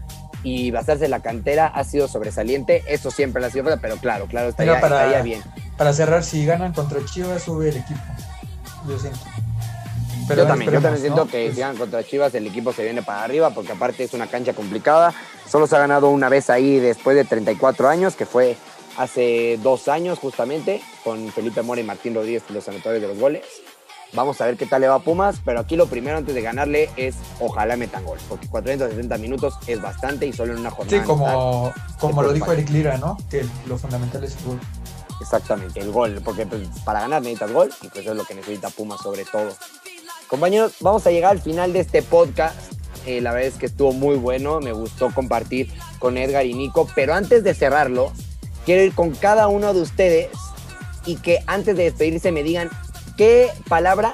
y 0.43 0.71
basarse 0.71 1.05
en 1.05 1.11
la 1.11 1.21
cantera, 1.21 1.67
ha 1.67 1.85
sido 1.85 2.09
sobresaliente. 2.09 2.83
Eso 2.89 3.11
siempre 3.11 3.41
le 3.43 3.49
ha 3.49 3.51
sido 3.51 3.65
falta, 3.65 3.81
pero 3.83 3.97
claro, 3.99 4.27
claro, 4.27 4.49
estaría, 4.49 4.81
para- 4.81 4.97
estaría 5.05 5.23
bien. 5.23 5.43
Para 5.81 5.95
cerrar, 5.95 6.23
si 6.23 6.45
ganan 6.45 6.75
contra 6.75 7.03
Chivas, 7.07 7.45
sube 7.45 7.71
el 7.71 7.79
equipo. 7.79 8.01
Yo 8.87 8.99
siento. 8.99 9.19
yo 10.29 10.47
también, 10.47 10.73
yo 10.73 10.81
también 10.83 11.01
siento 11.01 11.25
¿no? 11.25 11.31
que 11.31 11.45
Pues, 11.45 11.55
si 11.55 11.61
ganan 11.63 11.79
contra 11.79 12.05
Chivas, 12.05 12.35
el 12.35 12.47
equipo 12.47 12.75
se 12.75 12.85
viene 12.85 13.03
para 13.03 13.25
arriba, 13.25 13.49
porque 13.49 13.73
aparte 13.73 14.05
es 14.05 14.13
una 14.13 14.27
cancha 14.27 14.53
complicada. 14.53 15.15
Solo 15.49 15.67
se 15.67 15.77
ha 15.77 15.79
ganado 15.79 16.11
una 16.11 16.29
vez 16.29 16.51
ahí 16.51 16.79
después 16.79 17.17
de 17.17 17.25
34 17.25 17.89
años, 17.89 18.15
que 18.15 18.27
fue 18.27 18.59
hace 18.99 19.59
dos 19.63 19.89
años 19.89 20.19
justamente, 20.19 20.83
con 21.03 21.33
Felipe 21.33 21.63
Mora 21.63 21.81
y 21.81 21.85
Martín 21.85 22.15
Rodríguez, 22.15 22.43
los 22.51 22.69
anotadores 22.69 23.01
de 23.01 23.09
los 23.09 23.19
goles. 23.19 23.47
Vamos 24.13 24.39
a 24.43 24.45
ver 24.45 24.59
qué 24.59 24.67
tal 24.67 24.83
le 24.83 24.89
va 24.89 24.97
a 24.97 24.99
Pumas, 24.99 25.41
pero 25.47 25.61
aquí 25.61 25.77
lo 25.77 25.87
primero 25.87 26.19
antes 26.19 26.35
de 26.35 26.43
ganarle 26.43 26.91
es 26.99 27.15
ojalá 27.39 27.77
metan 27.79 28.05
gol, 28.05 28.19
porque 28.29 28.49
470 28.49 29.17
minutos 29.17 29.55
es 29.67 29.81
bastante 29.81 30.27
y 30.27 30.35
solo 30.35 30.53
en 30.53 30.59
una 30.59 30.73
jornada. 30.73 31.01
Sí, 31.01 31.07
como, 31.07 31.73
como 31.99 32.23
lo 32.23 32.35
dijo. 32.35 32.53
Eric 32.53 32.69
Lira, 32.69 32.99
¿no? 32.99 33.17
Que 33.31 33.47
lo 33.67 33.79
fundamental 33.79 34.23
es 34.25 34.37
el 34.37 34.45
gol. 34.45 34.61
Exactamente, 35.21 35.81
el 35.81 35.91
gol, 35.91 36.21
porque 36.25 36.47
pues, 36.47 36.69
para 36.85 37.01
ganar 37.01 37.21
necesitas 37.23 37.53
gol 37.53 37.71
y 37.83 37.89
pues 37.89 38.01
eso 38.03 38.13
es 38.13 38.17
lo 38.17 38.25
que 38.25 38.35
necesita 38.35 38.71
Pumas 38.71 39.01
sobre 39.03 39.25
todo. 39.25 39.55
Compañeros, 40.29 40.75
vamos 40.81 41.07
a 41.07 41.11
llegar 41.11 41.33
al 41.33 41.41
final 41.41 41.73
de 41.73 41.81
este 41.81 42.03
podcast. 42.03 42.57
Eh, 43.07 43.21
la 43.21 43.33
verdad 43.33 43.49
es 43.49 43.55
que 43.55 43.67
estuvo 43.67 43.93
muy 43.93 44.17
bueno, 44.17 44.61
me 44.61 44.73
gustó 44.73 45.11
compartir 45.13 45.71
con 45.99 46.17
Edgar 46.17 46.47
y 46.47 46.55
Nico, 46.55 46.89
pero 46.95 47.15
antes 47.15 47.45
de 47.45 47.55
cerrarlo, 47.55 48.13
quiero 48.65 48.83
ir 48.83 48.95
con 48.95 49.11
cada 49.11 49.49
uno 49.49 49.75
de 49.75 49.81
ustedes 49.81 50.29
y 51.05 51.17
que 51.17 51.39
antes 51.47 51.77
de 51.77 51.85
despedirse 51.85 52.31
me 52.33 52.43
digan 52.43 52.71
qué 53.17 53.51
palabra 53.69 54.13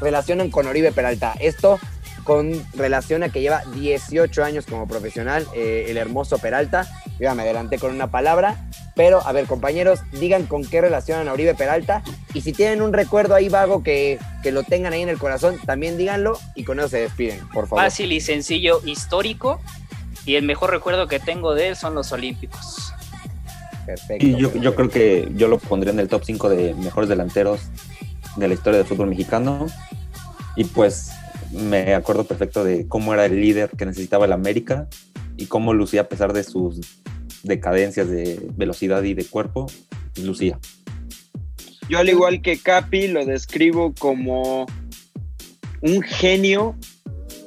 relacionan 0.00 0.50
con 0.50 0.66
Oribe 0.66 0.92
Peralta. 0.92 1.34
Esto 1.40 1.78
con 2.24 2.64
relación 2.74 3.22
a 3.22 3.28
que 3.30 3.40
lleva 3.40 3.62
18 3.74 4.44
años 4.44 4.66
como 4.66 4.86
profesional, 4.86 5.46
eh, 5.54 5.86
el 5.88 5.96
hermoso 5.96 6.38
Peralta. 6.38 6.86
Yo 7.18 7.34
me 7.34 7.42
adelanté 7.42 7.78
con 7.78 7.92
una 7.92 8.10
palabra, 8.10 8.68
pero 9.00 9.26
a 9.26 9.32
ver 9.32 9.46
compañeros, 9.46 10.00
digan 10.12 10.44
con 10.44 10.62
qué 10.62 10.82
relacionan 10.82 11.26
a 11.26 11.32
Oribe 11.32 11.54
Peralta 11.54 12.02
y 12.34 12.42
si 12.42 12.52
tienen 12.52 12.82
un 12.82 12.92
recuerdo 12.92 13.34
ahí 13.34 13.48
vago 13.48 13.82
que, 13.82 14.18
que 14.42 14.52
lo 14.52 14.62
tengan 14.62 14.92
ahí 14.92 15.00
en 15.00 15.08
el 15.08 15.16
corazón, 15.16 15.56
también 15.64 15.96
díganlo 15.96 16.38
y 16.54 16.64
con 16.64 16.78
eso 16.78 16.90
se 16.90 16.98
despiden, 16.98 17.38
por 17.48 17.66
favor. 17.66 17.82
Fácil 17.82 18.12
y 18.12 18.20
sencillo, 18.20 18.82
histórico 18.84 19.58
y 20.26 20.34
el 20.34 20.44
mejor 20.44 20.68
recuerdo 20.68 21.08
que 21.08 21.18
tengo 21.18 21.54
de 21.54 21.68
él 21.68 21.76
son 21.76 21.94
los 21.94 22.12
Olímpicos. 22.12 22.92
Perfecto. 23.86 24.26
Y 24.26 24.36
yo, 24.36 24.54
yo 24.56 24.74
creo 24.74 24.90
que 24.90 25.32
yo 25.34 25.48
lo 25.48 25.56
pondría 25.56 25.94
en 25.94 26.00
el 26.00 26.08
top 26.08 26.22
5 26.22 26.50
de 26.50 26.74
mejores 26.74 27.08
delanteros 27.08 27.70
de 28.36 28.48
la 28.48 28.52
historia 28.52 28.80
del 28.80 28.86
fútbol 28.86 29.08
mexicano. 29.08 29.64
Y 30.56 30.64
pues 30.64 31.10
me 31.52 31.94
acuerdo 31.94 32.24
perfecto 32.24 32.64
de 32.64 32.86
cómo 32.86 33.14
era 33.14 33.24
el 33.24 33.40
líder 33.40 33.70
que 33.70 33.86
necesitaba 33.86 34.26
el 34.26 34.34
América 34.34 34.88
y 35.38 35.46
cómo 35.46 35.72
lucía 35.72 36.02
a 36.02 36.08
pesar 36.08 36.34
de 36.34 36.44
sus 36.44 36.82
decadencias 37.42 38.08
de 38.08 38.40
velocidad 38.56 39.02
y 39.02 39.14
de 39.14 39.24
cuerpo. 39.24 39.66
Lucía. 40.16 40.58
Yo 41.88 41.98
al 41.98 42.08
igual 42.08 42.42
que 42.42 42.58
Capi 42.58 43.08
lo 43.08 43.24
describo 43.24 43.94
como 43.98 44.66
un 45.80 46.02
genio 46.02 46.76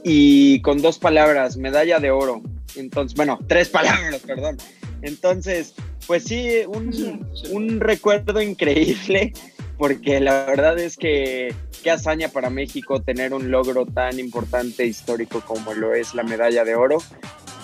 y 0.04 0.62
con 0.62 0.82
dos 0.82 1.00
palabras, 1.00 1.58
medalla 1.58 2.00
de 2.00 2.12
oro. 2.12 2.42
Entonces, 2.76 3.16
bueno, 3.16 3.40
tres 3.48 3.70
palabras, 3.70 4.22
perdón. 4.28 4.58
Entonces, 5.02 5.74
pues 6.08 6.24
sí, 6.24 6.50
un, 6.68 7.26
un 7.52 7.80
recuerdo 7.80 8.42
increíble, 8.42 9.34
porque 9.78 10.20
la 10.20 10.46
verdad 10.46 10.78
es 10.80 10.98
que 10.98 11.54
qué 11.84 11.92
hazaña 11.92 12.30
para 12.30 12.50
México 12.50 13.02
tener 13.02 13.34
un 13.34 13.52
logro 13.52 13.86
tan 13.86 14.20
importante, 14.20 14.86
histórico 14.86 15.42
como 15.42 15.74
lo 15.74 15.94
es 15.94 16.14
la 16.14 16.24
medalla 16.24 16.64
de 16.64 16.76
oro. 16.76 16.98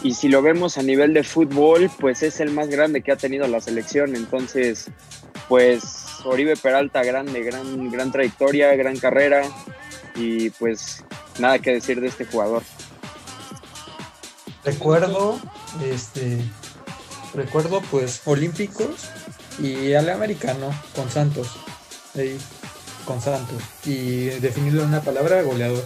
Y 0.02 0.14
si 0.14 0.30
lo 0.30 0.41
vemos 0.41 0.78
a 0.78 0.84
nivel 0.84 1.14
de 1.14 1.24
fútbol, 1.24 1.91
pues 2.00 2.24
es 2.24 2.39
el 2.39 2.52
más 2.52 2.70
grande 2.70 3.02
que 3.02 3.12
ha 3.12 3.18
tenido 3.18 3.47
la 3.47 3.60
selección. 3.60 4.16
Entonces, 4.16 4.86
pues 5.50 6.06
Oribe 6.24 6.56
Peralta, 6.56 7.04
grande, 7.04 7.43
gran, 7.43 7.89
gran 7.91 8.12
trayectoria, 8.12 8.74
gran 8.76 8.97
carrera. 8.97 9.43
Y 10.16 10.52
pues 10.52 11.04
nada 11.39 11.60
que 11.60 11.74
decir 11.74 12.00
de 12.00 12.08
este 12.08 12.26
jugador. 12.26 12.64
Recuerdo, 14.64 15.39
este, 15.84 16.38
recuerdo 17.34 17.82
pues 17.89 18.22
Olímpicos 18.26 19.10
y 19.58 19.93
al 19.93 20.10
americano 20.10 20.70
con 20.95 21.10
Santos, 21.10 21.58
ahí, 22.16 22.38
con 23.06 23.22
Santos. 23.22 23.62
Y 23.86 24.26
definido 24.39 24.84
en 24.84 24.89
una 24.89 25.02
palabra, 25.02 25.41
goleador. 25.41 25.86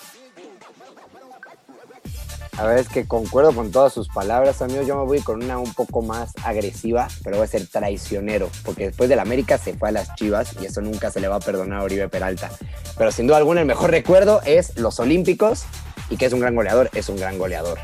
A 2.57 2.65
ver, 2.65 2.77
es 2.77 2.87
que 2.87 3.07
concuerdo 3.07 3.51
con 3.53 3.71
todas 3.71 3.93
sus 3.93 4.07
palabras, 4.09 4.61
amigos. 4.61 4.85
Yo 4.85 4.95
me 4.95 5.05
voy 5.05 5.21
con 5.21 5.43
una 5.43 5.57
un 5.57 5.73
poco 5.73 6.03
más 6.03 6.33
agresiva, 6.43 7.07
pero 7.23 7.37
voy 7.37 7.45
a 7.45 7.47
ser 7.47 7.65
traicionero, 7.67 8.49
porque 8.63 8.87
después 8.87 9.09
del 9.09 9.19
América 9.19 9.57
se 9.57 9.73
fue 9.73 9.89
a 9.89 9.91
las 9.91 10.13
Chivas 10.15 10.55
y 10.61 10.65
eso 10.65 10.81
nunca 10.81 11.09
se 11.09 11.19
le 11.19 11.27
va 11.27 11.37
a 11.37 11.39
perdonar 11.39 11.79
a 11.79 11.83
Oribe 11.83 12.07
Peralta. 12.09 12.51
Pero 12.95 13.11
sin 13.11 13.25
duda 13.25 13.37
alguna, 13.37 13.61
el 13.61 13.65
mejor 13.65 13.89
recuerdo 13.89 14.41
es 14.45 14.77
los 14.77 14.99
Olímpicos 14.99 15.63
y 16.11 16.17
que 16.17 16.25
es 16.25 16.33
un 16.33 16.41
gran 16.41 16.55
goleador, 16.55 16.91
es 16.93 17.09
un 17.09 17.17
gran 17.17 17.39
goleador. 17.39 17.79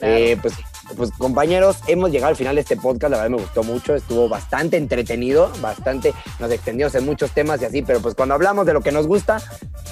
Eh, 0.00 0.36
pues, 0.42 0.54
pues 0.96 1.10
compañeros, 1.12 1.76
hemos 1.86 2.10
llegado 2.10 2.30
al 2.30 2.36
final 2.36 2.56
de 2.56 2.62
este 2.62 2.76
podcast, 2.76 3.10
la 3.10 3.18
verdad 3.18 3.30
me 3.30 3.42
gustó 3.42 3.62
mucho, 3.62 3.94
estuvo 3.94 4.28
bastante 4.28 4.76
entretenido, 4.76 5.52
bastante, 5.60 6.12
nos 6.40 6.50
extendimos 6.50 6.94
en 6.96 7.04
muchos 7.04 7.30
temas 7.32 7.62
y 7.62 7.66
así, 7.66 7.82
pero 7.82 8.00
pues 8.00 8.14
cuando 8.14 8.34
hablamos 8.34 8.66
de 8.66 8.72
lo 8.72 8.80
que 8.80 8.90
nos 8.90 9.06
gusta, 9.06 9.40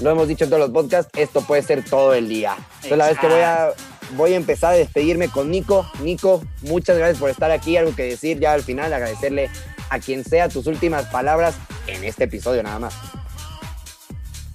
lo 0.01 0.11
hemos 0.11 0.27
dicho 0.27 0.45
en 0.45 0.51
todos 0.51 0.61
los 0.61 0.71
podcasts, 0.71 1.11
esto 1.17 1.43
puede 1.43 1.63
ser 1.63 1.85
todo 1.85 2.15
el 2.15 2.29
día. 2.29 2.57
Entonces 2.77 2.99
la 2.99 3.07
vez 3.09 3.19
que 3.19 3.27
voy 3.29 3.41
a, 3.41 3.71
voy 4.13 4.35
a 4.35 4.37
empezar 4.37 4.73
a 4.73 4.77
despedirme 4.77 5.29
con 5.29 5.51
Nico. 5.51 5.91
Nico, 6.03 6.43
muchas 6.63 6.97
gracias 6.97 7.19
por 7.19 7.31
estar 7.31 7.51
aquí, 7.51 7.77
algo 7.77 7.95
que 7.95 8.05
decir 8.05 8.39
ya 8.39 8.53
al 8.53 8.63
final, 8.63 8.93
agradecerle 8.93 9.51
a 9.91 9.99
quien 9.99 10.25
sea 10.25 10.49
tus 10.49 10.67
últimas 10.67 11.07
palabras 11.07 11.55
en 11.87 12.05
este 12.05 12.25
episodio 12.25 12.63
nada 12.63 12.79
más. 12.79 12.95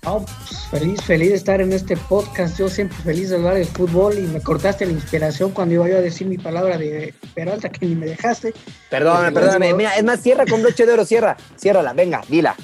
Pues, 0.02 0.26
feliz, 0.72 1.02
feliz 1.04 1.30
de 1.30 1.36
estar 1.36 1.62
en 1.62 1.72
este 1.74 1.96
podcast. 1.96 2.58
Yo 2.58 2.70
siempre 2.70 2.98
feliz 3.04 3.30
de 3.30 3.36
hablar 3.36 3.54
de 3.54 3.66
fútbol 3.66 4.18
y 4.18 4.22
me 4.22 4.42
cortaste 4.42 4.86
la 4.88 4.94
inspiración 4.94 5.52
cuando 5.52 5.76
iba 5.76 5.88
yo 5.88 5.98
a 5.98 6.02
decir 6.02 6.26
mi 6.26 6.40
palabra 6.40 6.78
de 6.80 7.14
Peralta 7.36 7.70
que 7.70 7.86
ni 7.86 7.94
me 7.96 8.08
dejaste. 8.08 8.54
Perdóname, 8.90 9.32
Pues, 9.32 9.46
perdóname, 9.46 9.74
mira, 9.76 9.96
es 9.96 10.04
más, 10.04 10.20
cierra 10.22 10.46
con 10.48 10.64
broche 10.64 10.88
de 10.88 10.94
oro, 10.94 11.06
cierra, 11.06 11.38
ciérrala, 11.56 11.94
venga, 11.94 12.24
dila. 12.28 12.56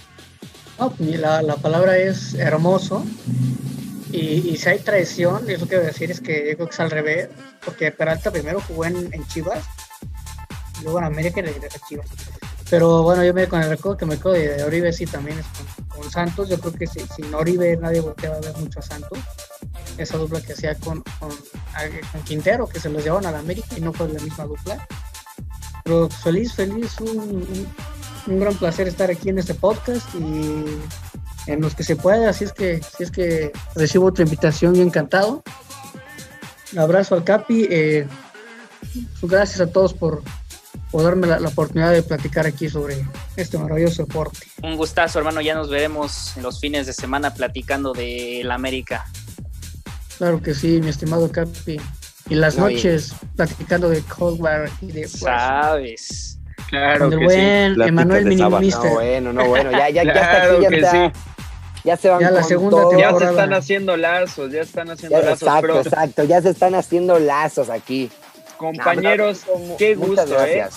No, 0.79 0.89
pues, 0.89 1.19
la, 1.19 1.43
la 1.43 1.57
palabra 1.57 1.97
es 1.99 2.33
hermoso. 2.33 3.05
Y, 4.11 4.49
y 4.49 4.57
si 4.57 4.69
hay 4.69 4.79
traición, 4.79 5.49
eso 5.49 5.65
a 5.65 5.79
decir 5.79 6.11
es 6.11 6.21
que 6.21 6.49
yo 6.49 6.55
creo 6.55 6.67
que 6.67 6.73
es 6.73 6.79
al 6.79 6.91
revés, 6.91 7.29
porque 7.63 7.91
Peralta 7.91 8.31
primero 8.31 8.61
jugó 8.61 8.85
en, 8.85 9.13
en 9.13 9.27
Chivas, 9.27 9.65
y 10.79 10.83
luego 10.83 10.99
en 10.99 11.05
América 11.05 11.39
y 11.39 11.43
regresó 11.43 11.77
a 11.83 11.87
Chivas. 11.87 12.07
Pero 12.69 13.01
bueno, 13.03 13.23
yo 13.23 13.33
me 13.33 13.47
con 13.47 13.61
el 13.61 13.69
recuerdo 13.69 13.97
que 13.97 14.05
me 14.05 14.17
quedo 14.17 14.33
de 14.33 14.63
Oribe, 14.63 14.91
sí, 14.91 15.05
también 15.05 15.39
es 15.39 15.45
con, 15.87 16.09
Santos. 16.11 16.49
Yo 16.49 16.59
creo 16.59 16.73
que 16.73 16.85
si, 16.85 16.99
sin 17.15 17.33
Oribe 17.33 17.77
nadie 17.77 18.01
volteaba 18.01 18.37
a 18.37 18.39
ver 18.41 18.55
mucho 18.57 18.79
a 18.79 18.81
Santos. 18.81 19.19
Esa 19.97 20.17
dupla 20.17 20.41
que 20.41 20.53
hacía 20.53 20.75
con, 20.75 21.03
con, 21.19 21.31
Quintero, 22.25 22.67
que 22.67 22.79
se 22.79 22.89
los 22.89 23.03
llevaban 23.03 23.25
a 23.25 23.31
la 23.31 23.39
América 23.39 23.67
y 23.77 23.81
no 23.81 23.93
fue 23.93 24.09
la 24.09 24.19
misma 24.19 24.45
dupla. 24.45 24.85
Pero 25.83 26.09
feliz, 26.09 26.53
feliz, 26.53 26.99
un, 26.99 27.67
un 28.27 28.39
gran 28.39 28.55
placer 28.55 28.87
estar 28.87 29.09
aquí 29.09 29.29
en 29.29 29.39
este 29.39 29.53
podcast 29.53 30.05
y 30.15 30.65
en 31.47 31.61
los 31.61 31.75
que 31.75 31.83
se 31.83 31.95
pueda, 31.95 32.29
así 32.29 32.43
es 32.43 32.53
que, 32.53 32.81
si 32.97 33.03
es 33.03 33.11
que 33.11 33.51
recibo 33.75 34.05
otra 34.05 34.23
invitación, 34.23 34.75
yo 34.75 34.83
encantado. 34.83 35.43
Un 36.73 36.79
abrazo 36.79 37.15
al 37.15 37.23
Capi, 37.23 37.67
eh, 37.69 38.07
gracias 39.21 39.61
a 39.61 39.67
todos 39.67 39.93
por, 39.93 40.21
por 40.91 41.03
darme 41.03 41.27
la, 41.27 41.39
la, 41.39 41.47
oportunidad 41.49 41.93
de 41.93 42.03
platicar 42.03 42.45
aquí 42.45 42.69
sobre 42.69 43.05
este 43.35 43.57
maravilloso 43.57 44.05
deporte. 44.05 44.39
Un 44.61 44.75
gustazo, 44.75 45.19
hermano, 45.19 45.41
ya 45.41 45.55
nos 45.55 45.69
veremos 45.69 46.35
en 46.35 46.43
los 46.43 46.59
fines 46.59 46.85
de 46.85 46.93
semana 46.93 47.33
platicando 47.33 47.93
de 47.93 48.41
la 48.43 48.55
América. 48.55 49.05
Claro 50.17 50.41
que 50.41 50.53
sí, 50.53 50.81
mi 50.81 50.89
estimado 50.89 51.31
Capi. 51.31 51.79
Y 52.29 52.35
las 52.35 52.57
no, 52.57 52.69
noches 52.69 53.13
y... 53.21 53.25
platicando 53.37 53.89
de 53.89 54.01
Cold 54.01 54.41
War 54.41 54.69
y 54.81 54.91
de... 54.91 55.07
Sabes. 55.07 56.39
Claro 56.69 57.05
Con 57.05 57.13
el 57.13 57.25
buen 57.25 57.75
sí. 57.75 57.81
Emanuel 57.81 58.25
Minimister. 58.25 58.91
No, 58.91 58.95
bueno, 58.95 59.33
no, 59.33 59.47
bueno, 59.47 59.71
ya, 59.71 59.89
ya, 59.89 60.03
claro 60.03 60.61
ya 60.61 60.67
está 60.67 60.75
aquí, 60.75 60.81
ya 60.81 60.87
está. 60.87 61.13
Sí. 61.13 61.27
Ya 61.87 61.95
se 61.95 62.09
van 62.09 62.19
ya 62.19 62.31
la 62.31 62.43
segunda 62.43 62.81
todo. 62.81 62.99
Ya 62.99 63.17
se 63.17 63.23
están 63.23 63.53
haciendo 63.53 63.95
lazos, 63.95 64.51
ya 64.51 64.59
están 64.59 64.89
haciendo 64.91 65.17
ya, 65.17 65.23
lazos. 65.23 65.41
Exacto, 65.41 65.61
pero... 65.61 65.79
exacto, 65.79 66.23
ya 66.25 66.41
se 66.41 66.49
están 66.49 66.75
haciendo 66.75 67.17
lazos 67.17 67.69
aquí. 67.69 68.11
Compañeros, 68.57 69.43
no, 69.47 69.77
qué 69.77 69.95
gusto, 69.95 70.45
¿eh? 70.45 70.67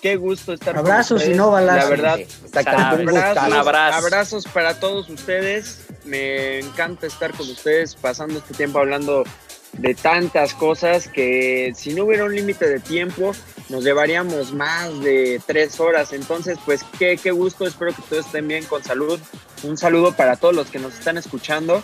Qué 0.00 0.14
gusto 0.14 0.52
estar 0.52 0.78
Abrazos 0.78 1.24
con 1.24 1.32
y 1.32 1.34
no 1.34 1.50
balazos. 1.50 1.82
La 1.82 1.90
verdad, 1.90 2.20
exactamente. 2.20 3.18
Abrazos, 3.18 3.52
abrazos. 3.52 4.04
abrazos 4.04 4.44
para 4.46 4.78
todos 4.78 5.10
ustedes. 5.10 5.86
Me 6.04 6.60
encanta 6.60 7.08
estar 7.08 7.32
con 7.32 7.50
ustedes, 7.50 7.96
pasando 7.96 8.38
este 8.38 8.54
tiempo 8.54 8.78
hablando 8.78 9.24
de 9.72 9.94
tantas 9.96 10.54
cosas 10.54 11.08
que 11.08 11.72
si 11.74 11.94
no 11.94 12.04
hubiera 12.04 12.26
un 12.26 12.36
límite 12.36 12.68
de 12.68 12.78
tiempo 12.78 13.32
nos 13.70 13.82
llevaríamos 13.82 14.52
más 14.52 15.00
de 15.00 15.40
tres 15.46 15.80
horas. 15.80 16.12
Entonces, 16.12 16.58
pues 16.64 16.84
qué, 16.96 17.18
qué 17.20 17.32
gusto, 17.32 17.66
espero 17.66 17.92
que 17.92 18.02
todos 18.02 18.26
estén 18.26 18.46
bien 18.46 18.64
con 18.66 18.84
salud. 18.84 19.18
Un 19.62 19.76
saludo 19.78 20.12
para 20.12 20.36
todos 20.36 20.54
los 20.54 20.70
que 20.70 20.78
nos 20.78 20.94
están 20.94 21.16
escuchando. 21.16 21.82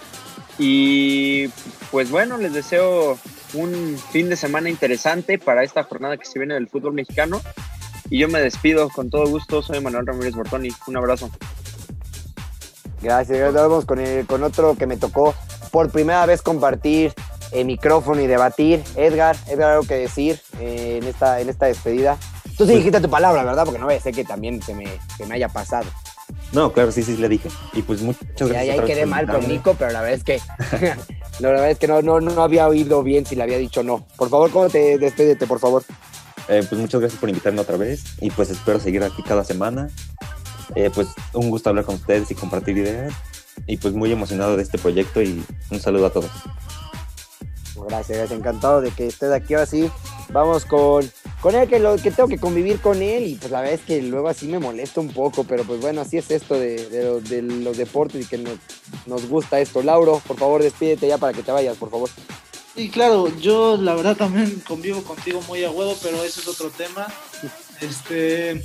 Y 0.59 1.49
pues 1.91 2.11
bueno, 2.11 2.37
les 2.37 2.53
deseo 2.53 3.19
un 3.55 3.99
fin 4.13 4.29
de 4.29 4.37
semana 4.37 4.69
interesante 4.69 5.39
para 5.39 5.63
esta 5.63 5.85
jornada 5.85 6.17
que 6.17 6.25
se 6.25 6.39
viene 6.39 6.55
del 6.55 6.69
fútbol 6.69 6.93
mexicano. 6.93 7.41
Y 8.11 8.19
yo 8.19 8.29
me 8.29 8.41
despido 8.41 8.89
con 8.91 9.09
todo 9.09 9.27
gusto. 9.27 9.63
Soy 9.63 9.81
Manuel 9.81 10.07
Ramírez 10.07 10.35
Bortoni. 10.35 10.69
Un 10.87 10.97
abrazo. 10.97 11.31
Gracias. 13.01 13.39
Nos 13.39 13.55
vemos 13.55 13.85
con, 13.87 14.01
el, 14.01 14.27
con 14.27 14.43
otro 14.43 14.77
que 14.77 14.87
me 14.87 14.97
tocó 14.97 15.35
por 15.71 15.91
primera 15.91 16.27
vez 16.27 16.43
compartir 16.43 17.15
el 17.53 17.65
micrófono 17.65 18.21
y 18.21 18.27
debatir. 18.27 18.83
Edgar, 18.97 19.37
Edgar, 19.49 19.71
algo 19.71 19.87
que 19.87 19.95
decir 19.95 20.41
eh, 20.59 20.99
en, 21.01 21.09
esta, 21.09 21.41
en 21.41 21.49
esta 21.49 21.67
despedida. 21.67 22.19
Tú 22.59 22.67
sí 22.67 22.75
dijiste 22.75 23.01
tu 23.01 23.09
palabra, 23.09 23.45
¿verdad? 23.45 23.65
Porque 23.65 23.79
no 23.79 23.87
voy 23.87 23.95
a 23.95 24.01
ser 24.01 24.15
que 24.15 24.25
también 24.25 24.61
se 24.61 24.75
me, 24.75 24.87
se 25.17 25.25
me 25.25 25.37
haya 25.37 25.49
pasado. 25.49 25.87
No, 26.53 26.73
claro, 26.73 26.93
sí, 26.93 27.03
sí, 27.03 27.17
le 27.17 27.29
dije. 27.29 27.49
Y 27.73 27.83
pues 27.83 28.03
muchas 28.03 28.25
gracias. 28.39 28.67
Ya, 28.67 28.77
ya 28.77 28.85
quedé 28.85 29.07
mal 29.07 29.27
con 29.27 29.47
Nico, 29.47 29.75
pero 29.79 29.91
la 29.93 30.01
verdad 30.01 30.17
es 30.17 30.25
que, 30.25 30.41
la 31.41 31.49
verdad 31.49 31.71
es 31.71 31.79
que 31.79 31.87
no, 31.89 32.03
no, 32.03 32.21
no 32.21 32.43
había 32.43 32.67
oído 32.67 33.03
bien 33.03 33.25
si 33.27 33.37
le 33.37 33.43
había 33.43 33.59
dicho 33.59 33.83
no. 33.83 34.07
Por 34.17 34.29
favor, 34.29 34.51
¿cómo 34.51 34.69
te 34.69 34.99
despídete, 34.99 35.47
por 35.47 35.59
favor? 35.61 35.85
Eh, 36.49 36.65
pues 36.69 36.81
muchas 36.81 37.01
gracias 37.01 37.21
por 37.21 37.29
invitarme 37.29 37.61
otra 37.61 37.77
vez 37.77 38.03
y 38.21 38.31
pues 38.31 38.51
espero 38.51 38.81
seguir 38.81 39.05
aquí 39.05 39.23
cada 39.23 39.45
semana 39.45 39.89
Eh, 40.75 40.91
pues 40.93 41.09
un 41.33 41.49
gusto 41.51 41.69
hablar 41.71 41.85
con 41.85 41.95
ustedes 41.97 42.31
y 42.31 42.35
compartir 42.35 42.77
ideas. 42.79 43.13
Y 43.67 43.77
pues 43.77 43.95
muy 43.95 44.11
emocionado 44.11 44.57
de 44.57 44.63
este 44.63 44.79
proyecto 44.79 45.21
y 45.21 45.45
un 45.71 45.81
saludo 45.81 46.07
a 46.07 46.11
todos. 46.11 46.31
Gracias, 47.89 48.19
gracias, 48.19 48.39
encantado 48.39 48.81
de 48.81 48.91
que 48.91 49.07
estés 49.07 49.33
aquí 49.33 49.55
ahora 49.55 49.67
sí. 49.67 49.91
Vamos 50.31 50.65
con, 50.65 51.11
con 51.41 51.55
él, 51.55 51.69
que, 51.69 51.79
lo, 51.79 51.97
que 51.97 52.11
tengo 52.11 52.29
que 52.29 52.39
convivir 52.39 52.81
con 52.81 53.01
él 53.03 53.25
y 53.27 53.35
pues 53.37 53.51
la 53.51 53.61
verdad 53.61 53.75
es 53.77 53.81
que 53.83 54.03
luego 54.03 54.29
así 54.29 54.47
me 54.47 54.59
molesta 54.59 55.01
un 55.01 55.09
poco, 55.09 55.45
pero 55.45 55.65
pues 55.65 55.81
bueno, 55.81 56.01
así 56.03 56.19
es 56.19 56.31
esto 56.31 56.55
de, 56.59 56.89
de, 56.89 57.05
lo- 57.05 57.21
de 57.21 57.43
los 57.43 57.77
deportes 57.77 58.23
y 58.25 58.29
que 58.29 58.39
nos, 58.39 58.55
nos 59.07 59.27
gusta 59.29 59.59
esto. 59.61 59.83
Lauro, 59.83 60.21
por 60.27 60.37
favor, 60.39 60.63
despídete 60.63 61.09
ya 61.09 61.19
para 61.19 61.33
que 61.33 61.43
te 61.43 61.53
vayas, 61.53 61.77
por 61.77 61.91
favor. 61.91 62.11
Y 62.77 62.89
claro, 62.89 63.29
yo 63.39 63.77
la 63.77 63.95
verdad 63.95 64.17
también 64.17 64.63
convivo 64.67 65.03
contigo 65.03 65.41
muy 65.49 65.65
a 65.65 65.71
huevo, 65.71 65.97
pero 66.03 66.23
ese 66.23 66.41
es 66.41 66.49
otro 66.49 66.71
tema. 66.71 67.07
Este, 67.81 68.63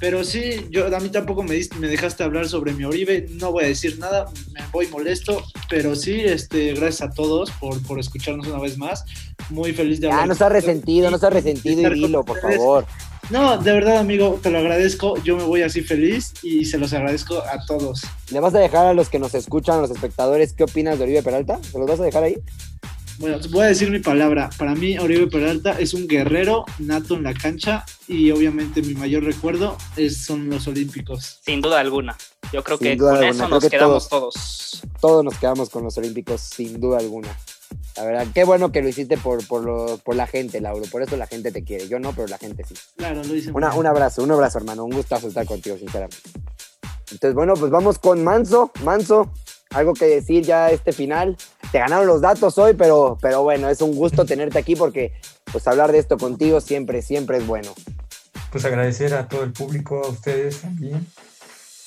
pero 0.00 0.24
sí, 0.24 0.66
yo 0.70 0.94
a 0.94 1.00
mí 1.00 1.08
tampoco 1.08 1.42
me, 1.42 1.54
diste- 1.54 1.76
me 1.76 1.88
dejaste 1.88 2.22
hablar 2.22 2.48
sobre 2.48 2.72
mi 2.72 2.84
Oribe, 2.84 3.26
no 3.30 3.52
voy 3.52 3.64
a 3.64 3.68
decir 3.68 3.98
nada, 3.98 4.26
me 4.52 4.60
voy 4.72 4.86
molesto, 4.88 5.42
pero 5.68 5.94
sí, 5.96 6.20
este, 6.20 6.72
gracias 6.74 7.10
a 7.10 7.12
todos 7.12 7.50
por, 7.52 7.82
por 7.82 7.98
escucharnos 7.98 8.46
una 8.46 8.60
vez 8.60 8.78
más. 8.78 9.04
Muy 9.50 9.72
feliz 9.72 10.00
de 10.00 10.08
Ah, 10.08 10.10
hablar 10.12 10.28
no 10.28 10.34
seas 10.34 10.48
con 10.50 10.56
ustedes 10.58 10.64
resentido, 10.74 11.10
no 11.10 11.18
seas 11.18 11.32
resentido 11.32 11.92
y 11.92 11.94
dilo, 11.94 12.24
por 12.24 12.40
favor. 12.40 12.86
No, 13.30 13.58
de 13.58 13.72
verdad, 13.72 13.98
amigo, 13.98 14.38
te 14.42 14.50
lo 14.50 14.58
agradezco. 14.58 15.22
Yo 15.22 15.36
me 15.36 15.42
voy 15.44 15.60
así 15.62 15.82
feliz 15.82 16.32
y 16.42 16.64
se 16.64 16.78
los 16.78 16.92
agradezco 16.94 17.36
a 17.42 17.64
todos. 17.66 18.00
¿Le 18.30 18.40
vas 18.40 18.54
a 18.54 18.58
dejar 18.58 18.86
a 18.86 18.94
los 18.94 19.10
que 19.10 19.18
nos 19.18 19.34
escuchan, 19.34 19.78
a 19.78 19.80
los 19.82 19.90
espectadores, 19.90 20.54
qué 20.54 20.64
opinas 20.64 20.96
de 20.98 21.04
Oribe 21.04 21.22
Peralta? 21.22 21.58
¿Se 21.62 21.78
los 21.78 21.86
vas 21.86 22.00
a 22.00 22.04
dejar 22.04 22.22
ahí? 22.24 22.36
Bueno, 23.18 23.38
voy 23.50 23.62
a 23.64 23.66
decir 23.66 23.90
mi 23.90 23.98
palabra. 23.98 24.48
Para 24.58 24.74
mí, 24.76 24.96
Oribe 24.98 25.26
Peralta 25.26 25.72
es 25.78 25.92
un 25.92 26.06
guerrero 26.06 26.64
nato 26.78 27.14
en 27.14 27.24
la 27.24 27.34
cancha 27.34 27.84
y 28.06 28.30
obviamente 28.30 28.80
mi 28.80 28.94
mayor 28.94 29.24
recuerdo 29.24 29.76
es, 29.96 30.24
son 30.24 30.48
los 30.48 30.68
Olímpicos. 30.68 31.40
Sin 31.44 31.60
duda 31.60 31.80
alguna. 31.80 32.16
Yo 32.52 32.62
creo 32.62 32.78
Sin 32.78 32.86
que 32.88 32.96
con 32.98 33.08
alguna, 33.08 33.28
eso 33.30 33.38
creo 33.38 33.48
nos 33.50 33.64
que 33.64 33.70
quedamos 33.70 34.08
todos. 34.08 34.82
Todos 35.00 35.24
nos 35.24 35.36
quedamos 35.38 35.68
con 35.68 35.82
los 35.82 35.98
Olímpicos, 35.98 36.40
sin 36.40 36.80
duda 36.80 36.98
alguna. 36.98 37.28
La 37.96 38.04
verdad, 38.04 38.26
qué 38.32 38.44
bueno 38.44 38.70
que 38.70 38.82
lo 38.82 38.88
hiciste 38.88 39.18
por, 39.18 39.44
por, 39.48 39.64
lo- 39.64 39.98
por 39.98 40.14
la 40.14 40.28
gente, 40.28 40.60
Lauro. 40.60 40.84
Por 40.90 41.02
eso 41.02 41.16
la 41.16 41.26
gente 41.26 41.50
te 41.50 41.64
quiere. 41.64 41.88
Yo 41.88 41.98
no, 41.98 42.12
pero 42.12 42.28
la 42.28 42.38
gente 42.38 42.62
sí. 42.66 42.74
Claro, 42.96 43.22
lo 43.24 43.34
hice. 43.34 43.50
Una- 43.50 43.74
un 43.74 43.86
abrazo, 43.86 44.22
un 44.22 44.30
abrazo, 44.30 44.58
hermano. 44.58 44.84
Un 44.84 44.92
gustazo 44.92 45.26
estar 45.26 45.44
contigo, 45.44 45.76
sinceramente. 45.76 46.16
Entonces, 47.10 47.34
bueno, 47.34 47.54
pues 47.54 47.70
vamos 47.72 47.98
con 47.98 48.22
Manso. 48.22 48.70
Manso, 48.84 49.32
algo 49.70 49.92
que 49.94 50.04
decir 50.06 50.44
ya 50.44 50.70
este 50.70 50.92
final. 50.92 51.36
Te 51.72 51.78
ganaron 51.78 52.06
los 52.06 52.20
datos 52.20 52.56
hoy, 52.56 52.74
pero, 52.74 53.18
pero 53.20 53.42
bueno, 53.42 53.68
es 53.68 53.82
un 53.82 53.94
gusto 53.94 54.24
tenerte 54.24 54.58
aquí 54.58 54.74
porque 54.74 55.12
pues 55.52 55.66
hablar 55.68 55.92
de 55.92 55.98
esto 55.98 56.16
contigo 56.16 56.60
siempre, 56.60 57.02
siempre 57.02 57.38
es 57.38 57.46
bueno. 57.46 57.74
Pues 58.50 58.64
agradecer 58.64 59.14
a 59.14 59.28
todo 59.28 59.44
el 59.44 59.52
público, 59.52 60.02
a 60.04 60.08
ustedes 60.08 60.62
también. 60.62 61.06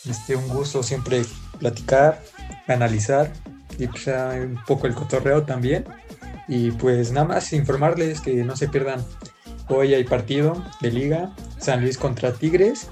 Este, 0.08 0.36
un 0.36 0.48
gusto 0.48 0.84
siempre 0.84 1.24
platicar, 1.60 2.22
analizar 2.68 3.32
y 3.78 3.88
pues, 3.88 4.08
un 4.08 4.62
poco 4.68 4.88
el 4.88 4.94
cotorreo 4.94 5.44
también. 5.44 5.86
Y 6.48 6.72
pues 6.72 7.12
nada 7.12 7.28
más 7.28 7.54
informarles 7.54 8.22
que 8.22 8.44
no 8.44 8.56
se 8.56 8.68
pierdan. 8.68 9.04
Hoy 9.68 9.94
hay 9.94 10.04
partido 10.04 10.64
de 10.82 10.92
liga, 10.92 11.34
San 11.58 11.82
Luis 11.82 11.98
contra 11.98 12.34
Tigres 12.34 12.90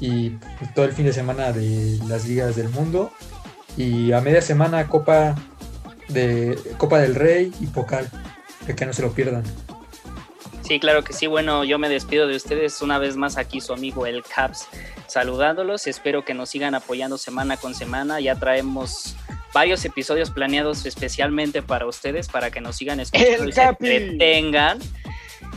y 0.00 0.38
todo 0.74 0.84
el 0.84 0.92
fin 0.92 1.06
de 1.06 1.12
semana 1.12 1.52
de 1.52 1.98
las 2.08 2.26
ligas 2.26 2.56
del 2.56 2.68
mundo. 2.68 3.10
Y 3.76 4.12
a 4.12 4.20
media 4.20 4.42
semana 4.42 4.88
Copa, 4.88 5.36
de, 6.08 6.58
Copa 6.78 6.98
del 6.98 7.14
Rey 7.14 7.52
y 7.60 7.66
Pocal, 7.66 8.08
para 8.60 8.74
que 8.74 8.86
no 8.86 8.92
se 8.92 9.02
lo 9.02 9.12
pierdan. 9.12 9.44
Sí, 10.62 10.80
claro 10.80 11.04
que 11.04 11.12
sí. 11.12 11.26
Bueno, 11.28 11.62
yo 11.62 11.78
me 11.78 11.88
despido 11.88 12.26
de 12.26 12.36
ustedes 12.36 12.82
una 12.82 12.98
vez 12.98 13.16
más 13.16 13.36
aquí 13.36 13.60
su 13.60 13.72
amigo 13.72 14.04
el 14.06 14.22
Caps 14.24 14.66
saludándolos. 15.06 15.86
Espero 15.86 16.24
que 16.24 16.34
nos 16.34 16.50
sigan 16.50 16.74
apoyando 16.74 17.18
semana 17.18 17.56
con 17.56 17.74
semana. 17.74 18.18
Ya 18.20 18.34
traemos 18.34 19.14
varios 19.52 19.84
episodios 19.84 20.30
planeados 20.30 20.84
especialmente 20.84 21.62
para 21.62 21.86
ustedes, 21.86 22.28
para 22.28 22.50
que 22.50 22.60
nos 22.60 22.76
sigan 22.76 23.00
escuchando 23.00 23.44
El 23.44 23.48
y 23.48 23.52
se 23.52 23.62
entretengan. 23.62 24.78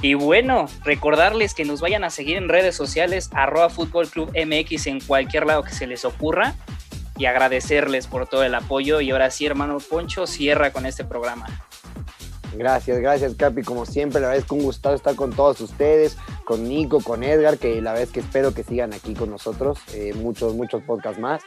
Y 0.02 0.14
bueno, 0.14 0.68
recordarles 0.84 1.54
que 1.54 1.66
nos 1.66 1.82
vayan 1.82 2.04
a 2.04 2.10
seguir 2.10 2.38
en 2.38 2.48
redes 2.48 2.76
sociales, 2.76 3.30
arroba 3.34 3.70
Fútbol 3.70 4.08
Club 4.08 4.32
MX 4.34 4.88
en 4.88 5.00
cualquier 5.02 5.46
lado 5.46 5.64
que 5.64 5.74
se 5.74 5.88
les 5.88 6.06
ocurra. 6.06 6.56
Y 7.20 7.26
agradecerles 7.26 8.08
por 8.08 8.28
todo 8.28 8.44
el 8.44 8.56
apoyo. 8.56 9.00
Y 9.00 9.12
ahora 9.12 9.30
sí, 9.30 9.46
hermano 9.46 9.78
Poncho, 9.78 10.26
cierra 10.26 10.72
con 10.74 10.88
este 10.88 11.04
programa. 11.04 11.46
Gracias, 12.56 13.00
gracias, 13.00 13.36
Capi. 13.36 13.62
Como 13.62 13.86
siempre, 13.86 14.20
la 14.20 14.30
verdad 14.30 14.42
es 14.42 14.50
que 14.50 14.56
un 14.56 14.64
gusto 14.64 14.94
estar 14.94 15.16
con 15.16 15.32
todos 15.32 15.62
ustedes, 15.62 16.18
con 16.46 16.68
Nico, 16.68 17.02
con 17.02 17.24
Edgar, 17.24 17.58
que 17.58 17.82
la 17.82 17.92
verdad 17.92 18.08
es 18.08 18.12
que 18.12 18.22
espero 18.22 18.54
que 18.54 18.64
sigan 18.64 18.94
aquí 18.94 19.14
con 19.14 19.30
nosotros, 19.30 19.78
eh, 19.94 20.14
muchos, 20.16 20.56
muchos 20.56 20.82
podcasts 20.84 21.20
más. 21.20 21.44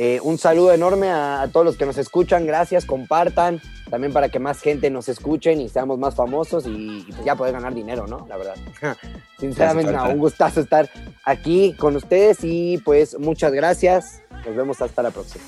Eh, 0.00 0.20
un 0.22 0.38
saludo 0.38 0.72
enorme 0.72 1.10
a, 1.10 1.48
todos 1.52 1.66
los 1.66 1.76
que 1.76 1.84
nos 1.84 1.98
escuchan, 1.98 2.46
gracias, 2.46 2.84
compartan, 2.86 3.60
también 3.90 4.12
para 4.12 4.28
que 4.28 4.38
más 4.38 4.60
gente 4.60 4.90
nos 4.90 5.08
escuchen 5.08 5.60
y 5.60 5.68
seamos 5.68 5.98
más 5.98 6.14
famosos 6.14 6.66
y, 6.68 7.04
pues 7.08 7.24
ya 7.24 7.34
poder 7.34 7.54
ganar 7.54 7.74
dinero, 7.74 8.06
¿no? 8.06 8.24
La 8.28 8.36
verdad. 8.36 8.54
Sinceramente, 9.40 9.92
un 9.92 10.18
gustazo 10.18 10.60
estar 10.60 10.88
aquí 11.24 11.72
con 11.72 11.96
ustedes 11.96 12.38
y 12.42 12.78
pues 12.78 13.18
muchas 13.18 13.52
gracias. 13.52 14.22
Nos 14.46 14.54
vemos 14.54 14.80
hasta 14.80 15.02
la 15.02 15.10
próxima. 15.10 15.44